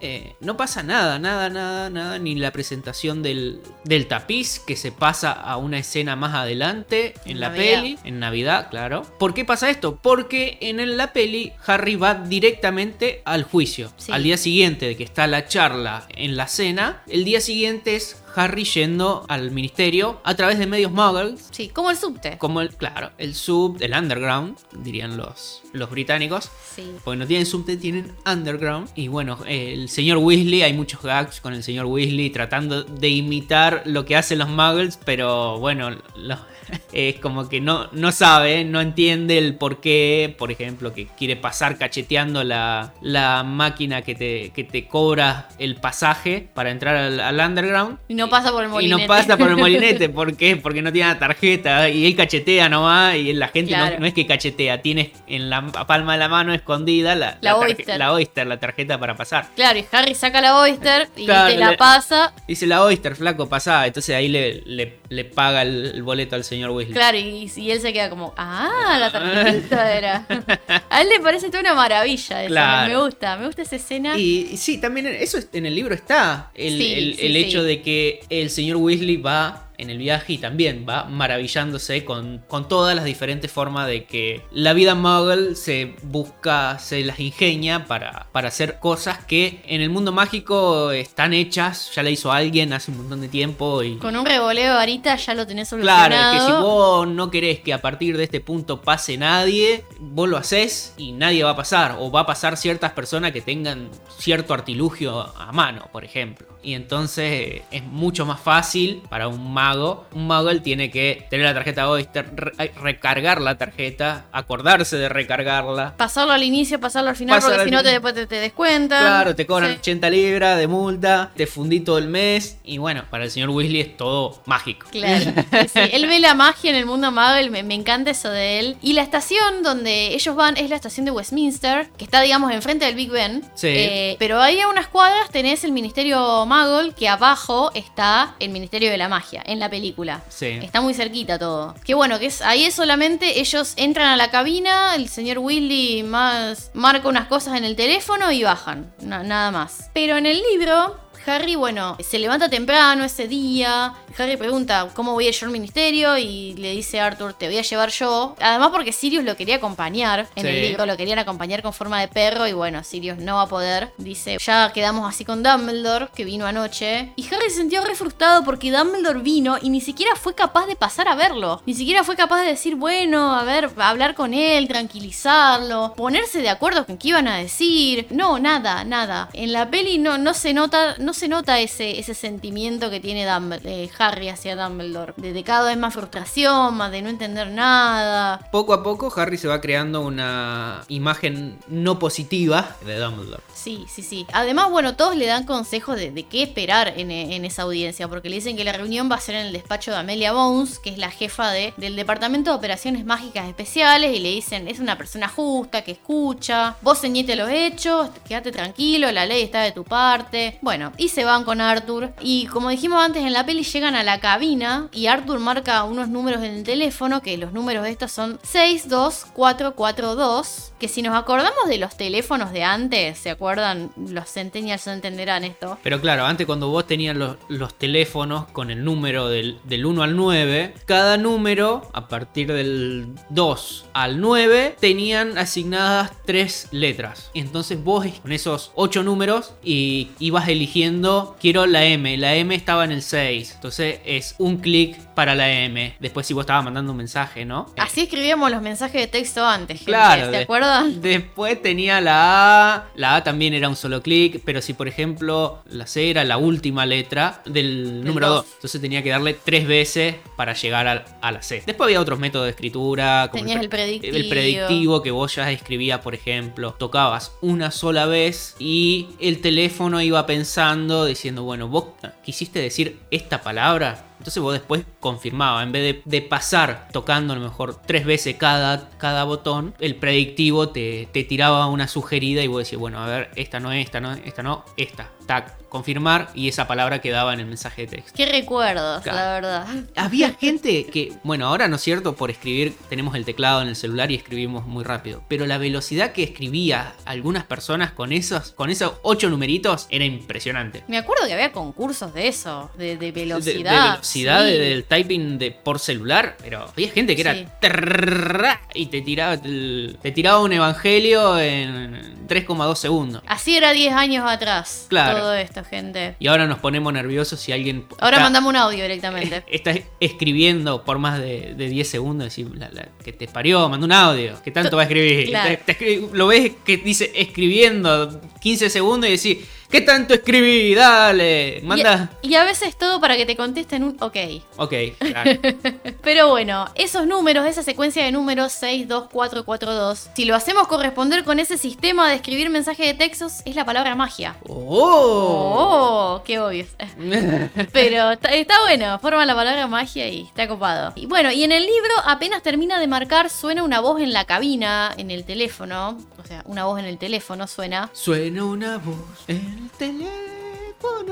eh, 0.00 0.34
no 0.40 0.56
pasa 0.56 0.82
nada, 0.82 1.18
nada, 1.18 1.50
nada, 1.50 1.90
nada, 1.90 2.18
ni 2.18 2.34
la 2.36 2.52
presentación 2.52 3.22
del, 3.22 3.60
del, 3.84 4.06
tapiz 4.06 4.60
que 4.60 4.76
se 4.76 4.92
pasa 4.92 5.32
a 5.32 5.56
una 5.56 5.78
escena 5.78 6.14
más 6.14 6.34
adelante 6.34 7.14
en 7.24 7.40
la 7.40 7.52
peli, 7.52 7.98
en 8.04 8.20
Navidad, 8.20 8.68
claro. 8.70 9.02
¿Por 9.18 9.34
qué 9.34 9.44
pasa 9.44 9.70
esto? 9.70 9.98
Porque 10.00 10.58
en 10.60 10.96
la 10.96 11.12
peli 11.12 11.52
Harry 11.66 11.96
va 11.96 12.14
directamente 12.14 13.22
al 13.24 13.42
juicio. 13.42 13.92
Al 14.08 14.22
día 14.22 14.36
siguiente 14.36 14.86
de 14.86 14.96
que 14.96 15.04
está 15.04 15.26
la 15.26 15.46
charla 15.46 16.06
en 16.10 16.36
la 16.36 16.46
cena, 16.46 17.02
el 17.08 17.24
día 17.24 17.40
siguiente 17.40 17.96
es 17.96 18.16
Harry 18.36 18.64
yendo 18.64 19.24
al 19.28 19.50
ministerio 19.50 20.20
a 20.24 20.34
través 20.34 20.58
de 20.58 20.66
medios 20.66 20.92
muggles. 20.92 21.48
Sí, 21.50 21.68
como 21.68 21.90
el 21.90 21.96
subte. 21.96 22.38
Como 22.38 22.60
el, 22.60 22.70
claro, 22.74 23.10
el 23.18 23.34
sub, 23.34 23.76
el 23.80 23.92
underground, 23.92 24.56
dirían 24.72 25.16
los, 25.16 25.62
los 25.72 25.90
británicos. 25.90 26.50
Sí. 26.74 26.84
Porque 27.04 27.18
no 27.18 27.26
tienen 27.26 27.46
subte, 27.46 27.76
tienen 27.76 28.12
underground. 28.26 28.88
Y 28.94 29.08
bueno, 29.08 29.38
el 29.46 29.88
señor 29.88 30.18
Weasley, 30.18 30.62
hay 30.62 30.72
muchos 30.72 31.02
gags 31.02 31.40
con 31.40 31.52
el 31.54 31.62
señor 31.62 31.86
Weasley 31.86 32.30
tratando 32.30 32.82
de 32.84 33.08
imitar 33.08 33.82
lo 33.86 34.04
que 34.04 34.16
hacen 34.16 34.38
los 34.38 34.48
muggles, 34.48 34.98
pero 35.04 35.58
bueno, 35.58 35.90
lo- 36.16 36.57
es 36.92 37.16
como 37.20 37.48
que 37.48 37.60
no, 37.60 37.88
no 37.92 38.12
sabe, 38.12 38.64
no 38.64 38.80
entiende 38.80 39.38
el 39.38 39.54
por 39.54 39.80
qué, 39.80 40.34
por 40.38 40.50
ejemplo, 40.52 40.92
que 40.92 41.06
quiere 41.06 41.36
pasar 41.36 41.78
cacheteando 41.78 42.44
la, 42.44 42.92
la 43.00 43.42
máquina 43.42 44.02
que 44.02 44.14
te, 44.14 44.50
que 44.54 44.64
te 44.64 44.86
cobra 44.86 45.48
el 45.58 45.76
pasaje 45.76 46.48
para 46.54 46.70
entrar 46.70 46.96
al, 46.96 47.20
al 47.20 47.40
underground. 47.40 47.98
Y 48.08 48.14
no 48.14 48.28
pasa 48.28 48.50
por 48.52 48.62
el 48.64 48.68
Y 48.68 48.72
molinete. 48.72 49.02
no 49.02 49.08
pasa 49.08 49.36
por 49.36 49.48
el 49.48 49.56
molinete, 49.58 50.08
¿por 50.08 50.36
qué? 50.36 50.56
Porque 50.56 50.82
no 50.82 50.92
tiene 50.92 51.08
la 51.08 51.18
tarjeta 51.18 51.88
y 51.88 52.06
él 52.06 52.16
cachetea 52.16 52.68
nomás 52.68 53.16
y 53.16 53.32
la 53.32 53.48
gente 53.48 53.72
no- 53.72 53.78
Claro. 53.78 54.00
no, 54.00 54.06
es 54.06 54.14
que 54.14 54.26
cachetea, 54.26 54.82
tiene 54.82 55.12
en 55.26 55.50
la 55.50 55.62
palma 55.86 56.14
de 56.14 56.18
la 56.18 56.28
mano 56.28 56.52
escondida 56.52 57.14
la, 57.14 57.38
La 57.40 57.54
tarje- 57.54 57.76
Oyster. 57.76 57.98
la 57.98 58.12
Oyster, 58.12 58.46
la 58.46 58.58
tarjeta 58.58 58.98
para 58.98 59.14
pasar. 59.16 59.46
Claro, 59.54 59.78
y 59.78 59.84
Harry 59.92 60.14
saca 60.14 60.40
la 60.40 60.58
Oyster 60.58 61.08
y 61.16 61.24
Claro, 61.26 61.50
te 61.52 61.56
la 61.58 61.76
pasa. 61.76 62.32
Dice 62.46 62.66
la 62.66 62.82
Oyster, 62.82 63.14
flaco, 63.16 63.48
pasá. 63.48 63.86
Entonces 63.86 64.14
ahí 64.16 64.28
le, 64.28 64.62
le, 64.66 64.98
le 65.08 65.24
paga 65.24 65.62
el, 65.62 65.92
el 65.94 66.02
boleto 66.02 66.34
al 66.36 66.44
señor 66.44 66.57
Weasley. 66.70 66.94
Claro, 66.94 67.16
y, 67.18 67.50
y 67.56 67.70
él 67.70 67.80
se 67.80 67.92
queda 67.92 68.10
como, 68.10 68.34
ah, 68.36 68.96
la 68.98 69.10
tarjetita 69.12 69.96
era. 69.96 70.26
A 70.90 71.02
él 71.02 71.08
le 71.08 71.20
parece 71.20 71.48
toda 71.48 71.60
una 71.60 71.74
maravilla 71.74 72.42
eso. 72.42 72.48
Claro. 72.48 72.92
Me 72.92 73.00
gusta, 73.00 73.36
me 73.36 73.46
gusta 73.46 73.62
esa 73.62 73.76
escena. 73.76 74.16
Y, 74.18 74.48
y 74.52 74.56
sí, 74.56 74.78
también 74.78 75.06
eso 75.06 75.38
es- 75.38 75.48
en 75.52 75.66
el 75.66 75.74
libro 75.74 75.94
está. 75.94 76.50
El, 76.54 76.76
Sí, 76.78 76.92
el- 76.94 77.14
sí, 77.16 77.26
el 77.26 77.36
hecho 77.36 77.62
de 77.62 77.82
que 77.82 78.20
el 78.30 78.50
señor 78.50 78.78
Weasley 78.78 79.16
va 79.16 79.67
en 79.78 79.90
el 79.90 79.98
viaje 79.98 80.34
y 80.34 80.38
también 80.38 80.84
va 80.88 81.04
maravillándose 81.04 82.04
con, 82.04 82.42
con 82.48 82.68
todas 82.68 82.94
las 82.94 83.04
diferentes 83.04 83.50
formas 83.50 83.86
de 83.86 84.04
que 84.04 84.42
la 84.50 84.72
vida 84.72 84.94
muggle 84.94 85.54
se 85.54 85.96
busca, 86.02 86.78
se 86.78 87.04
las 87.04 87.20
ingenia 87.20 87.86
para, 87.86 88.26
para 88.32 88.48
hacer 88.48 88.78
cosas 88.80 89.24
que 89.24 89.62
en 89.66 89.80
el 89.80 89.90
mundo 89.90 90.12
mágico 90.12 90.90
están 90.90 91.32
hechas, 91.32 91.92
ya 91.94 92.02
la 92.02 92.10
hizo 92.10 92.32
alguien 92.32 92.72
hace 92.72 92.90
un 92.90 92.98
montón 92.98 93.20
de 93.20 93.28
tiempo 93.28 93.82
y... 93.82 93.96
Con 93.96 94.16
un 94.16 94.26
revoleo 94.26 94.72
de 94.72 94.74
varita 94.74 95.16
ya 95.16 95.34
lo 95.34 95.46
tenés 95.46 95.68
solucionado. 95.68 96.08
Claro, 96.08 96.36
es 96.36 96.42
que 96.42 96.46
si 96.46 96.52
vos 96.52 97.08
no 97.08 97.30
querés 97.30 97.60
que 97.60 97.72
a 97.72 97.80
partir 97.80 98.16
de 98.16 98.24
este 98.24 98.40
punto 98.40 98.82
pase 98.82 99.16
nadie, 99.16 99.84
vos 100.00 100.28
lo 100.28 100.36
haces 100.36 100.94
y 100.96 101.12
nadie 101.12 101.44
va 101.44 101.50
a 101.50 101.56
pasar. 101.56 101.96
O 101.98 102.10
va 102.10 102.20
a 102.20 102.26
pasar 102.26 102.56
ciertas 102.56 102.92
personas 102.92 103.32
que 103.32 103.40
tengan 103.40 103.90
cierto 104.18 104.54
artilugio 104.54 105.20
a 105.20 105.52
mano, 105.52 105.88
por 105.92 106.04
ejemplo. 106.04 106.57
Y 106.68 106.74
entonces 106.74 107.24
eh, 107.32 107.62
es 107.70 107.82
mucho 107.82 108.26
más 108.26 108.40
fácil 108.40 109.00
para 109.08 109.26
un 109.26 109.54
mago. 109.54 110.04
Un 110.12 110.26
mago 110.26 110.50
él 110.50 110.60
tiene 110.60 110.90
que 110.90 111.26
tener 111.30 111.46
la 111.46 111.54
tarjeta 111.54 111.88
Oyster, 111.88 112.30
re- 112.36 112.72
recargar 112.82 113.40
la 113.40 113.56
tarjeta, 113.56 114.26
acordarse 114.32 114.98
de 114.98 115.08
recargarla. 115.08 115.94
Pasarlo 115.96 116.32
al 116.34 116.42
inicio, 116.42 116.78
pasarlo 116.78 117.08
al 117.08 117.16
final, 117.16 117.40
porque 117.40 117.64
si 117.64 117.70
no 117.70 117.82
te, 117.82 117.88
después 117.88 118.12
te, 118.12 118.26
te 118.26 118.34
descuentan. 118.36 119.00
Claro, 119.00 119.34
te 119.34 119.46
cobran 119.46 119.70
Sí. 119.72 119.76
80 119.78 120.10
libras 120.10 120.58
de 120.58 120.66
multa, 120.66 121.30
te 121.36 121.46
fundí 121.46 121.80
todo 121.80 121.96
el 121.96 122.08
mes. 122.08 122.58
Y 122.64 122.76
bueno, 122.76 123.04
para 123.08 123.24
el 123.24 123.30
señor 123.30 123.48
Weasley 123.48 123.80
es 123.80 123.96
todo 123.96 124.42
mágico. 124.44 124.88
Claro. 124.90 125.32
Sí. 125.72 125.80
Él 125.92 126.06
ve 126.06 126.20
la 126.20 126.34
magia 126.34 126.68
en 126.70 126.76
el 126.76 126.84
mundo 126.84 127.10
Muggle, 127.10 127.48
me, 127.50 127.62
me 127.62 127.74
encanta 127.74 128.10
eso 128.10 128.28
de 128.30 128.60
él. 128.60 128.76
Y 128.82 128.92
la 128.92 129.00
estación 129.02 129.62
donde 129.62 130.14
ellos 130.14 130.36
van 130.36 130.56
es 130.58 130.68
la 130.68 130.76
estación 130.76 131.06
de 131.06 131.12
Westminster, 131.12 131.88
que 131.96 132.04
está, 132.04 132.20
digamos, 132.20 132.52
enfrente 132.52 132.84
del 132.84 132.94
Big 132.94 133.10
Ben. 133.10 133.42
Sí. 133.54 133.68
Eh, 133.70 134.16
pero 134.18 134.38
ahí 134.40 134.60
a 134.60 134.68
unas 134.68 134.88
cuadras 134.88 135.30
tenés 135.30 135.64
el 135.64 135.72
Ministerio 135.72 136.44
Muggle, 136.66 136.92
que 136.94 137.08
abajo 137.08 137.70
está 137.74 138.34
el 138.40 138.50
Ministerio 138.50 138.90
de 138.90 138.98
la 138.98 139.08
Magia, 139.08 139.42
en 139.46 139.58
la 139.60 139.70
película. 139.70 140.22
Sí. 140.28 140.58
Está 140.62 140.80
muy 140.80 140.94
cerquita 140.94 141.38
todo. 141.38 141.74
Que 141.84 141.94
bueno, 141.94 142.18
que 142.18 142.26
es 142.26 142.42
ahí 142.42 142.64
es 142.64 142.74
solamente 142.74 143.40
ellos 143.40 143.74
entran 143.76 144.08
a 144.08 144.16
la 144.16 144.30
cabina, 144.30 144.94
el 144.94 145.08
señor 145.08 145.38
Willy 145.38 146.02
más 146.02 146.70
marca 146.74 147.08
unas 147.08 147.28
cosas 147.28 147.56
en 147.56 147.64
el 147.64 147.76
teléfono 147.76 148.30
y 148.32 148.42
bajan. 148.42 148.92
Na- 149.00 149.22
nada 149.22 149.50
más. 149.50 149.90
Pero 149.94 150.16
en 150.16 150.26
el 150.26 150.40
libro. 150.52 150.96
Harry, 151.26 151.56
bueno, 151.56 151.98
se 152.00 152.18
levanta 152.18 152.48
temprano 152.48 153.04
ese 153.04 153.28
día. 153.28 153.92
Harry 154.16 154.36
pregunta 154.36 154.88
cómo 154.94 155.12
voy 155.12 155.28
a 155.28 155.30
yo 155.30 155.46
al 155.46 155.52
ministerio 155.52 156.16
y 156.18 156.54
le 156.54 156.70
dice 156.72 157.00
a 157.00 157.06
Arthur, 157.06 157.34
te 157.34 157.46
voy 157.46 157.58
a 157.58 157.62
llevar 157.62 157.90
yo. 157.90 158.34
Además 158.40 158.70
porque 158.72 158.92
Sirius 158.92 159.24
lo 159.24 159.36
quería 159.36 159.56
acompañar 159.56 160.28
en 160.34 160.42
Sí. 160.44 160.48
el 160.48 160.62
libro, 160.62 160.86
lo 160.86 160.96
querían 160.96 161.18
acompañar 161.18 161.62
con 161.62 161.72
forma 161.72 162.00
de 162.00 162.08
perro 162.08 162.46
y 162.46 162.52
bueno, 162.52 162.82
Sirius 162.84 163.18
no 163.18 163.36
va 163.36 163.42
a 163.42 163.46
poder. 163.48 163.92
Dice, 163.98 164.38
ya 164.40 164.72
quedamos 164.72 165.08
así 165.08 165.24
con 165.24 165.42
Dumbledore, 165.42 166.08
que 166.14 166.24
vino 166.24 166.46
anoche. 166.46 167.12
Y 167.16 167.26
Harry 167.34 167.50
se 167.50 167.56
sintió 167.60 167.84
re 167.84 167.94
frustrado 167.94 168.44
porque 168.44 168.70
Dumbledore 168.70 169.20
vino 169.20 169.56
y 169.60 169.70
ni 169.70 169.80
siquiera 169.80 170.12
fue 170.16 170.34
capaz 170.34 170.66
de 170.66 170.76
pasar 170.76 171.08
a 171.08 171.14
verlo. 171.14 171.62
Ni 171.66 171.74
siquiera 171.74 172.04
fue 172.04 172.16
capaz 172.16 172.42
de 172.42 172.48
decir, 172.48 172.74
bueno, 172.76 173.34
a 173.34 173.44
ver, 173.44 173.70
hablar 173.78 174.14
con 174.14 174.34
él, 174.34 174.68
tranquilizarlo, 174.68 175.94
ponerse 175.96 176.40
de 176.42 176.48
acuerdo 176.48 176.86
con 176.86 176.98
qué 176.98 177.08
iban 177.08 177.28
a 177.28 177.38
decir. 177.38 178.06
No, 178.10 178.38
nada, 178.38 178.84
nada. 178.84 179.28
En 179.32 179.52
la 179.52 179.70
peli 179.70 179.98
no, 179.98 180.18
no 180.18 180.34
se 180.34 180.52
nota, 180.54 180.96
no 180.98 181.12
se 181.14 181.28
nota 181.28 181.58
ese, 181.60 181.98
ese 181.98 182.14
sentimiento 182.14 182.90
que 182.90 183.00
tiene 183.00 183.26
Dumbledore- 183.26 183.60
eh, 183.64 183.88
Harry 183.98 184.28
hacia 184.28 184.56
Dumbledore. 184.56 185.14
De, 185.16 185.32
de 185.32 185.44
cada 185.44 185.68
vez 185.68 185.78
más 185.78 185.94
frustración, 185.94 186.76
más 186.76 186.90
de 186.90 187.02
no 187.02 187.08
entender 187.08 187.50
nada. 187.50 188.48
Poco 188.50 188.72
a 188.74 188.82
poco 188.82 189.12
Harry 189.16 189.38
se 189.38 189.48
va 189.48 189.60
creando 189.60 190.00
una 190.00 190.82
imagen 190.88 191.58
no 191.68 191.98
positiva 191.98 192.76
de 192.84 192.98
Dumbledore. 192.98 193.42
Sí, 193.54 193.86
sí, 193.88 194.02
sí. 194.02 194.26
Además, 194.32 194.70
bueno, 194.70 194.94
todos 194.94 195.16
le 195.16 195.26
dan 195.26 195.44
consejos 195.44 195.96
de, 195.96 196.10
de 196.10 196.22
qué 196.24 196.42
esperar 196.42 196.94
en, 196.96 197.10
en 197.10 197.44
esa 197.44 197.62
audiencia, 197.62 198.08
porque 198.08 198.28
le 198.30 198.36
dicen 198.36 198.56
que 198.56 198.64
la 198.64 198.72
reunión 198.72 199.10
va 199.10 199.16
a 199.16 199.20
ser 199.20 199.34
en 199.34 199.46
el 199.46 199.52
despacho 199.52 199.90
de 199.90 199.98
Amelia 199.98 200.32
Bones, 200.32 200.78
que 200.78 200.90
es 200.90 200.98
la 200.98 201.10
jefa 201.10 201.50
de, 201.50 201.74
del 201.76 201.96
Departamento 201.96 202.50
de 202.50 202.56
Operaciones 202.56 203.04
Mágicas 203.04 203.48
Especiales, 203.48 204.16
y 204.16 204.20
le 204.20 204.30
dicen, 204.30 204.68
es 204.68 204.78
una 204.78 204.96
persona 204.96 205.28
justa, 205.28 205.82
que 205.82 205.92
escucha, 205.92 206.76
vos 206.82 207.00
ceñete 207.00 207.34
los 207.36 207.50
hechos, 207.50 208.10
quédate 208.26 208.52
tranquilo, 208.52 209.10
la 209.10 209.26
ley 209.26 209.42
está 209.42 209.62
de 209.62 209.72
tu 209.72 209.84
parte. 209.84 210.58
Bueno, 210.62 210.92
y 210.96 211.08
se 211.08 211.24
van 211.24 211.44
con 211.44 211.60
Arthur, 211.60 212.12
y 212.20 212.46
como 212.46 212.70
dijimos 212.70 213.02
antes, 213.02 213.22
en 213.24 213.32
la 213.32 213.44
peli 213.44 213.64
llegan 213.64 213.87
a 213.94 214.02
la 214.02 214.20
cabina, 214.20 214.88
y 214.92 215.06
Arthur 215.06 215.38
marca 215.38 215.84
unos 215.84 216.08
números 216.08 216.42
en 216.42 216.54
el 216.54 216.64
teléfono, 216.64 217.22
que 217.22 217.38
los 217.38 217.52
números 217.52 217.84
de 217.84 217.90
estos 217.90 218.10
son 218.12 218.38
62442, 218.42 220.72
que 220.78 220.88
si 220.88 221.02
nos 221.02 221.14
acordamos 221.16 221.68
de 221.68 221.76
los 221.78 221.96
teléfonos 221.96 222.52
de 222.52 222.64
antes, 222.64 223.18
¿se 223.18 223.30
acuerdan? 223.30 223.90
Los 223.96 224.30
centennials 224.30 224.86
no 224.86 224.92
entenderán 224.92 225.44
esto. 225.44 225.78
Pero 225.82 226.00
claro, 226.00 226.26
antes 226.26 226.46
cuando 226.46 226.68
vos 226.68 226.86
tenías 226.86 227.16
los, 227.16 227.36
los 227.48 227.74
teléfonos 227.74 228.46
con 228.52 228.70
el 228.70 228.84
número 228.84 229.28
del, 229.28 229.58
del 229.64 229.86
1 229.86 230.02
al 230.02 230.16
9, 230.16 230.74
cada 230.86 231.16
número, 231.16 231.90
a 231.92 232.08
partir 232.08 232.52
del 232.52 233.08
2 233.30 233.86
al 233.92 234.20
9, 234.20 234.76
tenían 234.80 235.38
asignadas 235.38 236.12
tres 236.24 236.68
letras. 236.70 237.30
Entonces 237.34 237.82
vos 237.82 238.06
con 238.22 238.32
esos 238.32 238.72
8 238.74 239.02
números 239.02 239.54
y 239.62 240.10
ibas 240.18 240.48
eligiendo, 240.48 241.36
quiero 241.40 241.66
la 241.66 241.84
M, 241.84 242.16
la 242.16 242.34
M 242.34 242.54
estaba 242.54 242.84
en 242.84 242.92
el 242.92 243.02
6, 243.02 243.52
entonces 243.56 243.77
es 243.78 244.34
un 244.38 244.58
clic 244.58 244.96
para 245.18 245.34
la 245.34 245.50
M. 245.50 245.96
Después 245.98 246.28
si 246.28 246.32
vos 246.32 246.42
estabas 246.42 246.62
mandando 246.62 246.92
un 246.92 246.98
mensaje, 246.98 247.44
¿no? 247.44 247.66
Así 247.76 248.02
escribíamos 248.02 248.52
los 248.52 248.62
mensajes 248.62 249.00
de 249.00 249.08
texto 249.08 249.44
antes, 249.44 249.78
gente, 249.78 249.90
Claro, 249.90 250.26
¿se 250.26 250.30
de- 250.30 250.36
acuerdan? 250.44 251.00
Después 251.02 251.60
tenía 251.60 252.00
la 252.00 252.74
A, 252.76 252.84
la 252.94 253.16
A 253.16 253.24
también 253.24 253.52
era 253.52 253.68
un 253.68 253.74
solo 253.74 254.00
clic, 254.00 254.40
pero 254.44 254.62
si 254.62 254.74
por 254.74 254.86
ejemplo 254.86 255.60
la 255.66 255.88
C 255.88 256.08
era 256.10 256.22
la 256.22 256.36
última 256.36 256.86
letra 256.86 257.42
del 257.46 258.04
número 258.04 258.28
dos. 258.28 258.44
2, 258.44 258.54
entonces 258.54 258.80
tenía 258.80 259.02
que 259.02 259.10
darle 259.10 259.34
tres 259.34 259.66
veces 259.66 260.14
para 260.36 260.52
llegar 260.52 260.86
a, 260.86 261.04
a 261.20 261.32
la 261.32 261.42
C. 261.42 261.64
Después 261.66 261.88
había 261.88 262.00
otros 262.00 262.20
métodos 262.20 262.44
de 262.46 262.50
escritura, 262.50 263.26
como 263.32 263.42
Tenías 263.42 263.56
pre- 263.58 263.64
el 263.64 263.70
predictivo. 263.70 264.16
el 264.16 264.28
predictivo 264.28 265.02
que 265.02 265.10
vos 265.10 265.34
ya 265.34 265.50
escribías, 265.50 265.98
por 265.98 266.14
ejemplo, 266.14 266.74
tocabas 266.78 267.32
una 267.40 267.72
sola 267.72 268.06
vez 268.06 268.54
y 268.60 269.08
el 269.18 269.40
teléfono 269.40 270.00
iba 270.00 270.24
pensando, 270.26 271.06
diciendo, 271.06 271.42
bueno, 271.42 271.66
vos 271.66 271.86
quisiste 272.22 272.60
decir 272.60 273.00
esta 273.10 273.42
palabra. 273.42 274.04
Entonces 274.18 274.42
vos 274.42 274.52
después 274.52 274.84
confirmaba, 275.00 275.62
en 275.62 275.72
vez 275.72 276.02
de, 276.04 276.22
pasar 276.22 276.88
tocando 276.92 277.32
a 277.32 277.36
lo 277.36 277.42
mejor 277.42 277.80
tres 277.86 278.04
veces 278.04 278.36
cada, 278.36 278.90
cada 278.98 279.24
botón, 279.24 279.74
el 279.78 279.96
predictivo 279.96 280.68
te, 280.70 281.08
te 281.12 281.24
tiraba 281.24 281.66
una 281.66 281.88
sugerida 281.88 282.42
y 282.42 282.48
vos 282.48 282.58
decías, 282.58 282.80
bueno, 282.80 282.98
a 282.98 283.06
ver, 283.06 283.30
esta 283.36 283.60
no, 283.60 283.72
esta 283.72 284.00
no, 284.00 284.12
esta 284.12 284.42
no, 284.42 284.64
esta. 284.76 285.10
Tac, 285.28 285.56
confirmar 285.68 286.30
y 286.34 286.48
esa 286.48 286.66
palabra 286.66 287.00
quedaba 287.02 287.34
en 287.34 287.40
el 287.40 287.46
mensaje 287.46 287.82
de 287.82 287.88
texto. 287.98 288.12
Qué 288.16 288.24
recuerdos, 288.26 289.02
Claro. 289.02 289.18
la 289.18 289.32
verdad. 289.34 289.66
Había 289.94 290.30
gente 290.40 290.86
que, 290.86 291.12
bueno, 291.22 291.46
ahora 291.46 291.68
no 291.68 291.76
es 291.76 291.82
cierto, 291.82 292.16
por 292.16 292.30
escribir 292.30 292.74
tenemos 292.88 293.14
el 293.14 293.26
teclado 293.26 293.60
en 293.60 293.68
el 293.68 293.76
celular 293.76 294.10
y 294.10 294.14
escribimos 294.14 294.66
muy 294.66 294.82
rápido, 294.82 295.22
pero 295.28 295.46
la 295.46 295.58
velocidad 295.58 296.12
que 296.12 296.22
escribía 296.22 296.94
algunas 297.04 297.44
personas 297.44 297.92
con 297.92 298.12
esos, 298.12 298.52
con 298.52 298.70
esos 298.70 298.94
ocho 299.02 299.28
numeritos 299.28 299.86
era 299.90 300.06
impresionante. 300.06 300.82
Me 300.88 300.96
acuerdo 300.96 301.26
que 301.26 301.34
había 301.34 301.52
concursos 301.52 302.14
de 302.14 302.28
eso, 302.28 302.70
de, 302.78 302.96
de 302.96 302.96
De- 302.96 303.12
de 303.12 303.12
velocidad. 303.12 303.90
velocidad 303.92 304.46
Sí. 304.46 304.52
del 304.52 304.84
typing 304.84 305.38
de, 305.38 305.50
por 305.50 305.78
celular, 305.78 306.36
pero 306.40 306.62
había 306.72 306.88
gente 306.90 307.14
que 307.14 307.22
Sí. 307.22 307.28
era 307.28 308.60
y 308.74 308.86
te 308.86 309.02
tiraba, 309.02 309.36
te 309.36 310.12
tiraba 310.12 310.40
un 310.40 310.52
evangelio 310.54 311.38
en 311.38 312.26
3,2 312.26 312.78
segundos. 312.78 313.22
Así 313.26 313.56
era 313.56 313.72
10 313.72 313.92
años 313.92 314.24
atrás. 314.26 314.86
Claro. 314.88 315.17
Todo 315.20 315.34
esto, 315.34 315.64
gente. 315.64 316.16
Y 316.18 316.26
ahora 316.28 316.46
nos 316.46 316.58
ponemos 316.58 316.92
nerviosos 316.92 317.38
si 317.40 317.52
alguien 317.52 317.86
Ahora 318.00 318.16
está- 318.16 318.24
mandamos 318.24 318.50
un 318.50 318.56
audio 318.56 318.82
directamente. 318.82 319.44
está 319.48 319.74
escribiendo 320.00 320.84
por 320.84 320.98
más 320.98 321.18
de, 321.20 321.54
de 321.56 321.68
10 321.68 321.88
segundos, 321.88 322.26
decir, 322.26 322.48
la- 322.54 322.70
la- 322.70 322.88
que 323.04 323.12
te 323.12 323.28
parió, 323.28 323.68
manda 323.68 323.84
un 323.86 323.92
audio, 323.92 324.40
que 324.42 324.50
tanto 324.50 324.76
va 324.76 324.82
a 324.82 324.86
escribir. 324.86 325.26
Claro. 325.28 325.58
Te- 325.64 325.74
te 325.74 325.78
escri- 325.78 326.10
lo 326.12 326.26
ves 326.26 326.52
que 326.64 326.76
dice 326.78 327.12
escribiendo 327.14 328.20
15 328.40 328.70
segundos 328.70 329.08
y 329.08 329.12
decís, 329.12 329.46
¿qué 329.70 329.80
tanto 329.80 330.14
escribí? 330.14 330.74
Dale, 330.74 331.60
manda. 331.64 332.10
Y, 332.22 332.30
y 332.30 332.34
a 332.36 332.44
veces 332.44 332.76
todo 332.76 333.00
para 333.00 333.16
que 333.16 333.26
te 333.26 333.36
contesten 333.36 333.84
un 333.84 333.96
ok. 334.00 334.16
Ok, 334.56 334.74
claro. 334.98 335.30
Pero 336.02 336.28
bueno, 336.28 336.66
esos 336.74 337.06
números, 337.06 337.46
esa 337.46 337.62
secuencia 337.62 338.04
de 338.04 338.12
números 338.12 338.52
6, 338.52 338.88
2, 338.88 339.08
4, 339.12 339.44
4, 339.44 339.74
2, 339.74 340.08
si 340.14 340.24
lo 340.24 340.34
hacemos 340.34 340.68
corresponder 340.68 341.24
con 341.24 341.38
ese 341.38 341.58
sistema 341.58 342.08
de 342.08 342.16
escribir 342.16 342.50
mensajes 342.50 342.86
de 342.86 342.94
textos, 342.94 343.42
es 343.44 343.54
la 343.56 343.64
palabra 343.64 343.94
magia. 343.94 344.36
¡Oh! 344.48 345.54
Oh, 345.60 346.22
qué 346.24 346.38
obvio. 346.38 346.66
Pero 347.72 348.12
está, 348.12 348.28
está 348.30 348.60
bueno, 348.62 348.98
forma 348.98 349.24
la 349.26 349.34
palabra 349.34 349.66
magia 349.66 350.08
y 350.08 350.22
está 350.22 350.48
copado. 350.48 350.92
Y 350.96 351.06
bueno, 351.06 351.30
y 351.30 351.44
en 351.44 351.52
el 351.52 351.64
libro 351.64 351.92
apenas 352.04 352.42
termina 352.42 352.78
de 352.80 352.86
marcar, 352.86 353.30
suena 353.30 353.62
una 353.62 353.80
voz 353.80 354.00
en 354.00 354.12
la 354.12 354.24
cabina, 354.24 354.94
en 354.96 355.10
el 355.10 355.24
teléfono. 355.24 355.98
O 356.18 356.26
sea, 356.26 356.42
una 356.46 356.64
voz 356.64 356.78
en 356.78 356.86
el 356.86 356.98
teléfono 356.98 357.46
suena. 357.46 357.90
Suena 357.92 358.44
una 358.44 358.78
voz 358.78 358.96
en 359.26 359.57
el 359.58 360.27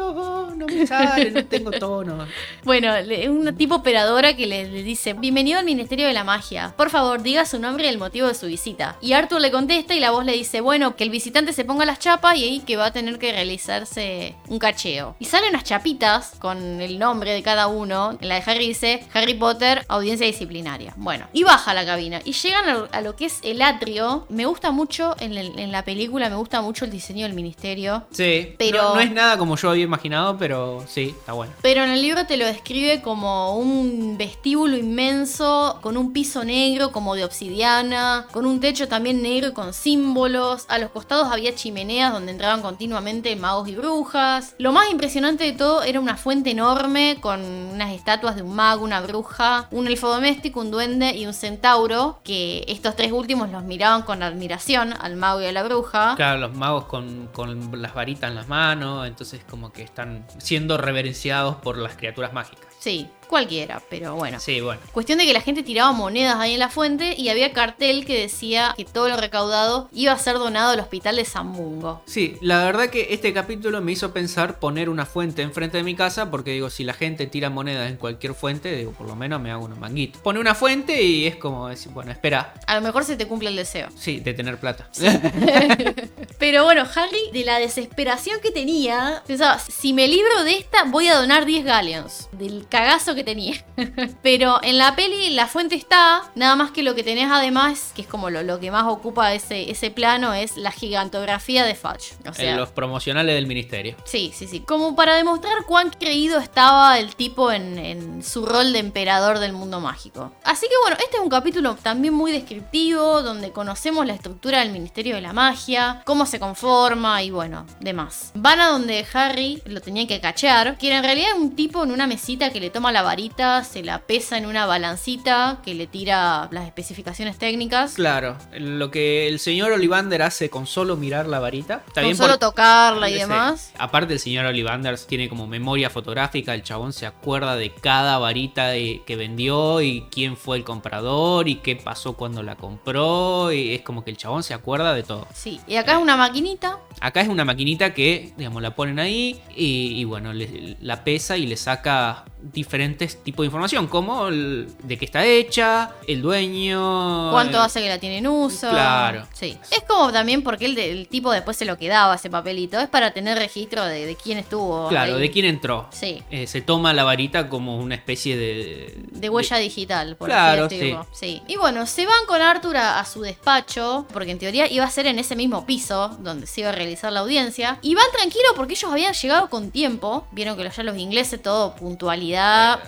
teléfono, 0.01 0.55
no 0.57 0.67
me 0.67 0.87
sale, 0.87 1.31
no 1.31 1.45
tengo 1.47 1.71
tono. 1.73 2.27
Bueno, 2.65 2.99
le- 3.01 3.29
una 3.31 3.53
tipo 3.55 3.77
operadora 3.77 4.35
que 4.37 4.47
le, 4.47 4.69
le 4.71 4.83
dice, 4.83 5.15
bienvenido 5.15 5.59
al 5.59 5.65
Ministerio 5.65 6.07
de 6.07 6.13
la 6.13 6.25
Magia. 6.25 6.75
Por 6.77 6.91
favor, 6.91 7.23
diga 7.23 7.45
su 7.47 7.59
nombre 7.59 7.87
y 7.87 7.89
el 7.89 7.99
motivo 7.99 8.29
de 8.29 8.35
su 8.35 8.47
visita. 8.47 8.97
Y 9.01 9.13
Arthur 9.13 9.41
le 9.41 9.51
contesta 9.51 9.95
y 9.95 10.01
la 10.01 10.11
voz 10.11 10.25
le 10.25 10.33
dice, 10.33 10.61
bueno, 10.61 10.97
que 10.97 11.05
el 11.05 11.11
visitante 11.11 11.53
se 11.53 11.65
ponga 11.65 11.85
las 11.87 11.99
chapas 11.99 12.37
y 12.37 12.45
ahí 12.45 12.61
que 12.61 12.77
va 12.77 12.87
a 12.87 12.93
tener 12.93 13.19
que 13.19 13.33
realizarse 13.33 14.35
un 14.49 14.59
cacheo. 14.59 15.17
Y 15.19 15.25
salen 15.27 15.51
unas 15.51 15.65
chapitas 15.65 16.33
con 16.39 16.81
el 16.81 16.99
nombre 16.99 17.33
de 17.33 17.43
cada 17.43 17.67
uno. 17.69 18.17
En 18.21 18.29
la 18.29 18.37
de 18.41 18.51
Harry 18.51 18.69
dice, 18.69 19.03
Harry 19.15 19.35
Potter, 19.35 19.85
audiencia 19.89 20.27
disciplinaria. 20.27 20.93
Bueno, 20.97 21.27
y 21.33 21.45
baja 21.45 21.75
la 21.75 21.85
cabina. 21.85 22.21
Y 22.25 22.33
llegan 22.33 22.69
a, 22.69 22.89
a 22.93 23.01
lo 23.01 23.17
que 23.17 23.27
es 23.27 23.41
el 23.43 23.63
atrio. 23.63 24.27
Me 24.29 24.47
gusta 24.47 24.71
mucho, 24.71 25.15
en, 25.21 25.37
el- 25.37 25.59
en 25.59 25.73
la 25.73 25.85
película, 25.85 26.29
me 26.29 26.37
gusta 26.37 26.61
mucho 26.63 26.85
el 26.85 26.91
diseño 26.91 27.25
del 27.25 27.35
ministerio. 27.35 28.05
Sí, 28.11 28.55
Pero- 28.59 28.83
no, 28.83 28.95
no 28.97 29.01
es 29.01 29.13
nada 29.13 29.39
como 29.39 29.57
yo 29.57 29.71
había 29.71 29.86
imaginado, 29.87 30.37
pero 30.39 30.84
sí, 30.87 31.14
está 31.18 31.32
bueno. 31.32 31.53
Pero 31.62 31.82
en 31.82 31.91
el 31.91 32.03
libro 32.03 32.26
te 32.26 32.37
lo 32.37 32.45
describe 32.45 33.03
como 33.03 33.57
un 33.57 34.16
vestíbulo 34.18 34.76
inmenso, 34.76 35.78
con 35.82 35.97
un 35.97 36.12
piso 36.12 36.45
negro 36.45 36.93
como 36.93 37.14
de 37.14 37.24
obsidiana, 37.24 38.26
con 38.32 38.47
un 38.47 38.61
techo 38.61 38.89
también 38.89 39.22
negro 39.22 39.49
y 39.49 39.53
con 39.53 39.72
símbolos. 39.72 40.66
A 40.68 40.78
los 40.78 40.91
costados 40.91 41.28
había 41.32 41.55
chimeneas 41.55 42.12
donde 42.12 42.32
entraban 42.32 42.62
continuamente 42.62 43.34
magos 43.37 43.68
y 43.68 43.74
brujas. 43.74 44.55
Lo 44.59 44.72
más 44.72 44.91
impresionante 44.91 45.45
de 45.45 45.53
todo 45.53 45.82
era 45.82 46.01
una 46.01 46.16
fuente 46.16 46.51
enorme 46.51 47.18
con 47.20 47.41
unas 47.41 47.93
estatuas 47.93 48.37
de 48.37 48.43
un 48.43 48.55
mago, 48.55 48.84
una 48.84 49.01
bruja, 49.01 49.68
un 49.70 49.87
elfo 49.87 50.09
doméstico, 50.09 50.61
un 50.61 50.70
duende 50.70 51.14
y 51.14 51.26
un 51.26 51.34
centauro, 51.34 52.20
que 52.24 52.64
estos 52.68 52.97
tres 52.97 53.12
últimos 53.12 53.51
los 53.51 53.62
miraban 53.64 54.03
con 54.03 54.22
admiración 54.22 54.95
al 55.01 55.16
mago 55.16 55.41
y 55.41 55.47
a 55.47 55.53
la 55.53 55.62
bruja. 55.62 56.14
Claro, 56.16 56.41
los 56.41 56.55
magos 56.55 56.84
con, 56.84 57.28
con 57.32 57.80
las 57.80 57.95
varitas 57.95 58.30
en 58.30 58.37
las 58.37 58.49
manos, 58.49 59.07
entonces 59.07 59.41
como 59.49 59.72
que 59.72 59.76
están 59.83 60.24
siendo 60.39 60.77
reverenciados 60.79 61.57
por 61.57 61.79
las 61.79 61.97
criaturas 61.97 62.33
mágicas. 62.33 62.66
Sí, 62.79 63.11
cualquiera, 63.27 63.83
pero 63.91 64.14
bueno. 64.14 64.41
Sí, 64.41 64.61
bueno. 64.61 64.81
Cuestión 64.93 65.18
de 65.18 65.27
que 65.27 65.33
la 65.33 65.41
gente 65.41 65.62
tiraba 65.62 65.93
monedas 65.93 66.37
ahí 66.37 66.55
en 66.55 66.61
la 66.61 66.68
fuente 66.68 67.14
y 67.16 67.29
había 67.29 67.53
cartel 67.53 68.05
que 68.05 68.18
decía 68.20 68.74
que 68.77 68.85
todo 68.85 69.09
lo 69.09 69.16
recaudado 69.16 69.89
iba 69.93 70.12
a 70.12 70.18
ser 70.18 70.35
donado 70.39 70.72
al 70.72 70.81
hospital 70.81 71.16
de 71.16 71.24
San 71.24 71.47
Mungo. 71.49 72.03
Sí, 72.07 72.37
la 72.41 72.64
verdad 72.64 72.89
que 72.91 73.09
este 73.11 73.33
capítulo 73.33 73.81
me 73.81 73.93
hizo 73.93 74.12
pensar 74.12 74.59
poner 74.59 74.89
una 74.89 75.07
fuente 75.07 75.43
enfrente 75.43 75.77
de 75.79 75.83
mi 75.83 75.95
casa 75.95 76.31
porque 76.31 76.53
digo, 76.53 76.70
si 76.70 76.85
la 76.85 76.93
gente 76.93 77.27
tira 77.27 77.51
monedas 77.51 77.91
en 77.91 77.97
cualquier 77.97 78.35
fuente, 78.35 78.74
digo, 78.77 78.93
por 78.93 79.07
lo 79.07 79.16
menos 79.16 79.41
me 79.41 79.51
hago 79.51 79.64
unos 79.64 79.79
manguitos. 79.79 80.20
Pone 80.22 80.39
una 80.41 80.55
fuente 80.55 81.03
y 81.03 81.27
es 81.27 81.37
como 81.37 81.68
decir, 81.68 81.93
bueno, 81.93 82.12
espera, 82.12 82.55
A 82.66 82.74
lo 82.77 82.81
mejor 82.83 83.05
se 83.05 83.16
te 83.16 83.27
cumple 83.27 83.49
el 83.49 83.57
deseo. 83.57 83.89
sí, 83.97 84.20
de 84.20 84.35
tener 84.35 84.59
plata. 84.59 84.89
Pero 86.39 86.64
bueno, 86.64 86.87
Harry, 86.95 87.31
de 87.33 87.45
la 87.45 87.59
desesperación 87.59 88.41
que 88.41 88.51
tenía, 88.51 89.22
pensaba, 89.27 89.59
si 89.59 89.93
me 89.93 90.07
libro 90.07 90.45
de 90.45 90.59
esta, 90.59 90.85
voy 90.85 91.09
a 91.09 91.16
donar 91.16 91.47
10 91.47 91.64
galleons. 91.64 92.29
Del 92.33 92.66
cagazo 92.68 93.14
que 93.17 93.25
tenía. 93.25 93.55
Pero 94.23 94.61
en 94.62 94.79
la 94.79 94.95
peli 94.95 95.31
la 95.31 95.49
fuente 95.49 95.75
está, 95.75 96.31
nada 96.37 96.55
más 96.55 96.71
que 96.71 96.85
lo 96.85 96.95
que 96.95 97.03
tenés 97.03 97.29
además, 97.31 97.93
que 97.97 98.03
es 98.03 98.09
como 98.09 98.31
lo, 98.31 98.45
lo 98.45 98.61
que 98.61 98.71
más 98.71 98.85
ocupa 98.87 99.35
ese, 99.35 99.71
ese 99.71 99.91
plano, 99.91 100.35
es 100.35 100.57
la 100.57 100.71
gigantografía 100.71 101.64
de 101.64 101.75
Fudge. 101.75 102.14
O 102.29 102.33
sea, 102.33 102.53
en 102.53 102.57
los 102.57 102.71
promocionales 102.71 103.35
del 103.35 103.47
ministerio. 103.47 103.97
Sí, 104.05 104.33
sí, 104.35 104.47
sí. 104.47 104.61
Como 104.61 104.95
para 104.95 105.17
demostrar 105.17 105.64
cuán 105.67 105.91
creído 105.91 106.39
estaba 106.39 106.99
el 106.99 107.17
tipo 107.17 107.51
en, 107.51 107.79
en 107.79 108.23
su 108.23 108.47
rol 108.47 108.73
de 108.73 108.79
emperador 108.79 109.39
del 109.39 109.53
mundo 109.53 109.81
mágico. 109.81 110.33
Así 110.45 110.67
que 110.69 110.75
bueno, 110.83 110.97
este 111.03 111.17
es 111.17 111.23
un 111.23 111.29
capítulo 111.29 111.75
también 111.83 112.14
muy 112.14 112.31
descriptivo, 112.33 113.23
donde 113.23 113.51
conocemos 113.51 114.07
la 114.07 114.14
estructura 114.14 114.61
del 114.61 114.71
Ministerio 114.71 115.17
de 115.17 115.23
la 115.23 115.33
Magia, 115.33 116.03
cómo 116.05 116.27
se 116.27 116.39
conforma 116.39 117.23
y 117.23 117.31
bueno, 117.31 117.67
demás. 117.81 118.33
Van 118.35 118.61
a 118.61 118.69
donde 118.69 119.07
Harry 119.12 119.62
lo 119.67 119.81
tenía 119.81 120.07
que 120.07 120.21
cachear, 120.21 120.77
que 120.79 120.93
en 120.93 121.03
realidad 121.03 121.31
es 121.35 121.39
un 121.39 121.57
tipo 121.57 121.83
en 121.83 121.93
una 121.93 122.07
mesita 122.07 122.51
que 122.51 122.61
le 122.61 122.71
toma 122.71 122.93
la 122.93 123.03
varita, 123.07 123.65
se 123.65 123.83
la 123.83 124.01
pesa 124.01 124.37
en 124.37 124.45
una 124.47 124.67
balancita, 124.67 125.61
que 125.65 125.75
le 125.75 125.87
tira 125.87 126.49
las 126.51 126.67
especificaciones 126.67 127.39
técnicas. 127.39 127.95
Claro, 127.95 128.37
lo 128.53 128.91
que 128.91 129.27
el 129.29 129.39
señor 129.39 129.73
Olivander 129.73 130.23
hace 130.23 130.51
con 130.51 130.67
solo 130.67 130.97
mirar 130.97 131.27
la 131.27 131.39
varita. 131.41 131.83
Está 131.87 132.03
Con 132.03 132.15
solo 132.17 132.35
por- 132.35 132.39
tocarla 132.51 133.09
y 133.09 133.15
demás. 133.15 133.73
Aparte 133.79 134.13
el 134.13 134.21
señor 134.21 134.45
Olivander 134.47 134.99
tiene 134.99 135.29
como 135.29 135.47
memoria 135.47 135.89
fotográfica, 135.91 136.55
el 136.55 136.63
chabón 136.63 136.93
se 136.93 137.07
acuerda 137.07 137.57
de 137.57 137.73
cada 137.73 138.19
varita 138.19 138.69
de- 138.69 139.03
que 139.07 139.17
vendió 139.17 139.81
y 139.81 140.07
quién 140.11 140.37
fue 140.37 140.57
el 140.59 140.65
comprador 140.65 141.49
y 141.49 141.57
qué 141.57 141.77
pasó 141.77 142.13
cuando 142.15 142.43
la 142.43 142.57
compró 142.57 143.53
y 143.53 143.75
es 143.75 143.83
como 143.83 144.05
que 144.05 144.11
el 144.11 144.17
chabón 144.17 144.43
se 144.43 144.55
acuerda 144.55 144.93
de 144.95 145.03
todo. 145.03 145.27
Sí, 145.35 145.61
y 145.67 145.77
acá 145.77 145.93
es 145.93 145.99
una 145.99 146.17
maquinita 146.17 146.79
Acá 147.01 147.21
es 147.21 147.29
una 147.29 147.45
maquinita 147.45 147.93
que, 147.93 148.33
digamos, 148.39 148.63
la 148.63 148.75
ponen 148.75 148.99
ahí 148.99 149.41
y, 149.55 149.93
y, 150.01 150.05
bueno, 150.05 150.33
le- 150.33 150.77
la 150.81 151.05
pesa 151.05 151.37
y 151.37 151.47
le 151.47 151.57
saca 151.57 152.25
diferentes 152.53 153.23
tipos 153.23 153.43
de 153.45 153.47
información, 153.47 153.87
como 153.87 154.29
el- 154.29 154.69
de 154.83 154.99
qué 154.99 155.05
está 155.05 155.25
hecha, 155.25 155.91
el 156.07 156.23
dueño. 156.23 157.31
¿Cuánto 157.31 157.61
hace 157.61 157.81
que 157.81 157.89
la 157.89 157.99
tiene 157.99 158.19
en 158.19 158.27
uso? 158.27 158.71
Claro. 158.71 159.27
Sí. 159.33 159.57
Es 159.71 159.83
como 159.87 160.13
también 160.13 160.43
porque 160.43 160.67
el, 160.67 161.09
tipo 161.09 161.31
después 161.33 161.57
se 161.57 161.65
lo 161.65 161.77
quedaba 161.79 162.15
ese 162.15 162.31
papelito. 162.31 162.79
Es 162.81 162.89
para 162.89 163.13
tener 163.13 163.39
registro 163.39 163.85
de, 163.85 164.07
de 164.07 164.17
quién 164.17 164.39
estuvo. 164.39 164.89
Claro, 164.89 165.15
ahí. 165.17 165.21
de 165.21 165.31
quién 165.31 165.47
entró. 165.47 165.89
Sí. 165.93 166.23
Eh, 166.31 166.47
se 166.47 166.61
toma 166.61 166.93
la 166.93 167.05
varita 167.05 167.49
como 167.49 167.79
una 167.79 167.95
especie 167.95 168.37
de. 168.37 168.95
De 169.13 169.29
huella 169.29 169.57
digital, 169.57 170.17
por 170.17 170.29
Claro, 170.29 170.67
así 170.67 170.77
decirlo. 170.79 171.07
Sí. 171.13 171.43
Y 171.49 171.57
bueno, 171.57 171.87
se 171.87 172.07
van 172.07 172.27
con 172.27 172.41
Arthur 172.43 172.77
a, 172.77 173.01
a 173.01 173.05
su 173.05 173.21
despacho, 173.23 174.07
porque 174.13 174.31
en 174.33 174.39
teoría 174.39 174.71
iba 174.71 174.85
a 174.85 174.91
ser 174.91 175.07
en 175.07 175.19
ese 175.19 175.37
mismo 175.37 175.67
piso 175.67 176.09
donde 176.21 176.47
se 176.47 176.61
iba 176.63 176.71
a 176.71 176.73
realizar 176.73 177.13
la 177.13 177.21
audiencia. 177.21 177.79
Y 177.83 177.95
van 177.95 178.05
tranquilos 178.13 178.53
porque 178.57 178.75
ellos 178.75 178.91
habían 178.91 179.13
llegado 179.15 179.49
con 179.49 179.71
tiempo. 179.71 180.27
Vieron 180.33 180.57
que 180.57 180.69
ya 180.69 180.83
los 180.83 180.99
ingleses, 180.99 181.41
todo 181.43 181.75
puntualidad. 181.77 182.36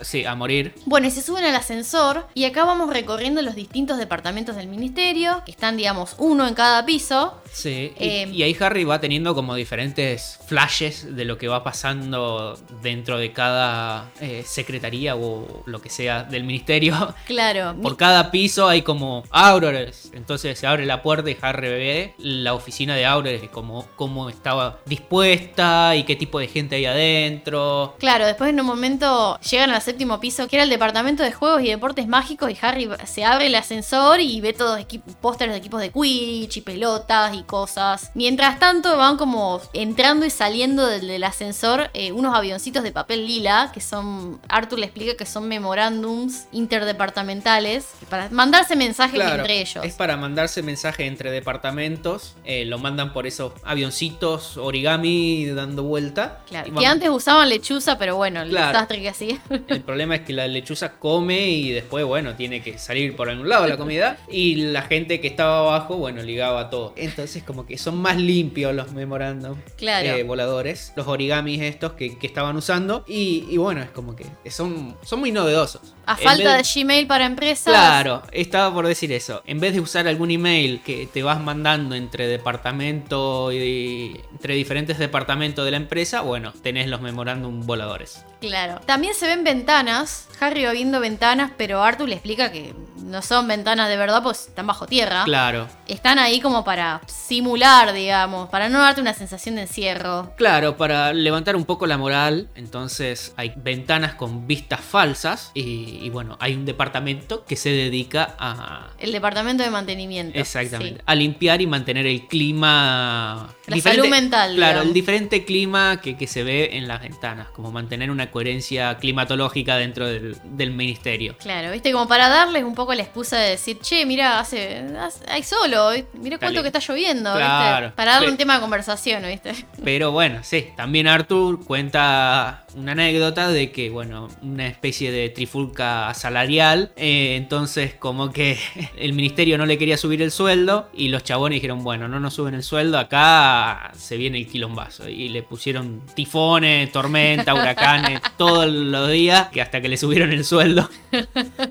Sí, 0.02 0.24
a 0.24 0.34
morir. 0.34 0.74
Bueno, 0.86 1.06
y 1.06 1.10
se 1.10 1.22
suben 1.22 1.44
al 1.44 1.54
ascensor 1.54 2.26
y 2.34 2.44
acá 2.44 2.64
vamos 2.64 2.90
recorriendo 2.92 3.42
los 3.42 3.54
distintos 3.54 3.98
departamentos 3.98 4.56
del 4.56 4.68
ministerio, 4.68 5.42
que 5.44 5.50
están, 5.50 5.76
digamos, 5.76 6.14
uno 6.18 6.46
en 6.46 6.54
cada 6.54 6.84
piso. 6.84 7.34
Sí. 7.52 7.92
Y, 7.98 8.04
Eh, 8.08 8.28
y 8.32 8.42
ahí 8.42 8.56
Harry 8.60 8.84
va 8.84 9.00
teniendo 9.00 9.34
como 9.34 9.54
diferentes 9.54 10.38
flashes 10.46 11.14
de 11.14 11.24
lo 11.24 11.38
que 11.38 11.48
va 11.48 11.62
pasando 11.62 12.58
dentro 12.82 13.18
de 13.18 13.32
cada 13.32 14.10
eh, 14.20 14.42
secretaría 14.46 15.16
o 15.16 15.62
lo 15.66 15.80
que 15.80 15.90
sea 15.90 16.24
del 16.24 16.44
ministerio. 16.44 17.14
Claro. 17.26 17.76
Por 17.82 17.96
cada 17.96 18.30
piso 18.30 18.68
hay 18.68 18.82
como 18.82 19.22
Aurores. 19.30 20.10
Entonces 20.14 20.58
se 20.58 20.66
abre 20.66 20.86
la 20.86 21.02
puerta 21.02 21.30
y 21.30 21.36
Harry 21.40 21.68
ve 21.68 22.14
la 22.18 22.54
oficina 22.54 22.94
de 22.96 23.04
Aurores, 23.04 23.42
y 23.42 23.48
cómo, 23.48 23.86
cómo 23.96 24.28
estaba 24.30 24.78
dispuesta 24.86 25.94
y 25.94 26.04
qué 26.04 26.16
tipo 26.16 26.38
de 26.38 26.48
gente 26.48 26.76
hay 26.76 26.86
adentro. 26.86 27.96
Claro, 27.98 28.26
después 28.26 28.50
en 28.50 28.60
un 28.60 28.66
momento 28.66 29.37
llegan 29.50 29.70
al 29.70 29.80
séptimo 29.82 30.20
piso, 30.20 30.48
que 30.48 30.56
era 30.56 30.62
el 30.64 30.70
departamento 30.70 31.22
de 31.22 31.32
juegos 31.32 31.62
y 31.62 31.68
deportes 31.68 32.06
mágicos, 32.08 32.50
y 32.50 32.56
Harry 32.60 32.88
se 33.06 33.24
abre 33.24 33.46
el 33.46 33.54
ascensor 33.54 34.20
y 34.20 34.40
ve 34.40 34.52
todos 34.52 34.80
pósteres 35.20 35.52
de 35.52 35.58
equipos 35.58 35.80
de 35.80 35.90
Quidditch 35.90 36.56
y 36.58 36.60
pelotas 36.62 37.34
y 37.34 37.42
cosas. 37.42 38.10
Mientras 38.14 38.58
tanto 38.58 38.96
van 38.96 39.16
como 39.16 39.60
entrando 39.72 40.26
y 40.26 40.30
saliendo 40.30 40.86
del, 40.86 41.06
del 41.06 41.24
ascensor 41.24 41.90
eh, 41.94 42.12
unos 42.12 42.34
avioncitos 42.34 42.82
de 42.82 42.92
papel 42.92 43.26
lila, 43.26 43.70
que 43.72 43.80
son, 43.80 44.40
Arthur 44.48 44.78
le 44.78 44.86
explica 44.86 45.16
que 45.16 45.26
son 45.26 45.46
memorándums 45.48 46.46
interdepartamentales, 46.52 47.86
para 48.08 48.28
mandarse 48.30 48.76
mensajes 48.76 49.20
entre 49.20 49.60
ellos. 49.60 49.84
Es 49.84 49.94
para 49.94 50.16
mandarse 50.16 50.62
mensaje 50.62 51.06
entre 51.06 51.30
departamentos. 51.30 52.34
eh, 52.44 52.64
lo 52.64 52.78
mandan 52.78 53.12
por 53.12 53.26
esos 53.26 53.52
avioncitos 53.64 54.56
origami 54.56 55.46
dando 55.46 55.82
vuelta. 55.82 56.40
Claro, 56.48 56.72
que 56.74 56.86
antes 56.86 57.08
usaban 57.08 57.48
lechuza, 57.48 57.98
pero 57.98 58.16
bueno, 58.16 58.42
el 58.42 58.50
Claro. 58.50 58.68
desastre 58.72 59.00
que 59.02 59.08
El 59.68 59.80
problema 59.82 60.16
es 60.16 60.20
que 60.22 60.32
la 60.32 60.46
lechuza 60.46 60.92
come 60.98 61.48
y 61.48 61.70
después, 61.70 62.04
bueno, 62.04 62.34
tiene 62.34 62.62
que 62.62 62.78
salir 62.78 63.16
por 63.16 63.28
algún 63.28 63.48
lado 63.48 63.66
la 63.66 63.76
comida. 63.76 64.18
Y 64.30 64.56
la 64.56 64.82
gente 64.82 65.20
que 65.20 65.26
estaba 65.28 65.60
abajo, 65.60 65.96
bueno, 65.96 66.22
ligaba 66.22 66.70
todo. 66.70 66.92
Entonces, 66.96 67.42
como 67.42 67.66
que 67.66 67.78
son 67.78 67.96
más 67.98 68.16
limpios 68.16 68.74
los 68.74 68.92
memorándum 68.92 69.56
Claro. 69.76 70.08
eh, 70.08 70.22
voladores, 70.22 70.92
los 70.96 71.06
origamis 71.06 71.62
estos 71.62 71.92
que, 71.92 72.16
que 72.18 72.26
estaban 72.26 72.56
usando. 72.56 73.04
Y, 73.06 73.44
y 73.48 73.56
bueno, 73.56 73.82
es 73.82 73.90
como 73.90 74.14
que 74.16 74.26
son, 74.50 74.96
son 75.02 75.20
muy 75.20 75.32
novedosos. 75.32 75.94
A 76.06 76.12
En 76.12 76.18
falta 76.18 76.56
de 76.56 76.62
Gmail 76.62 77.06
para 77.06 77.26
empresas. 77.26 77.64
Claro, 77.72 78.22
estaba 78.32 78.72
por 78.72 78.86
decir 78.86 79.12
eso. 79.12 79.42
En 79.46 79.60
vez 79.60 79.74
de 79.74 79.80
usar 79.80 80.08
algún 80.08 80.30
email 80.30 80.80
que 80.84 81.06
te 81.12 81.22
vas 81.22 81.40
mandando 81.40 81.94
entre 81.94 82.26
departamento 82.26 83.52
y 83.52 84.20
entre 84.32 84.54
diferentes 84.54 84.98
departamentos 84.98 85.64
de 85.64 85.70
la 85.70 85.76
empresa, 85.76 86.20
bueno, 86.22 86.52
tenés 86.62 86.88
los 86.88 87.00
memorándum 87.00 87.66
voladores. 87.66 88.24
Claro. 88.40 88.80
También 88.86 89.14
se 89.14 89.26
ven 89.26 89.44
ventanas. 89.44 90.28
Harry 90.40 90.64
va 90.64 90.72
viendo 90.72 91.00
ventanas, 91.00 91.50
pero 91.56 91.82
Arthur 91.82 92.08
le 92.08 92.14
explica 92.14 92.52
que 92.52 92.72
no 93.02 93.22
son 93.22 93.48
ventanas 93.48 93.88
de 93.88 93.96
verdad, 93.96 94.22
pues 94.22 94.48
están 94.48 94.66
bajo 94.66 94.86
tierra. 94.86 95.24
Claro. 95.24 95.66
Están 95.88 96.18
ahí 96.18 96.40
como 96.40 96.62
para 96.62 97.00
simular, 97.06 97.92
digamos, 97.92 98.48
para 98.50 98.68
no 98.68 98.78
darte 98.80 99.00
una 99.00 99.14
sensación 99.14 99.56
de 99.56 99.62
encierro. 99.62 100.32
Claro, 100.36 100.76
para 100.76 101.12
levantar 101.12 101.56
un 101.56 101.64
poco 101.64 101.86
la 101.86 101.96
moral, 101.98 102.48
entonces 102.54 103.32
hay 103.36 103.52
ventanas 103.56 104.14
con 104.14 104.46
vistas 104.46 104.80
falsas 104.80 105.50
y, 105.54 105.98
y 106.02 106.10
bueno, 106.10 106.36
hay 106.40 106.54
un 106.54 106.64
departamento 106.66 107.44
que 107.44 107.56
se 107.56 107.70
dedica 107.70 108.36
a... 108.38 108.90
El 108.98 109.10
departamento 109.12 109.64
de 109.64 109.70
mantenimiento. 109.70 110.38
Exactamente, 110.38 110.98
sí. 110.98 111.02
a 111.04 111.14
limpiar 111.14 111.60
y 111.60 111.66
mantener 111.66 112.06
el 112.06 112.26
clima... 112.28 113.54
La 113.66 113.78
salud 113.80 114.08
mental, 114.08 114.54
Claro, 114.54 114.70
digamos. 114.72 114.88
el 114.88 114.94
diferente 114.94 115.44
clima 115.44 116.00
que, 116.00 116.16
que 116.16 116.26
se 116.26 116.42
ve 116.42 116.70
en 116.76 116.88
las 116.88 117.00
ventanas, 117.02 117.48
como 117.50 117.70
mantener 117.70 118.10
una 118.10 118.27
coherencia 118.30 118.96
climatológica 118.98 119.76
dentro 119.76 120.06
del, 120.06 120.36
del 120.44 120.70
ministerio. 120.72 121.36
Claro, 121.38 121.70
viste, 121.72 121.92
como 121.92 122.06
para 122.08 122.28
darles 122.28 122.64
un 122.64 122.74
poco 122.74 122.94
la 122.94 123.02
excusa 123.02 123.36
de 123.38 123.50
decir, 123.50 123.78
che, 123.80 124.04
mira, 124.06 124.38
hace, 124.40 124.84
hace- 125.00 125.24
hay 125.28 125.42
solo, 125.42 125.90
mira 126.14 126.38
cuánto 126.38 126.62
que 126.62 126.68
está 126.68 126.80
lloviendo, 126.80 127.32
Claro. 127.34 127.86
¿viste? 127.86 127.96
Para 127.96 128.12
darle 128.14 128.30
un 128.30 128.36
tema 128.36 128.54
de 128.54 128.60
conversación, 128.60 129.22
¿viste? 129.26 129.52
Pero 129.84 130.12
bueno, 130.12 130.40
sí, 130.42 130.66
también 130.76 131.06
Arthur 131.08 131.64
cuenta 131.64 132.64
una 132.74 132.92
anécdota 132.92 133.48
de 133.48 133.72
que, 133.72 133.90
bueno, 133.90 134.28
una 134.42 134.66
especie 134.66 135.10
de 135.10 135.28
trifulca 135.30 136.12
salarial, 136.14 136.92
eh, 136.96 137.34
entonces 137.36 137.94
como 137.94 138.30
que 138.32 138.58
el 138.96 139.12
ministerio 139.12 139.58
no 139.58 139.66
le 139.66 139.78
quería 139.78 139.96
subir 139.96 140.22
el 140.22 140.30
sueldo 140.30 140.88
y 140.94 141.08
los 141.08 141.24
chabones 141.24 141.56
dijeron, 141.56 141.82
bueno, 141.82 142.08
no 142.08 142.20
nos 142.20 142.34
suben 142.34 142.54
el 142.54 142.62
sueldo, 142.62 142.98
acá 142.98 143.90
se 143.96 144.16
viene 144.16 144.38
el 144.38 144.46
quilombazo. 144.46 145.08
Y 145.08 145.28
le 145.28 145.42
pusieron 145.42 146.02
tifones, 146.14 146.92
tormenta, 146.92 147.54
huracanes, 147.54 148.17
todos 148.36 148.66
los 148.66 149.10
días, 149.10 149.48
que 149.48 149.60
hasta 149.62 149.80
que 149.80 149.88
le 149.88 149.96
subieron 149.96 150.32
el 150.32 150.44
sueldo. 150.44 150.88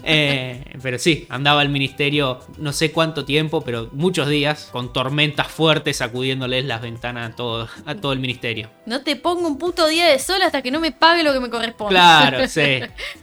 Eh, 0.09 0.63
pero 0.81 0.97
sí, 0.99 1.25
andaba 1.29 1.61
el 1.61 1.69
ministerio 1.69 2.39
no 2.57 2.71
sé 2.71 2.91
cuánto 2.91 3.25
tiempo, 3.25 3.61
pero 3.61 3.89
muchos 3.91 4.27
días, 4.29 4.69
con 4.71 4.93
tormentas 4.93 5.47
fuertes 5.47 5.97
sacudiéndoles 5.97 6.65
las 6.65 6.81
ventanas 6.81 7.31
a 7.31 7.35
todo, 7.35 7.67
a 7.85 7.95
todo 7.95 8.13
el 8.13 8.19
ministerio. 8.19 8.69
No 8.85 9.01
te 9.01 9.15
pongo 9.15 9.47
un 9.47 9.57
puto 9.57 9.87
día 9.87 10.07
de 10.07 10.19
sol 10.19 10.41
hasta 10.41 10.61
que 10.61 10.71
no 10.71 10.79
me 10.79 10.91
pague 10.91 11.23
lo 11.23 11.33
que 11.33 11.39
me 11.39 11.49
corresponde. 11.49 11.93
Claro, 11.93 12.47
sí. 12.47 12.79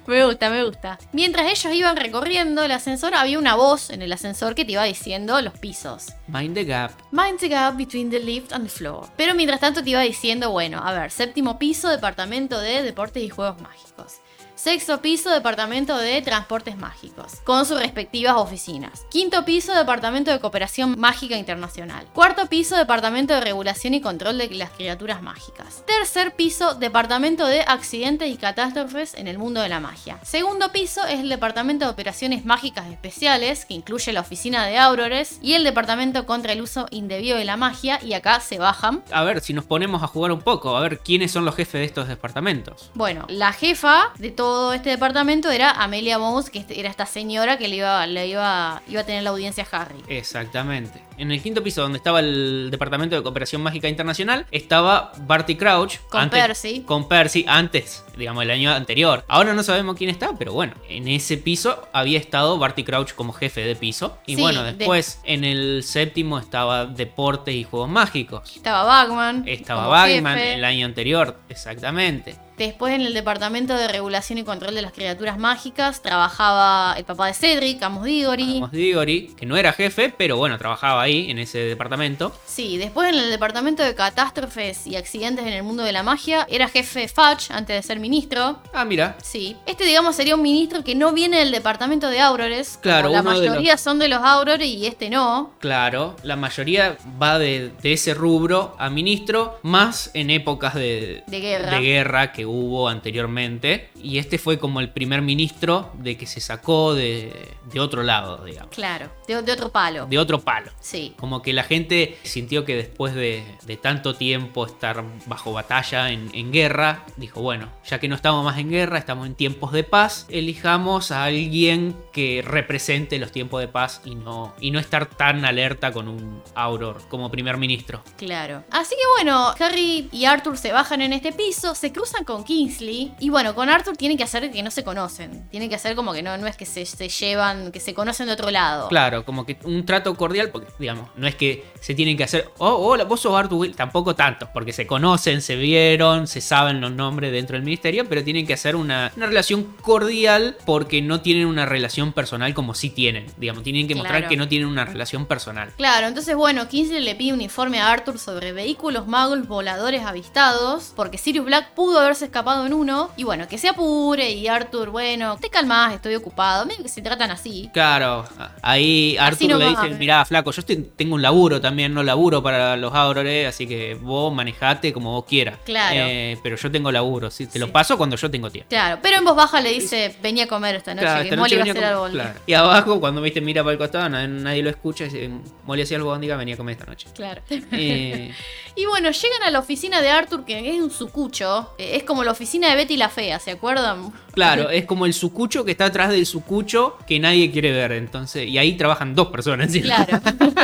me 0.06 0.24
gusta, 0.24 0.50
me 0.50 0.64
gusta. 0.64 0.98
Mientras 1.12 1.46
ellos 1.46 1.74
iban 1.74 1.96
recorriendo 1.96 2.62
el 2.64 2.72
ascensor, 2.72 3.14
había 3.14 3.38
una 3.38 3.54
voz 3.54 3.90
en 3.90 4.02
el 4.02 4.12
ascensor 4.12 4.54
que 4.54 4.64
te 4.64 4.72
iba 4.72 4.84
diciendo 4.84 5.40
los 5.40 5.58
pisos. 5.58 6.08
Mind 6.26 6.54
the 6.54 6.64
gap. 6.64 6.92
Mind 7.12 7.38
the 7.38 7.48
gap 7.48 7.76
between 7.76 8.10
the 8.10 8.20
lift 8.20 8.52
and 8.52 8.64
the 8.64 8.70
floor. 8.70 9.08
Pero 9.16 9.34
mientras 9.34 9.60
tanto 9.60 9.82
te 9.82 9.90
iba 9.90 10.00
diciendo, 10.00 10.50
bueno, 10.50 10.82
a 10.84 10.92
ver, 10.92 11.10
séptimo 11.10 11.58
piso, 11.58 11.88
departamento 11.88 12.58
de 12.58 12.82
deportes 13.14 13.22
y 13.22 13.28
juegos 13.28 13.60
mágicos. 13.60 14.20
Sexto 14.64 15.02
piso, 15.02 15.28
departamento 15.28 15.98
de 15.98 16.22
transportes 16.22 16.78
mágicos, 16.78 17.34
con 17.44 17.66
sus 17.66 17.78
respectivas 17.78 18.36
oficinas. 18.36 19.04
Quinto 19.10 19.44
piso, 19.44 19.74
departamento 19.74 20.30
de 20.30 20.40
cooperación 20.40 20.98
mágica 20.98 21.36
internacional. 21.36 22.06
Cuarto 22.14 22.46
piso, 22.46 22.74
departamento 22.74 23.34
de 23.34 23.42
regulación 23.42 23.92
y 23.92 24.00
control 24.00 24.38
de 24.38 24.48
las 24.54 24.70
criaturas 24.70 25.20
mágicas. 25.20 25.84
Tercer 25.86 26.34
piso, 26.34 26.76
departamento 26.76 27.46
de 27.46 27.60
accidentes 27.60 28.30
y 28.30 28.38
catástrofes 28.38 29.12
en 29.12 29.28
el 29.28 29.36
mundo 29.36 29.60
de 29.60 29.68
la 29.68 29.80
magia. 29.80 30.18
Segundo 30.22 30.72
piso 30.72 31.04
es 31.04 31.20
el 31.20 31.28
departamento 31.28 31.84
de 31.84 31.90
operaciones 31.90 32.46
mágicas 32.46 32.86
especiales, 32.90 33.66
que 33.66 33.74
incluye 33.74 34.14
la 34.14 34.22
oficina 34.22 34.64
de 34.64 34.78
Aurores 34.78 35.40
y 35.42 35.52
el 35.52 35.64
departamento 35.64 36.24
contra 36.24 36.54
el 36.54 36.62
uso 36.62 36.86
indebido 36.90 37.36
de 37.36 37.44
la 37.44 37.58
magia, 37.58 38.02
y 38.02 38.14
acá 38.14 38.40
se 38.40 38.58
bajan. 38.58 39.04
A 39.12 39.24
ver, 39.24 39.42
si 39.42 39.52
nos 39.52 39.66
ponemos 39.66 40.02
a 40.02 40.06
jugar 40.06 40.32
un 40.32 40.40
poco, 40.40 40.74
a 40.74 40.80
ver 40.80 41.00
quiénes 41.00 41.32
son 41.32 41.44
los 41.44 41.54
jefes 41.54 41.80
de 41.80 41.84
estos 41.84 42.08
departamentos. 42.08 42.90
Bueno, 42.94 43.26
la 43.28 43.52
jefa 43.52 44.10
de 44.16 44.30
todo 44.30 44.53
este 44.72 44.90
departamento 44.90 45.50
era 45.50 45.70
Amelia 45.70 46.18
Mouse, 46.18 46.50
que 46.50 46.58
este- 46.58 46.78
era 46.78 46.88
esta 46.90 47.06
señora 47.06 47.58
que 47.58 47.68
le 47.68 47.76
iba, 47.76 48.06
le 48.06 48.26
iba, 48.28 48.82
iba 48.88 49.00
a 49.00 49.04
tener 49.04 49.22
la 49.22 49.30
audiencia 49.30 49.66
a 49.70 49.80
Harry. 49.82 50.02
Exactamente. 50.08 51.02
En 51.16 51.30
el 51.30 51.40
quinto 51.42 51.62
piso, 51.62 51.82
donde 51.82 51.98
estaba 51.98 52.20
el 52.20 52.68
Departamento 52.70 53.14
de 53.16 53.22
Cooperación 53.22 53.62
Mágica 53.62 53.88
Internacional, 53.88 54.46
estaba 54.50 55.12
Barty 55.26 55.56
Crouch. 55.56 55.98
Con 56.10 56.28
Percy. 56.30 56.80
Con 56.82 57.08
Percy, 57.08 57.44
antes, 57.48 58.04
digamos, 58.16 58.42
el 58.42 58.50
año 58.50 58.72
anterior. 58.72 59.24
Ahora 59.28 59.54
no 59.54 59.62
sabemos 59.62 59.96
quién 59.96 60.10
está, 60.10 60.30
pero 60.38 60.52
bueno, 60.52 60.74
en 60.88 61.08
ese 61.08 61.36
piso 61.36 61.86
había 61.92 62.18
estado 62.18 62.58
Barty 62.58 62.84
Crouch 62.84 63.12
como 63.14 63.32
jefe 63.32 63.60
de 63.62 63.76
piso. 63.76 64.18
Y 64.26 64.34
Sí, 64.36 64.40
bueno, 64.42 64.62
de- 64.64 64.72
después 64.74 65.20
en 65.24 65.44
el 65.44 65.82
séptimo 65.84 66.38
estaba 66.38 66.86
Deportes 66.86 67.54
y 67.54 67.64
Juegos 67.64 67.88
Mágicos. 67.88 68.56
Estaba 68.56 68.84
Bagman. 68.84 69.44
Estaba 69.46 69.86
Bagman 69.86 70.36
jefe. 70.36 70.54
el 70.54 70.64
año 70.64 70.86
anterior, 70.86 71.38
exactamente. 71.48 72.36
Después 72.56 72.94
en 72.94 73.00
el 73.00 73.14
departamento 73.14 73.74
de 73.76 73.88
regulación 73.88 74.38
y 74.38 74.44
control 74.44 74.76
de 74.76 74.82
las 74.82 74.92
criaturas 74.92 75.38
mágicas 75.38 76.02
trabajaba 76.02 76.94
el 76.96 77.04
papá 77.04 77.26
de 77.26 77.34
Cedric, 77.34 77.82
Amos 77.82 78.04
Diggory. 78.04 78.58
Amos 78.58 78.70
Diggory, 78.70 79.34
que 79.36 79.44
no 79.44 79.56
era 79.56 79.72
jefe, 79.72 80.14
pero 80.16 80.36
bueno, 80.36 80.56
trabajaba 80.56 81.03
ahí 81.04 81.30
en 81.30 81.38
ese 81.38 81.58
departamento. 81.58 82.34
Sí, 82.46 82.76
después 82.76 83.08
en 83.08 83.16
el 83.18 83.30
departamento 83.30 83.82
de 83.82 83.94
catástrofes 83.94 84.86
y 84.86 84.96
accidentes 84.96 85.46
en 85.46 85.52
el 85.52 85.62
mundo 85.62 85.82
de 85.82 85.92
la 85.92 86.02
magia 86.02 86.46
era 86.50 86.68
jefe 86.68 87.08
Fudge 87.08 87.50
antes 87.50 87.76
de 87.76 87.82
ser 87.82 88.00
ministro. 88.00 88.58
Ah, 88.72 88.84
mira, 88.84 89.16
Sí, 89.22 89.56
este 89.66 89.84
digamos 89.84 90.16
sería 90.16 90.34
un 90.34 90.42
ministro 90.42 90.82
que 90.84 90.94
no 90.94 91.12
viene 91.12 91.38
del 91.38 91.50
departamento 91.52 92.08
de 92.10 92.20
Aurores. 92.20 92.78
Claro, 92.82 93.08
la 93.10 93.18
de 93.18 93.22
mayoría 93.22 93.76
son 93.76 93.98
de 93.98 94.08
los 94.08 94.20
Aurores 94.22 94.66
y 94.68 94.86
este 94.86 95.10
no. 95.10 95.52
Claro, 95.60 96.16
la 96.22 96.36
mayoría 96.36 96.96
va 97.22 97.38
de, 97.38 97.70
de 97.82 97.92
ese 97.92 98.14
rubro 98.14 98.74
a 98.78 98.90
ministro, 98.90 99.58
más 99.62 100.10
en 100.14 100.30
épocas 100.30 100.74
de, 100.74 101.22
De 101.26 101.40
guerra. 101.40 101.70
de 101.70 101.80
guerra 101.80 102.32
que 102.32 102.46
hubo 102.46 102.88
anteriormente. 102.88 103.90
Y 104.02 104.18
este 104.18 104.38
fue 104.38 104.58
como 104.58 104.80
el 104.80 104.90
primer 104.90 105.22
ministro 105.22 105.90
de 105.94 106.16
que 106.16 106.26
se 106.26 106.40
sacó 106.40 106.94
de, 106.94 107.32
de 107.72 107.80
otro 107.80 108.02
lado, 108.02 108.44
digamos. 108.44 108.70
Claro, 108.74 109.08
de, 109.26 109.42
de 109.42 109.52
otro 109.52 109.70
palo. 109.70 110.06
De 110.06 110.18
otro 110.18 110.40
palo. 110.40 110.70
Sí. 110.80 110.93
Como 111.18 111.42
que 111.42 111.52
la 111.52 111.64
gente 111.64 112.18
sintió 112.22 112.64
que 112.64 112.76
después 112.76 113.14
de, 113.14 113.44
de 113.66 113.76
tanto 113.76 114.14
tiempo 114.14 114.66
estar 114.66 115.04
bajo 115.26 115.52
batalla 115.52 116.10
en, 116.10 116.30
en 116.34 116.52
guerra, 116.52 117.04
dijo, 117.16 117.40
bueno, 117.40 117.70
ya 117.84 117.98
que 117.98 118.08
no 118.08 118.14
estamos 118.14 118.44
más 118.44 118.58
en 118.58 118.70
guerra, 118.70 118.98
estamos 118.98 119.26
en 119.26 119.34
tiempos 119.34 119.72
de 119.72 119.84
paz, 119.84 120.26
elijamos 120.28 121.10
a 121.10 121.24
alguien 121.24 121.96
que 122.12 122.42
represente 122.46 123.18
los 123.18 123.32
tiempos 123.32 123.60
de 123.60 123.68
paz 123.68 124.00
y 124.04 124.14
no, 124.14 124.54
y 124.60 124.70
no 124.70 124.78
estar 124.78 125.06
tan 125.06 125.44
alerta 125.44 125.92
con 125.92 126.08
un 126.08 126.42
Auror 126.54 127.02
como 127.08 127.30
primer 127.30 127.56
ministro. 127.56 128.02
Claro. 128.16 128.64
Así 128.70 128.94
que 128.94 129.02
bueno, 129.16 129.54
Harry 129.58 130.08
y 130.12 130.24
Arthur 130.24 130.56
se 130.56 130.72
bajan 130.72 131.02
en 131.02 131.12
este 131.12 131.32
piso, 131.32 131.74
se 131.74 131.92
cruzan 131.92 132.24
con 132.24 132.44
Kingsley. 132.44 133.14
Y 133.18 133.30
bueno, 133.30 133.54
con 133.54 133.68
Arthur 133.68 133.96
tienen 133.96 134.16
que 134.16 134.24
hacer 134.24 134.50
que 134.50 134.62
no 134.62 134.70
se 134.70 134.84
conocen. 134.84 135.48
Tienen 135.50 135.68
que 135.68 135.74
hacer 135.74 135.96
como 135.96 136.12
que 136.12 136.22
no, 136.22 136.36
no 136.38 136.46
es 136.46 136.56
que 136.56 136.66
se, 136.66 136.86
se 136.86 137.08
llevan, 137.08 137.72
que 137.72 137.80
se 137.80 137.94
conocen 137.94 138.26
de 138.26 138.32
otro 138.32 138.50
lado. 138.50 138.88
Claro, 138.88 139.24
como 139.24 139.46
que 139.46 139.58
un 139.64 139.84
trato 139.84 140.14
cordial, 140.14 140.50
porque 140.50 140.70
digamos, 140.84 141.08
no 141.16 141.26
es 141.26 141.34
que 141.34 141.64
se 141.80 141.94
tienen 141.94 142.16
que 142.16 142.24
hacer, 142.24 142.50
oh, 142.58 142.68
hola, 142.74 143.04
vos 143.04 143.20
sos 143.20 143.34
Arthur 143.34 143.58
Will, 143.58 143.74
tampoco 143.74 144.14
tanto, 144.14 144.48
porque 144.52 144.72
se 144.72 144.86
conocen, 144.86 145.40
se 145.42 145.56
vieron, 145.56 146.26
se 146.26 146.40
saben 146.40 146.80
los 146.80 146.92
nombres 146.92 147.32
dentro 147.32 147.56
del 147.56 147.64
ministerio, 147.64 148.06
pero 148.08 148.22
tienen 148.22 148.46
que 148.46 148.52
hacer 148.54 148.76
una, 148.76 149.10
una 149.16 149.26
relación 149.26 149.64
cordial 149.82 150.56
porque 150.66 151.00
no 151.02 151.20
tienen 151.20 151.46
una 151.46 151.64
relación 151.66 152.12
personal 152.12 152.52
como 152.54 152.74
sí 152.74 152.90
tienen, 152.90 153.26
digamos, 153.38 153.62
tienen 153.62 153.88
que 153.88 153.94
mostrar 153.94 154.28
que 154.28 154.36
no 154.36 154.48
tienen 154.48 154.68
una 154.68 154.84
relación 154.84 155.26
personal. 155.26 155.70
Claro, 155.76 156.06
entonces 156.06 156.36
bueno, 156.36 156.68
Kingsley 156.68 157.02
le 157.02 157.14
pide 157.14 157.32
un 157.32 157.40
informe 157.40 157.80
a 157.80 157.90
Arthur 157.90 158.18
sobre 158.18 158.52
vehículos 158.52 159.06
magos 159.06 159.46
voladores 159.48 160.02
avistados, 160.02 160.92
porque 160.94 161.16
Sirius 161.18 161.46
Black 161.46 161.70
pudo 161.74 161.98
haberse 162.00 162.26
escapado 162.26 162.66
en 162.66 162.72
uno, 162.72 163.10
y 163.16 163.24
bueno, 163.24 163.48
que 163.48 163.56
se 163.58 163.68
apure 163.68 164.30
y 164.30 164.46
Arthur, 164.48 164.90
bueno, 164.90 165.36
te 165.40 165.48
calmas, 165.50 165.94
estoy 165.94 166.14
ocupado, 166.14 166.66
medio 166.66 166.82
que 166.82 166.88
se 166.88 167.02
tratan 167.02 167.30
así. 167.30 167.70
Claro, 167.72 168.26
ahí 168.62 169.16
Arthur 169.18 169.50
no 169.50 169.58
le 169.58 169.68
dice, 169.68 169.88
mirá, 169.98 170.24
flaco, 170.24 170.50
yo 170.50 170.60
estoy- 170.60 170.73
tengo 170.76 171.14
un 171.14 171.22
laburo 171.22 171.60
también, 171.60 171.92
no 171.94 172.02
laburo 172.02 172.42
para 172.42 172.76
los 172.76 172.92
Aurores, 172.94 173.48
así 173.48 173.66
que 173.66 173.94
vos 173.94 174.32
manejate 174.34 174.92
como 174.92 175.12
vos 175.12 175.24
quieras. 175.24 175.58
Claro. 175.64 175.96
Eh, 175.98 176.38
pero 176.42 176.56
yo 176.56 176.70
tengo 176.70 176.90
laburo, 176.92 177.30
¿sí? 177.30 177.46
te 177.46 177.58
lo 177.58 177.66
Sí. 177.66 177.72
paso 177.72 177.96
cuando 177.98 178.16
yo 178.16 178.30
tengo 178.30 178.50
tiempo. 178.50 178.68
Claro, 178.68 178.98
pero 179.02 179.16
en 179.18 179.24
voz 179.24 179.36
baja 179.36 179.60
le 179.60 179.70
dice, 179.70 180.14
venía 180.22 180.44
a 180.44 180.46
comer 180.48 180.76
esta 180.76 180.94
noche, 180.94 181.06
Claro, 181.06 181.28
que 181.30 181.36
Molly 181.36 181.54
iba 181.54 181.64
a 181.64 181.70
hacer 181.70 181.84
algo. 181.84 182.08
claro. 182.08 182.40
Y 182.46 182.52
abajo, 182.54 183.00
cuando 183.00 183.20
viste, 183.22 183.40
mira 183.40 183.62
para 183.62 183.72
el 183.72 183.78
costado, 183.78 184.08
nadie, 184.08 184.28
nadie 184.28 184.62
lo 184.62 184.70
escucha, 184.70 185.04
dice, 185.04 185.30
Molly 185.66 185.82
hacía 185.82 185.96
algo 185.96 186.10
bondiga, 186.10 186.36
venía 186.36 186.54
a 186.54 186.58
comer 186.58 186.72
esta 186.78 186.86
noche. 186.86 187.08
Claro. 187.14 187.42
Eh, 187.50 188.32
Y 188.76 188.86
bueno, 188.86 189.08
llegan 189.12 189.42
a 189.46 189.50
la 189.52 189.60
oficina 189.60 190.02
de 190.02 190.08
Arthur, 190.10 190.44
que 190.44 190.74
es 190.74 190.80
un 190.82 190.90
sucucho. 190.90 191.70
eh, 191.78 191.92
Es 191.94 192.02
como 192.02 192.24
la 192.24 192.32
oficina 192.32 192.68
de 192.70 192.74
Betty 192.74 192.96
la 192.96 193.08
Fea, 193.08 193.38
¿se 193.38 193.52
acuerdan? 193.52 194.12
Claro, 194.32 194.68
es 194.70 194.84
como 194.84 195.06
el 195.06 195.14
sucucho 195.14 195.64
que 195.64 195.70
está 195.70 195.84
atrás 195.84 196.10
del 196.10 196.26
sucucho 196.26 196.98
que 197.06 197.20
nadie 197.20 197.52
quiere 197.52 197.70
ver. 197.70 197.92
Entonces, 197.92 198.48
y 198.48 198.58
ahí 198.58 198.72
trabajan 198.76 199.14
dos 199.14 199.28
personas. 199.28 199.70
¿sí? 199.70 199.80
Claro. 199.80 200.18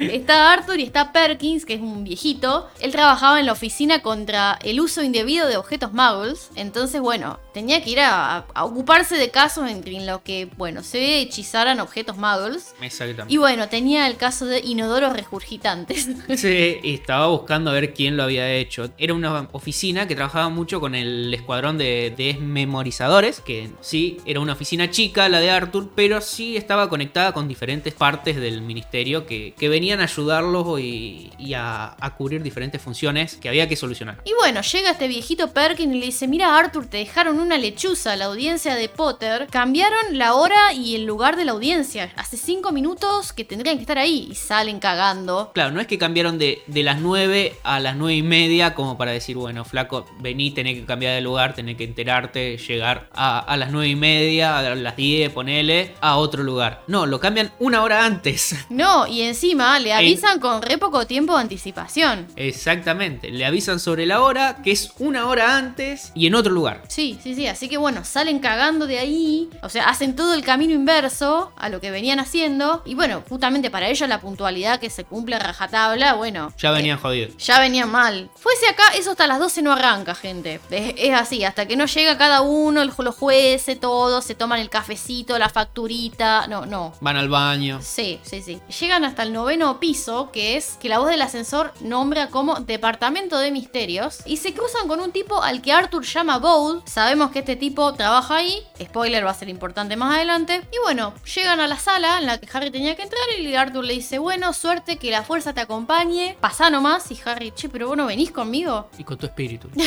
está 0.00 0.52
Arthur 0.52 0.78
y 0.78 0.84
está 0.84 1.12
Perkins, 1.12 1.64
que 1.64 1.74
es 1.74 1.80
un 1.80 2.04
viejito. 2.04 2.68
Él 2.80 2.92
trabajaba 2.92 3.40
en 3.40 3.46
la 3.46 3.52
oficina 3.52 4.02
contra 4.02 4.58
el 4.62 4.80
uso 4.80 5.02
indebido 5.02 5.48
de 5.48 5.56
objetos 5.56 5.92
muggles. 5.92 6.50
Entonces, 6.56 7.00
bueno, 7.00 7.38
tenía 7.52 7.82
que 7.82 7.90
ir 7.90 8.00
a, 8.00 8.46
a 8.54 8.64
ocuparse 8.64 9.16
de 9.16 9.30
casos 9.30 9.70
en, 9.70 9.86
en 9.86 10.06
los 10.06 10.20
que, 10.22 10.48
bueno, 10.56 10.82
se 10.82 11.20
hechizaran 11.20 11.80
objetos 11.80 12.16
muggles. 12.16 12.74
Exactamente. 12.80 13.32
Y 13.32 13.36
bueno, 13.38 13.68
tenía 13.68 14.06
el 14.06 14.16
caso 14.16 14.46
de 14.46 14.60
inodoros 14.60 15.12
regurgitantes. 15.12 16.08
Sí, 16.36 16.80
estaba 16.82 17.28
buscando 17.28 17.70
a 17.70 17.72
ver 17.72 17.94
quién 17.94 18.16
lo 18.16 18.22
había 18.22 18.52
hecho. 18.52 18.90
Era 18.98 19.14
una 19.14 19.48
oficina 19.52 20.06
que 20.06 20.14
trabajaba 20.14 20.48
mucho 20.50 20.80
con 20.80 20.94
el 20.94 21.32
escuadrón 21.32 21.78
de 21.78 22.12
desmemorizadores, 22.16 23.40
que 23.40 23.70
sí, 23.80 24.18
era 24.26 24.40
una 24.40 24.52
oficina 24.52 24.90
chica, 24.90 25.28
la 25.28 25.40
de 25.40 25.50
Arthur, 25.50 25.90
pero 25.94 26.20
sí 26.20 26.56
estaba 26.56 26.88
conectada 26.88 27.32
con 27.32 27.48
diferentes 27.48 27.94
partes 27.94 28.36
del 28.36 28.60
ministerio 28.60 29.05
que, 29.26 29.54
que 29.58 29.68
venían 29.68 30.00
a 30.00 30.04
ayudarlos 30.04 30.80
y, 30.80 31.32
y 31.38 31.54
a, 31.54 31.96
a 31.98 32.14
cubrir 32.16 32.42
diferentes 32.42 32.80
funciones 32.82 33.36
que 33.36 33.48
había 33.48 33.68
que 33.68 33.76
solucionar. 33.76 34.20
Y 34.24 34.32
bueno, 34.40 34.60
llega 34.62 34.90
este 34.90 35.08
viejito 35.08 35.52
Perkins 35.52 35.94
y 35.94 35.98
le 36.00 36.06
dice, 36.06 36.28
mira 36.28 36.56
Arthur, 36.56 36.86
te 36.86 36.98
dejaron 36.98 37.38
una 37.38 37.58
lechuza 37.58 38.12
a 38.12 38.16
la 38.16 38.26
audiencia 38.26 38.74
de 38.74 38.88
Potter. 38.88 39.46
Cambiaron 39.50 40.18
la 40.18 40.34
hora 40.34 40.72
y 40.72 40.94
el 40.94 41.04
lugar 41.04 41.36
de 41.36 41.44
la 41.44 41.52
audiencia. 41.52 42.12
Hace 42.16 42.36
cinco 42.36 42.72
minutos 42.72 43.32
que 43.32 43.44
tendrían 43.44 43.76
que 43.76 43.82
estar 43.82 43.98
ahí. 43.98 44.28
Y 44.30 44.34
salen 44.34 44.78
cagando. 44.80 45.50
Claro, 45.54 45.72
no 45.72 45.80
es 45.80 45.86
que 45.86 45.98
cambiaron 45.98 46.38
de, 46.38 46.62
de 46.66 46.82
las 46.82 47.00
9 47.00 47.54
a 47.62 47.80
las 47.80 47.96
9 47.96 48.14
y 48.14 48.22
media 48.22 48.74
como 48.74 48.96
para 48.96 49.12
decir, 49.12 49.36
bueno, 49.36 49.64
flaco, 49.64 50.06
vení, 50.20 50.50
tenés 50.50 50.78
que 50.78 50.84
cambiar 50.84 51.14
de 51.14 51.20
lugar, 51.20 51.54
tenés 51.54 51.76
que 51.76 51.84
enterarte, 51.84 52.56
llegar 52.56 53.08
a, 53.12 53.38
a 53.40 53.56
las 53.56 53.70
9 53.70 53.88
y 53.88 53.96
media, 53.96 54.58
a 54.58 54.74
las 54.74 54.96
10, 54.96 55.32
ponele, 55.32 55.94
a 56.00 56.16
otro 56.16 56.42
lugar. 56.42 56.82
No, 56.86 57.06
lo 57.06 57.20
cambian 57.20 57.52
una 57.58 57.82
hora 57.82 58.04
antes. 58.04 58.54
No, 58.70 58.95
y 59.06 59.22
encima 59.22 59.78
le 59.80 59.92
avisan 59.92 60.40
con 60.40 60.62
re 60.62 60.78
poco 60.78 61.06
tiempo 61.06 61.34
de 61.34 61.42
anticipación. 61.42 62.26
Exactamente, 62.36 63.30
le 63.30 63.44
avisan 63.44 63.78
sobre 63.78 64.06
la 64.06 64.22
hora, 64.22 64.56
que 64.62 64.70
es 64.72 64.92
una 64.98 65.26
hora 65.26 65.56
antes 65.56 66.12
y 66.14 66.26
en 66.26 66.34
otro 66.34 66.52
lugar. 66.52 66.82
Sí, 66.88 67.18
sí, 67.22 67.34
sí. 67.34 67.46
Así 67.46 67.68
que 67.68 67.76
bueno, 67.76 68.04
salen 68.04 68.38
cagando 68.38 68.86
de 68.86 68.98
ahí. 68.98 69.50
O 69.62 69.68
sea, 69.68 69.88
hacen 69.88 70.16
todo 70.16 70.34
el 70.34 70.42
camino 70.44 70.72
inverso 70.72 71.52
a 71.56 71.68
lo 71.68 71.80
que 71.80 71.90
venían 71.90 72.20
haciendo. 72.20 72.82
Y 72.86 72.94
bueno, 72.94 73.22
justamente 73.28 73.70
para 73.70 73.88
ellos 73.88 74.08
la 74.08 74.20
puntualidad 74.20 74.80
que 74.80 74.88
se 74.90 75.04
cumple 75.04 75.36
a 75.36 75.38
rajatabla, 75.38 76.14
bueno. 76.14 76.52
Ya 76.58 76.70
venían 76.70 76.98
eh, 76.98 77.00
jodidos. 77.02 77.36
ya 77.36 77.58
venían 77.60 77.90
mal. 77.90 78.30
Fuese 78.36 78.68
acá, 78.68 78.84
eso 78.96 79.10
hasta 79.10 79.26
las 79.26 79.38
12 79.38 79.62
no 79.62 79.72
arranca, 79.72 80.14
gente. 80.14 80.60
Es, 80.70 80.94
es 80.96 81.14
así, 81.14 81.44
hasta 81.44 81.66
que 81.66 81.76
no 81.76 81.86
llega 81.86 82.16
cada 82.18 82.40
uno, 82.42 82.82
el- 82.82 82.92
los 82.96 83.14
jueces, 83.14 83.78
todos, 83.78 84.24
se 84.24 84.34
toman 84.34 84.58
el 84.60 84.70
cafecito, 84.70 85.38
la 85.38 85.48
facturita. 85.48 86.46
No, 86.46 86.66
no. 86.66 86.92
Van 87.00 87.16
al 87.16 87.28
baño. 87.28 87.80
Sí, 87.82 88.18
sí, 88.22 88.40
sí. 88.42 88.60
Llegan 88.80 89.04
hasta 89.04 89.22
el 89.22 89.32
noveno 89.32 89.80
piso, 89.80 90.30
que 90.32 90.56
es 90.56 90.76
que 90.78 90.90
la 90.90 90.98
voz 90.98 91.08
del 91.08 91.22
ascensor 91.22 91.72
nombra 91.80 92.28
como 92.28 92.56
Departamento 92.56 93.38
de 93.38 93.50
Misterios, 93.50 94.18
y 94.26 94.36
se 94.36 94.52
cruzan 94.52 94.86
con 94.86 95.00
un 95.00 95.12
tipo 95.12 95.42
al 95.42 95.62
que 95.62 95.72
Arthur 95.72 96.04
llama 96.04 96.38
Bowl. 96.38 96.82
Sabemos 96.84 97.30
que 97.30 97.38
este 97.38 97.56
tipo 97.56 97.94
trabaja 97.94 98.36
ahí, 98.36 98.62
spoiler 98.82 99.24
va 99.24 99.30
a 99.30 99.34
ser 99.34 99.48
importante 99.48 99.96
más 99.96 100.14
adelante. 100.14 100.60
Y 100.70 100.78
bueno, 100.82 101.14
llegan 101.34 101.60
a 101.60 101.68
la 101.68 101.78
sala 101.78 102.18
en 102.18 102.26
la 102.26 102.38
que 102.38 102.48
Harry 102.52 102.70
tenía 102.70 102.96
que 102.96 103.02
entrar 103.02 103.22
y 103.38 103.54
Arthur 103.54 103.84
le 103.84 103.94
dice, 103.94 104.18
bueno, 104.18 104.52
suerte, 104.52 104.98
que 104.98 105.10
la 105.10 105.22
fuerza 105.22 105.54
te 105.54 105.62
acompañe, 105.62 106.36
pasá 106.40 106.68
nomás. 106.68 107.10
Y 107.10 107.18
Harry, 107.24 107.52
che, 107.52 107.70
pero 107.70 107.88
vos 107.88 107.96
no 107.96 108.04
venís 108.04 108.30
conmigo. 108.30 108.90
Y 108.98 109.04
con 109.04 109.16
tu 109.16 109.26
espíritu. 109.26 109.70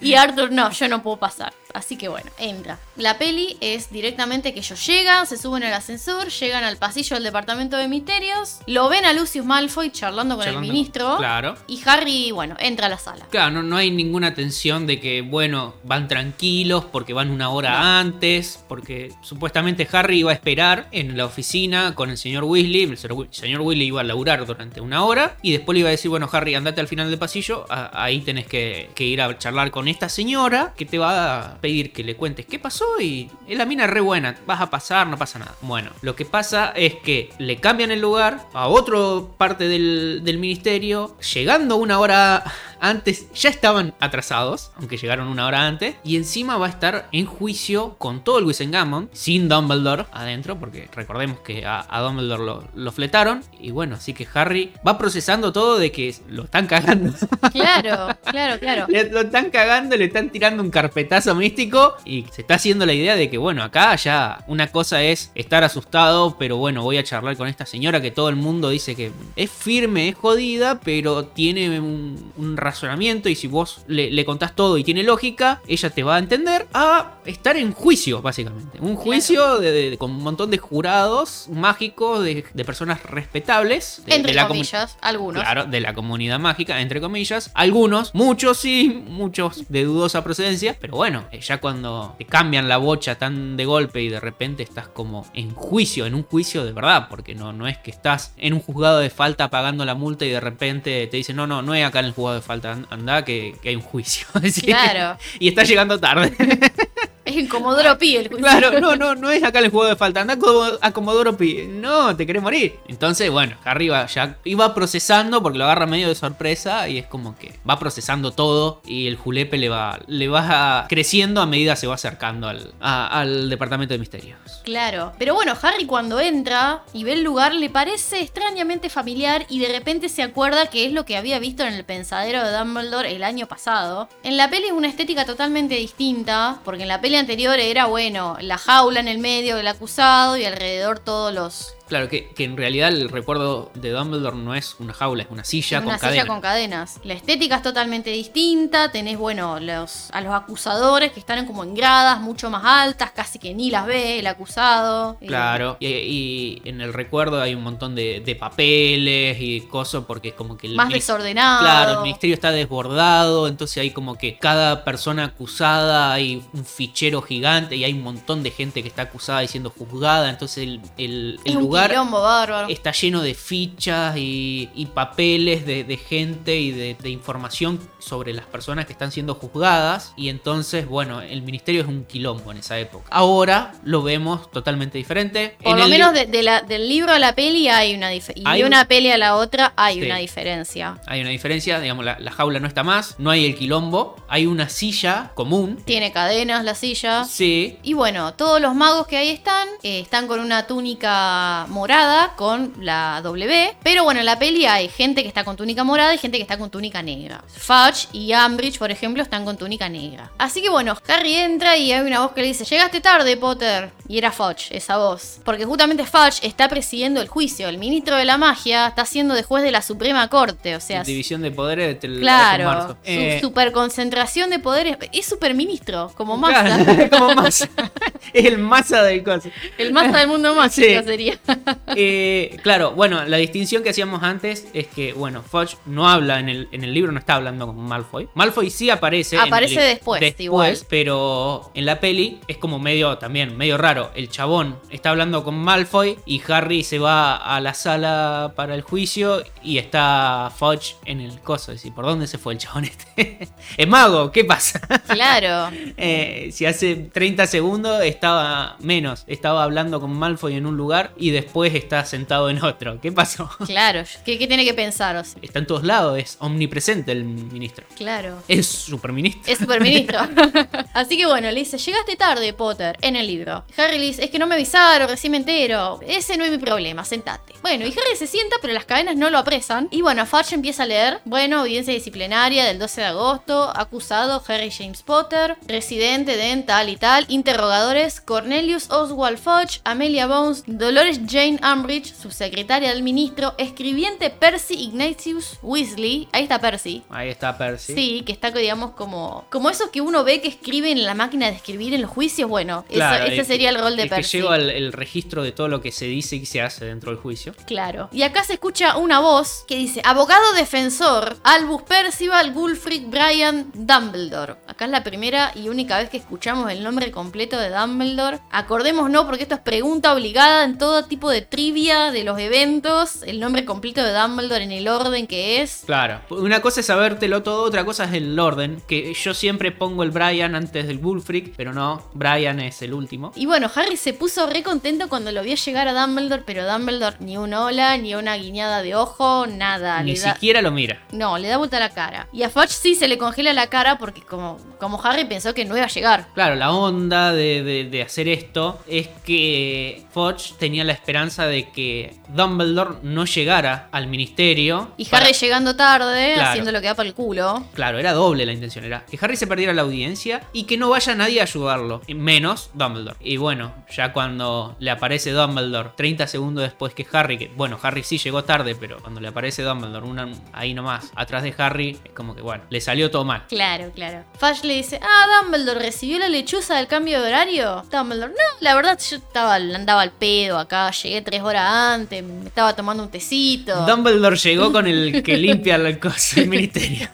Y 0.00 0.14
Arthur, 0.14 0.52
no, 0.52 0.70
yo 0.70 0.88
no 0.88 1.02
puedo 1.02 1.16
pasar. 1.16 1.52
Así 1.72 1.96
que 1.96 2.08
bueno, 2.08 2.30
entra. 2.38 2.78
La 2.96 3.18
peli 3.18 3.56
es 3.60 3.90
directamente 3.90 4.52
que 4.52 4.60
ellos 4.60 4.84
llegan, 4.86 5.26
se 5.26 5.36
suben 5.36 5.62
al 5.62 5.74
ascensor, 5.74 6.28
llegan 6.28 6.64
al 6.64 6.76
pasillo 6.76 7.16
del 7.16 7.24
departamento 7.24 7.35
de 7.46 7.88
misterios, 7.88 8.60
lo 8.66 8.88
ven 8.88 9.04
a 9.04 9.12
Lucius 9.12 9.44
Malfoy 9.44 9.90
charlando 9.90 10.36
con 10.36 10.44
Charlando. 10.44 10.66
el 10.66 10.72
ministro. 10.72 11.16
Claro. 11.18 11.54
Y 11.66 11.80
Harry, 11.86 12.30
bueno, 12.32 12.56
entra 12.58 12.86
a 12.86 12.88
la 12.90 12.98
sala. 12.98 13.26
Claro, 13.30 13.50
no, 13.52 13.62
no 13.62 13.76
hay 13.76 13.90
ninguna 13.90 14.34
tensión 14.34 14.86
de 14.86 14.98
que, 15.00 15.20
bueno, 15.20 15.74
van 15.84 16.08
tranquilos 16.08 16.84
porque 16.90 17.12
van 17.12 17.30
una 17.30 17.50
hora 17.50 17.98
antes, 18.00 18.64
porque 18.68 19.12
supuestamente 19.22 19.86
Harry 19.92 20.20
iba 20.20 20.30
a 20.30 20.34
esperar 20.34 20.88
en 20.92 21.16
la 21.16 21.26
oficina 21.26 21.94
con 21.94 22.10
el 22.10 22.16
señor 22.18 22.44
Weasley, 22.44 22.82
el 22.84 22.96
señor 22.98 23.60
Weasley 23.60 23.86
iba 23.88 24.00
a 24.00 24.04
laburar 24.04 24.44
durante 24.46 24.80
una 24.80 25.04
hora 25.04 25.36
y 25.42 25.52
después 25.52 25.74
le 25.74 25.80
iba 25.80 25.88
a 25.88 25.92
decir, 25.92 26.08
bueno, 26.10 26.28
Harry, 26.32 26.54
andate 26.54 26.80
al 26.80 26.88
final 26.88 27.10
del 27.10 27.18
pasillo, 27.18 27.66
a- 27.68 28.02
ahí 28.02 28.20
tenés 28.20 28.46
que, 28.46 28.88
que 28.94 29.04
ir 29.04 29.20
a 29.20 29.36
charlar 29.38 29.70
con 29.70 29.88
esta 29.88 30.08
señora 30.08 30.72
que 30.76 30.86
te 30.86 30.98
va 30.98 31.38
a 31.54 31.60
pedir 31.60 31.92
que 31.92 32.02
le 32.02 32.16
cuentes 32.16 32.46
qué 32.46 32.58
pasó 32.58 32.84
y 33.00 33.30
es 33.46 33.58
la 33.58 33.66
mina 33.66 33.86
re 33.86 34.00
buena, 34.00 34.36
vas 34.46 34.60
a 34.60 34.70
pasar, 34.70 35.06
no 35.06 35.18
pasa 35.18 35.38
nada. 35.38 35.54
Bueno, 35.60 35.90
lo 36.02 36.16
que 36.16 36.24
pasa 36.24 36.72
es 36.74 36.94
que 36.94 37.25
le 37.38 37.56
cambian 37.58 37.90
el 37.90 38.00
lugar 38.00 38.46
a 38.52 38.68
otra 38.68 38.96
parte 39.36 39.68
del, 39.68 40.20
del 40.24 40.38
ministerio, 40.38 41.16
llegando 41.34 41.76
una 41.76 41.98
hora 41.98 42.44
antes, 42.80 43.32
ya 43.34 43.50
estaban 43.50 43.94
atrasados, 44.00 44.70
aunque 44.76 44.96
llegaron 44.96 45.28
una 45.28 45.46
hora 45.46 45.66
antes, 45.66 45.96
y 46.04 46.16
encima 46.16 46.56
va 46.58 46.66
a 46.66 46.70
estar 46.70 47.08
en 47.12 47.26
juicio 47.26 47.96
con 47.98 48.22
todo 48.24 48.38
el 48.38 48.44
Wisengamon, 48.44 49.08
sin 49.12 49.48
Dumbledore 49.48 50.06
adentro, 50.12 50.58
porque 50.58 50.88
recordemos 50.94 51.40
que 51.40 51.64
a, 51.64 51.84
a 51.88 52.00
Dumbledore 52.00 52.44
lo, 52.44 52.64
lo 52.74 52.92
fletaron, 52.92 53.42
y 53.60 53.70
bueno, 53.70 53.96
así 53.96 54.12
que 54.14 54.26
Harry 54.34 54.72
va 54.86 54.98
procesando 54.98 55.52
todo 55.52 55.78
de 55.78 55.90
que 55.92 56.14
lo 56.28 56.44
están 56.44 56.66
cagando. 56.66 57.12
Claro, 57.52 58.14
claro, 58.24 58.58
claro. 58.58 58.86
Le- 58.88 59.10
lo 59.10 59.20
están 59.20 59.50
cagando, 59.50 59.96
le 59.96 60.06
están 60.06 60.30
tirando 60.30 60.62
un 60.62 60.70
carpetazo 60.70 61.34
místico 61.34 61.94
y 62.04 62.24
se 62.32 62.42
está 62.42 62.54
haciendo 62.54 62.84
la 62.86 62.92
idea 62.92 63.16
de 63.16 63.30
que, 63.30 63.38
bueno, 63.38 63.62
acá 63.62 63.94
ya 63.96 64.44
una 64.46 64.66
cosa 64.68 65.02
es 65.02 65.30
estar 65.34 65.64
asustado, 65.64 66.36
pero 66.38 66.56
bueno, 66.56 66.82
voy 66.82 66.98
a 66.98 67.04
charlar 67.04 67.36
con 67.36 67.48
esta 67.48 67.64
señora 67.66 68.00
que 68.00 68.10
todo 68.10 68.28
el 68.28 68.36
mundo 68.36 68.68
dice 68.70 68.94
que 68.94 69.10
es 69.36 69.50
firme, 69.50 70.08
es 70.08 70.14
jodida, 70.16 70.80
pero 70.80 71.24
tiene 71.26 71.80
un, 71.80 72.32
un 72.36 72.56
razonamiento 72.66 73.28
y 73.28 73.34
si 73.34 73.46
vos 73.46 73.82
le, 73.86 74.10
le 74.10 74.24
contás 74.24 74.54
todo 74.54 74.76
y 74.78 74.84
tiene 74.84 75.02
lógica, 75.02 75.60
ella 75.66 75.90
te 75.90 76.02
va 76.02 76.16
a 76.16 76.18
entender 76.18 76.66
a 76.74 77.14
estar 77.24 77.56
en 77.56 77.72
juicio, 77.72 78.20
básicamente. 78.22 78.78
Un 78.80 78.96
juicio 78.96 79.58
de- 79.58 79.72
de- 79.90 79.98
con 79.98 80.10
un 80.10 80.22
montón 80.22 80.50
de 80.50 80.58
jurados 80.58 81.48
mágicos, 81.50 82.22
de, 82.24 82.44
de 82.52 82.64
personas 82.64 83.02
respetables. 83.04 84.02
Entre 84.06 84.34
la 84.34 84.48
comillas, 84.48 84.96
algunos. 85.00 85.42
Claro, 85.42 85.64
de 85.64 85.80
la 85.80 85.94
comunidad 85.94 86.38
mágica, 86.38 86.80
entre 86.80 87.00
comillas. 87.00 87.50
Algunos, 87.54 88.14
muchos 88.14 88.58
sí, 88.58 89.04
muchos 89.08 89.68
de 89.68 89.84
dudosa 89.84 90.22
procedencia. 90.24 90.76
Pero 90.80 90.96
bueno, 90.96 91.24
eh, 91.32 91.40
ya 91.40 91.58
cuando 91.58 92.14
te 92.18 92.24
cambian 92.24 92.68
la 92.68 92.76
bocha 92.78 93.16
tan 93.18 93.56
de 93.56 93.64
golpe 93.64 94.02
y 94.02 94.08
de 94.08 94.20
repente 94.20 94.62
estás 94.62 94.88
como 94.88 95.26
en 95.34 95.50
juicio, 95.54 96.06
en 96.06 96.14
un 96.14 96.22
juicio 96.24 96.64
de 96.64 96.72
verdad. 96.72 97.06
Porque 97.08 97.34
no, 97.34 97.52
no 97.52 97.66
es 97.68 97.78
que 97.78 97.90
estás 97.90 98.32
en 98.36 98.52
un 98.54 98.60
juzgado 98.60 98.98
de 98.98 99.10
falta 99.10 99.50
pagando 99.50 99.84
la 99.84 99.94
multa 99.94 100.24
y 100.24 100.30
de 100.30 100.40
repente 100.40 101.06
te 101.06 101.16
dicen, 101.16 101.36
no, 101.36 101.46
no, 101.46 101.62
no 101.62 101.74
es 101.74 101.84
acá 101.84 102.00
en 102.00 102.06
el 102.06 102.12
juzgado 102.12 102.36
de 102.36 102.42
falta, 102.42 102.55
an- 102.64 102.86
anda 102.90 103.24
que, 103.24 103.54
que 103.62 103.70
hay 103.70 103.76
un 103.76 103.82
juicio. 103.82 104.26
Sí. 104.50 104.62
Claro. 104.62 105.18
Y 105.38 105.48
está 105.48 105.62
llegando 105.64 105.98
tarde. 106.00 106.32
Es 107.26 107.36
en 107.36 107.46
Comodoro 107.48 107.98
Pi 107.98 108.16
el 108.16 108.28
juicio. 108.28 108.46
Claro, 108.46 108.80
no, 108.80 108.96
no, 108.96 109.14
no 109.14 109.30
es 109.30 109.42
acá 109.42 109.58
el 109.58 109.68
juego 109.70 109.86
de 109.86 109.96
falta. 109.96 110.20
Anda 110.22 110.34
a 110.34 110.38
Como- 110.38 110.64
a 110.80 110.90
Comodoro 110.92 111.36
Pi. 111.36 111.66
No, 111.68 112.16
te 112.16 112.26
querés 112.26 112.42
morir. 112.42 112.76
Entonces, 112.88 113.30
bueno, 113.30 113.56
Harry 113.64 113.88
va, 113.88 114.06
ya 114.06 114.36
iba 114.44 114.74
procesando 114.74 115.42
porque 115.42 115.58
lo 115.58 115.64
agarra 115.64 115.86
medio 115.86 116.08
de 116.08 116.14
sorpresa 116.14 116.88
y 116.88 116.98
es 116.98 117.06
como 117.06 117.36
que 117.36 117.52
va 117.68 117.78
procesando 117.78 118.30
todo 118.32 118.80
y 118.86 119.06
el 119.08 119.16
julepe 119.16 119.58
le 119.58 119.68
va, 119.68 119.98
le 120.06 120.28
va 120.28 120.86
creciendo 120.88 121.40
a 121.40 121.46
medida 121.46 121.76
se 121.76 121.86
va 121.86 121.94
acercando 121.96 122.48
al, 122.48 122.72
a- 122.80 123.20
al 123.20 123.50
departamento 123.50 123.92
de 123.94 123.98
misterios. 123.98 124.38
Claro. 124.64 125.12
Pero 125.18 125.34
bueno, 125.34 125.54
Harry 125.60 125.84
cuando 125.86 126.20
entra 126.20 126.82
y 126.92 127.04
ve 127.04 127.12
el 127.14 127.22
lugar 127.22 127.54
le 127.54 127.68
parece 127.70 128.20
extrañamente 128.20 128.88
familiar 128.88 129.46
y 129.48 129.58
de 129.58 129.68
repente 129.68 130.08
se 130.08 130.22
acuerda 130.22 130.66
que 130.68 130.86
es 130.86 130.92
lo 130.92 131.04
que 131.04 131.16
había 131.16 131.38
visto 131.38 131.64
en 131.64 131.74
el 131.74 131.84
pensadero 131.84 132.44
de 132.44 132.56
Dumbledore 132.56 133.14
el 133.14 133.24
año 133.24 133.46
pasado. 133.46 134.08
En 134.22 134.36
la 134.36 134.48
peli 134.50 134.66
es 134.66 134.72
una 134.72 134.88
estética 134.88 135.24
totalmente 135.24 135.74
distinta, 135.76 136.58
porque 136.64 136.82
en 136.82 136.88
la 136.88 137.00
peli 137.00 137.15
anterior 137.18 137.58
era, 137.58 137.86
bueno, 137.86 138.36
la 138.40 138.58
jaula 138.58 139.00
en 139.00 139.08
el 139.08 139.18
medio 139.18 139.56
del 139.56 139.68
acusado 139.68 140.36
y 140.36 140.44
alrededor 140.44 140.98
todos 140.98 141.32
los... 141.32 141.74
Claro, 141.88 142.08
que, 142.08 142.30
que 142.30 142.44
en 142.44 142.56
realidad 142.56 142.88
el 142.88 143.08
recuerdo 143.08 143.70
de 143.74 143.90
Dumbledore 143.90 144.36
no 144.36 144.54
es 144.54 144.76
una 144.80 144.92
jaula, 144.92 145.22
es 145.22 145.28
una 145.30 145.44
silla 145.44 145.78
una 145.78 145.84
con 145.86 145.94
silla 145.94 146.08
cadena. 146.08 146.26
con 146.26 146.40
cadenas. 146.40 147.00
La 147.04 147.14
estética 147.14 147.56
es 147.56 147.62
totalmente 147.62 148.10
distinta. 148.10 148.90
Tenés, 148.90 149.16
bueno, 149.18 149.60
los, 149.60 150.10
a 150.12 150.20
los 150.20 150.34
acusadores 150.34 151.12
que 151.12 151.20
están 151.20 151.46
como 151.46 151.62
en 151.62 151.74
gradas 151.74 152.20
mucho 152.20 152.50
más 152.50 152.62
altas, 152.64 153.12
casi 153.12 153.38
que 153.38 153.54
ni 153.54 153.70
las 153.70 153.86
ve 153.86 154.18
el 154.18 154.26
acusado. 154.26 155.16
Y- 155.20 155.26
Claro, 155.28 155.76
y, 155.80 155.86
y 155.86 156.62
en 156.64 156.80
el 156.80 156.92
recuerdo 156.92 157.40
hay 157.40 157.54
un 157.54 157.62
montón 157.62 157.94
de, 157.94 158.20
de 158.20 158.34
papeles 158.34 159.36
y 159.40 159.60
cosas 159.62 160.04
porque 160.06 160.28
es 160.28 160.34
como 160.34 160.56
que 160.56 160.66
el 160.66 160.74
Más 160.76 160.88
desordenado. 160.88 161.60
Claro, 161.60 161.92
el 161.98 162.02
ministerio 162.02 162.34
está 162.34 162.50
desbordado, 162.50 163.48
entonces 163.48 163.78
hay 163.78 163.90
como 163.90 164.16
que 164.16 164.38
cada 164.38 164.84
persona 164.84 165.24
acusada 165.24 166.12
hay 166.12 166.42
un 166.52 166.64
fichero 166.64 167.22
gigante 167.22 167.76
y 167.76 167.84
hay 167.84 167.92
un 167.92 168.02
montón 168.02 168.42
de 168.42 168.50
gente 168.50 168.82
que 168.82 168.88
está 168.88 169.02
acusada 169.02 169.44
y 169.44 169.48
siendo 169.48 169.70
juzgada, 169.70 170.28
entonces 170.30 170.58
el, 170.64 170.80
el- 170.96 171.38
el 171.44 171.50
Es 171.50 171.54
un 171.56 171.62
lugar 171.62 171.75
lugar 171.76 171.90
Quilombo 171.90 172.22
bárbaro. 172.22 172.68
está 172.68 172.92
lleno 172.92 173.22
de 173.22 173.34
fichas 173.34 174.16
y, 174.16 174.68
y 174.74 174.86
papeles 174.86 175.64
de, 175.66 175.84
de 175.84 175.96
gente 175.96 176.56
y 176.56 176.70
de, 176.72 176.94
de 177.00 177.10
información 177.10 177.80
sobre 177.98 178.32
las 178.32 178.46
personas 178.46 178.86
que 178.86 178.92
están 178.92 179.10
siendo 179.12 179.34
juzgadas. 179.34 180.12
Y 180.16 180.28
entonces, 180.28 180.86
bueno, 180.86 181.20
el 181.20 181.42
ministerio 181.42 181.82
es 181.82 181.88
un 181.88 182.04
quilombo 182.04 182.50
en 182.52 182.58
esa 182.58 182.78
época. 182.78 183.06
Ahora 183.10 183.72
lo 183.84 184.02
vemos 184.02 184.50
totalmente 184.50 184.98
diferente. 184.98 185.56
Por 185.62 185.72
En 185.72 185.78
lo 185.80 185.88
menos 185.88 186.12
de, 186.14 186.42
la- 186.42 186.62
del 186.62 186.88
libro 186.88 187.12
a 187.12 187.18
la 187.18 187.34
peli 187.34 187.68
hay 187.68 187.94
una 187.94 188.08
diferencia. 188.10 188.54
Y 188.54 188.58
de 188.58 188.62
un- 188.64 188.68
una 188.68 188.86
peli 188.86 189.10
a 189.10 189.18
la 189.18 189.36
otra 189.36 189.72
hay 189.76 189.96
Sí. 190.00 190.02
una 190.06 190.18
diferencia. 190.18 190.98
Hay 191.06 191.20
una 191.20 191.30
diferencia, 191.30 191.80
digamos, 191.80 192.04
la, 192.04 192.18
la 192.20 192.30
jaula 192.30 192.60
no 192.60 192.68
está 192.68 192.82
más, 192.84 193.16
no 193.18 193.30
hay 193.30 193.44
el 193.46 193.56
quilombo, 193.56 194.16
hay 194.28 194.46
una 194.46 194.68
silla 194.68 195.30
común. 195.34 195.76
Tiene 195.84 196.12
cadenas 196.12 196.64
la 196.64 196.74
silla. 196.74 197.24
Sí, 197.24 197.78
Y 197.82 197.94
bueno, 197.94 198.34
todos 198.34 198.60
los 198.60 198.74
magos 198.74 199.06
que 199.06 199.16
ahí 199.16 199.28
están, 199.30 199.68
eh, 199.82 200.00
están 200.00 200.26
con 200.28 200.40
una 200.40 200.66
túnica 200.66 201.65
morada 201.68 202.34
con 202.36 202.72
la 202.80 203.20
W. 203.22 203.76
Pero 203.82 204.04
bueno, 204.04 204.20
en 204.20 204.26
la 204.26 204.38
peli 204.38 204.66
hay 204.66 204.88
gente 204.88 205.22
que 205.22 205.28
está 205.28 205.44
con 205.44 205.56
túnica 205.56 205.84
morada 205.84 206.14
y 206.14 206.18
gente 206.18 206.38
que 206.38 206.42
está 206.42 206.58
con 206.58 206.70
túnica 206.70 207.02
negra. 207.02 207.42
Fudge 207.48 208.08
y 208.12 208.32
Ambridge, 208.32 208.78
por 208.78 208.90
ejemplo, 208.90 209.22
están 209.22 209.44
con 209.44 209.56
túnica 209.56 209.88
negra. 209.88 210.30
Así 210.38 210.62
que 210.62 210.68
bueno, 210.70 210.96
Harry 211.08 211.34
entra 211.34 211.76
y 211.76 211.92
hay 211.92 212.00
una 212.06 212.20
voz 212.20 212.32
que 212.32 212.40
le 212.42 212.48
dice, 212.48 212.64
llegaste 212.64 213.00
tarde, 213.00 213.36
Potter. 213.36 213.90
Y 214.08 214.18
era 214.18 214.30
Fudge, 214.30 214.68
esa 214.70 214.98
voz. 214.98 215.40
Porque 215.44 215.64
justamente 215.64 216.04
Fudge 216.06 216.38
está 216.42 216.68
presidiendo 216.68 217.20
el 217.20 217.28
juicio. 217.28 217.68
El 217.68 217.78
ministro 217.78 218.16
de 218.16 218.24
la 218.24 218.38
magia 218.38 218.86
está 218.88 219.04
siendo 219.04 219.34
de 219.34 219.42
juez 219.42 219.64
de 219.64 219.72
la 219.72 219.82
Suprema 219.82 220.28
Corte. 220.28 220.76
O 220.76 220.80
sea, 220.80 221.02
división 221.02 221.42
de 221.42 221.50
poderes 221.50 221.88
de 221.88 221.94
tel- 221.96 222.20
Claro, 222.20 222.64
marzo. 222.64 222.88
su 222.90 222.96
Eh, 223.04 223.38
superconcentración 223.40 224.50
de 224.50 224.58
poderes. 224.60 224.96
Es 225.12 225.26
superministro, 225.26 226.12
como 226.16 226.36
Massa. 226.36 226.84
claro, 226.84 227.10
como 227.10 227.34
masa. 227.34 227.68
es 228.32 228.44
el 228.44 228.58
masa 228.58 229.02
del 229.02 229.24
coso. 229.24 229.50
El 229.78 229.92
Massa 229.92 230.18
del 230.18 230.28
mundo 230.28 230.54
mágico 230.54 231.00
Sí. 231.00 231.04
sería. 231.04 231.38
Eh, 231.98 232.58
claro, 232.62 232.92
bueno, 232.92 233.24
la 233.24 233.38
distinción 233.38 233.82
que 233.82 233.88
hacíamos 233.88 234.22
antes 234.22 234.68
es 234.74 234.86
que, 234.86 235.14
bueno, 235.14 235.42
Fudge 235.42 235.78
no 235.86 236.06
habla 236.08 236.40
en 236.40 236.50
el, 236.50 236.68
en 236.70 236.84
el 236.84 236.92
libro, 236.92 237.10
no 237.10 237.18
está 237.18 237.36
hablando 237.36 237.66
con 237.66 237.78
Malfoy. 237.78 238.28
Malfoy 238.34 238.68
sí 238.68 238.90
aparece. 238.90 239.36
en 239.36 239.42
el 239.42 239.48
Aparece 239.48 239.80
después, 239.80 240.20
después 240.20 240.44
igual. 240.44 240.78
pero 240.90 241.70
en 241.72 241.86
la 241.86 241.98
peli 241.98 242.40
es 242.48 242.58
como 242.58 242.78
medio, 242.78 243.16
también, 243.16 243.56
medio 243.56 243.78
raro. 243.78 244.10
El 244.14 244.28
chabón 244.28 244.78
está 244.90 245.10
hablando 245.10 245.42
con 245.42 245.54
Malfoy 245.56 246.18
y 246.26 246.42
Harry 246.48 246.84
se 246.84 246.98
va 246.98 247.36
a 247.36 247.60
la 247.60 247.72
sala 247.72 248.52
para 248.56 248.74
el 248.74 248.82
juicio 248.82 249.42
y 249.62 249.78
está 249.78 250.52
Fudge 250.54 250.96
en 251.06 251.20
el 251.20 251.40
coso. 251.40 251.72
Es 251.72 251.78
decir, 251.78 251.94
¿por 251.94 252.04
dónde 252.04 252.26
se 252.26 252.36
fue 252.36 252.52
el 252.54 252.58
chabón 252.58 252.84
este? 252.84 253.48
es 253.76 253.88
mago, 253.88 254.30
¿qué 254.32 254.44
pasa? 254.44 254.80
Claro. 255.08 255.74
Eh, 255.98 256.50
si 256.52 256.66
hace 256.66 256.94
30 256.96 257.46
segundos 257.46 258.02
estaba 258.02 258.76
menos, 258.80 259.24
estaba 259.26 259.62
hablando 259.62 260.00
con 260.00 260.12
Malfoy 260.12 260.54
en 260.54 260.66
un 260.66 260.76
lugar 260.76 261.12
y 261.16 261.30
después 261.30 261.45
está 261.64 262.04
sentado 262.04 262.50
en 262.50 262.62
otro. 262.62 263.00
¿Qué 263.00 263.12
pasó? 263.12 263.48
Claro. 263.66 264.02
¿Qué, 264.24 264.38
qué 264.38 264.46
tiene 264.46 264.64
que 264.64 264.74
pensar? 264.74 265.16
O 265.16 265.24
sea, 265.24 265.38
Está 265.42 265.58
en 265.58 265.66
todos 265.66 265.84
lados, 265.84 266.18
es 266.18 266.36
omnipresente 266.40 267.12
el 267.12 267.24
ministro. 267.24 267.86
claro. 267.96 268.42
Es 268.48 268.66
superministro. 268.66 269.52
Es 269.52 269.58
superministro. 269.58 270.18
Así 270.94 271.16
que 271.16 271.26
bueno, 271.26 271.50
le 271.50 271.60
dice, 271.60 271.78
llegaste 271.78 272.16
tarde, 272.16 272.52
Potter, 272.52 272.96
en 273.00 273.16
el 273.16 273.26
libro. 273.26 273.64
Harry 273.76 273.98
le 273.98 274.06
dice, 274.06 274.24
es 274.24 274.30
que 274.30 274.38
no 274.38 274.46
me 274.46 274.54
avisaron, 274.54 275.08
recién 275.08 275.30
me 275.32 275.38
entero. 275.38 276.00
Ese 276.06 276.36
no 276.36 276.44
es 276.44 276.50
mi 276.50 276.58
problema, 276.58 277.04
sentate. 277.04 277.54
Bueno, 277.62 277.86
y 277.86 277.90
Harry 277.90 278.16
se 278.16 278.26
sienta, 278.26 278.56
pero 278.60 278.72
las 278.74 278.84
cadenas 278.84 279.16
no 279.16 279.30
lo 279.30 279.38
apresan. 279.38 279.88
Y 279.90 280.02
bueno, 280.02 280.26
Fudge 280.26 280.52
empieza 280.54 280.84
a 280.84 280.86
leer, 280.86 281.20
bueno, 281.24 281.60
audiencia 281.60 281.92
disciplinaria 281.92 282.64
del 282.64 282.78
12 282.78 283.00
de 283.00 283.06
agosto, 283.06 283.72
acusado 283.74 284.42
Harry 284.48 284.70
James 284.70 285.02
Potter, 285.02 285.56
residente 285.66 286.36
de 286.36 286.46
tal 286.62 286.88
y 286.88 286.96
tal, 286.96 287.26
interrogadores 287.28 288.20
Cornelius 288.20 288.90
Oswald 288.90 289.38
Fudge, 289.38 289.80
Amelia 289.84 290.26
Bones, 290.26 290.62
Dolores 290.66 291.26
Jane 291.36 291.60
Umbridge, 291.62 292.14
subsecretaria 292.14 292.88
del 292.88 293.02
ministro, 293.02 293.54
escribiente 293.58 294.30
Percy 294.30 294.74
Ignatius 294.74 295.58
Weasley, 295.62 296.28
ahí 296.32 296.44
está 296.44 296.58
Percy, 296.58 297.02
Ahí 297.10 297.28
está 297.28 297.58
Percy. 297.58 297.94
Sí, 297.94 298.22
que 298.24 298.32
está, 298.32 298.50
digamos, 298.50 298.92
como, 298.92 299.44
como 299.50 299.68
esos 299.68 299.90
que 299.90 300.00
uno 300.00 300.24
ve 300.24 300.40
que 300.40 300.48
escriben 300.48 300.96
en 300.96 301.04
la 301.04 301.14
máquina 301.14 301.46
de 301.50 301.52
escribir 301.56 301.92
en 301.92 302.00
los 302.00 302.10
juicios. 302.10 302.48
Bueno, 302.48 302.84
eso- 302.88 303.04
ese 303.26 303.44
sería 303.44 303.68
el 303.68 303.78
rol 303.78 303.96
de 303.96 304.04
el 304.04 304.08
Percy. 304.08 304.30
que 304.38 304.42
lleva 304.42 304.56
el, 304.56 304.70
el 304.70 304.92
registro 304.94 305.42
de 305.42 305.52
todo 305.52 305.68
lo 305.68 305.82
que 305.82 305.92
se 305.92 306.06
dice 306.06 306.36
y 306.36 306.46
se 306.46 306.62
hace 306.62 306.86
dentro 306.86 307.10
del 307.10 307.20
juicio. 307.20 307.54
Claro. 307.66 308.08
Y 308.12 308.22
acá 308.22 308.42
se 308.44 308.54
escucha 308.54 308.96
una 308.96 309.20
voz 309.20 309.64
que 309.68 309.76
dice: 309.76 310.00
Abogado 310.04 310.54
defensor, 310.54 311.36
Albus 311.42 311.82
Percival 311.82 312.52
Gulfric 312.52 313.10
Brian 313.10 313.70
Dumbledore. 313.74 314.54
Acá 314.66 314.86
es 314.86 314.90
la 314.90 315.04
primera 315.04 315.52
y 315.54 315.68
única 315.68 315.98
vez 315.98 316.08
que 316.08 316.16
escuchamos 316.16 316.70
el 316.70 316.82
nombre 316.82 317.10
completo 317.10 317.58
de 317.58 317.68
Dumbledore. 317.70 318.38
Acordemos 318.50 319.10
no, 319.10 319.26
porque 319.26 319.42
esto 319.42 319.54
es 319.56 319.60
pregunta 319.60 320.14
obligada 320.14 320.64
en 320.64 320.78
todo 320.78 321.04
tipo 321.04 321.25
de 321.30 321.42
trivia 321.42 322.10
de 322.10 322.24
los 322.24 322.38
eventos. 322.38 323.22
El 323.22 323.40
nombre 323.40 323.64
completo 323.64 324.02
de 324.02 324.12
Dumbledore 324.12 324.64
en 324.64 324.72
el 324.72 324.88
orden 324.88 325.26
que 325.26 325.60
es. 325.62 325.82
Claro, 325.86 326.20
una 326.30 326.60
cosa 326.62 326.80
es 326.80 326.86
sabértelo 326.86 327.42
todo, 327.42 327.62
otra 327.64 327.84
cosa 327.84 328.04
es 328.04 328.12
el 328.14 328.38
orden, 328.38 328.82
que 328.88 329.12
yo 329.14 329.34
siempre 329.34 329.72
pongo 329.72 330.02
el 330.02 330.10
Brian 330.10 330.54
antes 330.54 330.86
del 330.86 330.98
Bullfreak, 330.98 331.52
pero 331.56 331.72
no, 331.72 332.02
Brian 332.14 332.60
es 332.60 332.82
el 332.82 332.92
último. 332.94 333.32
Y 333.36 333.46
bueno, 333.46 333.70
Harry 333.74 333.96
se 333.96 334.12
puso 334.12 334.46
re 334.46 334.62
contento 334.62 335.08
cuando 335.08 335.32
lo 335.32 335.42
vio 335.42 335.56
llegar 335.56 335.88
a 335.88 335.92
Dumbledore, 336.00 336.42
pero 336.46 336.70
Dumbledore 336.70 337.16
ni 337.20 337.36
un 337.36 337.52
hola, 337.54 337.96
ni 337.96 338.14
una 338.14 338.36
guiñada 338.36 338.82
de 338.82 338.94
ojo, 338.94 339.46
nada. 339.46 340.02
Ni 340.02 340.14
le 340.14 340.20
da- 340.20 340.34
siquiera 340.34 340.62
lo 340.62 340.70
mira. 340.70 341.02
No, 341.12 341.38
le 341.38 341.48
da 341.48 341.56
vuelta 341.58 341.78
la 341.80 341.90
cara. 341.90 342.28
Y 342.32 342.42
a 342.42 342.50
Fudge 342.50 342.70
sí 342.70 342.94
se 342.94 343.08
le 343.08 343.18
congela 343.18 343.52
la 343.52 343.68
cara 343.68 343.98
porque 343.98 344.22
como, 344.22 344.58
como 344.78 345.00
Harry 345.02 345.24
pensó 345.24 345.54
que 345.54 345.64
no 345.64 345.76
iba 345.76 345.86
a 345.86 345.88
llegar. 345.88 346.28
Claro, 346.34 346.54
la 346.54 346.72
onda 346.72 347.32
de, 347.32 347.62
de- 347.62 347.84
de 347.84 348.02
hacer 348.02 348.28
esto 348.28 348.78
es 348.86 349.08
que 349.24 350.04
Fudge 350.12 350.54
tenía 350.58 350.84
la 350.84 350.92
esperanza 351.06 351.46
de 351.46 351.70
que 351.70 352.16
Dumbledore 352.30 352.96
no 353.04 353.26
llegara 353.26 353.88
al 353.92 354.08
ministerio. 354.08 354.90
Y 354.96 355.04
para- 355.04 355.24
Harry 355.26 355.34
llegando 355.34 355.76
tarde, 355.76 356.32
Claro. 356.34 356.48
haciendo 356.50 356.72
lo 356.72 356.80
que 356.80 356.88
da 356.88 356.94
para 356.96 357.08
el 357.08 357.14
culo. 357.14 357.64
Claro, 357.74 357.98
era 358.00 358.12
doble 358.12 358.44
la 358.44 358.52
intención. 358.52 358.84
Era 358.84 359.04
que 359.08 359.16
Harry 359.22 359.36
se 359.36 359.46
perdiera 359.46 359.72
la 359.72 359.82
audiencia 359.82 360.42
y 360.52 360.64
que 360.64 360.76
no 360.76 360.90
vaya 360.90 361.14
nadie 361.14 361.38
a 361.38 361.44
ayudarlo. 361.44 362.02
Menos 362.08 362.70
Dumbledore. 362.74 363.16
Y 363.20 363.36
bueno, 363.36 363.72
ya 363.94 364.12
cuando 364.12 364.74
le 364.80 364.90
aparece 364.90 365.30
Dumbledore 365.30 365.90
30 365.96 366.26
segundos 366.26 366.64
después 366.64 366.92
que 366.92 367.06
Harry, 367.12 367.38
que 367.38 367.52
bueno, 367.54 367.78
Harry 367.82 368.02
sí 368.02 368.18
llegó 368.18 368.42
tarde, 368.42 368.74
pero 368.74 368.98
cuando 369.00 369.20
le 369.20 369.28
aparece 369.28 369.62
Dumbledore 369.62 370.06
una, 370.08 370.28
ahí 370.52 370.74
nomás, 370.74 371.12
atrás 371.14 371.44
de 371.44 371.54
Harry, 371.58 371.96
es 372.04 372.10
como 372.14 372.34
que 372.34 372.42
bueno, 372.42 372.64
le 372.68 372.80
salió 372.80 373.12
todo 373.12 373.24
mal. 373.24 373.44
Claro, 373.48 373.92
claro. 373.94 374.24
Fudge 374.40 374.64
le 374.64 374.74
dice, 374.74 374.98
ah, 375.00 375.26
Dumbledore, 375.42 375.78
¿recibió 375.78 376.18
la 376.18 376.28
lechuza 376.28 376.74
del 376.74 376.88
cambio 376.88 377.22
de 377.22 377.28
horario? 377.28 377.84
Dumbledore, 377.92 378.32
no, 378.32 378.36
la 378.60 378.74
verdad 378.74 378.98
yo 379.08 379.16
estaba, 379.18 379.54
andaba 379.54 380.02
al 380.02 380.10
pedo 380.10 380.58
acá, 380.58 380.90
llegué 381.02 381.22
tres 381.22 381.42
horas 381.42 381.64
antes, 381.64 382.22
me 382.22 382.46
estaba 382.46 382.74
tomando 382.74 383.02
un 383.02 383.10
tecito. 383.10 383.86
Dumbledore 383.86 384.36
llegó 384.36 384.72
con 384.72 384.86
el 384.86 385.22
que 385.22 385.36
limpia 385.36 385.76
cosa 385.98 386.40
del 386.40 386.48
ministerio. 386.48 387.08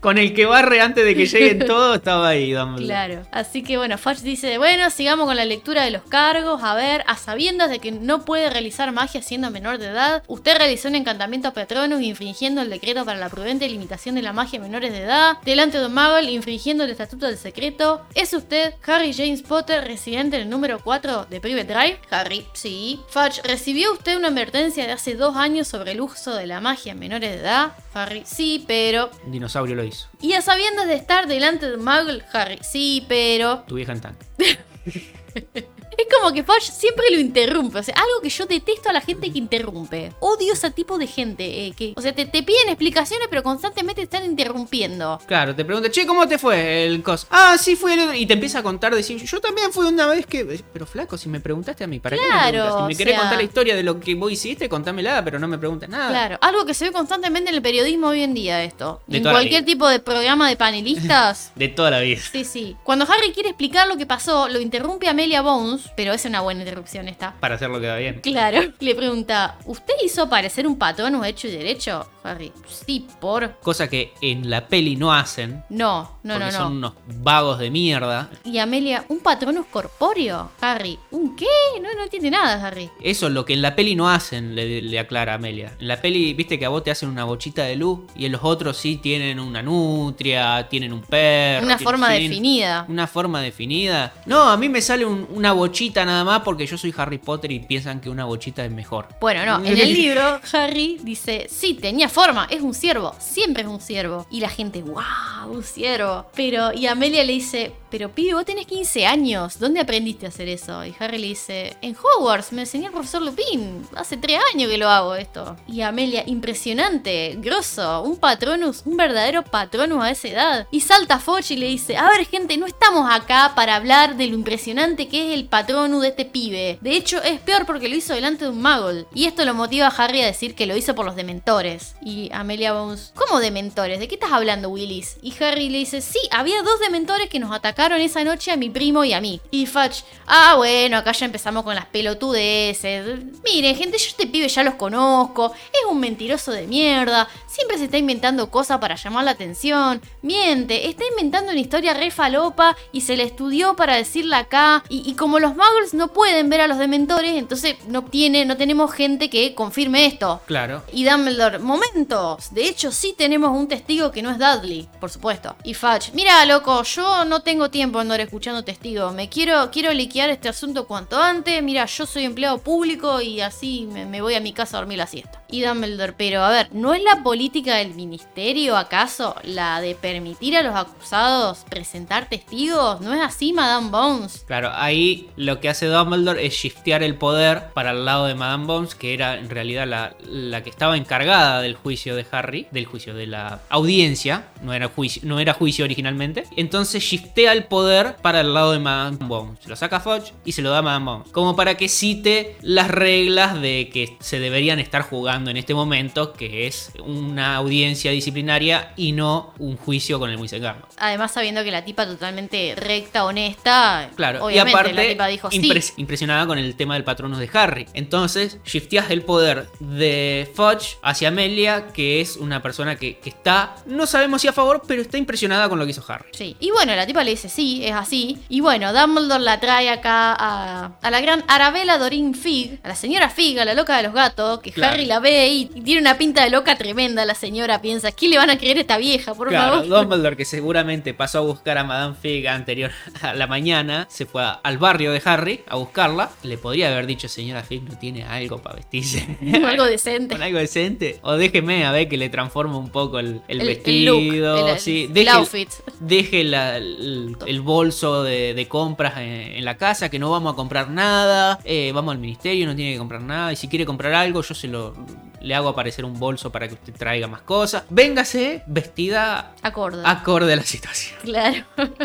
Con 0.00 0.18
el 0.18 0.34
que 0.34 0.46
barre 0.46 0.80
antes 0.80 1.04
de 1.04 1.14
que 1.14 1.26
lleguen 1.26 1.58
todos, 1.66 1.96
estaba 1.96 2.28
ahí 2.28 2.52
Dumbledore. 2.52 2.86
Claro. 2.86 3.26
Así 3.32 3.62
que 3.62 3.76
bueno, 3.76 3.98
Fudge 3.98 4.22
dice, 4.22 4.58
bueno, 4.58 4.90
sigamos 4.90 5.26
con 5.26 5.36
la 5.36 5.44
lectura 5.44 5.84
de 5.84 5.90
los 5.90 6.02
cargos. 6.02 6.62
A 6.62 6.74
ver, 6.74 7.04
a 7.06 7.16
sabiendas 7.16 7.70
de 7.70 7.78
que 7.78 7.92
no 7.92 8.24
puede 8.24 8.50
realizar 8.50 8.92
magia 8.92 9.22
siendo 9.22 9.50
menor 9.50 9.78
de 9.78 9.86
edad, 9.86 10.22
usted 10.26 10.56
realizó 10.56 10.88
un 10.88 10.94
encantamiento 10.94 11.48
a 11.48 11.52
Patronus 11.52 12.02
infringiendo 12.02 12.62
el 12.62 12.70
decreto 12.70 13.04
para 13.04 13.18
la 13.18 13.28
prudente 13.28 13.68
limitación 13.68 14.14
de 14.14 14.22
la 14.22 14.32
magia 14.32 14.58
a 14.58 14.62
menores 14.62 14.92
de 14.92 15.02
edad, 15.02 15.38
delante 15.44 15.78
de 15.78 15.86
un 15.86 15.94
Muggle 15.94 16.30
infringiendo 16.30 16.84
el 16.84 16.90
estatuto 16.90 17.26
del 17.26 17.38
secreto. 17.38 18.02
¿Es 18.14 18.32
usted 18.32 18.74
Harry 18.86 19.12
James 19.12 19.42
Potter, 19.42 19.84
residente 19.84 20.36
en 20.36 20.42
el 20.42 20.50
número 20.50 20.78
4 20.82 21.26
de 21.28 21.40
Private 21.40 21.72
Drive? 21.72 22.00
Harry, 22.10 22.46
sí. 22.52 23.00
Fudge, 23.08 23.42
¿recibió 23.42 23.92
usted 23.92 24.16
una 24.16 24.28
advertencia 24.28 24.86
de 24.86 24.92
hace 24.92 25.14
dos 25.14 25.36
años 25.36 25.68
sobre 25.68 25.92
el 25.92 26.00
uso 26.00 26.34
de 26.34 26.46
la 26.46 26.60
magia 26.60 26.92
en 26.92 26.98
menores 26.98 27.30
de 27.30 27.40
edad? 27.40 27.72
Harry, 27.94 28.22
sí, 28.24 28.64
pero... 28.66 29.10
Un 29.24 29.32
dinosaurio 29.32 29.74
lo 29.74 29.87
hizo. 29.88 30.08
Y 30.20 30.32
a 30.34 30.42
sabiendas 30.42 30.86
de 30.86 30.94
estar 30.94 31.26
delante 31.26 31.70
de 31.70 31.76
Muggle, 31.76 32.24
Harry, 32.32 32.58
sí, 32.62 33.04
pero... 33.08 33.64
Tu 33.66 33.74
vieja 33.74 33.92
en 33.92 34.00
tanque. 34.00 34.26
Es 35.98 36.06
como 36.16 36.32
que 36.32 36.44
Fudge 36.44 36.70
siempre 36.72 37.06
lo 37.10 37.18
interrumpe. 37.18 37.78
O 37.80 37.82
sea, 37.82 37.94
algo 37.94 38.20
que 38.22 38.30
yo 38.30 38.46
detesto 38.46 38.88
a 38.88 38.92
la 38.92 39.00
gente 39.00 39.32
que 39.32 39.38
interrumpe. 39.38 40.12
Odio 40.20 40.52
ese 40.52 40.70
tipo 40.70 40.96
de 40.96 41.06
gente. 41.08 41.66
eh, 41.66 41.72
que, 41.76 41.92
o 41.96 42.00
sea, 42.00 42.14
te, 42.14 42.24
te 42.24 42.42
piden 42.44 42.68
explicaciones, 42.68 43.26
pero 43.28 43.42
constantemente 43.42 44.06
te 44.06 44.16
están 44.16 44.24
interrumpiendo. 44.24 45.20
Claro, 45.26 45.54
te 45.54 45.64
pregunta, 45.64 45.90
che, 45.90 46.06
¿cómo 46.06 46.26
te 46.28 46.38
fue 46.38 46.84
el 46.86 47.02
cos? 47.02 47.26
Ah, 47.30 47.56
sí 47.58 47.74
fui 47.76 47.92
el 47.92 48.00
otro. 48.00 48.14
Y 48.14 48.26
te 48.26 48.34
empieza 48.34 48.60
a 48.60 48.62
contar, 48.62 48.94
decir, 48.94 49.22
yo 49.22 49.40
también 49.40 49.72
fui 49.72 49.86
una 49.86 50.06
vez 50.06 50.24
que. 50.26 50.44
Pero 50.72 50.86
flaco, 50.86 51.18
si 51.18 51.28
me 51.28 51.40
preguntaste 51.40 51.82
a 51.84 51.86
mí, 51.86 51.98
¿para 52.00 52.16
qué 52.16 52.22
me 52.22 52.28
Claro, 52.28 52.50
preguntas? 52.50 52.78
Si 52.78 52.86
me 52.86 52.96
querés 52.96 53.12
sea- 53.14 53.20
contar 53.20 53.38
la 53.38 53.44
historia 53.44 53.76
de 53.76 53.82
lo 53.82 53.98
que 54.00 54.14
vos 54.14 54.30
hiciste, 54.32 54.68
contámela, 54.68 55.24
pero 55.24 55.38
no 55.38 55.48
me 55.48 55.58
preguntes 55.58 55.88
nada. 55.88 56.10
Claro, 56.10 56.38
algo 56.40 56.64
que 56.64 56.74
se 56.74 56.84
ve 56.86 56.92
constantemente 56.92 57.50
en 57.50 57.56
el 57.56 57.62
periodismo 57.62 58.08
hoy 58.08 58.22
en 58.22 58.34
día 58.34 58.62
esto. 58.62 59.00
De 59.08 59.16
en 59.16 59.22
toda 59.24 59.32
la 59.34 59.40
cualquier 59.40 59.64
tipo 59.64 59.88
de 59.88 59.98
programa 59.98 60.48
de 60.48 60.56
panelistas. 60.56 61.52
De 61.58 61.68
toda 61.68 61.90
la 61.90 62.00
vida. 62.00 62.20
Sí, 62.30 62.44
sí. 62.44 62.76
Cuando 62.84 63.04
Harry 63.04 63.32
quiere 63.32 63.48
explicar 63.50 63.88
lo 63.88 63.96
que 63.96 64.06
pasó, 64.06 64.48
lo 64.48 64.60
interrumpe 64.60 65.08
Amelia 65.08 65.42
Bones, 65.42 65.82
pero 65.96 66.12
es 66.12 66.24
una 66.24 66.40
buena 66.40 66.60
interrupción 66.60 67.08
esta. 67.08 67.34
Para 67.40 67.56
hacerlo 67.56 67.80
queda 67.80 67.96
bien. 67.96 68.20
Claro. 68.20 68.60
Le 68.80 68.94
pregunta, 68.94 69.58
¿usted 69.64 69.94
hizo 70.04 70.28
parecer 70.28 70.66
un 70.66 70.78
patrón 70.78 71.14
o 71.14 71.24
hecho 71.24 71.48
y 71.48 71.52
derecho? 71.52 72.08
Harry. 72.30 72.52
Sí, 72.68 73.06
por. 73.20 73.58
Cosa 73.60 73.88
que 73.88 74.12
en 74.20 74.48
la 74.50 74.66
peli 74.68 74.96
no 74.96 75.12
hacen. 75.12 75.62
No, 75.70 76.18
no, 76.22 76.34
porque 76.34 76.38
no, 76.38 76.46
no. 76.46 76.52
son 76.52 76.72
unos 76.78 76.92
vagos 77.22 77.58
de 77.58 77.70
mierda. 77.70 78.30
Y 78.44 78.58
Amelia, 78.58 79.04
¿un 79.08 79.20
patronus 79.20 79.66
corpóreo? 79.70 80.50
Harry, 80.60 80.98
¿un 81.10 81.34
qué? 81.36 81.46
No, 81.82 81.88
no 81.94 82.02
entiende 82.04 82.30
nada, 82.30 82.66
Harry. 82.66 82.90
Eso, 83.00 83.28
lo 83.28 83.44
que 83.44 83.54
en 83.54 83.62
la 83.62 83.74
peli 83.74 83.94
no 83.94 84.10
hacen, 84.10 84.54
le, 84.54 84.82
le 84.82 84.98
aclara 84.98 85.34
Amelia. 85.34 85.72
En 85.80 85.88
la 85.88 86.00
peli, 86.00 86.34
viste 86.34 86.58
que 86.58 86.64
a 86.66 86.68
vos 86.68 86.82
te 86.84 86.90
hacen 86.90 87.08
una 87.08 87.24
bochita 87.24 87.64
de 87.64 87.76
luz 87.76 88.00
y 88.16 88.26
en 88.26 88.32
los 88.32 88.42
otros 88.44 88.76
sí 88.76 88.96
tienen 88.96 89.40
una 89.40 89.62
nutria, 89.62 90.68
tienen 90.68 90.92
un 90.92 91.02
perro. 91.02 91.64
Una 91.66 91.78
forma 91.78 92.10
definida. 92.12 92.84
Una 92.88 93.06
forma 93.06 93.40
definida. 93.40 94.12
No, 94.26 94.48
a 94.48 94.56
mí 94.56 94.68
me 94.68 94.80
sale 94.80 95.04
un- 95.04 95.26
una 95.30 95.52
bochita 95.52 96.04
nada 96.04 96.24
más 96.24 96.42
porque 96.42 96.66
yo 96.66 96.76
soy 96.78 96.94
Harry 96.96 97.18
Potter 97.18 97.50
y 97.52 97.60
piensan 97.60 98.00
que 98.00 98.10
una 98.10 98.24
bochita 98.24 98.64
es 98.64 98.70
mejor. 98.70 99.08
Bueno, 99.20 99.44
no, 99.44 99.64
en 99.64 99.78
el 99.78 99.92
libro 99.94 100.40
Harry 100.52 100.98
dice, 101.02 101.46
sí, 101.50 101.74
tenía 101.74 102.08
es 102.50 102.62
un 102.62 102.74
ciervo, 102.74 103.14
siempre 103.18 103.62
es 103.62 103.68
un 103.68 103.80
ciervo. 103.80 104.26
Y 104.30 104.40
la 104.40 104.48
gente, 104.48 104.82
wow, 104.82 105.50
un 105.50 105.62
ciervo. 105.62 106.26
Pero, 106.34 106.72
y 106.72 106.86
Amelia 106.86 107.22
le 107.22 107.32
dice, 107.32 107.72
pero 107.90 108.10
pibe, 108.10 108.34
vos 108.34 108.44
tenés 108.44 108.66
15 108.66 109.06
años, 109.06 109.58
¿dónde 109.58 109.80
aprendiste 109.80 110.26
a 110.26 110.28
hacer 110.28 110.48
eso? 110.48 110.84
Y 110.84 110.94
Harry 110.98 111.18
le 111.18 111.28
dice, 111.28 111.76
en 111.80 111.96
Hogwarts, 111.96 112.52
me 112.52 112.62
enseñó 112.62 112.86
el 112.86 112.92
profesor 112.92 113.22
Lupin, 113.22 113.86
hace 113.96 114.16
3 114.16 114.38
años 114.54 114.70
que 114.70 114.78
lo 114.78 114.88
hago 114.88 115.14
esto. 115.14 115.56
Y 115.66 115.80
Amelia, 115.80 116.24
impresionante, 116.26 117.36
grosso, 117.40 118.02
un 118.02 118.16
patronus, 118.16 118.82
un 118.84 118.96
verdadero 118.96 119.42
patronus 119.44 120.02
a 120.02 120.10
esa 120.10 120.28
edad. 120.28 120.66
Y 120.70 120.80
salta 120.80 121.18
Foch 121.18 121.50
y 121.50 121.56
le 121.56 121.66
dice, 121.66 121.96
a 121.96 122.08
ver 122.08 122.26
gente, 122.26 122.56
no 122.56 122.66
estamos 122.66 123.10
acá 123.10 123.52
para 123.54 123.76
hablar 123.76 124.16
de 124.16 124.26
lo 124.26 124.34
impresionante 124.34 125.08
que 125.08 125.28
es 125.28 125.38
el 125.38 125.46
patronus 125.46 126.02
de 126.02 126.08
este 126.08 126.24
pibe. 126.24 126.78
De 126.80 126.96
hecho, 126.96 127.22
es 127.22 127.40
peor 127.40 127.66
porque 127.66 127.88
lo 127.88 127.96
hizo 127.96 128.14
delante 128.14 128.44
de 128.44 128.50
un 128.50 128.62
muggle. 128.62 129.06
Y 129.14 129.24
esto 129.26 129.44
lo 129.44 129.54
motiva 129.54 129.86
a 129.86 129.90
Harry 129.90 130.22
a 130.22 130.26
decir 130.26 130.54
que 130.54 130.66
lo 130.66 130.76
hizo 130.76 130.94
por 130.94 131.06
los 131.06 131.16
dementores. 131.16 131.94
Y 132.02 132.30
Amelia 132.32 132.72
Bones, 132.72 133.12
¿cómo 133.14 133.40
dementores? 133.40 133.98
¿De 133.98 134.08
qué 134.08 134.16
estás 134.16 134.32
hablando, 134.32 134.68
Willis? 134.68 135.16
Y 135.22 135.32
Harry 135.42 135.68
le 135.70 135.78
dice, 135.78 136.00
sí, 136.00 136.20
había 136.30 136.62
dos 136.62 136.80
dementores 136.80 137.28
que 137.28 137.38
nos 137.38 137.52
atacaron 137.52 137.77
esa 137.86 138.24
noche 138.24 138.50
a 138.50 138.56
mi 138.56 138.70
primo 138.70 139.04
y 139.04 139.12
a 139.12 139.20
mí. 139.20 139.40
Y 139.50 139.66
Fudge, 139.66 140.04
ah, 140.26 140.54
bueno, 140.56 140.96
acá 140.98 141.12
ya 141.12 141.26
empezamos 141.26 141.62
con 141.62 141.74
las 141.74 141.86
pelotudeces. 141.86 143.20
Miren, 143.44 143.76
gente, 143.76 143.98
yo 143.98 144.08
este 144.08 144.26
pibe 144.26 144.48
ya 144.48 144.62
los 144.64 144.74
conozco. 144.74 145.52
Es 145.72 145.90
un 145.90 146.00
mentiroso 146.00 146.50
de 146.50 146.66
mierda. 146.66 147.28
Siempre 147.46 147.78
se 147.78 147.84
está 147.84 147.96
inventando 147.96 148.50
cosas 148.50 148.78
para 148.78 148.96
llamar 148.96 149.24
la 149.24 149.30
atención. 149.32 150.02
Miente, 150.22 150.88
está 150.88 151.04
inventando 151.08 151.52
una 151.52 151.60
historia 151.60 151.94
re 151.94 152.10
falopa 152.10 152.76
y 152.92 153.02
se 153.02 153.16
le 153.16 153.22
estudió 153.22 153.76
para 153.76 153.96
decirla 153.96 154.38
acá. 154.38 154.82
Y, 154.88 155.08
y 155.08 155.14
como 155.14 155.38
los 155.38 155.52
muggles 155.52 155.94
no 155.94 156.08
pueden 156.08 156.50
ver 156.50 156.62
a 156.62 156.66
los 156.66 156.78
dementores, 156.78 157.32
entonces 157.36 157.76
no, 157.86 158.04
tiene, 158.04 158.44
no 158.44 158.56
tenemos 158.56 158.92
gente 158.92 159.30
que 159.30 159.54
confirme 159.54 160.06
esto. 160.06 160.40
Claro. 160.46 160.82
Y 160.92 161.04
Dumbledore, 161.04 161.58
momentos. 161.58 162.52
De 162.52 162.66
hecho, 162.66 162.90
sí 162.90 163.14
tenemos 163.16 163.50
un 163.50 163.68
testigo 163.68 164.10
que 164.10 164.22
no 164.22 164.30
es 164.30 164.38
Dudley, 164.38 164.88
por 165.00 165.10
supuesto. 165.10 165.56
Y 165.64 165.74
Fudge, 165.74 166.12
mira, 166.12 166.44
loco, 166.44 166.82
yo 166.82 167.24
no 167.24 167.40
tengo 167.40 167.67
tiempo 167.70 167.98
andar 167.98 168.20
escuchando 168.20 168.64
testigos. 168.64 169.14
Me 169.14 169.28
quiero, 169.28 169.70
quiero 169.70 169.92
liquidar 169.92 170.30
este 170.30 170.48
asunto 170.48 170.86
cuanto 170.86 171.20
antes. 171.20 171.62
Mira, 171.62 171.84
yo 171.86 172.06
soy 172.06 172.24
empleado 172.24 172.58
público 172.58 173.20
y 173.20 173.40
así 173.40 173.88
me, 173.92 174.06
me 174.06 174.20
voy 174.20 174.34
a 174.34 174.40
mi 174.40 174.52
casa 174.52 174.76
a 174.76 174.80
dormir 174.80 174.98
la 174.98 175.06
siesta. 175.06 175.42
Y 175.50 175.62
Dumbledore, 175.62 176.12
pero 176.12 176.42
a 176.42 176.50
ver, 176.50 176.68
¿no 176.72 176.92
es 176.92 177.02
la 177.02 177.22
política 177.22 177.76
del 177.76 177.94
ministerio 177.94 178.76
acaso 178.76 179.34
la 179.42 179.80
de 179.80 179.94
permitir 179.94 180.56
a 180.56 180.62
los 180.62 180.74
acusados 180.74 181.64
presentar 181.70 182.28
testigos? 182.28 183.00
¿No 183.00 183.14
es 183.14 183.20
así, 183.20 183.54
Madame 183.54 183.88
Bones? 183.88 184.44
Claro, 184.46 184.70
ahí 184.74 185.30
lo 185.36 185.58
que 185.60 185.70
hace 185.70 185.86
Dumbledore 185.86 186.44
es 186.44 186.52
shiftear 186.52 187.02
el 187.02 187.14
poder 187.14 187.68
para 187.72 187.92
el 187.92 188.04
lado 188.04 188.26
de 188.26 188.34
Madame 188.34 188.66
Bones, 188.66 188.94
que 188.94 189.14
era 189.14 189.38
en 189.38 189.48
realidad 189.48 189.86
la, 189.86 190.14
la 190.28 190.62
que 190.62 190.68
estaba 190.68 190.98
encargada 190.98 191.62
del 191.62 191.76
juicio 191.76 192.14
de 192.14 192.26
Harry, 192.30 192.66
del 192.70 192.84
juicio 192.84 193.14
de 193.14 193.26
la 193.26 193.60
audiencia, 193.70 194.48
no 194.62 194.74
era 194.74 194.88
juicio, 194.88 195.22
no 195.24 195.40
era 195.40 195.54
juicio 195.54 195.86
originalmente. 195.86 196.44
Entonces 196.56 197.02
shiftea 197.02 197.52
el 197.52 197.64
poder 197.64 198.16
para 198.20 198.42
el 198.42 198.52
lado 198.52 198.72
de 198.72 198.80
Madame 198.80 199.16
Bones. 199.20 199.66
Lo 199.66 199.76
saca 199.76 200.00
Fudge 200.00 200.34
y 200.44 200.52
se 200.52 200.60
lo 200.60 200.70
da 200.70 200.78
a 200.78 200.82
Madame 200.82 201.06
Bones. 201.06 201.32
Como 201.32 201.56
para 201.56 201.76
que 201.76 201.88
cite 201.88 202.56
las 202.60 202.88
reglas 202.88 203.60
de 203.60 203.88
que 203.90 204.16
se 204.20 204.40
deberían 204.40 204.78
estar 204.78 205.02
jugando 205.02 205.37
en 205.46 205.56
este 205.56 205.74
momento, 205.74 206.32
que 206.32 206.66
es 206.66 206.92
una 207.04 207.56
audiencia 207.56 208.10
disciplinaria 208.10 208.92
y 208.96 209.12
no 209.12 209.52
un 209.58 209.76
juicio 209.76 210.18
con 210.18 210.30
el 210.30 210.36
Wisegardo. 210.36 210.86
Además, 210.98 211.32
sabiendo 211.32 211.62
que 211.64 211.70
la 211.70 211.84
tipa 211.84 212.06
totalmente 212.06 212.74
recta, 212.76 213.24
honesta. 213.24 214.10
Claro, 214.16 214.44
obviamente 214.44 214.70
y 214.70 214.74
aparte 214.74 214.92
la 214.94 215.08
tipa 215.08 215.26
dijo 215.26 215.50
sí. 215.50 215.60
impres- 215.60 215.92
impresionada 215.96 216.46
con 216.46 216.58
el 216.58 216.74
tema 216.76 216.94
del 216.94 217.04
patronus 217.04 217.38
de 217.38 217.48
Harry. 217.52 217.86
Entonces, 217.94 218.58
shifteas 218.64 219.10
el 219.10 219.22
poder 219.22 219.68
de 219.80 220.50
Fudge 220.54 220.96
hacia 221.02 221.28
Amelia, 221.28 221.88
que 221.88 222.20
es 222.20 222.36
una 222.36 222.62
persona 222.62 222.96
que, 222.96 223.18
que 223.18 223.30
está, 223.30 223.76
no 223.86 224.06
sabemos 224.06 224.42
si 224.42 224.48
a 224.48 224.52
favor, 224.52 224.82
pero 224.86 225.02
está 225.02 225.18
impresionada 225.18 225.68
con 225.68 225.78
lo 225.78 225.84
que 225.84 225.90
hizo 225.92 226.04
Harry. 226.08 226.28
Sí. 226.32 226.56
Y 226.60 226.70
bueno, 226.70 226.94
la 226.96 227.06
tipa 227.06 227.22
le 227.24 227.30
dice 227.30 227.48
sí, 227.48 227.80
es 227.84 227.92
así. 227.94 228.38
Y 228.48 228.60
bueno, 228.60 228.92
Dumbledore 228.92 229.42
la 229.42 229.60
trae 229.60 229.88
acá 229.90 230.34
a, 230.38 230.92
a 231.00 231.10
la 231.10 231.20
gran 231.20 231.44
Arabella 231.48 231.98
Dorin 231.98 232.34
Fig, 232.34 232.80
a 232.82 232.88
la 232.88 232.94
señora 232.94 233.28
Fig, 233.30 233.58
a 233.60 233.64
la 233.64 233.74
loca 233.74 233.96
de 233.96 234.02
los 234.04 234.12
gatos, 234.12 234.60
que 234.60 234.72
Claro. 234.72 234.94
Harry 234.94 235.06
la 235.06 235.18
ve 235.18 235.27
y, 235.30 235.70
y 235.74 235.80
tiene 235.82 236.00
una 236.00 236.16
pinta 236.18 236.44
de 236.44 236.50
loca 236.50 236.76
tremenda. 236.76 237.24
La 237.24 237.34
señora 237.34 237.80
piensa, 237.80 238.12
¿qué 238.12 238.28
le 238.28 238.36
van 238.38 238.50
a 238.50 238.58
creer 238.58 238.78
a 238.78 238.80
esta 238.80 238.98
vieja, 238.98 239.34
por 239.34 239.48
Claro, 239.48 239.82
favor? 239.82 239.88
Dumbledore, 239.88 240.36
que 240.36 240.44
seguramente 240.44 241.14
pasó 241.14 241.38
a 241.38 241.40
buscar 241.42 241.78
a 241.78 241.84
Madame 241.84 242.14
Fig 242.20 242.46
anterior 242.48 242.90
a 243.22 243.34
la 243.34 243.46
mañana, 243.46 244.06
se 244.10 244.26
fue 244.26 244.42
a- 244.42 244.52
al 244.62 244.78
barrio 244.78 245.12
de 245.12 245.20
Harry 245.24 245.60
a 245.68 245.76
buscarla. 245.76 246.30
Le 246.42 246.58
podría 246.58 246.88
haber 246.92 247.06
dicho, 247.06 247.28
señora 247.28 247.62
Fig, 247.62 247.82
¿no 247.82 247.98
tiene 247.98 248.24
algo 248.24 248.58
para 248.62 248.76
vestirse? 248.76 249.26
Algo 249.66 249.84
decente. 249.86 250.34
con 250.34 250.42
algo 250.42 250.58
decente. 250.58 251.18
O 251.22 251.36
déjeme 251.36 251.84
a 251.84 251.92
ver 251.92 252.08
que 252.08 252.16
le 252.16 252.28
transformo 252.30 252.78
un 252.78 252.90
poco 252.90 253.18
el, 253.18 253.40
el 253.48 253.60
El- 253.60 253.60
el 253.60 253.66
vestido. 253.68 254.14
look, 254.20 254.68
el- 254.70 254.78
sí. 254.78 255.08
Deje, 255.10 255.30
outfit. 255.30 255.68
deje 256.00 256.44
la- 256.44 256.76
el, 256.76 257.36
el 257.46 257.60
bolso 257.60 258.22
de, 258.22 258.54
de 258.54 258.68
compras 258.68 259.16
en, 259.18 259.28
en 259.28 259.64
la 259.64 259.76
casa, 259.76 260.08
que 260.10 260.18
no 260.18 260.30
vamos 260.30 260.52
a 260.52 260.56
comprar 260.56 260.90
nada. 260.90 261.58
eh, 261.64 261.90
vamos 261.94 262.12
al 262.12 262.18
ministerio, 262.18 262.66
no 262.66 262.74
tiene 262.76 262.92
que 262.92 262.98
comprar 262.98 263.20
nada. 263.22 263.52
Y 263.52 263.56
si 263.56 263.68
quiere 263.68 263.84
comprar 263.84 264.12
algo, 264.14 264.42
yo 264.42 264.54
se 264.54 264.68
lo 264.68 264.94
le 265.40 265.54
hago 265.54 265.68
aparecer 265.68 266.04
un 266.04 266.18
bolso 266.18 266.50
para 266.52 266.68
que 266.68 266.74
usted 266.74 266.92
traiga 266.94 267.26
más 267.26 267.42
cosas. 267.42 267.84
Véngase 267.90 268.62
vestida 268.66 269.54
Acorde. 269.62 270.02
acorde 270.04 270.52
a 270.52 270.56
la 270.56 270.62
situación. 270.62 271.18
claro. 271.22 271.64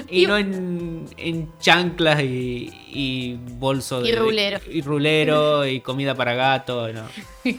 Y 0.10 0.26
no 0.26 0.38
en, 0.38 1.06
en 1.18 1.52
chanclas 1.60 2.22
y, 2.22 2.70
y 2.92 3.36
bolso 3.36 4.06
Y 4.06 4.12
de- 4.12 4.18
rulero. 4.18 4.60
Y 4.70 4.82
rulero 4.82 5.66
y 5.66 5.80
comida 5.82 6.16
para 6.16 6.34
gato. 6.34 6.92
No. 6.92 7.04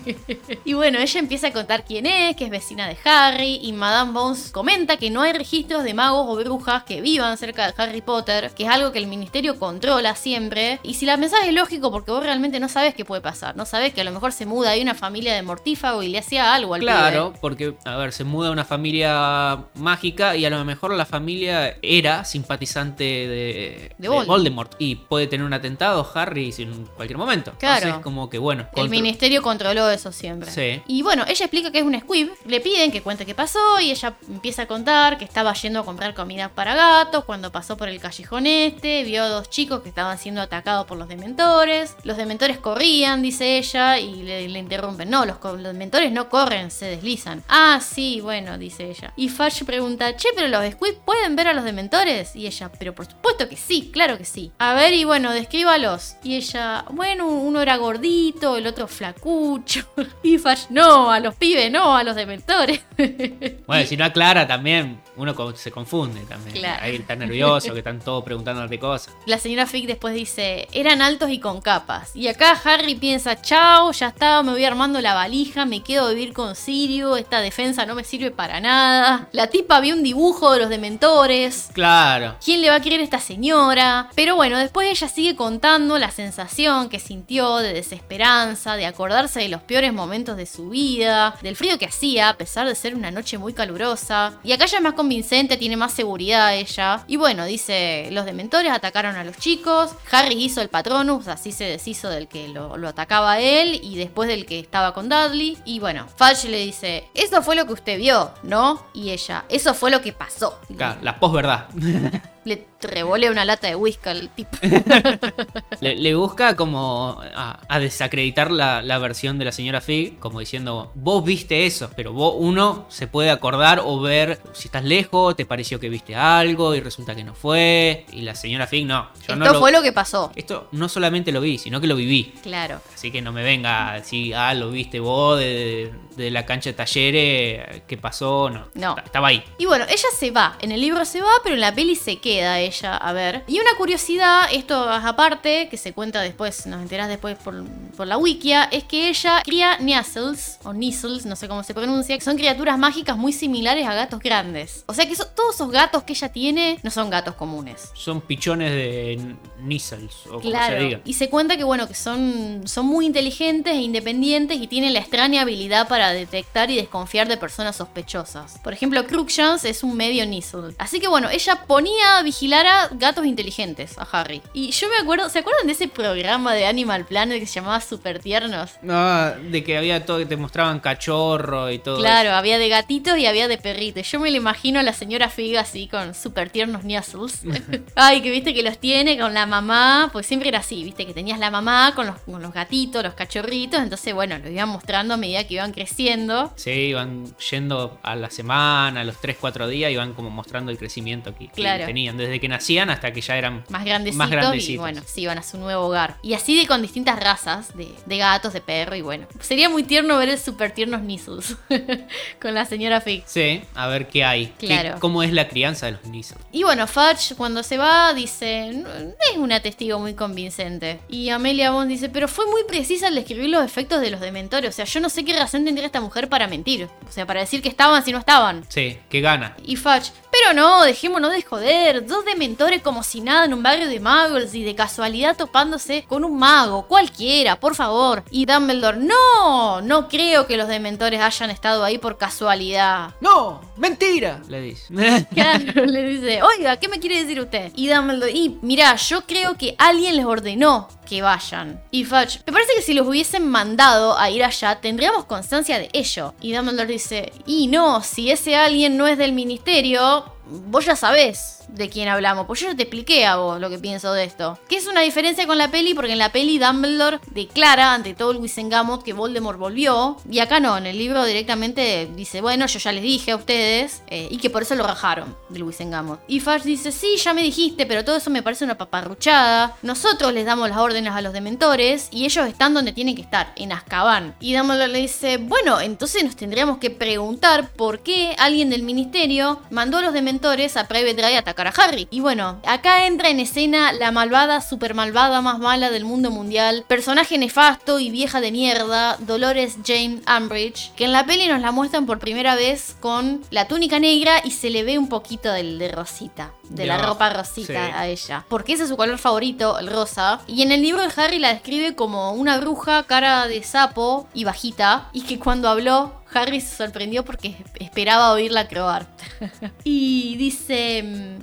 Y 0.64 0.72
bueno, 0.72 0.98
ella 0.98 1.20
empieza 1.20 1.48
a 1.48 1.52
contar 1.52 1.84
quién 1.84 2.06
es, 2.06 2.36
que 2.36 2.44
es 2.44 2.51
vecina 2.51 2.88
de 2.88 2.96
Harry, 3.05 3.59
y 3.62 3.72
Madame 3.72 4.12
Bones 4.12 4.51
comenta 4.51 4.96
que 4.96 5.10
no 5.10 5.20
hay 5.22 5.32
registros 5.34 5.84
de 5.84 5.92
magos 5.92 6.26
o 6.28 6.36
brujas 6.36 6.84
que 6.84 7.01
vivan 7.02 7.36
cerca 7.36 7.66
de 7.70 7.74
Harry 7.82 8.01
Potter, 8.01 8.51
que 8.56 8.64
es 8.64 8.68
algo 8.70 8.92
que 8.92 8.98
el 8.98 9.06
ministerio 9.06 9.59
controla 9.59 10.14
siempre. 10.14 10.80
Y 10.82 10.94
si 10.94 11.05
la 11.06 11.16
mensaje 11.18 11.48
es 11.48 11.55
lógico, 11.55 11.90
porque 11.90 12.10
vos 12.12 12.22
realmente 12.22 12.60
no 12.60 12.68
sabes 12.70 12.94
qué 12.94 13.05
puede 13.05 13.20
pasar, 13.20 13.56
no 13.56 13.66
sabes 13.66 13.92
que 13.92 14.01
a 14.01 14.05
lo 14.05 14.12
mejor 14.12 14.32
se 14.32 14.46
muda 14.46 14.70
ahí 14.70 14.80
una 14.82 14.94
familia 14.94 15.34
de 15.34 15.42
mortífago 15.65 16.03
y 16.03 16.09
le 16.09 16.19
hacía 16.19 16.55
algo 16.55 16.74
al 16.74 16.81
Claro, 16.82 17.28
pibe. 17.31 17.39
porque, 17.41 17.74
a 17.85 17.97
ver, 17.97 18.12
se 18.12 18.24
muda 18.24 18.49
a 18.51 18.53
una 18.53 18.65
familia 18.66 19.65
mágica 19.74 20.36
y 20.36 20.45
a 20.45 20.51
lo 20.51 20.62
mejor 20.65 20.95
la 20.95 21.07
familia 21.07 21.77
era 21.81 22.24
simpatizante 22.24 23.05
de, 23.05 23.93
De 23.97 24.09
Voldemort. 24.09 24.28
Voldemort. 24.28 24.73
Y 24.78 24.97
puede 24.97 25.27
tener 25.27 25.47
un 25.47 25.53
atentado 25.55 26.07
Harry 26.15 26.55
en 26.59 26.85
cualquier 26.97 27.16
momento. 27.19 27.53
Claro. 27.59 27.77
Entonces, 27.86 28.03
como 28.03 28.28
que 28.28 28.39
bueno. 28.39 28.66
El 28.77 28.91
ministerio 28.91 29.43
controló 29.43 29.89
eso 29.89 30.12
siempre. 30.12 30.51
Sí. 30.51 30.82
Y 30.86 31.03
bueno, 31.03 31.24
ella 31.27 31.47
explica 31.47 31.70
que 31.73 31.78
es 31.78 31.85
un 31.85 31.99
squib, 31.99 32.31
le 32.47 32.61
piden 32.61 32.93
que 32.93 33.01
cuente 33.03 33.24
qué 33.24 33.35
pasó 33.35 33.81
y 33.81 33.91
ella 33.91 34.15
empieza 34.28 34.62
a 34.62 34.66
contar 34.66 35.16
que 35.16 35.24
estaba 35.24 35.55
yendo 35.55 35.81
a 35.81 35.85
comprar 35.85 36.12
comida 36.15 36.51
para 36.51 36.74
gatos 36.74 37.24
cuando 37.24 37.51
pasó 37.51 37.77
por 37.78 37.89
el 37.89 38.01
callejón 38.01 38.47
este, 38.47 39.03
vio 39.05 39.23
a 39.24 39.28
dos 39.28 39.49
chicos 39.49 39.81
que 39.81 39.89
estaban 39.89 40.19
siendo 40.19 40.43
atacados 40.43 40.86
por 40.86 40.99
los 40.99 41.09
dementores. 41.09 41.97
Los 42.05 42.16
dementores 42.19 42.59
corrían, 42.59 43.23
dice 43.23 43.57
ella, 43.59 43.99
y 43.99 44.23
le, 44.23 44.49
le 44.49 44.59
interrumpen. 44.59 45.09
No, 45.09 45.24
los, 45.24 45.39
co- 45.56 45.62
los 45.62 45.72
dementores 45.72 46.12
no 46.12 46.28
corren, 46.28 46.70
se 46.70 46.86
deslizan. 46.86 47.43
Ah, 47.48 47.81
sí, 47.82 48.20
bueno, 48.20 48.59
dice 48.59 48.90
ella. 48.90 49.12
Y 49.16 49.28
Fudge 49.28 49.64
pregunta, 49.64 50.16
che, 50.16 50.28
pero 50.35 50.48
los 50.48 50.64
squib 50.72 50.97
pueden 51.05 51.36
ver 51.36 51.48
a 51.48 51.52
los 51.55 51.64
dementores? 51.64 52.35
Y 52.36 52.47
ella, 52.47 52.70
pero 52.78 52.94
por 52.94 53.06
supuesto 53.06 53.48
que 53.48 53.56
sí, 53.56 53.90
claro 53.93 54.18
que 54.18 54.24
sí. 54.24 54.52
A 54.59 54.74
ver, 54.74 54.93
y 54.94 55.05
bueno, 55.05 55.32
descríbalos. 55.32 56.16
Y 56.22 56.36
ella, 56.36 56.85
bueno, 56.90 57.26
uno 57.26 57.60
era 57.60 57.76
gordito, 57.76 58.56
el 58.56 58.66
otro 58.66 58.86
flacucho. 58.89 59.86
Y 60.22 60.39
Fudge, 60.39 60.66
no, 60.70 61.10
a 61.10 61.20
los 61.20 61.35
pibes, 61.35 61.70
no, 61.70 61.97
a 61.97 62.02
los 62.02 62.16
dementores. 62.16 62.81
Bueno, 63.66 63.86
si 63.86 63.97
no 63.97 64.05
aclara 64.05 64.47
también, 64.47 65.01
uno 65.16 65.35
se 65.56 65.70
confunde 65.70 66.20
también. 66.22 66.56
Claro. 66.56 66.82
Ahí 66.82 66.97
está 66.97 67.16
nervioso, 67.16 67.72
que 67.72 67.78
están 67.78 67.98
todos 68.01 68.22
preguntándote 68.24 68.78
cosas. 68.78 69.14
La 69.26 69.39
señora 69.39 69.66
Fick 69.66 69.86
después 69.86 70.14
dice, 70.14 70.68
eran 70.72 71.01
altos 71.02 71.31
y 71.31 71.39
con 71.39 71.60
capas. 71.60 72.14
Y 72.14 72.28
acá 72.28 72.60
Harry 72.64 72.94
piensa, 72.94 73.40
chao, 73.40 73.90
ya 73.93 74.09
está, 74.09 74.43
me 74.43 74.52
voy 74.52 74.64
armando 74.64 75.01
la 75.01 75.14
hija, 75.44 75.66
me 75.66 75.82
quedo 75.82 76.06
a 76.06 76.10
vivir 76.10 76.32
con 76.32 76.56
Sirio, 76.56 77.16
esta 77.16 77.40
defensa 77.40 77.84
no 77.86 77.94
me 77.94 78.04
sirve 78.04 78.30
para 78.30 78.60
nada. 78.60 79.28
La 79.32 79.48
tipa 79.48 79.80
vio 79.80 79.94
un 79.94 80.02
dibujo 80.02 80.52
de 80.52 80.60
los 80.60 80.68
dementores. 80.70 81.68
Claro. 81.72 82.36
¿Quién 82.42 82.62
le 82.62 82.70
va 82.70 82.76
a 82.76 82.80
creer 82.80 83.00
a 83.00 83.04
esta 83.04 83.20
señora? 83.20 84.08
Pero 84.14 84.36
bueno, 84.36 84.58
después 84.58 84.88
ella 84.88 85.08
sigue 85.08 85.36
contando 85.36 85.98
la 85.98 86.10
sensación 86.10 86.88
que 86.88 86.98
sintió 86.98 87.58
de 87.58 87.72
desesperanza, 87.72 88.76
de 88.76 88.86
acordarse 88.86 89.40
de 89.40 89.48
los 89.48 89.62
peores 89.62 89.92
momentos 89.92 90.36
de 90.36 90.46
su 90.46 90.70
vida, 90.70 91.36
del 91.42 91.56
frío 91.56 91.78
que 91.78 91.86
hacía 91.86 92.30
a 92.30 92.36
pesar 92.36 92.66
de 92.66 92.74
ser 92.74 92.94
una 92.94 93.10
noche 93.10 93.36
muy 93.36 93.52
calurosa. 93.52 94.38
Y 94.42 94.52
acá 94.52 94.66
ya 94.66 94.78
es 94.78 94.82
más 94.82 94.94
convincente, 94.94 95.56
tiene 95.56 95.76
más 95.76 95.92
seguridad 95.92 96.54
ella. 96.54 97.04
Y 97.06 97.16
bueno, 97.16 97.44
dice, 97.44 98.08
los 98.12 98.24
dementores 98.24 98.72
atacaron 98.72 99.16
a 99.16 99.24
los 99.24 99.36
chicos, 99.36 99.90
Harry 100.10 100.42
hizo 100.42 100.62
el 100.62 100.70
patronus, 100.70 101.28
así 101.28 101.52
se 101.52 101.64
deshizo 101.64 102.08
del 102.08 102.28
que 102.28 102.48
lo, 102.48 102.78
lo 102.78 102.88
atacaba 102.88 103.32
a 103.32 103.40
él 103.40 103.80
y 103.82 103.96
después 103.96 104.28
del 104.28 104.46
que 104.46 104.58
estaba 104.58 104.94
con 104.94 105.08
Y 105.40 105.78
bueno, 105.81 106.06
Fudge 106.16 106.48
le 106.48 106.59
dice, 106.59 107.11
eso 107.15 107.43
fue 107.43 107.56
lo 107.56 107.66
que 107.66 107.73
usted 107.73 107.98
vio, 107.98 108.32
¿no? 108.43 108.86
Y 108.93 109.11
ella, 109.11 109.44
eso 109.48 109.74
fue 109.74 109.90
lo 109.90 110.01
que 110.01 110.12
pasó. 110.12 110.61
Claro, 110.77 111.01
la 111.02 111.19
posverdad. 111.19 111.69
Le 112.44 112.66
revolea 112.82 113.30
una 113.30 113.44
lata 113.44 113.66
de 113.68 113.74
whisky 113.76 114.08
al 114.10 114.28
tipo. 114.30 114.50
le, 115.80 115.96
le 115.96 116.14
busca 116.14 116.54
como 116.56 117.18
a, 117.34 117.60
a 117.68 117.78
desacreditar 117.78 118.50
la, 118.50 118.82
la 118.82 118.98
versión 118.98 119.38
de 119.38 119.44
la 119.46 119.52
señora 119.52 119.80
Fig, 119.80 120.18
como 120.18 120.40
diciendo, 120.40 120.92
vos 120.94 121.24
viste 121.24 121.64
eso, 121.66 121.90
pero 121.96 122.12
vos 122.12 122.34
uno 122.36 122.84
se 122.90 123.06
puede 123.06 123.30
acordar 123.30 123.80
o 123.82 124.00
ver 124.00 124.40
si 124.52 124.68
estás 124.68 124.84
lejos, 124.84 125.36
te 125.36 125.46
pareció 125.46 125.80
que 125.80 125.88
viste 125.88 126.14
algo 126.14 126.74
y 126.74 126.80
resulta 126.80 127.14
que 127.14 127.24
no 127.24 127.34
fue. 127.34 128.04
Y 128.12 128.22
la 128.22 128.34
señora 128.34 128.66
Fig, 128.66 128.86
no. 128.86 129.08
Yo 129.14 129.20
Esto 129.20 129.36
no 129.36 129.52
lo- 129.52 129.58
fue 129.60 129.72
lo 129.72 129.82
que 129.82 129.92
pasó. 129.92 130.30
Esto 130.36 130.68
no 130.72 130.88
solamente 130.88 131.32
lo 131.32 131.40
vi, 131.40 131.56
sino 131.58 131.80
que 131.80 131.86
lo 131.86 131.96
viví. 131.96 132.34
Claro. 132.42 132.80
Así 132.94 133.10
que 133.10 133.22
no 133.22 133.32
me 133.32 133.42
venga 133.42 133.92
a 133.92 133.94
decir, 133.94 134.34
ah, 134.34 134.52
lo 134.54 134.70
viste 134.70 135.00
vos 135.00 135.38
de, 135.38 135.92
de 136.16 136.30
la 136.30 136.44
cancha 136.44 136.70
de 136.70 136.74
talleres, 136.74 137.82
¿qué 137.86 137.96
pasó? 137.96 138.50
No. 138.50 138.68
No. 138.74 138.96
Estaba 139.02 139.28
ahí. 139.28 139.42
Y 139.58 139.64
bueno, 139.64 139.86
ella 139.88 140.08
se 140.18 140.30
va. 140.30 140.58
En 140.60 140.72
el 140.72 140.80
libro 140.82 141.04
se 141.06 141.20
va, 141.22 141.30
pero 141.42 141.54
en 141.54 141.60
la 141.62 141.74
peli 141.74 141.94
se 141.96 142.18
queda 142.18 142.34
ella 142.40 142.97
a 142.97 143.12
ver. 143.12 143.43
Y 143.47 143.59
una 143.61 143.74
curiosidad, 143.77 144.47
esto 144.52 144.90
es 144.93 145.05
aparte, 145.05 145.69
que 145.69 145.77
se 145.77 145.93
cuenta 145.93 146.20
después, 146.20 146.66
nos 146.66 146.82
enterás 146.82 147.09
después 147.09 147.36
por, 147.36 147.65
por 147.97 148.06
la 148.06 148.16
wikia, 148.19 148.65
es 148.65 148.85
que 148.85 149.09
ella 149.09 149.43
cría 149.44 149.78
Niassels, 149.78 150.59
o 150.65 150.73
Nizzles, 150.73 151.27
no 151.27 151.36
sé 151.36 151.48
cómo 151.48 151.62
se 151.62 151.74
pronuncia, 151.74 152.16
que 152.16 152.24
son 152.24 152.36
criaturas 152.36 152.78
mágicas 152.78 153.16
muy 153.16 153.32
similares 153.32 153.86
a 153.86 153.94
gatos 153.94 154.20
grandes. 154.20 154.85
O 154.86 154.94
sea 154.94 155.06
que 155.09 155.15
todos 155.16 155.55
esos 155.55 155.70
gatos 155.70 156.02
que 156.02 156.12
ella 156.12 156.28
tiene 156.31 156.78
no 156.82 156.90
son 156.90 157.11
gatos 157.11 157.35
comunes. 157.35 157.90
Son 157.94 158.20
pichones 158.20 158.70
de 158.73 159.35
Nizzles, 159.61 160.15
o 160.27 160.31
como 160.31 160.43
se 160.43 160.48
Claro. 160.51 160.78
diga. 160.82 161.01
Y 161.05 161.15
se 161.15 161.28
cuenta 161.31 161.56
que 161.56 161.65
bueno, 161.65 161.86
que 161.89 161.94
son, 161.94 162.62
son 162.66 162.86
muy 162.86 163.06
inteligentes 163.06 163.73
e 163.74 163.77
independientes 163.82 164.59
y 164.61 164.66
tienen 164.66 164.93
la 164.94 165.01
extraña 165.01 165.43
habilidad 165.43 165.89
para 165.89 166.11
detectar 166.12 166.70
y 166.70 166.77
desconfiar 166.77 167.28
de 167.28 167.36
personas 167.36 167.77
sospechosas. 167.77 168.59
Por 168.62 168.73
ejemplo, 168.73 169.06
Crookshanks 169.06 169.65
es 169.65 169.82
un 169.82 169.97
medio 169.97 170.24
Nizzle. 170.27 170.74
Así 170.78 171.01
que 171.01 171.09
bueno, 171.09 171.28
ella 171.31 171.65
ponía 171.66 172.23
a 172.24 172.26
vigilar 172.26 172.66
a 172.66 172.88
gatos 172.92 173.26
inteligentes, 173.26 173.98
a 173.98 174.02
Harry. 174.10 174.40
Y 174.55 174.70
yo 174.70 174.88
me 174.88 174.96
acuerdo, 174.96 175.28
¿se 175.28 175.40
acuerdan 175.40 175.66
de 175.66 175.74
ese 175.74 175.88
programa 175.88 176.55
de 176.55 176.64
Animal 176.66 177.05
Planet 177.05 177.38
que 177.38 177.46
se 177.46 177.55
llamaba 177.55 177.80
Super 177.82 178.18
Tiernos? 178.18 178.70
No, 178.80 179.30
de 179.32 179.62
que 179.62 179.76
había 179.76 180.06
todo 180.06 180.18
que 180.18 180.26
te 180.26 180.36
mostraban 180.38 180.80
cachorro 180.80 181.70
y 181.70 181.78
todo. 181.78 181.98
Claro, 181.98 182.30
eso. 182.30 182.36
había 182.38 182.59
de 182.59 182.68
gatitos 182.70 183.18
y 183.18 183.26
había 183.26 183.46
de 183.46 183.59
perritos. 183.59 184.10
Yo 184.10 184.20
me 184.20 184.30
lo 184.30 184.36
imagino 184.38 184.80
a 184.80 184.82
la 184.82 184.94
señora 184.94 185.28
Figa 185.28 185.60
así 185.60 185.86
con 185.86 186.14
super 186.14 186.48
tiernos 186.48 186.84
Nizzles. 186.84 187.42
Ay, 187.94 188.22
que 188.22 188.30
viste 188.30 188.55
que 188.55 188.62
los 188.62 188.78
tiene 188.78 189.18
con 189.18 189.34
la 189.34 189.44
mamá, 189.46 190.09
pues 190.12 190.26
siempre 190.26 190.48
era 190.48 190.60
así, 190.60 190.82
viste 190.82 191.06
que 191.06 191.12
tenías 191.12 191.38
la 191.38 191.51
mamá 191.51 191.92
con 191.94 192.06
los, 192.06 192.16
con 192.20 192.40
los 192.40 192.52
gatitos, 192.55 193.02
los 193.02 193.14
cachorritos, 193.14 193.80
entonces 193.82 194.14
bueno, 194.14 194.38
lo 194.38 194.48
iban 194.51 194.70
mostrando 194.70 195.14
a 195.14 195.16
medida 195.18 195.44
que 195.46 195.55
iban 195.55 195.72
creciendo. 195.72 196.52
Sí, 196.56 196.70
iban 196.70 197.36
yendo 197.51 197.98
a 198.02 198.16
la 198.16 198.30
semana, 198.30 199.02
a 199.02 199.05
los 199.05 199.20
3, 199.20 199.36
4 199.38 199.68
días, 199.68 199.90
iban 199.92 200.14
como 200.14 200.30
mostrando 200.30 200.70
el 200.70 200.78
crecimiento 200.78 201.34
que, 201.34 201.48
que 201.48 201.52
Claro. 201.64 201.84
tenían, 201.86 202.14
desde 202.16 202.41
que 202.41 202.49
nacían 202.49 202.91
hasta 202.91 203.12
que 203.12 203.20
ya 203.20 203.36
eran 203.36 203.65
Más 203.69 203.85
grandecitos, 203.85 204.19
Más 204.19 204.28
y 204.28 204.32
grandecitos. 204.32 204.81
bueno, 204.81 205.03
se 205.07 205.20
iban 205.20 205.39
a 205.39 205.43
su 205.43 205.59
nuevo 205.59 205.86
hogar. 205.86 206.16
Y 206.23 206.35
así 206.35 206.59
de 206.59 206.66
con 206.66 206.82
distintas 206.82 207.19
razas 207.19 207.77
de, 207.77 207.89
de 208.07 208.19
gatos, 208.19 208.53
de 208.53 208.61
perro 208.61 208.95
y 208.97 209.01
bueno. 209.03 209.27
Sería 209.41 209.69
muy 209.69 209.82
tierno 209.82 210.16
ver 210.19 210.28
el 210.28 210.39
super 210.39 210.73
tiernos 210.73 211.03
Nizzles 211.03 211.57
con 212.41 212.55
la 212.55 212.65
señora 212.65 213.01
Fig. 213.01 213.23
Sí, 213.27 213.62
a 213.74 213.86
ver 213.89 214.09
qué 214.09 214.24
hay. 214.24 214.53
qué- 214.59 214.66
Claro. 214.66 214.97
¿Cómo 215.01 215.23
es 215.23 215.32
la 215.32 215.49
crianza 215.49 215.86
de 215.86 215.93
los 215.93 216.05
Nizzles? 216.07 216.41
Y 216.53 216.62
bueno, 216.62 216.86
Fudge 216.86 217.35
cuando 217.36 217.62
se 217.62 217.77
va 217.77 218.12
dice, 218.15 218.70
no, 218.73 218.89
no 218.89 219.15
es 219.32 219.36
una 219.36 219.61
testigo 219.61 219.99
muy 219.99 220.15
convincente. 220.15 221.01
Y 221.09 221.28
Amelia 221.31 221.70
Bond 221.70 221.89
dice, 221.91 222.09
pero 222.09 222.28
fue 222.28 222.47
muy 222.47 222.65
precisa 222.65 223.09
al 223.09 223.15
describir 223.15 223.51
los 223.51 223.65
efectos 223.65 224.01
de 224.01 224.11
los 224.11 224.20
dementores. 224.20 224.70
O 224.70 224.73
sea, 224.73 224.85
yo 224.85 225.01
no 225.01 225.09
sé 225.09 225.24
qué 225.24 225.39
razón 225.39 225.65
tendría 225.65 225.86
esta 225.86 226.01
mujer 226.01 226.28
para 226.28 226.47
mentir. 226.47 226.89
O 227.09 227.12
sea, 227.12 227.27
para 227.27 227.41
decir 227.41 227.62
que 227.62 227.69
estaban 227.69 228.05
si 228.05 228.12
no 228.12 228.19
estaban. 228.19 228.65
Sí, 228.69 228.99
que 229.09 229.20
gana. 229.20 229.57
Y 229.65 229.77
Fudge, 229.77 230.12
pero 230.35 230.52
no, 230.52 230.82
dejémonos 230.82 231.31
de 231.31 231.43
joder. 231.43 232.06
Dos 232.06 232.24
dementores 232.24 232.82
como 232.82 233.05
si 233.05 233.20
nada 233.20 233.44
en 233.44 233.55
un 233.55 233.62
barrio 233.62 233.89
de 233.89 234.01
magos 234.01 234.52
y 234.55 234.65
de 234.65 234.74
casualidad 234.74 235.36
topándose 235.36 236.05
con 236.09 236.24
un 236.24 236.36
mago, 236.36 236.89
cualquiera, 236.89 237.61
por 237.61 237.77
favor. 237.77 238.24
Y 238.31 238.44
Dumbledore, 238.44 238.98
no, 238.98 239.81
no 239.81 240.09
creo 240.09 240.47
que 240.48 240.56
los 240.56 240.66
dementores 240.66 241.20
hayan 241.20 241.51
estado 241.51 241.85
ahí 241.85 241.98
por 241.98 242.19
casualidad. 242.19 243.15
¡No! 243.20 243.61
¡Mentira! 243.77 244.43
Le 244.48 244.61
dice. 244.61 244.85
Claro, 245.35 245.85
le 245.85 246.02
dice, 246.02 246.43
oiga, 246.43 246.77
¿qué 246.78 246.89
me 246.89 246.98
quiere 246.98 247.20
decir 247.20 247.40
usted? 247.40 247.73
Y 247.74 247.89
Dumbledore, 247.89 248.32
y 248.32 248.59
mira, 248.62 248.94
yo 248.97 249.23
creo 249.27 249.56
que 249.56 249.74
alguien 249.78 250.16
les 250.16 250.24
ordenó 250.24 250.89
que 251.05 251.23
vayan. 251.23 251.82
Y 251.90 252.05
Fudge, 252.05 252.40
me 252.47 252.52
parece 252.52 252.73
que 252.74 252.82
si 252.82 252.94
los 252.94 253.06
hubiesen 253.06 253.48
mandado 253.48 254.19
a 254.19 254.31
ir 254.31 254.44
allá, 254.44 254.81
tendríamos 254.81 255.24
constancia 255.24 255.78
de 255.78 255.90
ello. 255.93 256.35
Y 256.40 256.52
Dumbledore 256.52 256.93
dice, 256.93 257.32
y 257.47 257.66
no, 257.66 258.02
si 258.02 258.31
ese 258.31 258.56
alguien 258.56 258.97
no 258.97 259.06
es 259.06 259.19
del 259.19 259.32
ministerio, 259.32 260.23
안녕 260.24 260.43
vos 260.46 260.84
ya 260.84 260.96
sabés 260.96 261.64
de 261.68 261.88
quién 261.88 262.08
hablamos, 262.08 262.46
pues 262.46 262.60
yo 262.60 262.68
ya 262.68 262.76
te 262.76 262.82
expliqué 262.82 263.26
a 263.26 263.36
vos 263.36 263.60
lo 263.60 263.70
que 263.70 263.78
pienso 263.78 264.12
de 264.12 264.24
esto. 264.24 264.58
Que 264.68 264.76
es 264.76 264.86
una 264.86 265.00
diferencia 265.00 265.46
con 265.46 265.58
la 265.58 265.70
peli, 265.70 265.94
porque 265.94 266.12
en 266.12 266.18
la 266.18 266.30
peli 266.30 266.58
Dumbledore 266.58 267.20
declara 267.30 267.94
ante 267.94 268.14
todo 268.14 268.32
el 268.32 268.36
Wisengamot 268.38 269.02
que 269.02 269.12
Voldemort 269.12 269.58
volvió, 269.58 270.18
y 270.30 270.40
acá 270.40 270.60
no, 270.60 270.76
en 270.76 270.86
el 270.86 270.98
libro 270.98 271.24
directamente 271.24 272.08
dice, 272.14 272.40
bueno, 272.40 272.66
yo 272.66 272.78
ya 272.78 272.92
les 272.92 273.02
dije 273.02 273.32
a 273.32 273.36
ustedes, 273.36 274.02
eh, 274.08 274.28
y 274.30 274.38
que 274.38 274.50
por 274.50 274.62
eso 274.62 274.74
lo 274.74 274.86
rajaron 274.86 275.34
del 275.48 275.62
Wisengamot. 275.62 276.20
Y 276.28 276.40
Fudge 276.40 276.64
dice, 276.64 276.92
sí, 276.92 277.16
ya 277.16 277.32
me 277.32 277.42
dijiste, 277.42 277.86
pero 277.86 278.04
todo 278.04 278.16
eso 278.16 278.30
me 278.30 278.42
parece 278.42 278.64
una 278.64 278.78
paparruchada. 278.78 279.76
Nosotros 279.82 280.32
les 280.32 280.44
damos 280.44 280.68
las 280.68 280.78
órdenes 280.78 281.12
a 281.12 281.22
los 281.22 281.32
dementores, 281.32 282.08
y 282.10 282.24
ellos 282.24 282.46
están 282.46 282.74
donde 282.74 282.92
tienen 282.92 283.16
que 283.16 283.22
estar, 283.22 283.52
en 283.56 283.72
Azkaban. 283.72 284.34
Y 284.40 284.54
Dumbledore 284.54 284.92
le 284.92 284.98
dice, 285.00 285.38
bueno, 285.38 285.80
entonces 285.80 286.22
nos 286.24 286.36
tendríamos 286.36 286.78
que 286.78 286.90
preguntar 286.90 287.70
por 287.70 288.00
qué 288.00 288.36
alguien 288.38 288.70
del 288.70 288.82
ministerio 288.82 289.60
mandó 289.70 289.98
a 289.98 290.02
los 290.02 290.12
dementores 290.12 290.34
a 290.44 290.89
Private 290.89 291.15
Drive 291.15 291.36
a 291.36 291.40
atacar 291.40 291.66
a 291.66 291.70
Harry. 291.70 292.09
Y 292.11 292.20
bueno, 292.20 292.61
acá 292.66 293.06
entra 293.06 293.28
en 293.28 293.40
escena 293.40 293.93
la 293.93 294.11
malvada, 294.11 294.61
super 294.61 294.94
malvada 294.94 295.40
más 295.40 295.59
mala 295.59 295.90
del 295.90 296.05
mundo 296.05 296.31
mundial, 296.31 296.85
personaje 296.89 297.39
nefasto 297.39 297.98
y 297.98 298.11
vieja 298.11 298.40
de 298.40 298.52
mierda, 298.52 299.16
Dolores 299.20 299.77
Jane 299.85 300.20
Umbridge, 300.27 300.93
que 300.97 301.05
en 301.05 301.12
la 301.12 301.24
peli 301.24 301.47
nos 301.47 301.61
la 301.61 301.73
muestran 301.73 302.06
por 302.06 302.19
primera 302.19 302.56
vez 302.56 302.97
con 303.01 303.43
la 303.51 303.69
túnica 303.69 303.98
negra 303.98 304.40
y 304.44 304.51
se 304.51 304.70
le 304.70 304.82
ve 304.82 304.98
un 304.98 305.09
poquito 305.09 305.52
del 305.52 305.78
de 305.78 305.89
rosita, 305.89 306.52
de, 306.65 306.86
la 306.86 306.98
ropa 306.98 307.31
rosita 307.31 307.86
sí. 307.86 307.93
a 307.94 308.06
ella, 308.06 308.44
porque 308.48 308.74
ese 308.74 308.85
es 308.85 308.89
su 308.89 308.97
color 308.97 309.19
favorito, 309.19 309.78
el 309.78 309.86
rosa. 309.86 310.40
Y 310.47 310.62
en 310.62 310.73
el 310.73 310.82
libro 310.82 311.02
de 311.02 311.12
Harry 311.16 311.39
la 311.39 311.52
describe 311.52 311.94
como 311.94 312.32
una 312.32 312.59
bruja, 312.59 313.05
cara 313.05 313.47
de 313.47 313.62
sapo 313.62 314.28
y 314.35 314.44
bajita, 314.44 315.09
y 315.12 315.23
que 315.23 315.39
cuando 315.39 315.69
habló 315.69 316.23
Harry 316.35 316.61
se 316.61 316.77
sorprendió 316.77 317.24
porque 317.24 317.56
esperaba 317.81 318.32
oírla 318.32 318.69
croar. 318.69 319.06
y 319.85 320.36
dice, 320.36 320.98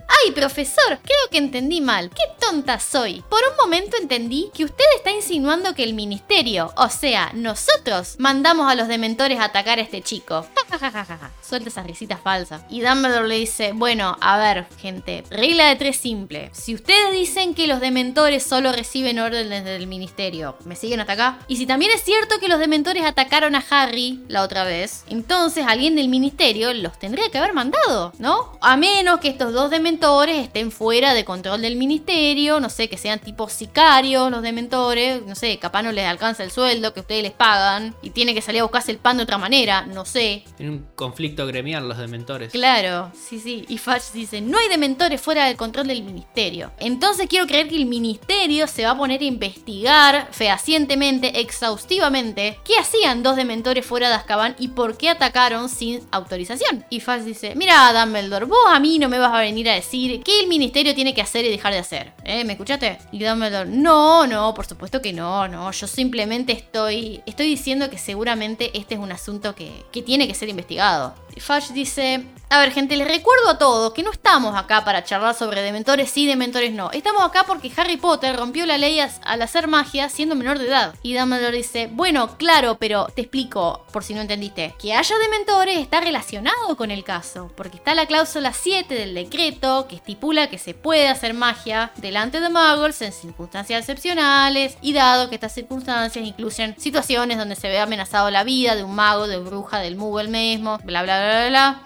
ay 0.07 0.31
profesor, 0.31 0.99
creo 1.01 1.29
que 1.29 1.37
entendí 1.37 1.81
mal, 1.81 2.09
qué 2.09 2.23
tonta 2.39 2.79
soy. 2.79 3.23
Por 3.29 3.39
un 3.49 3.57
momento 3.57 3.97
entendí 3.99 4.49
que 4.53 4.65
usted 4.65 4.85
está 4.95 5.11
insinuando 5.11 5.73
que 5.73 5.83
el 5.83 5.93
ministerio, 5.93 6.73
o 6.75 6.89
sea, 6.89 7.31
nosotros, 7.33 8.15
mandamos 8.19 8.69
a 8.69 8.75
los 8.75 8.87
dementores 8.87 9.39
a 9.39 9.45
atacar 9.45 9.79
a 9.79 9.81
este 9.81 10.01
chico. 10.01 10.45
Suelta 11.41 11.69
esas 11.69 11.85
risitas 11.85 12.19
falsas. 12.21 12.63
Y 12.69 12.81
Dumbledore 12.81 13.27
le 13.27 13.35
dice, 13.35 13.71
bueno, 13.73 14.17
a 14.21 14.37
ver, 14.37 14.65
gente, 14.79 15.23
regla 15.29 15.67
de 15.67 15.75
tres 15.75 15.97
simple. 15.97 16.49
Si 16.53 16.73
ustedes 16.73 17.13
dicen 17.13 17.53
que 17.53 17.67
los 17.67 17.79
dementores 17.79 18.43
solo 18.43 18.71
reciben 18.71 19.19
órdenes 19.19 19.63
del 19.63 19.87
ministerio, 19.87 20.57
¿me 20.65 20.75
siguen 20.75 20.99
hasta 20.99 21.13
acá? 21.13 21.39
Y 21.47 21.57
si 21.57 21.65
también 21.65 21.91
es 21.93 22.03
cierto 22.03 22.39
que 22.39 22.47
los 22.47 22.59
dementores 22.59 23.03
atacaron 23.03 23.55
a 23.55 23.63
Harry 23.69 24.23
la 24.27 24.43
otra 24.43 24.63
vez, 24.63 24.80
dementores, 24.81 25.03
entonces 25.09 25.65
alguien 25.67 25.95
del 25.95 26.09
ministerio 26.09 26.73
los 26.73 26.97
tendría 26.97 27.29
que 27.29 27.37
haber 27.37 27.53
mandado, 27.53 28.13
¿no? 28.19 28.57
A 28.61 28.77
menos 28.77 29.19
que 29.19 29.29
estos 29.29 29.53
dos 29.53 29.69
dementores 29.69 30.37
estén 30.37 30.71
fuera 30.71 31.13
de 31.13 31.25
control 31.25 31.61
del 31.61 31.75
ministerio, 31.75 32.59
no 32.59 32.69
sé, 32.69 32.89
que 32.89 32.97
sean 32.97 33.19
tipo 33.19 33.49
sicarios 33.49 34.31
los 34.31 34.41
dementores, 34.41 35.25
no 35.25 35.35
sé, 35.35 35.57
capaz 35.59 35.83
no 35.83 35.91
les 35.91 36.05
alcanza 36.05 36.43
el 36.43 36.51
sueldo 36.51 36.93
que 36.93 37.01
ustedes 37.01 37.23
les 37.23 37.31
pagan 37.31 37.95
y 38.01 38.11
tiene 38.11 38.33
que 38.33 38.41
salir 38.41 38.61
a 38.61 38.63
buscarse 38.63 38.91
el 38.91 38.97
pan 38.97 39.17
de 39.17 39.23
otra 39.23 39.37
manera, 39.37 39.85
no 39.85 40.05
sé. 40.05 40.43
Tienen 40.57 40.75
un 40.75 40.87
conflicto 40.95 41.45
gremial 41.47 41.87
los 41.87 41.97
dementores. 41.97 42.51
Claro, 42.51 43.11
sí, 43.13 43.39
sí. 43.39 43.65
Y 43.67 43.77
Fudge 43.77 44.11
dice, 44.13 44.41
no 44.41 44.57
hay 44.57 44.69
dementores 44.69 45.21
fuera 45.21 45.45
del 45.45 45.57
control 45.57 45.87
del 45.87 46.03
ministerio. 46.03 46.71
Entonces 46.79 47.27
quiero 47.27 47.47
creer 47.47 47.67
que 47.67 47.75
el 47.75 47.85
ministerio 47.85 48.67
se 48.67 48.83
va 48.83 48.91
a 48.91 48.97
poner 48.97 49.21
a 49.21 49.25
investigar 49.25 50.27
fehacientemente, 50.31 51.41
exhaustivamente, 51.41 52.59
qué 52.65 52.73
hacían 52.79 53.23
dos 53.23 53.35
dementores 53.35 53.85
fuera 53.85 54.09
de 54.09 54.15
Azkaban 54.15 54.55
y 54.59 54.69
por 54.71 54.97
qué 54.97 55.09
atacaron 55.09 55.69
sin 55.69 56.01
autorización. 56.11 56.85
Y 56.89 56.99
Fudge 56.99 57.23
dice, 57.23 57.55
mira 57.55 57.93
Dumbledore, 57.93 58.45
vos 58.45 58.57
a 58.67 58.79
mí 58.79 58.99
no 58.99 59.09
me 59.09 59.19
vas 59.19 59.33
a 59.33 59.39
venir 59.39 59.69
a 59.69 59.75
decir 59.75 60.21
qué 60.23 60.39
el 60.41 60.47
ministerio 60.47 60.95
tiene 60.95 61.13
que 61.13 61.21
hacer 61.21 61.45
y 61.45 61.49
dejar 61.49 61.73
de 61.73 61.79
hacer. 61.79 62.13
¿Eh? 62.23 62.43
¿Me 62.43 62.53
escuchaste? 62.53 62.97
Y 63.11 63.23
Dumbledore, 63.23 63.69
no, 63.69 64.27
no, 64.27 64.53
por 64.53 64.65
supuesto 64.65 65.01
que 65.01 65.13
no, 65.13 65.47
no. 65.47 65.71
Yo 65.71 65.87
simplemente 65.87 66.53
estoy, 66.53 67.21
estoy 67.25 67.47
diciendo 67.47 67.89
que 67.89 67.97
seguramente 67.97 68.71
este 68.77 68.95
es 68.95 68.99
un 68.99 69.11
asunto 69.11 69.55
que, 69.55 69.71
que 69.91 70.01
tiene 70.01 70.27
que 70.27 70.33
ser 70.33 70.49
investigado. 70.49 71.15
Fudge 71.37 71.73
dice, 71.73 72.25
a 72.51 72.59
ver 72.59 72.73
gente, 72.73 72.97
les 72.97 73.07
recuerdo 73.07 73.49
a 73.49 73.57
todos 73.57 73.93
que 73.93 74.03
no 74.03 74.11
estamos 74.11 74.57
acá 74.57 74.83
para 74.83 75.05
charlar 75.05 75.33
sobre 75.33 75.61
dementores 75.61 76.11
sí, 76.11 76.27
dementores 76.27 76.73
no. 76.73 76.91
Estamos 76.91 77.23
acá 77.23 77.45
porque 77.47 77.71
Harry 77.77 77.95
Potter 77.95 78.35
rompió 78.35 78.65
la 78.65 78.77
ley 78.77 78.99
al 78.99 79.41
hacer 79.41 79.69
magia 79.69 80.09
siendo 80.09 80.35
menor 80.35 80.59
de 80.59 80.67
edad. 80.67 80.93
Y 81.01 81.13
Dumbledore 81.13 81.55
dice, 81.55 81.87
bueno, 81.89 82.35
claro, 82.37 82.75
pero 82.77 83.07
te 83.15 83.21
explico, 83.21 83.85
por 83.93 84.03
si 84.03 84.13
no 84.13 84.19
entendiste. 84.19 84.75
Que 84.77 84.93
haya 84.93 85.17
dementores 85.17 85.79
está 85.79 86.01
relacionado 86.01 86.75
con 86.75 86.91
el 86.91 87.05
caso, 87.05 87.49
porque 87.55 87.77
está 87.77 87.95
la 87.95 88.05
cláusula 88.05 88.51
7 88.51 88.95
del 88.95 89.13
decreto 89.13 89.87
que 89.87 89.95
estipula 89.95 90.49
que 90.49 90.57
se 90.57 90.73
puede 90.73 91.07
hacer 91.07 91.33
magia 91.33 91.93
delante 91.95 92.41
de 92.41 92.49
muggles 92.49 93.01
en 93.01 93.13
circunstancias 93.13 93.79
excepcionales 93.79 94.77
y 94.81 94.91
dado 94.91 95.29
que 95.29 95.35
estas 95.35 95.53
circunstancias 95.53 96.27
incluyen 96.27 96.75
situaciones 96.77 97.37
donde 97.37 97.55
se 97.55 97.69
ve 97.69 97.79
amenazado 97.79 98.29
la 98.29 98.43
vida 98.43 98.75
de 98.75 98.83
un 98.83 98.93
mago, 98.93 99.29
de 99.29 99.37
bruja, 99.37 99.79
del 99.79 99.95
muggle 99.95 100.27
mismo, 100.27 100.79
bla 100.83 101.01
bla 101.01 101.17
bla 101.17 101.47
bla 101.47 101.49
bla. 101.49 101.81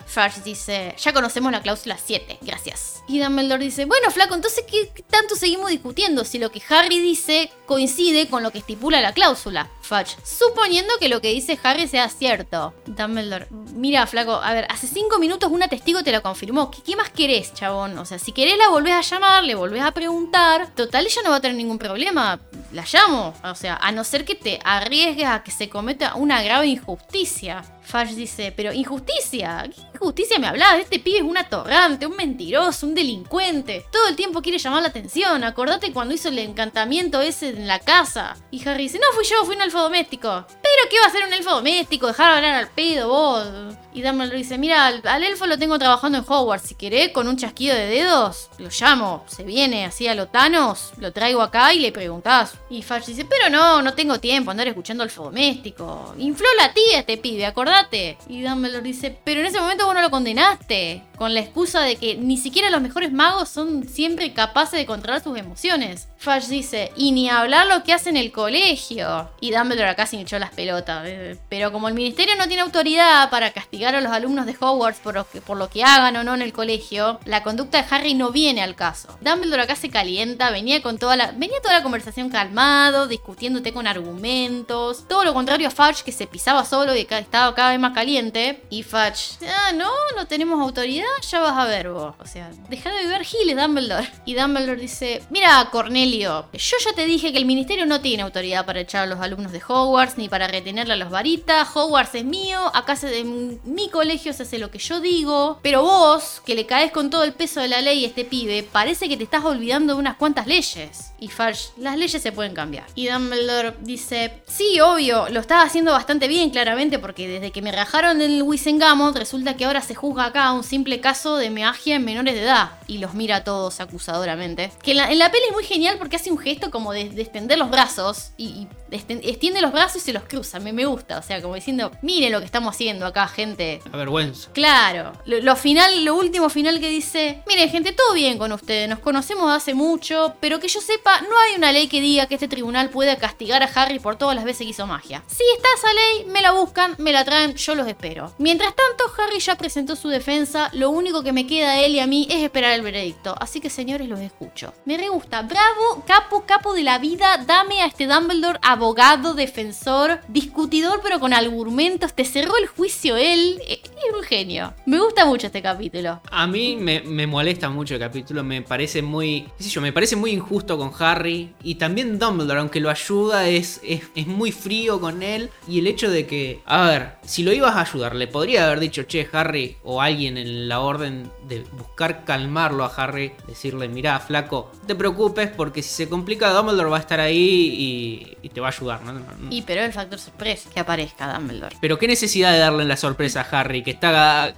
Dice, 0.55 0.95
ya 0.97 1.13
conocemos 1.13 1.51
la 1.51 1.61
cláusula 1.61 1.97
7, 2.03 2.39
gracias. 2.41 3.03
Y 3.07 3.19
Dumbledore 3.19 3.63
dice, 3.63 3.85
bueno, 3.85 4.09
flaco, 4.09 4.33
entonces 4.33 4.63
¿qué 4.67 5.03
tanto 5.09 5.35
seguimos 5.35 5.69
discutiendo 5.69 6.23
si 6.23 6.39
lo 6.39 6.49
que 6.51 6.61
Harry 6.69 6.99
dice 6.99 7.51
coincide 7.65 8.27
con 8.27 8.41
lo 8.41 8.51
que 8.51 8.59
estipula 8.59 9.01
la 9.01 9.13
cláusula? 9.13 9.69
Fudge, 9.81 10.17
suponiendo 10.23 10.93
que 10.99 11.09
lo 11.09 11.21
que 11.21 11.29
dice 11.29 11.59
Harry 11.61 11.87
sea 11.87 12.09
cierto. 12.09 12.73
Dumbledore, 12.87 13.47
mira, 13.73 14.07
flaco, 14.07 14.33
a 14.33 14.53
ver, 14.53 14.65
hace 14.69 14.87
cinco 14.87 15.19
minutos 15.19 15.51
una 15.51 15.67
testigo 15.67 16.03
te 16.03 16.11
lo 16.11 16.21
confirmó. 16.21 16.71
¿Qué, 16.71 16.95
más 16.95 17.09
querés, 17.09 17.53
chabón? 17.53 17.97
O 17.99 18.05
sea, 18.05 18.17
si 18.17 18.31
querés 18.31 18.57
la 18.57 18.69
volvés 18.69 18.93
a 18.93 19.01
llamar, 19.01 19.43
le 19.43 19.55
volvés 19.55 19.83
a 19.83 19.91
preguntar. 19.91 20.73
Total, 20.73 21.05
ella 21.05 21.21
no 21.23 21.29
va 21.29 21.35
a 21.37 21.41
tener 21.41 21.57
ningún 21.57 21.77
problema. 21.77 22.39
La 22.71 22.85
llamo. 22.91 23.33
O 23.43 23.55
sea, 23.55 23.75
a 23.75 23.91
no 23.91 24.03
ser 24.03 24.25
que 24.25 24.35
te 24.35 24.59
arriesgues 24.63 25.27
a 25.27 25.43
que 25.43 25.51
se 25.51 25.69
cometa 25.69 26.15
una 26.15 26.41
grave 26.41 26.67
injusticia. 26.67 27.63
Fudge 27.83 28.15
dice, 28.15 28.51
pero 28.55 28.73
injusticia, 28.73 29.69
¿qué 29.91 29.94
injusticia 29.95 30.39
me 30.39 30.47
hablas? 30.47 30.79
Este 30.79 30.99
pibe 30.99 31.17
es 31.17 31.23
un 31.23 31.37
atorrante, 31.37 32.05
un 32.05 32.15
mentiroso, 32.15 32.85
un 32.85 32.95
delincuente. 32.95 33.85
Todo 33.91 34.07
el 34.07 34.15
tiempo 34.15 34.41
quiere 34.41 34.57
llamar 34.57 34.81
la 34.81 34.89
atención. 34.89 35.43
Acordate 35.43 35.91
cuando 35.91 36.13
hizo 36.13 36.29
el 36.29 36.39
encantamiento 36.39 37.21
ese 37.21 37.49
en 37.49 37.67
la 37.67 37.79
casa. 37.79 38.37
Y 38.51 38.67
Harry 38.67 38.83
dice, 38.83 38.99
no 38.99 39.15
fui 39.15 39.25
yo, 39.25 39.45
fui 39.45 39.55
un 39.55 39.61
elfo 39.61 39.81
doméstico. 39.81 40.45
¿Pero 40.47 40.89
qué 40.89 40.99
va 40.99 41.07
a 41.07 41.11
ser 41.11 41.25
un 41.25 41.33
elfo 41.33 41.51
doméstico? 41.51 42.07
Dejar 42.07 42.33
hablar 42.33 42.55
al 42.55 42.69
pedo 42.69 43.09
vos. 43.09 43.75
Y 43.93 44.01
Dumbledore 44.01 44.37
dice, 44.37 44.57
mira, 44.57 44.87
al, 44.87 45.23
elfo 45.23 45.47
lo 45.47 45.57
tengo 45.57 45.79
trabajando 45.79 46.17
en 46.17 46.25
Hogwarts. 46.27 46.67
Si 46.67 46.75
querés, 46.75 47.11
con 47.11 47.29
un 47.29 47.37
chasquido 47.37 47.73
de 47.73 47.87
dedos, 47.87 48.49
lo 48.57 48.67
llamo. 48.69 49.23
Se 49.27 49.43
viene 49.43 49.85
así 49.85 50.07
a 50.07 50.15
lo 50.15 50.27
Thanos, 50.27 50.91
lo 50.97 51.13
traigo 51.13 51.41
acá 51.41 51.73
y 51.73 51.79
le 51.79 51.93
preguntás. 51.93 52.55
Y 52.69 52.81
Fudge 52.81 53.07
dice, 53.07 53.25
pero 53.25 53.49
no, 53.49 53.81
no 53.81 53.93
tengo 53.93 54.19
tiempo 54.19 54.51
andar 54.51 54.67
escuchando 54.67 55.03
al 55.03 55.13
doméstico. 55.15 56.13
Infló 56.17 56.47
la 56.57 56.73
tía 56.73 56.99
este 56.99 57.17
pibe, 57.17 57.45
acordate. 57.45 58.17
Y 58.27 58.41
Dumbledore 58.41 58.83
dice, 58.83 59.17
pero 59.23 59.39
en 59.39 59.45
ese 59.45 59.61
momento 59.61 59.84
vos 59.85 59.95
no 59.95 60.01
lo 60.01 60.09
condenaste. 60.09 61.03
Con 61.17 61.33
la 61.33 61.39
excusa 61.39 61.81
de 61.81 61.95
que 61.95 62.15
ni 62.15 62.37
siquiera 62.37 62.69
los 62.69 62.81
mejores 62.81 63.11
magos 63.11 63.49
son 63.49 63.87
siempre 63.87 64.33
capaces 64.33 64.79
de 64.79 64.85
controlar 64.85 65.23
sus 65.23 65.37
emociones. 65.37 66.07
Fudge 66.25 66.47
dice, 66.47 66.91
y 66.95 67.11
ni 67.11 67.29
hablar 67.29 67.67
lo 67.67 67.83
que 67.83 67.93
hace 67.93 68.09
en 68.09 68.17
el 68.17 68.31
colegio. 68.31 69.29
Y 69.39 69.51
Dumbledore 69.51 69.89
acá 69.89 70.07
se 70.07 70.19
echó 70.19 70.39
las 70.39 70.49
pelotas. 70.49 71.03
Eh, 71.05 71.37
pero 71.49 71.71
como 71.71 71.87
el 71.87 71.93
ministerio 71.93 72.35
no 72.35 72.47
tiene 72.47 72.63
autoridad 72.63 73.29
para 73.29 73.51
castigar 73.51 73.93
a 73.93 74.01
los 74.01 74.11
alumnos 74.11 74.47
de 74.47 74.55
Hogwarts 74.59 74.99
por 75.01 75.13
lo, 75.13 75.29
que, 75.29 75.39
por 75.39 75.55
lo 75.55 75.69
que 75.69 75.83
hagan 75.83 76.15
o 76.15 76.23
no 76.23 76.33
en 76.33 76.41
el 76.41 76.51
colegio, 76.51 77.19
la 77.25 77.43
conducta 77.43 77.79
de 77.79 77.87
Harry 77.91 78.15
no 78.15 78.31
viene 78.31 78.63
al 78.63 78.75
caso. 78.75 79.15
Dumbledore 79.21 79.61
acá 79.61 79.75
se 79.75 79.91
calienta, 79.91 80.49
venía 80.49 80.81
con 80.81 80.97
toda 80.97 81.15
la, 81.15 81.31
venía 81.31 81.61
toda 81.61 81.75
la 81.75 81.83
conversación 81.83 82.31
calmado, 82.31 83.07
discutiéndote 83.07 83.71
con 83.71 83.85
argumentos. 83.85 85.07
Todo 85.07 85.25
lo 85.25 85.33
contrario 85.35 85.67
a 85.67 85.71
Fudge 85.71 86.03
que 86.03 86.11
se 86.11 86.25
pisaba 86.25 86.65
solo 86.65 86.95
y 86.95 87.01
estaba 87.01 87.53
cada 87.53 87.69
vez 87.69 87.79
más 87.79 87.93
caliente. 87.93 88.63
Y 88.71 88.81
Fudge, 88.81 89.37
ah, 89.47 89.73
no, 89.75 89.91
no 90.15 90.25
tenemos 90.25 90.59
autoridad, 90.59 91.05
ya 91.29 91.39
vas 91.39 91.55
a 91.55 91.65
ver 91.65 91.91
vos. 91.91 92.15
O 92.19 92.25
sea, 92.25 92.49
deja 92.67 92.89
de 92.89 93.03
beber 93.03 93.23
giles, 93.23 93.55
Dumbledore. 93.55 94.09
Y 94.25 94.33
Dumbledore 94.33 94.81
dice, 94.81 95.21
mira, 95.29 95.69
Cornelio, 95.71 96.14
yo 96.19 96.77
ya 96.83 96.93
te 96.95 97.05
dije 97.05 97.31
que 97.31 97.37
el 97.37 97.45
ministerio 97.45 97.85
no 97.85 98.01
tiene 98.01 98.23
autoridad 98.23 98.65
para 98.65 98.79
echar 98.79 99.03
a 99.03 99.05
los 99.05 99.19
alumnos 99.19 99.51
de 99.51 99.61
Hogwarts 99.67 100.17
ni 100.17 100.29
para 100.29 100.47
retenerle 100.47 100.93
a 100.93 100.97
los 100.97 101.09
varitas. 101.09 101.67
Hogwarts 101.73 102.15
es 102.15 102.25
mío, 102.25 102.71
acá 102.73 102.95
se, 102.95 103.19
en 103.19 103.59
mi 103.63 103.89
colegio 103.89 104.33
se 104.33 104.43
hace 104.43 104.59
lo 104.59 104.71
que 104.71 104.79
yo 104.79 104.99
digo. 104.99 105.59
Pero 105.61 105.83
vos, 105.83 106.41
que 106.45 106.55
le 106.55 106.65
caes 106.65 106.91
con 106.91 107.09
todo 107.09 107.23
el 107.23 107.33
peso 107.33 107.61
de 107.61 107.67
la 107.67 107.81
ley 107.81 108.05
a 108.05 108.07
este 108.07 108.25
pibe, 108.25 108.63
parece 108.63 109.09
que 109.09 109.17
te 109.17 109.23
estás 109.23 109.43
olvidando 109.43 109.93
de 109.93 109.99
unas 109.99 110.17
cuantas 110.17 110.47
leyes. 110.47 111.11
Y 111.19 111.29
Farge, 111.29 111.69
las 111.77 111.97
leyes 111.97 112.21
se 112.21 112.31
pueden 112.31 112.53
cambiar. 112.53 112.85
Y 112.95 113.07
Dumbledore 113.07 113.75
dice, 113.81 114.43
sí, 114.47 114.79
obvio, 114.81 115.27
lo 115.29 115.39
estaba 115.39 115.63
haciendo 115.63 115.91
bastante 115.91 116.27
bien 116.27 116.49
claramente 116.49 116.99
porque 116.99 117.27
desde 117.27 117.51
que 117.51 117.61
me 117.61 117.71
rajaron 117.71 118.19
del 118.19 118.43
Wisengamot 118.43 119.15
resulta 119.17 119.55
que 119.55 119.65
ahora 119.65 119.81
se 119.81 119.95
juzga 119.95 120.25
acá 120.25 120.51
un 120.51 120.63
simple 120.63 120.99
caso 120.99 121.37
de 121.37 121.49
magia 121.49 121.95
en 121.95 122.05
menores 122.05 122.35
de 122.35 122.41
edad. 122.41 122.71
Y 122.87 122.97
los 122.97 123.13
mira 123.13 123.37
a 123.37 123.43
todos 123.43 123.79
acusadoramente. 123.79 124.71
Que 124.83 124.91
en 124.91 125.19
la, 125.19 125.31
peli 125.31 125.43
es 125.47 125.53
muy 125.53 125.63
genial 125.63 125.94
porque 125.97 126.15
hace 126.15 126.31
un 126.31 126.37
gesto 126.37 126.71
como 126.71 126.93
de, 126.93 127.01
extender 127.01 127.57
los 127.57 127.69
brazos 127.69 128.31
y, 128.37 128.67
extiende 128.91 129.61
los 129.61 129.71
brazos 129.71 129.97
y 129.97 130.05
se 130.05 130.13
los 130.13 130.23
cruza. 130.23 130.59
Me, 130.59 130.73
me 130.73 130.85
gusta, 130.85 131.19
o 131.19 131.21
sea, 131.21 131.41
como 131.41 131.55
diciendo, 131.55 131.91
miren 132.01 132.31
lo 132.31 132.39
que 132.39 132.45
estamos 132.45 132.73
haciendo 132.73 133.05
acá, 133.05 133.27
gente. 133.27 133.81
A 133.91 133.97
vergüenza. 133.97 134.49
Claro. 134.53 135.13
Lo, 135.25 135.55
final, 135.55 136.05
lo 136.05 136.15
último 136.15 136.49
final 136.49 136.79
que 136.79 136.89
dice, 136.89 137.43
miren, 137.47 137.69
gente, 137.69 137.91
todo 137.91 138.13
bien 138.13 138.37
con 138.37 138.51
ustedes, 138.51 138.89
nos 138.89 138.99
conocemos 138.99 139.51
hace 139.51 139.73
mucho, 139.73 140.35
pero 140.39 140.59
que 140.59 140.67
yo 140.67 140.81
sepa, 140.81 141.21
no 141.21 141.39
hay 141.39 141.55
una 141.55 141.71
ley 141.71 141.87
que 141.87 142.01
diga 142.01 142.27
que 142.27 142.35
este 142.35 142.47
tribunal 142.47 142.89
pueda 142.89 143.17
castigar 143.17 143.63
a 143.63 143.69
Harry 143.75 143.99
por 143.99 144.15
todas 144.17 144.35
las 144.35 144.45
veces 144.45 144.65
que 144.65 144.71
hizo 144.71 144.87
magia. 144.87 145.23
Si 145.27 145.43
está 145.55 145.67
esa 145.77 145.93
ley, 145.93 146.25
me 146.25 146.41
la 146.41 146.51
buscan, 146.51 146.95
me 146.97 147.11
la 147.11 147.25
traen, 147.25 147.55
yo 147.55 147.75
los 147.75 147.87
espero. 147.87 148.33
Mientras 148.37 148.73
tanto, 148.75 149.05
Harry 149.21 149.39
ya 149.39 149.55
presentó 149.55 149.95
su 149.95 150.09
defensa, 150.09 150.69
lo 150.73 150.89
único 150.89 151.23
que 151.23 151.33
me 151.33 151.47
queda 151.47 151.71
a 151.71 151.79
él 151.81 151.95
y 151.95 151.99
a 151.99 152.07
mí 152.07 152.27
es 152.29 152.43
esperar 152.43 152.73
el 152.73 152.81
veredicto. 152.81 153.35
Así 153.39 153.59
que 153.59 153.69
señores, 153.69 154.07
los 154.07 154.19
escucho. 154.19 154.73
Me 154.85 154.97
re 154.97 155.09
gusta. 155.09 155.41
Bravo, 155.41 155.84
capo, 156.05 156.45
capo 156.45 156.73
de 156.73 156.83
la 156.83 156.99
vida, 156.99 157.43
dame 157.45 157.81
a 157.81 157.87
este 157.87 158.07
Dumbledore 158.07 158.59
abogado, 158.61 159.33
defensor, 159.33 160.19
discutidor 160.27 161.01
pero 161.03 161.19
con 161.19 161.33
argumentos, 161.33 162.13
te 162.13 162.25
cerró 162.25 162.57
el 162.57 162.67
juicio 162.67 163.15
él. 163.15 163.61
Es 163.67 163.79
un 164.15 164.23
genio. 164.23 164.73
Me 164.85 164.99
gusta 164.99 165.25
mucho 165.25 165.47
este 165.47 165.61
capítulo. 165.61 166.21
A 166.29 166.47
mí 166.47 166.75
me, 166.75 167.27
molesta 167.27 167.69
mucho 167.69 167.95
el 167.95 167.99
capítulo, 167.99 168.43
me 168.43 168.61
parece 168.61 169.01
muy, 169.01 169.47
me 169.81 169.91
parece 169.91 170.15
muy 170.15 170.31
injusto 170.31 170.77
con 170.77 170.91
Harry 170.99 171.53
y 171.63 171.75
también 171.75 172.19
Dumbledore, 172.19 172.59
aunque 172.59 172.79
lo 172.79 172.89
ayuda, 172.89 173.47
es, 173.47 173.81
es, 173.83 174.03
es 174.15 174.27
muy 174.27 174.51
frío 174.51 174.99
con 174.99 175.23
él 175.23 175.49
y 175.67 175.79
el 175.79 175.87
hecho 175.87 176.09
de 176.09 176.27
que, 176.27 176.61
a 176.65 176.87
ver, 176.87 177.15
si 177.23 177.43
lo 177.43 177.51
ibas 177.51 177.75
a 177.75 177.81
ayudar, 177.81 178.15
le 178.15 178.27
podría 178.27 178.65
haber 178.65 178.79
dicho, 178.79 179.03
che, 179.03 179.27
Harry, 179.31 179.77
o 179.83 180.01
alguien 180.01 180.37
en 180.37 180.69
la 180.69 180.79
orden 180.79 181.31
de 181.47 181.65
buscar 181.71 182.25
calmarlo 182.25 182.83
a 182.83 182.87
Harry, 182.87 183.33
decirle, 183.47 183.87
mirá, 183.87 184.19
flaco, 184.19 184.71
no 184.81 184.87
te 184.87 184.95
preocupes 184.95 185.49
porque 185.49 185.81
si 185.81 185.89
se 185.89 186.09
complica 186.09 186.51
Dumbledore 186.51 186.89
va 186.89 186.97
a 186.97 187.01
estar 187.01 187.19
ahí 187.19 188.37
y, 188.41 188.49
te 188.49 188.61
va 188.61 188.67
a 188.67 188.71
ayudar, 188.71 189.01
¿no? 189.01 189.21
Y 189.49 189.63
pero 189.63 189.83
el 189.83 189.91
factor 189.91 190.17
sorpresa, 190.17 190.69
que 190.73 190.79
aparezca 190.79 191.33
Dumbledore. 191.33 191.75
Pero 191.81 191.99
qué 191.99 192.07
necesidad 192.07 192.53
de 192.53 192.59
darle 192.59 192.85
la 192.85 192.95
sorpresa 192.95 193.41
a 193.41 193.59
Harry, 193.59 193.83
que 193.83 193.91
está 193.91 194.53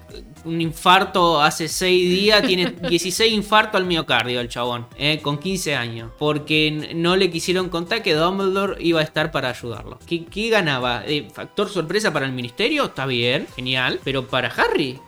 un 0.48 0.62
infarto 0.62 1.42
hace 1.42 1.68
6 1.68 2.10
días, 2.10 2.42
tiene 2.44 2.66
16 2.90 3.34
infartos 3.34 3.80
al 3.80 3.86
miocardio 3.86 4.40
el 4.40 4.50
chabón, 4.50 4.88
eh, 4.98 5.20
con 5.22 5.38
15 5.38 5.76
años, 5.76 6.12
porque 6.18 6.92
no 6.96 7.16
le 7.16 7.30
quisieron 7.30 7.70
contar 7.70 8.02
que 8.02 8.14
Dumbledore 8.14 8.76
iba 8.84 9.00
a 9.00 9.04
estar 9.04 9.32
para 9.32 9.50
ayudarlo. 9.50 10.00
¿Qué, 10.08 10.26
qué 10.26 10.50
ganaba? 10.50 11.04
Eh, 11.06 11.28
¿Factor 11.34 11.70
sorpresa 11.70 12.12
para 12.14 12.26
el 12.26 12.32
ministerio? 12.32 12.86
Está 12.86 13.06
bien, 13.06 13.48
genial, 13.56 14.00
pero 14.04 14.28
para 14.28 14.48
Harry, 14.50 15.00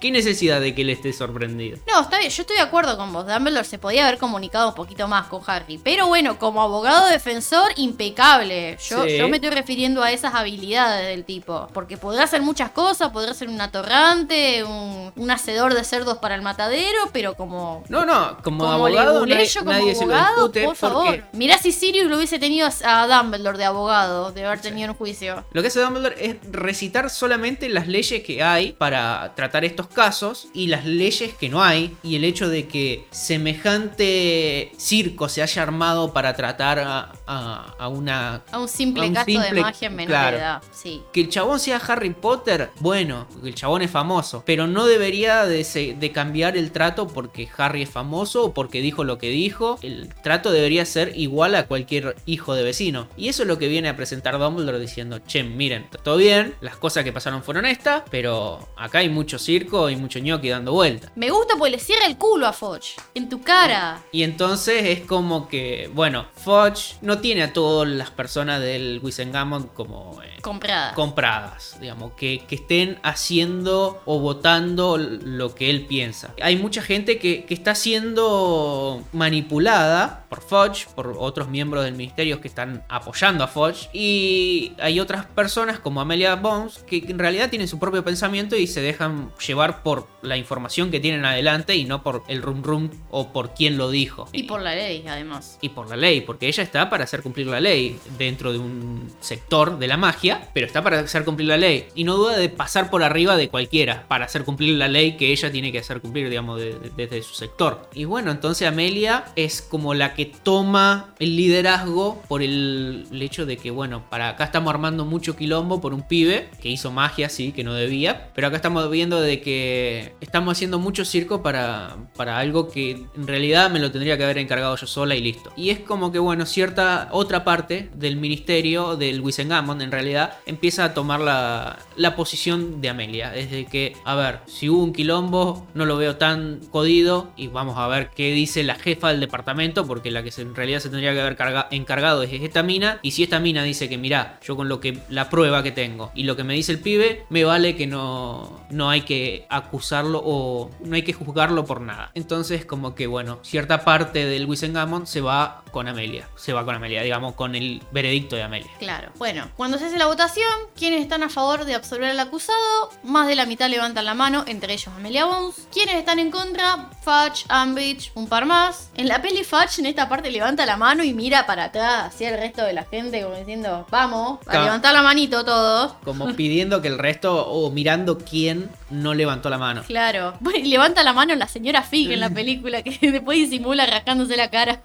¿qué 0.00 0.10
necesidad 0.10 0.60
de 0.60 0.74
que 0.74 0.82
él 0.82 0.90
esté 0.90 1.12
sorprendido? 1.12 1.78
No, 1.90 2.00
está 2.00 2.18
bien, 2.18 2.30
yo 2.30 2.42
estoy 2.42 2.56
de 2.56 2.62
acuerdo 2.62 2.96
con 2.96 3.12
vos. 3.12 3.26
Dumbledore 3.26 3.64
se 3.64 3.78
podía 3.78 4.06
haber 4.06 4.18
comunicado 4.18 4.68
un 4.70 4.74
poquito 4.74 5.06
más 5.08 5.26
con 5.28 5.40
Harry. 5.46 5.78
Pero 5.82 6.06
bueno, 6.08 6.38
como 6.38 6.62
abogado 6.62 7.06
defensor, 7.08 7.70
impecable. 7.76 8.76
Yo, 8.88 9.04
Sí. 9.04 9.16
yo 9.16 9.28
me 9.28 9.36
estoy 9.36 9.50
refiriendo 9.50 10.02
a 10.02 10.10
esas 10.12 10.34
habilidades 10.34 11.06
del 11.08 11.24
tipo. 11.24 11.68
Porque 11.72 11.96
podrá 11.96 12.24
hacer 12.24 12.42
muchas 12.42 12.70
cosas, 12.70 13.10
podrá 13.10 13.34
ser 13.34 13.48
un 13.48 13.60
atorrante, 13.60 14.64
un, 14.64 14.87
un 15.16 15.30
hacedor 15.30 15.74
de 15.74 15.84
cerdos 15.84 16.18
para 16.18 16.34
el 16.34 16.42
matadero, 16.42 16.98
pero 17.12 17.34
como. 17.34 17.84
No, 17.88 18.04
no, 18.06 18.38
como, 18.42 18.58
Como 18.64 18.72
abogado 18.72 19.24
leguleyo, 19.26 19.60
como 19.60 19.72
nadie 19.72 19.94
se 19.94 20.06
lo 20.06 20.14
abogado, 20.14 20.48
discute 20.48 20.64
por 20.64 20.76
porque 20.76 20.80
favor. 20.80 21.22
Mirá 21.32 21.58
si 21.58 21.72
Sirius 21.72 22.08
lo 22.08 22.16
hubiese 22.16 22.38
tenido 22.38 22.68
a 22.84 23.06
Dumbledore 23.06 23.58
de 23.58 23.64
abogado, 23.64 24.32
de 24.32 24.44
haber 24.46 24.60
tenido 24.60 24.90
un 24.92 24.96
juicio. 24.96 25.44
Lo 25.52 25.62
que 25.62 25.68
hace 25.68 25.80
Dumbledore 25.80 26.16
es 26.24 26.36
recitar 26.50 27.10
solamente 27.10 27.68
las 27.68 27.86
leyes 27.88 28.22
que 28.22 28.42
hay 28.42 28.72
para 28.72 29.34
tratar 29.34 29.64
estos 29.64 29.86
casos 29.88 30.48
y 30.54 30.68
las 30.68 30.84
leyes 30.84 31.34
que 31.34 31.48
no 31.48 31.62
hay. 31.62 31.96
Y 32.02 32.16
el 32.16 32.24
hecho 32.24 32.48
de 32.48 32.66
que 32.68 33.06
semejante 33.10 34.72
circo 34.78 35.28
se 35.28 35.42
haya 35.42 35.62
armado 35.62 36.12
para 36.12 36.34
tratar 36.34 36.78
a, 36.78 37.12
a- 37.26 37.74
a 37.78 37.88
una... 37.88 38.42
A 38.52 38.58
un 38.58 38.68
simple 38.68 39.04
A 39.04 39.06
un 39.08 39.14
caso 39.14 39.26
de 39.40 39.60
magia 39.60 39.86
en 39.88 39.96
menor 39.96 40.08
claro. 40.10 40.36
edad. 40.36 40.62
Sí. 40.72 41.02
Que 41.12 41.20
el 41.22 41.28
chabón 41.28 41.58
sea 41.60 41.76
Harry 41.78 42.10
Potter, 42.10 42.70
bueno, 42.80 43.26
el 43.44 43.54
chabón 43.54 43.82
es 43.82 43.90
famoso, 43.90 44.42
pero 44.46 44.66
no 44.68 44.86
debería 44.86 45.44
de, 45.46 45.64
se- 45.64 45.94
de 45.94 46.12
cambiar 46.12 46.56
el 46.56 46.70
trato 46.70 47.08
porque 47.08 47.48
Harry 47.56 47.82
es 47.82 47.90
famoso 47.90 48.44
o 48.44 48.54
porque 48.54 48.80
dijo 48.80 49.04
lo 49.04 49.18
que 49.18 49.30
dijo. 49.30 49.78
El 49.82 50.14
trato 50.22 50.50
debería 50.50 50.84
ser 50.86 51.12
igual 51.16 51.54
a 51.54 51.66
cualquier 51.66 52.16
hijo 52.26 52.54
de 52.54 52.62
vecino. 52.62 53.08
Y 53.16 53.28
eso 53.28 53.42
es 53.42 53.48
lo 53.48 53.58
que 53.58 53.68
viene 53.68 53.88
a 53.88 53.96
presentar 53.96 54.38
Dumbledore 54.38 54.78
diciendo, 54.78 55.18
che, 55.26 55.42
miren, 55.42 55.86
todo 56.02 56.16
bien, 56.16 56.54
las 56.60 56.76
cosas 56.76 57.04
que 57.04 57.12
pasaron 57.12 57.42
fueron 57.42 57.64
estas, 57.66 58.02
pero 58.10 58.68
acá 58.76 58.98
hay 58.98 59.08
mucho 59.08 59.38
circo 59.38 59.90
y 59.90 59.96
mucho 59.96 60.18
ñoqui 60.18 60.48
dando 60.48 60.72
vueltas. 60.72 61.10
Me 61.16 61.30
gusta 61.30 61.54
porque 61.58 61.72
le 61.72 61.78
cierra 61.78 62.06
el 62.06 62.16
culo 62.16 62.46
a 62.46 62.52
Foch. 62.52 62.84
En 63.14 63.28
tu 63.28 63.42
cara. 63.42 64.02
Y 64.12 64.22
entonces 64.22 64.84
es 64.86 65.00
como 65.00 65.48
que, 65.48 65.90
bueno, 65.94 66.26
Fudge 66.36 66.96
no 67.02 67.18
tiene 67.18 67.42
a 67.42 67.52
todas 67.52 67.88
las 67.88 68.10
personas 68.10 68.60
del 68.60 69.00
Wisengamot 69.02 69.72
como 69.74 70.20
eh, 70.22 70.28
Comprada. 70.42 70.94
compradas, 70.94 71.76
digamos, 71.80 72.12
que, 72.12 72.44
que 72.48 72.56
estén 72.56 72.98
haciendo 73.02 74.00
o 74.04 74.20
votando 74.20 74.96
lo 74.98 75.54
que 75.54 75.70
él 75.70 75.86
piensa. 75.86 76.34
Hay 76.40 76.56
mucha 76.56 76.82
gente 76.82 77.18
que, 77.18 77.44
que 77.44 77.54
está 77.54 77.74
siendo 77.74 79.02
manipulada 79.12 80.24
por 80.28 80.42
Fudge, 80.42 80.86
por 80.94 81.16
otros 81.18 81.48
miembros 81.48 81.84
del 81.84 81.94
ministerio 81.94 82.40
que 82.40 82.48
están 82.48 82.84
apoyando 82.88 83.44
a 83.44 83.48
Fudge, 83.48 83.88
y 83.92 84.72
hay 84.80 85.00
otras 85.00 85.26
personas 85.26 85.78
como 85.78 86.00
Amelia 86.00 86.34
Bones 86.36 86.78
que 86.86 86.98
en 86.98 87.18
realidad 87.18 87.50
tienen 87.50 87.68
su 87.68 87.78
propio 87.78 88.04
pensamiento 88.04 88.56
y 88.56 88.66
se 88.66 88.80
dejan 88.80 89.30
llevar 89.46 89.82
por 89.82 90.06
la 90.22 90.36
información 90.36 90.90
que 90.90 91.00
tienen 91.00 91.24
adelante 91.24 91.76
y 91.76 91.84
no 91.84 92.02
por 92.02 92.24
el 92.28 92.42
rum 92.42 92.62
rum 92.62 92.90
o 93.10 93.32
por 93.32 93.54
quién 93.54 93.78
lo 93.78 93.90
dijo. 93.90 94.28
y 94.32 94.44
por 94.44 94.60
la 94.60 94.74
ley, 94.74 95.04
además. 95.08 95.58
Y 95.60 95.70
por 95.70 95.88
la 95.88 95.96
ley, 95.96 96.20
porque 96.20 96.48
ella 96.48 96.62
está 96.62 96.90
para 96.90 97.04
hacer 97.04 97.22
cumplir 97.22 97.46
la 97.46 97.60
ley 97.60 97.98
dentro 98.18 98.52
de 98.52 98.58
un 98.58 99.10
sector 99.20 99.78
de 99.78 99.86
la 99.86 99.96
magia, 99.96 100.27
pero 100.54 100.66
está 100.66 100.82
para 100.82 101.00
hacer 101.00 101.24
cumplir 101.24 101.48
la 101.48 101.56
ley. 101.56 101.86
Y 101.94 102.04
no 102.04 102.16
duda 102.16 102.36
de 102.36 102.48
pasar 102.48 102.90
por 102.90 103.02
arriba 103.02 103.36
de 103.36 103.48
cualquiera 103.48 104.04
para 104.08 104.24
hacer 104.26 104.44
cumplir 104.44 104.74
la 104.76 104.88
ley 104.88 105.16
que 105.16 105.32
ella 105.32 105.50
tiene 105.50 105.72
que 105.72 105.78
hacer 105.78 106.00
cumplir, 106.00 106.28
digamos, 106.28 106.60
de- 106.60 106.78
de- 106.78 106.90
desde 106.96 107.22
su 107.22 107.34
sector. 107.34 107.88
Y 107.94 108.04
bueno, 108.04 108.30
entonces 108.30 108.66
Amelia 108.68 109.24
es 109.36 109.62
como 109.62 109.94
la 109.94 110.14
que 110.14 110.26
toma 110.26 111.14
el 111.18 111.36
liderazgo 111.36 112.22
por 112.28 112.42
el, 112.42 113.06
el 113.10 113.22
hecho 113.22 113.46
de 113.46 113.56
que, 113.56 113.70
bueno, 113.70 114.04
para 114.10 114.30
acá 114.30 114.44
estamos 114.44 114.72
armando 114.72 115.04
mucho 115.04 115.36
quilombo 115.36 115.80
por 115.80 115.94
un 115.94 116.02
pibe 116.06 116.48
que 116.60 116.68
hizo 116.68 116.90
magia, 116.90 117.28
sí, 117.28 117.52
que 117.52 117.64
no 117.64 117.74
debía, 117.74 118.30
pero 118.34 118.46
acá 118.48 118.56
estamos 118.56 118.90
viendo 118.90 119.20
de 119.20 119.40
que 119.40 120.14
estamos 120.20 120.52
haciendo 120.56 120.78
mucho 120.78 121.04
circo 121.04 121.42
para, 121.42 121.96
para 122.16 122.38
algo 122.38 122.68
que 122.70 122.90
en 123.16 123.26
realidad 123.26 123.70
me 123.70 123.78
lo 123.78 123.90
tendría 123.90 124.16
que 124.16 124.24
haber 124.24 124.38
encargado 124.38 124.76
yo 124.76 124.86
sola 124.86 125.14
y 125.14 125.20
listo. 125.20 125.52
Y 125.56 125.70
es 125.70 125.80
como 125.80 126.12
que, 126.12 126.18
bueno, 126.18 126.46
cierta 126.46 127.08
otra 127.12 127.44
parte 127.44 127.90
del 127.94 128.16
ministerio 128.16 128.96
del 128.96 129.20
Wisengamon 129.20 129.80
en 129.82 129.90
realidad 129.92 130.17
empieza 130.46 130.84
a 130.84 130.94
tomar 130.94 131.20
la, 131.20 131.78
la 131.96 132.16
posición 132.16 132.80
de 132.80 132.88
Amelia. 132.88 133.34
Es 133.34 133.50
de 133.50 133.66
que, 133.66 133.96
a 134.04 134.14
ver, 134.14 134.40
si 134.46 134.68
hubo 134.68 134.82
un 134.82 134.92
quilombo, 134.92 135.66
no 135.74 135.84
lo 135.86 135.96
veo 135.96 136.16
tan 136.16 136.60
jodido 136.70 137.30
y 137.36 137.48
vamos 137.48 137.76
a 137.78 137.86
ver 137.88 138.10
qué 138.10 138.32
dice 138.32 138.62
la 138.64 138.74
jefa 138.74 139.08
del 139.08 139.20
departamento, 139.20 139.86
porque 139.86 140.10
la 140.10 140.22
que 140.22 140.30
en 140.38 140.54
realidad 140.54 140.80
se 140.80 140.88
tendría 140.90 141.12
que 141.12 141.20
haber 141.20 141.36
carga- 141.36 141.68
encargado 141.70 142.22
es 142.22 142.32
esta 142.32 142.62
mina. 142.62 142.98
Y 143.02 143.12
si 143.12 143.22
esta 143.22 143.40
mina 143.40 143.62
dice 143.62 143.88
que, 143.88 143.98
mira, 143.98 144.38
yo 144.42 144.56
con 144.56 144.68
lo 144.68 144.80
que 144.80 144.98
la 145.08 145.28
prueba 145.30 145.62
que 145.62 145.70
tengo 145.72 146.10
y 146.14 146.24
lo 146.24 146.36
que 146.36 146.44
me 146.44 146.54
dice 146.54 146.72
el 146.72 146.80
pibe, 146.80 147.24
me 147.30 147.44
vale 147.44 147.76
que 147.76 147.86
no, 147.86 148.60
no 148.70 148.90
hay 148.90 149.02
que 149.02 149.46
acusarlo 149.48 150.20
o 150.24 150.70
no 150.84 150.94
hay 150.94 151.02
que 151.02 151.12
juzgarlo 151.12 151.64
por 151.64 151.80
nada. 151.80 152.10
Entonces, 152.14 152.64
como 152.64 152.94
que, 152.94 153.06
bueno, 153.06 153.38
cierta 153.42 153.84
parte 153.84 154.26
del 154.26 154.46
Wisengamon 154.46 155.06
se 155.06 155.20
va 155.20 155.62
con 155.70 155.88
Amelia. 155.88 156.28
Se 156.36 156.52
va 156.52 156.64
con 156.64 156.74
Amelia, 156.74 157.02
digamos, 157.02 157.34
con 157.34 157.54
el 157.54 157.82
veredicto 157.92 158.36
de 158.36 158.42
Amelia. 158.42 158.70
Claro. 158.78 159.10
Bueno, 159.18 159.48
cuando 159.56 159.78
se 159.78 159.86
hace 159.86 159.98
la 159.98 160.07
votación, 160.08 160.50
quienes 160.74 161.02
están 161.02 161.22
a 161.22 161.28
favor 161.28 161.66
de 161.66 161.74
absolver 161.74 162.10
al 162.10 162.20
acusado, 162.20 162.90
más 163.02 163.28
de 163.28 163.34
la 163.34 163.44
mitad 163.44 163.68
levantan 163.68 164.06
la 164.06 164.14
mano, 164.14 164.44
entre 164.46 164.72
ellos 164.72 164.88
Amelia 164.96 165.26
Bones. 165.26 165.68
Quienes 165.70 165.96
están 165.96 166.18
en 166.18 166.30
contra, 166.30 166.88
Fudge, 167.02 167.44
Ambridge, 167.48 168.10
un 168.14 168.26
par 168.26 168.46
más. 168.46 168.90
En 168.96 169.06
la 169.06 169.20
peli 169.20 169.44
Fudge 169.44 169.78
en 169.78 169.86
esta 169.86 170.08
parte 170.08 170.30
levanta 170.30 170.64
la 170.64 170.78
mano 170.78 171.04
y 171.04 171.12
mira 171.12 171.46
para 171.46 171.64
atrás 171.64 172.06
hacia 172.06 172.30
el 172.30 172.38
resto 172.38 172.64
de 172.64 172.72
la 172.72 172.84
gente 172.84 173.22
como 173.22 173.36
diciendo, 173.36 173.86
vamos, 173.90 174.38
a 174.46 174.62
levantar 174.62 174.94
la 174.94 175.02
manito 175.02 175.44
todos. 175.44 175.92
Como 176.04 176.34
pidiendo 176.34 176.80
que 176.80 176.88
el 176.88 176.98
resto, 176.98 177.46
o 177.46 177.70
mirando 177.70 178.18
quién 178.18 178.70
no 178.90 179.12
levantó 179.12 179.50
la 179.50 179.58
mano. 179.58 179.82
Claro. 179.86 180.34
Bueno, 180.48 180.60
y 180.60 180.68
levanta 180.70 181.02
la 181.02 181.12
mano 181.12 181.34
la 181.34 181.48
señora 181.48 181.82
Fig 181.82 182.10
en 182.12 182.20
la 182.20 182.30
película 182.34 182.82
que 182.82 182.98
después 183.10 183.36
disimula 183.38 183.84
rascándose 183.84 184.36
la 184.36 184.48
cara. 184.50 184.80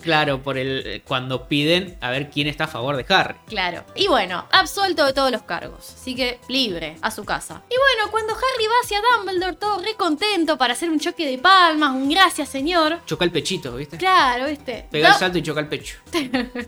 Claro, 0.00 0.42
por 0.42 0.56
el 0.56 1.02
cuando 1.06 1.46
piden 1.46 1.98
a 2.00 2.10
ver 2.10 2.30
quién 2.30 2.46
está 2.46 2.64
a 2.64 2.68
favor 2.68 2.96
de 2.96 3.14
Harry. 3.14 3.36
Claro. 3.46 3.84
Y 3.94 4.06
bueno, 4.06 4.46
absuelto 4.60 5.04
de 5.04 5.12
todos 5.12 5.30
los 5.30 5.42
cargos. 5.42 5.94
Así 5.94 6.14
que 6.14 6.38
libre, 6.48 6.96
a 7.02 7.10
su 7.10 7.24
casa. 7.24 7.62
Y 7.68 7.74
bueno, 7.76 8.10
cuando 8.10 8.32
Harry 8.32 8.66
va 8.66 8.74
hacia 8.82 9.00
Dumbledore, 9.00 9.56
todo 9.56 9.78
re 9.82 9.94
contento 9.94 10.56
para 10.56 10.72
hacer 10.74 10.90
un 10.90 11.00
choque 11.00 11.26
de 11.26 11.38
palmas, 11.38 11.92
un 11.92 12.08
gracias 12.08 12.48
señor. 12.48 13.00
Choca 13.06 13.24
el 13.24 13.30
pechito, 13.30 13.74
¿viste? 13.76 13.96
Claro, 13.96 14.46
¿viste? 14.46 14.86
Pega 14.90 15.08
el 15.08 15.14
salto 15.14 15.38
y 15.38 15.42
choca 15.42 15.60
el 15.60 15.68
pecho. 15.68 15.96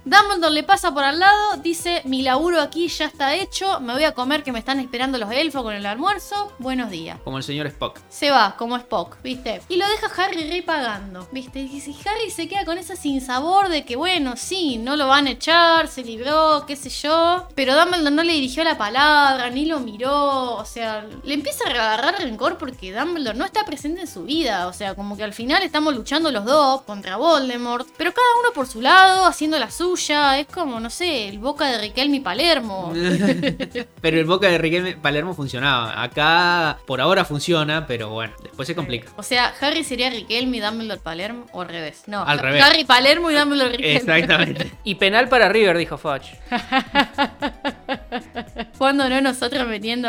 Dumbledore 0.04 0.52
le 0.52 0.62
pasa 0.62 0.92
por 0.92 1.04
al 1.04 1.18
lado, 1.18 1.56
dice, 1.58 2.02
mi 2.04 2.22
laburo 2.22 2.60
aquí 2.60 2.88
ya 2.88 3.06
está 3.06 3.34
hecho, 3.34 3.80
me 3.80 3.92
voy 3.92 4.04
a 4.04 4.12
comer 4.12 4.42
que 4.42 4.52
me 4.52 4.58
están 4.58 4.80
esperando 4.80 5.18
los 5.18 5.30
elfos 5.30 5.62
con 5.62 5.74
el 5.74 5.86
almuerzo, 5.86 6.52
buenos 6.58 6.90
días. 6.90 7.18
Como 7.24 7.38
el 7.38 7.44
señor 7.44 7.66
Spock. 7.66 8.00
Se 8.08 8.30
va, 8.30 8.56
como 8.56 8.76
Spock, 8.76 9.22
¿viste? 9.22 9.60
Y 9.68 9.76
lo 9.76 9.86
deja 9.88 10.10
Harry 10.22 10.50
re 10.50 10.62
pagando, 10.62 11.28
¿viste? 11.30 11.60
Y 11.60 11.80
si 11.80 11.96
Harry 12.04 12.30
se 12.30 12.48
queda 12.48 12.64
con 12.64 12.78
ese 12.78 12.96
sinsabor 12.96 13.68
de 13.68 13.84
que, 13.84 13.96
bueno, 13.96 14.36
sí, 14.36 14.78
no 14.78 14.96
lo 14.96 15.06
van 15.06 15.26
a 15.26 15.30
echar, 15.30 15.88
se 15.88 16.02
libró, 16.02 16.64
qué 16.66 16.76
sé 16.76 16.90
yo. 16.90 17.46
Pero 17.54 17.75
Dumbledore 17.76 18.10
no 18.10 18.22
le 18.22 18.32
dirigió 18.32 18.64
la 18.64 18.76
palabra, 18.78 19.50
ni 19.50 19.66
lo 19.66 19.80
miró, 19.80 20.54
o 20.54 20.64
sea, 20.64 21.06
le 21.24 21.34
empieza 21.34 21.64
a 21.66 21.70
agarrar 21.70 22.20
rencor 22.20 22.58
porque 22.58 22.92
Dumbledore 22.92 23.38
no 23.38 23.44
está 23.44 23.64
presente 23.64 24.00
en 24.00 24.06
su 24.06 24.24
vida. 24.24 24.66
O 24.66 24.72
sea, 24.72 24.94
como 24.94 25.16
que 25.16 25.24
al 25.24 25.32
final 25.32 25.62
estamos 25.62 25.94
luchando 25.94 26.30
los 26.30 26.44
dos 26.44 26.82
contra 26.82 27.16
Voldemort, 27.16 27.86
pero 27.96 28.12
cada 28.12 28.26
uno 28.40 28.52
por 28.52 28.66
su 28.66 28.80
lado, 28.80 29.26
haciendo 29.26 29.58
la 29.58 29.70
suya. 29.70 30.38
Es 30.38 30.46
como, 30.46 30.80
no 30.80 30.90
sé, 30.90 31.28
el 31.28 31.38
boca 31.38 31.66
de 31.66 31.78
Riquelme 31.78 32.16
y 32.18 32.20
Palermo. 32.20 32.92
pero 34.00 34.18
el 34.18 34.24
Boca 34.24 34.48
de 34.48 34.58
Riquelme 34.58 34.96
Palermo 34.96 35.34
funcionaba. 35.34 36.02
Acá 36.02 36.78
por 36.86 37.00
ahora 37.00 37.24
funciona, 37.24 37.86
pero 37.86 38.10
bueno, 38.10 38.34
después 38.42 38.66
se 38.66 38.74
complica. 38.74 39.10
O 39.16 39.22
sea, 39.22 39.52
Harry 39.60 39.84
sería 39.84 40.10
Riquelme 40.10 40.58
y 40.58 40.60
Dumbledore 40.60 41.00
Palermo, 41.00 41.46
o 41.52 41.62
al 41.62 41.68
revés. 41.68 42.04
No, 42.06 42.22
Al 42.24 42.38
revés. 42.38 42.62
Harry 42.62 42.84
Palermo 42.84 43.30
y 43.30 43.34
Dumbledore 43.34 43.76
Riquelme. 43.76 43.96
Exactamente. 43.96 44.72
Y 44.84 44.96
penal 44.96 45.28
para 45.28 45.48
River, 45.48 45.76
dijo 45.78 45.98
Fudge. 45.98 46.36
Cuando 48.78 49.08
no 49.08 49.20
nosotros 49.20 49.66
metiendo 49.66 50.08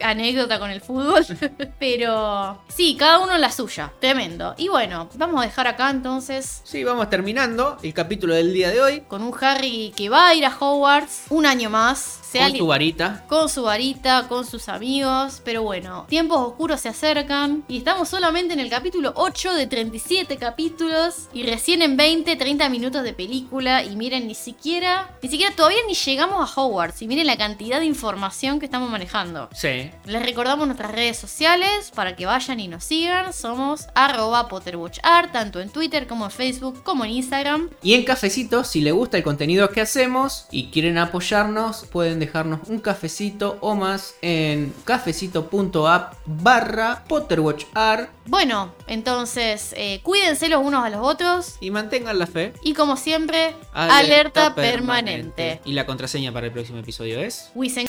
anécdota 0.00 0.58
con 0.58 0.70
el 0.70 0.80
fútbol. 0.80 1.24
Pero 1.78 2.62
sí, 2.68 2.96
cada 2.98 3.18
uno 3.20 3.36
la 3.38 3.50
suya. 3.50 3.92
Tremendo. 4.00 4.54
Y 4.56 4.68
bueno, 4.68 5.08
vamos 5.14 5.40
a 5.42 5.44
dejar 5.46 5.66
acá 5.66 5.90
entonces 5.90 6.62
Sí, 6.64 6.84
vamos 6.84 7.08
terminando 7.10 7.76
el 7.82 7.92
capítulo 7.94 8.34
del 8.34 8.52
día 8.52 8.70
de 8.70 8.80
hoy. 8.80 9.00
con 9.02 9.22
un 9.22 9.34
Harry 9.40 9.92
que 9.96 10.08
va 10.08 10.28
a 10.28 10.34
ir 10.34 10.44
a 10.46 10.56
Hogwarts 10.58 11.24
un 11.30 11.46
año 11.46 11.70
más. 11.70 12.20
Se 12.36 12.50
Con 12.50 12.56
su 12.58 12.66
varita. 12.66 13.24
con 13.28 13.48
su 13.48 13.62
varita, 13.62 14.28
con 14.28 14.46
sus 14.46 14.68
amigos, 14.68 15.40
pero 15.44 15.62
bueno, 15.62 16.06
tiempos 16.08 16.38
oscuros 16.38 16.80
se 16.80 16.88
acercan 16.88 17.64
y 17.68 17.78
estamos 17.78 18.08
solamente 18.08 18.54
en 18.54 18.60
el 18.60 18.70
capítulo 18.70 19.12
8 19.16 19.54
de 19.54 19.66
37 19.66 20.36
capítulos 20.36 21.28
y 21.32 21.42
recién 21.44 21.82
en 21.82 21.96
20, 21.96 22.36
30 22.36 22.68
minutos 22.68 23.02
de 23.02 23.12
película 23.12 23.82
y 23.84 23.96
miren, 23.96 24.26
ni 24.26 24.34
siquiera, 24.34 25.16
ni 25.22 25.28
siquiera 25.28 25.54
todavía 25.54 25.78
ni 25.86 25.94
llegamos 25.94 26.50
a 26.50 26.60
Hogwarts 26.60 27.02
y 27.02 27.08
miren 27.08 27.26
la 27.26 27.36
cantidad 27.36 27.80
de 27.80 27.86
información 27.86 28.58
que 28.58 28.66
estamos 28.66 28.90
manejando. 28.90 29.48
Sí. 29.54 29.90
Les 30.04 30.22
recordamos 30.22 30.66
nuestras 30.66 30.90
redes 30.92 31.16
sociales 31.16 31.90
para 31.94 32.16
que 32.16 32.26
vayan 32.26 32.60
y 32.60 32.68
nos 32.68 32.84
sigan. 32.84 33.32
Somos 33.32 33.86
arroba 33.94 34.48
PotterWatchArt, 34.48 35.32
tanto 35.32 35.60
en 35.60 35.70
Twitter 35.70 36.06
como 36.06 36.26
en 36.26 36.30
Facebook 36.30 36.82
como 36.82 37.04
en 37.04 37.12
Instagram. 37.12 37.70
Y 37.82 37.94
en 37.94 38.04
Cafecito, 38.04 38.64
si 38.64 38.80
les 38.80 38.92
gusta 38.92 39.16
el 39.16 39.22
contenido 39.22 39.70
que 39.70 39.80
hacemos 39.80 40.46
y 40.50 40.70
quieren 40.70 40.98
apoyarnos, 40.98 41.86
pueden 41.90 42.18
dejarnos 42.26 42.60
un 42.68 42.78
cafecito 42.80 43.58
o 43.60 43.74
más 43.74 44.14
en 44.22 44.72
cafecito.app 44.84 46.14
barra 46.26 47.04
PotterWatchArt 47.08 48.10
Bueno, 48.26 48.72
entonces 48.86 49.72
eh, 49.76 50.00
cuídense 50.02 50.48
los 50.48 50.62
unos 50.62 50.84
a 50.84 50.90
los 50.90 51.00
otros 51.02 51.56
y 51.60 51.70
mantengan 51.70 52.18
la 52.18 52.26
fe. 52.26 52.52
y 52.62 52.74
como 52.74 52.96
siempre, 52.96 53.54
alerta, 53.72 54.54
permanente. 54.54 55.60
Y 55.64 55.72
la 55.72 55.86
contraseña 55.86 56.32
para 56.32 56.46
el 56.46 56.52
próximo 56.52 56.78
episodio 56.78 57.20
es... 57.20 57.50
Wisen. 57.54 57.86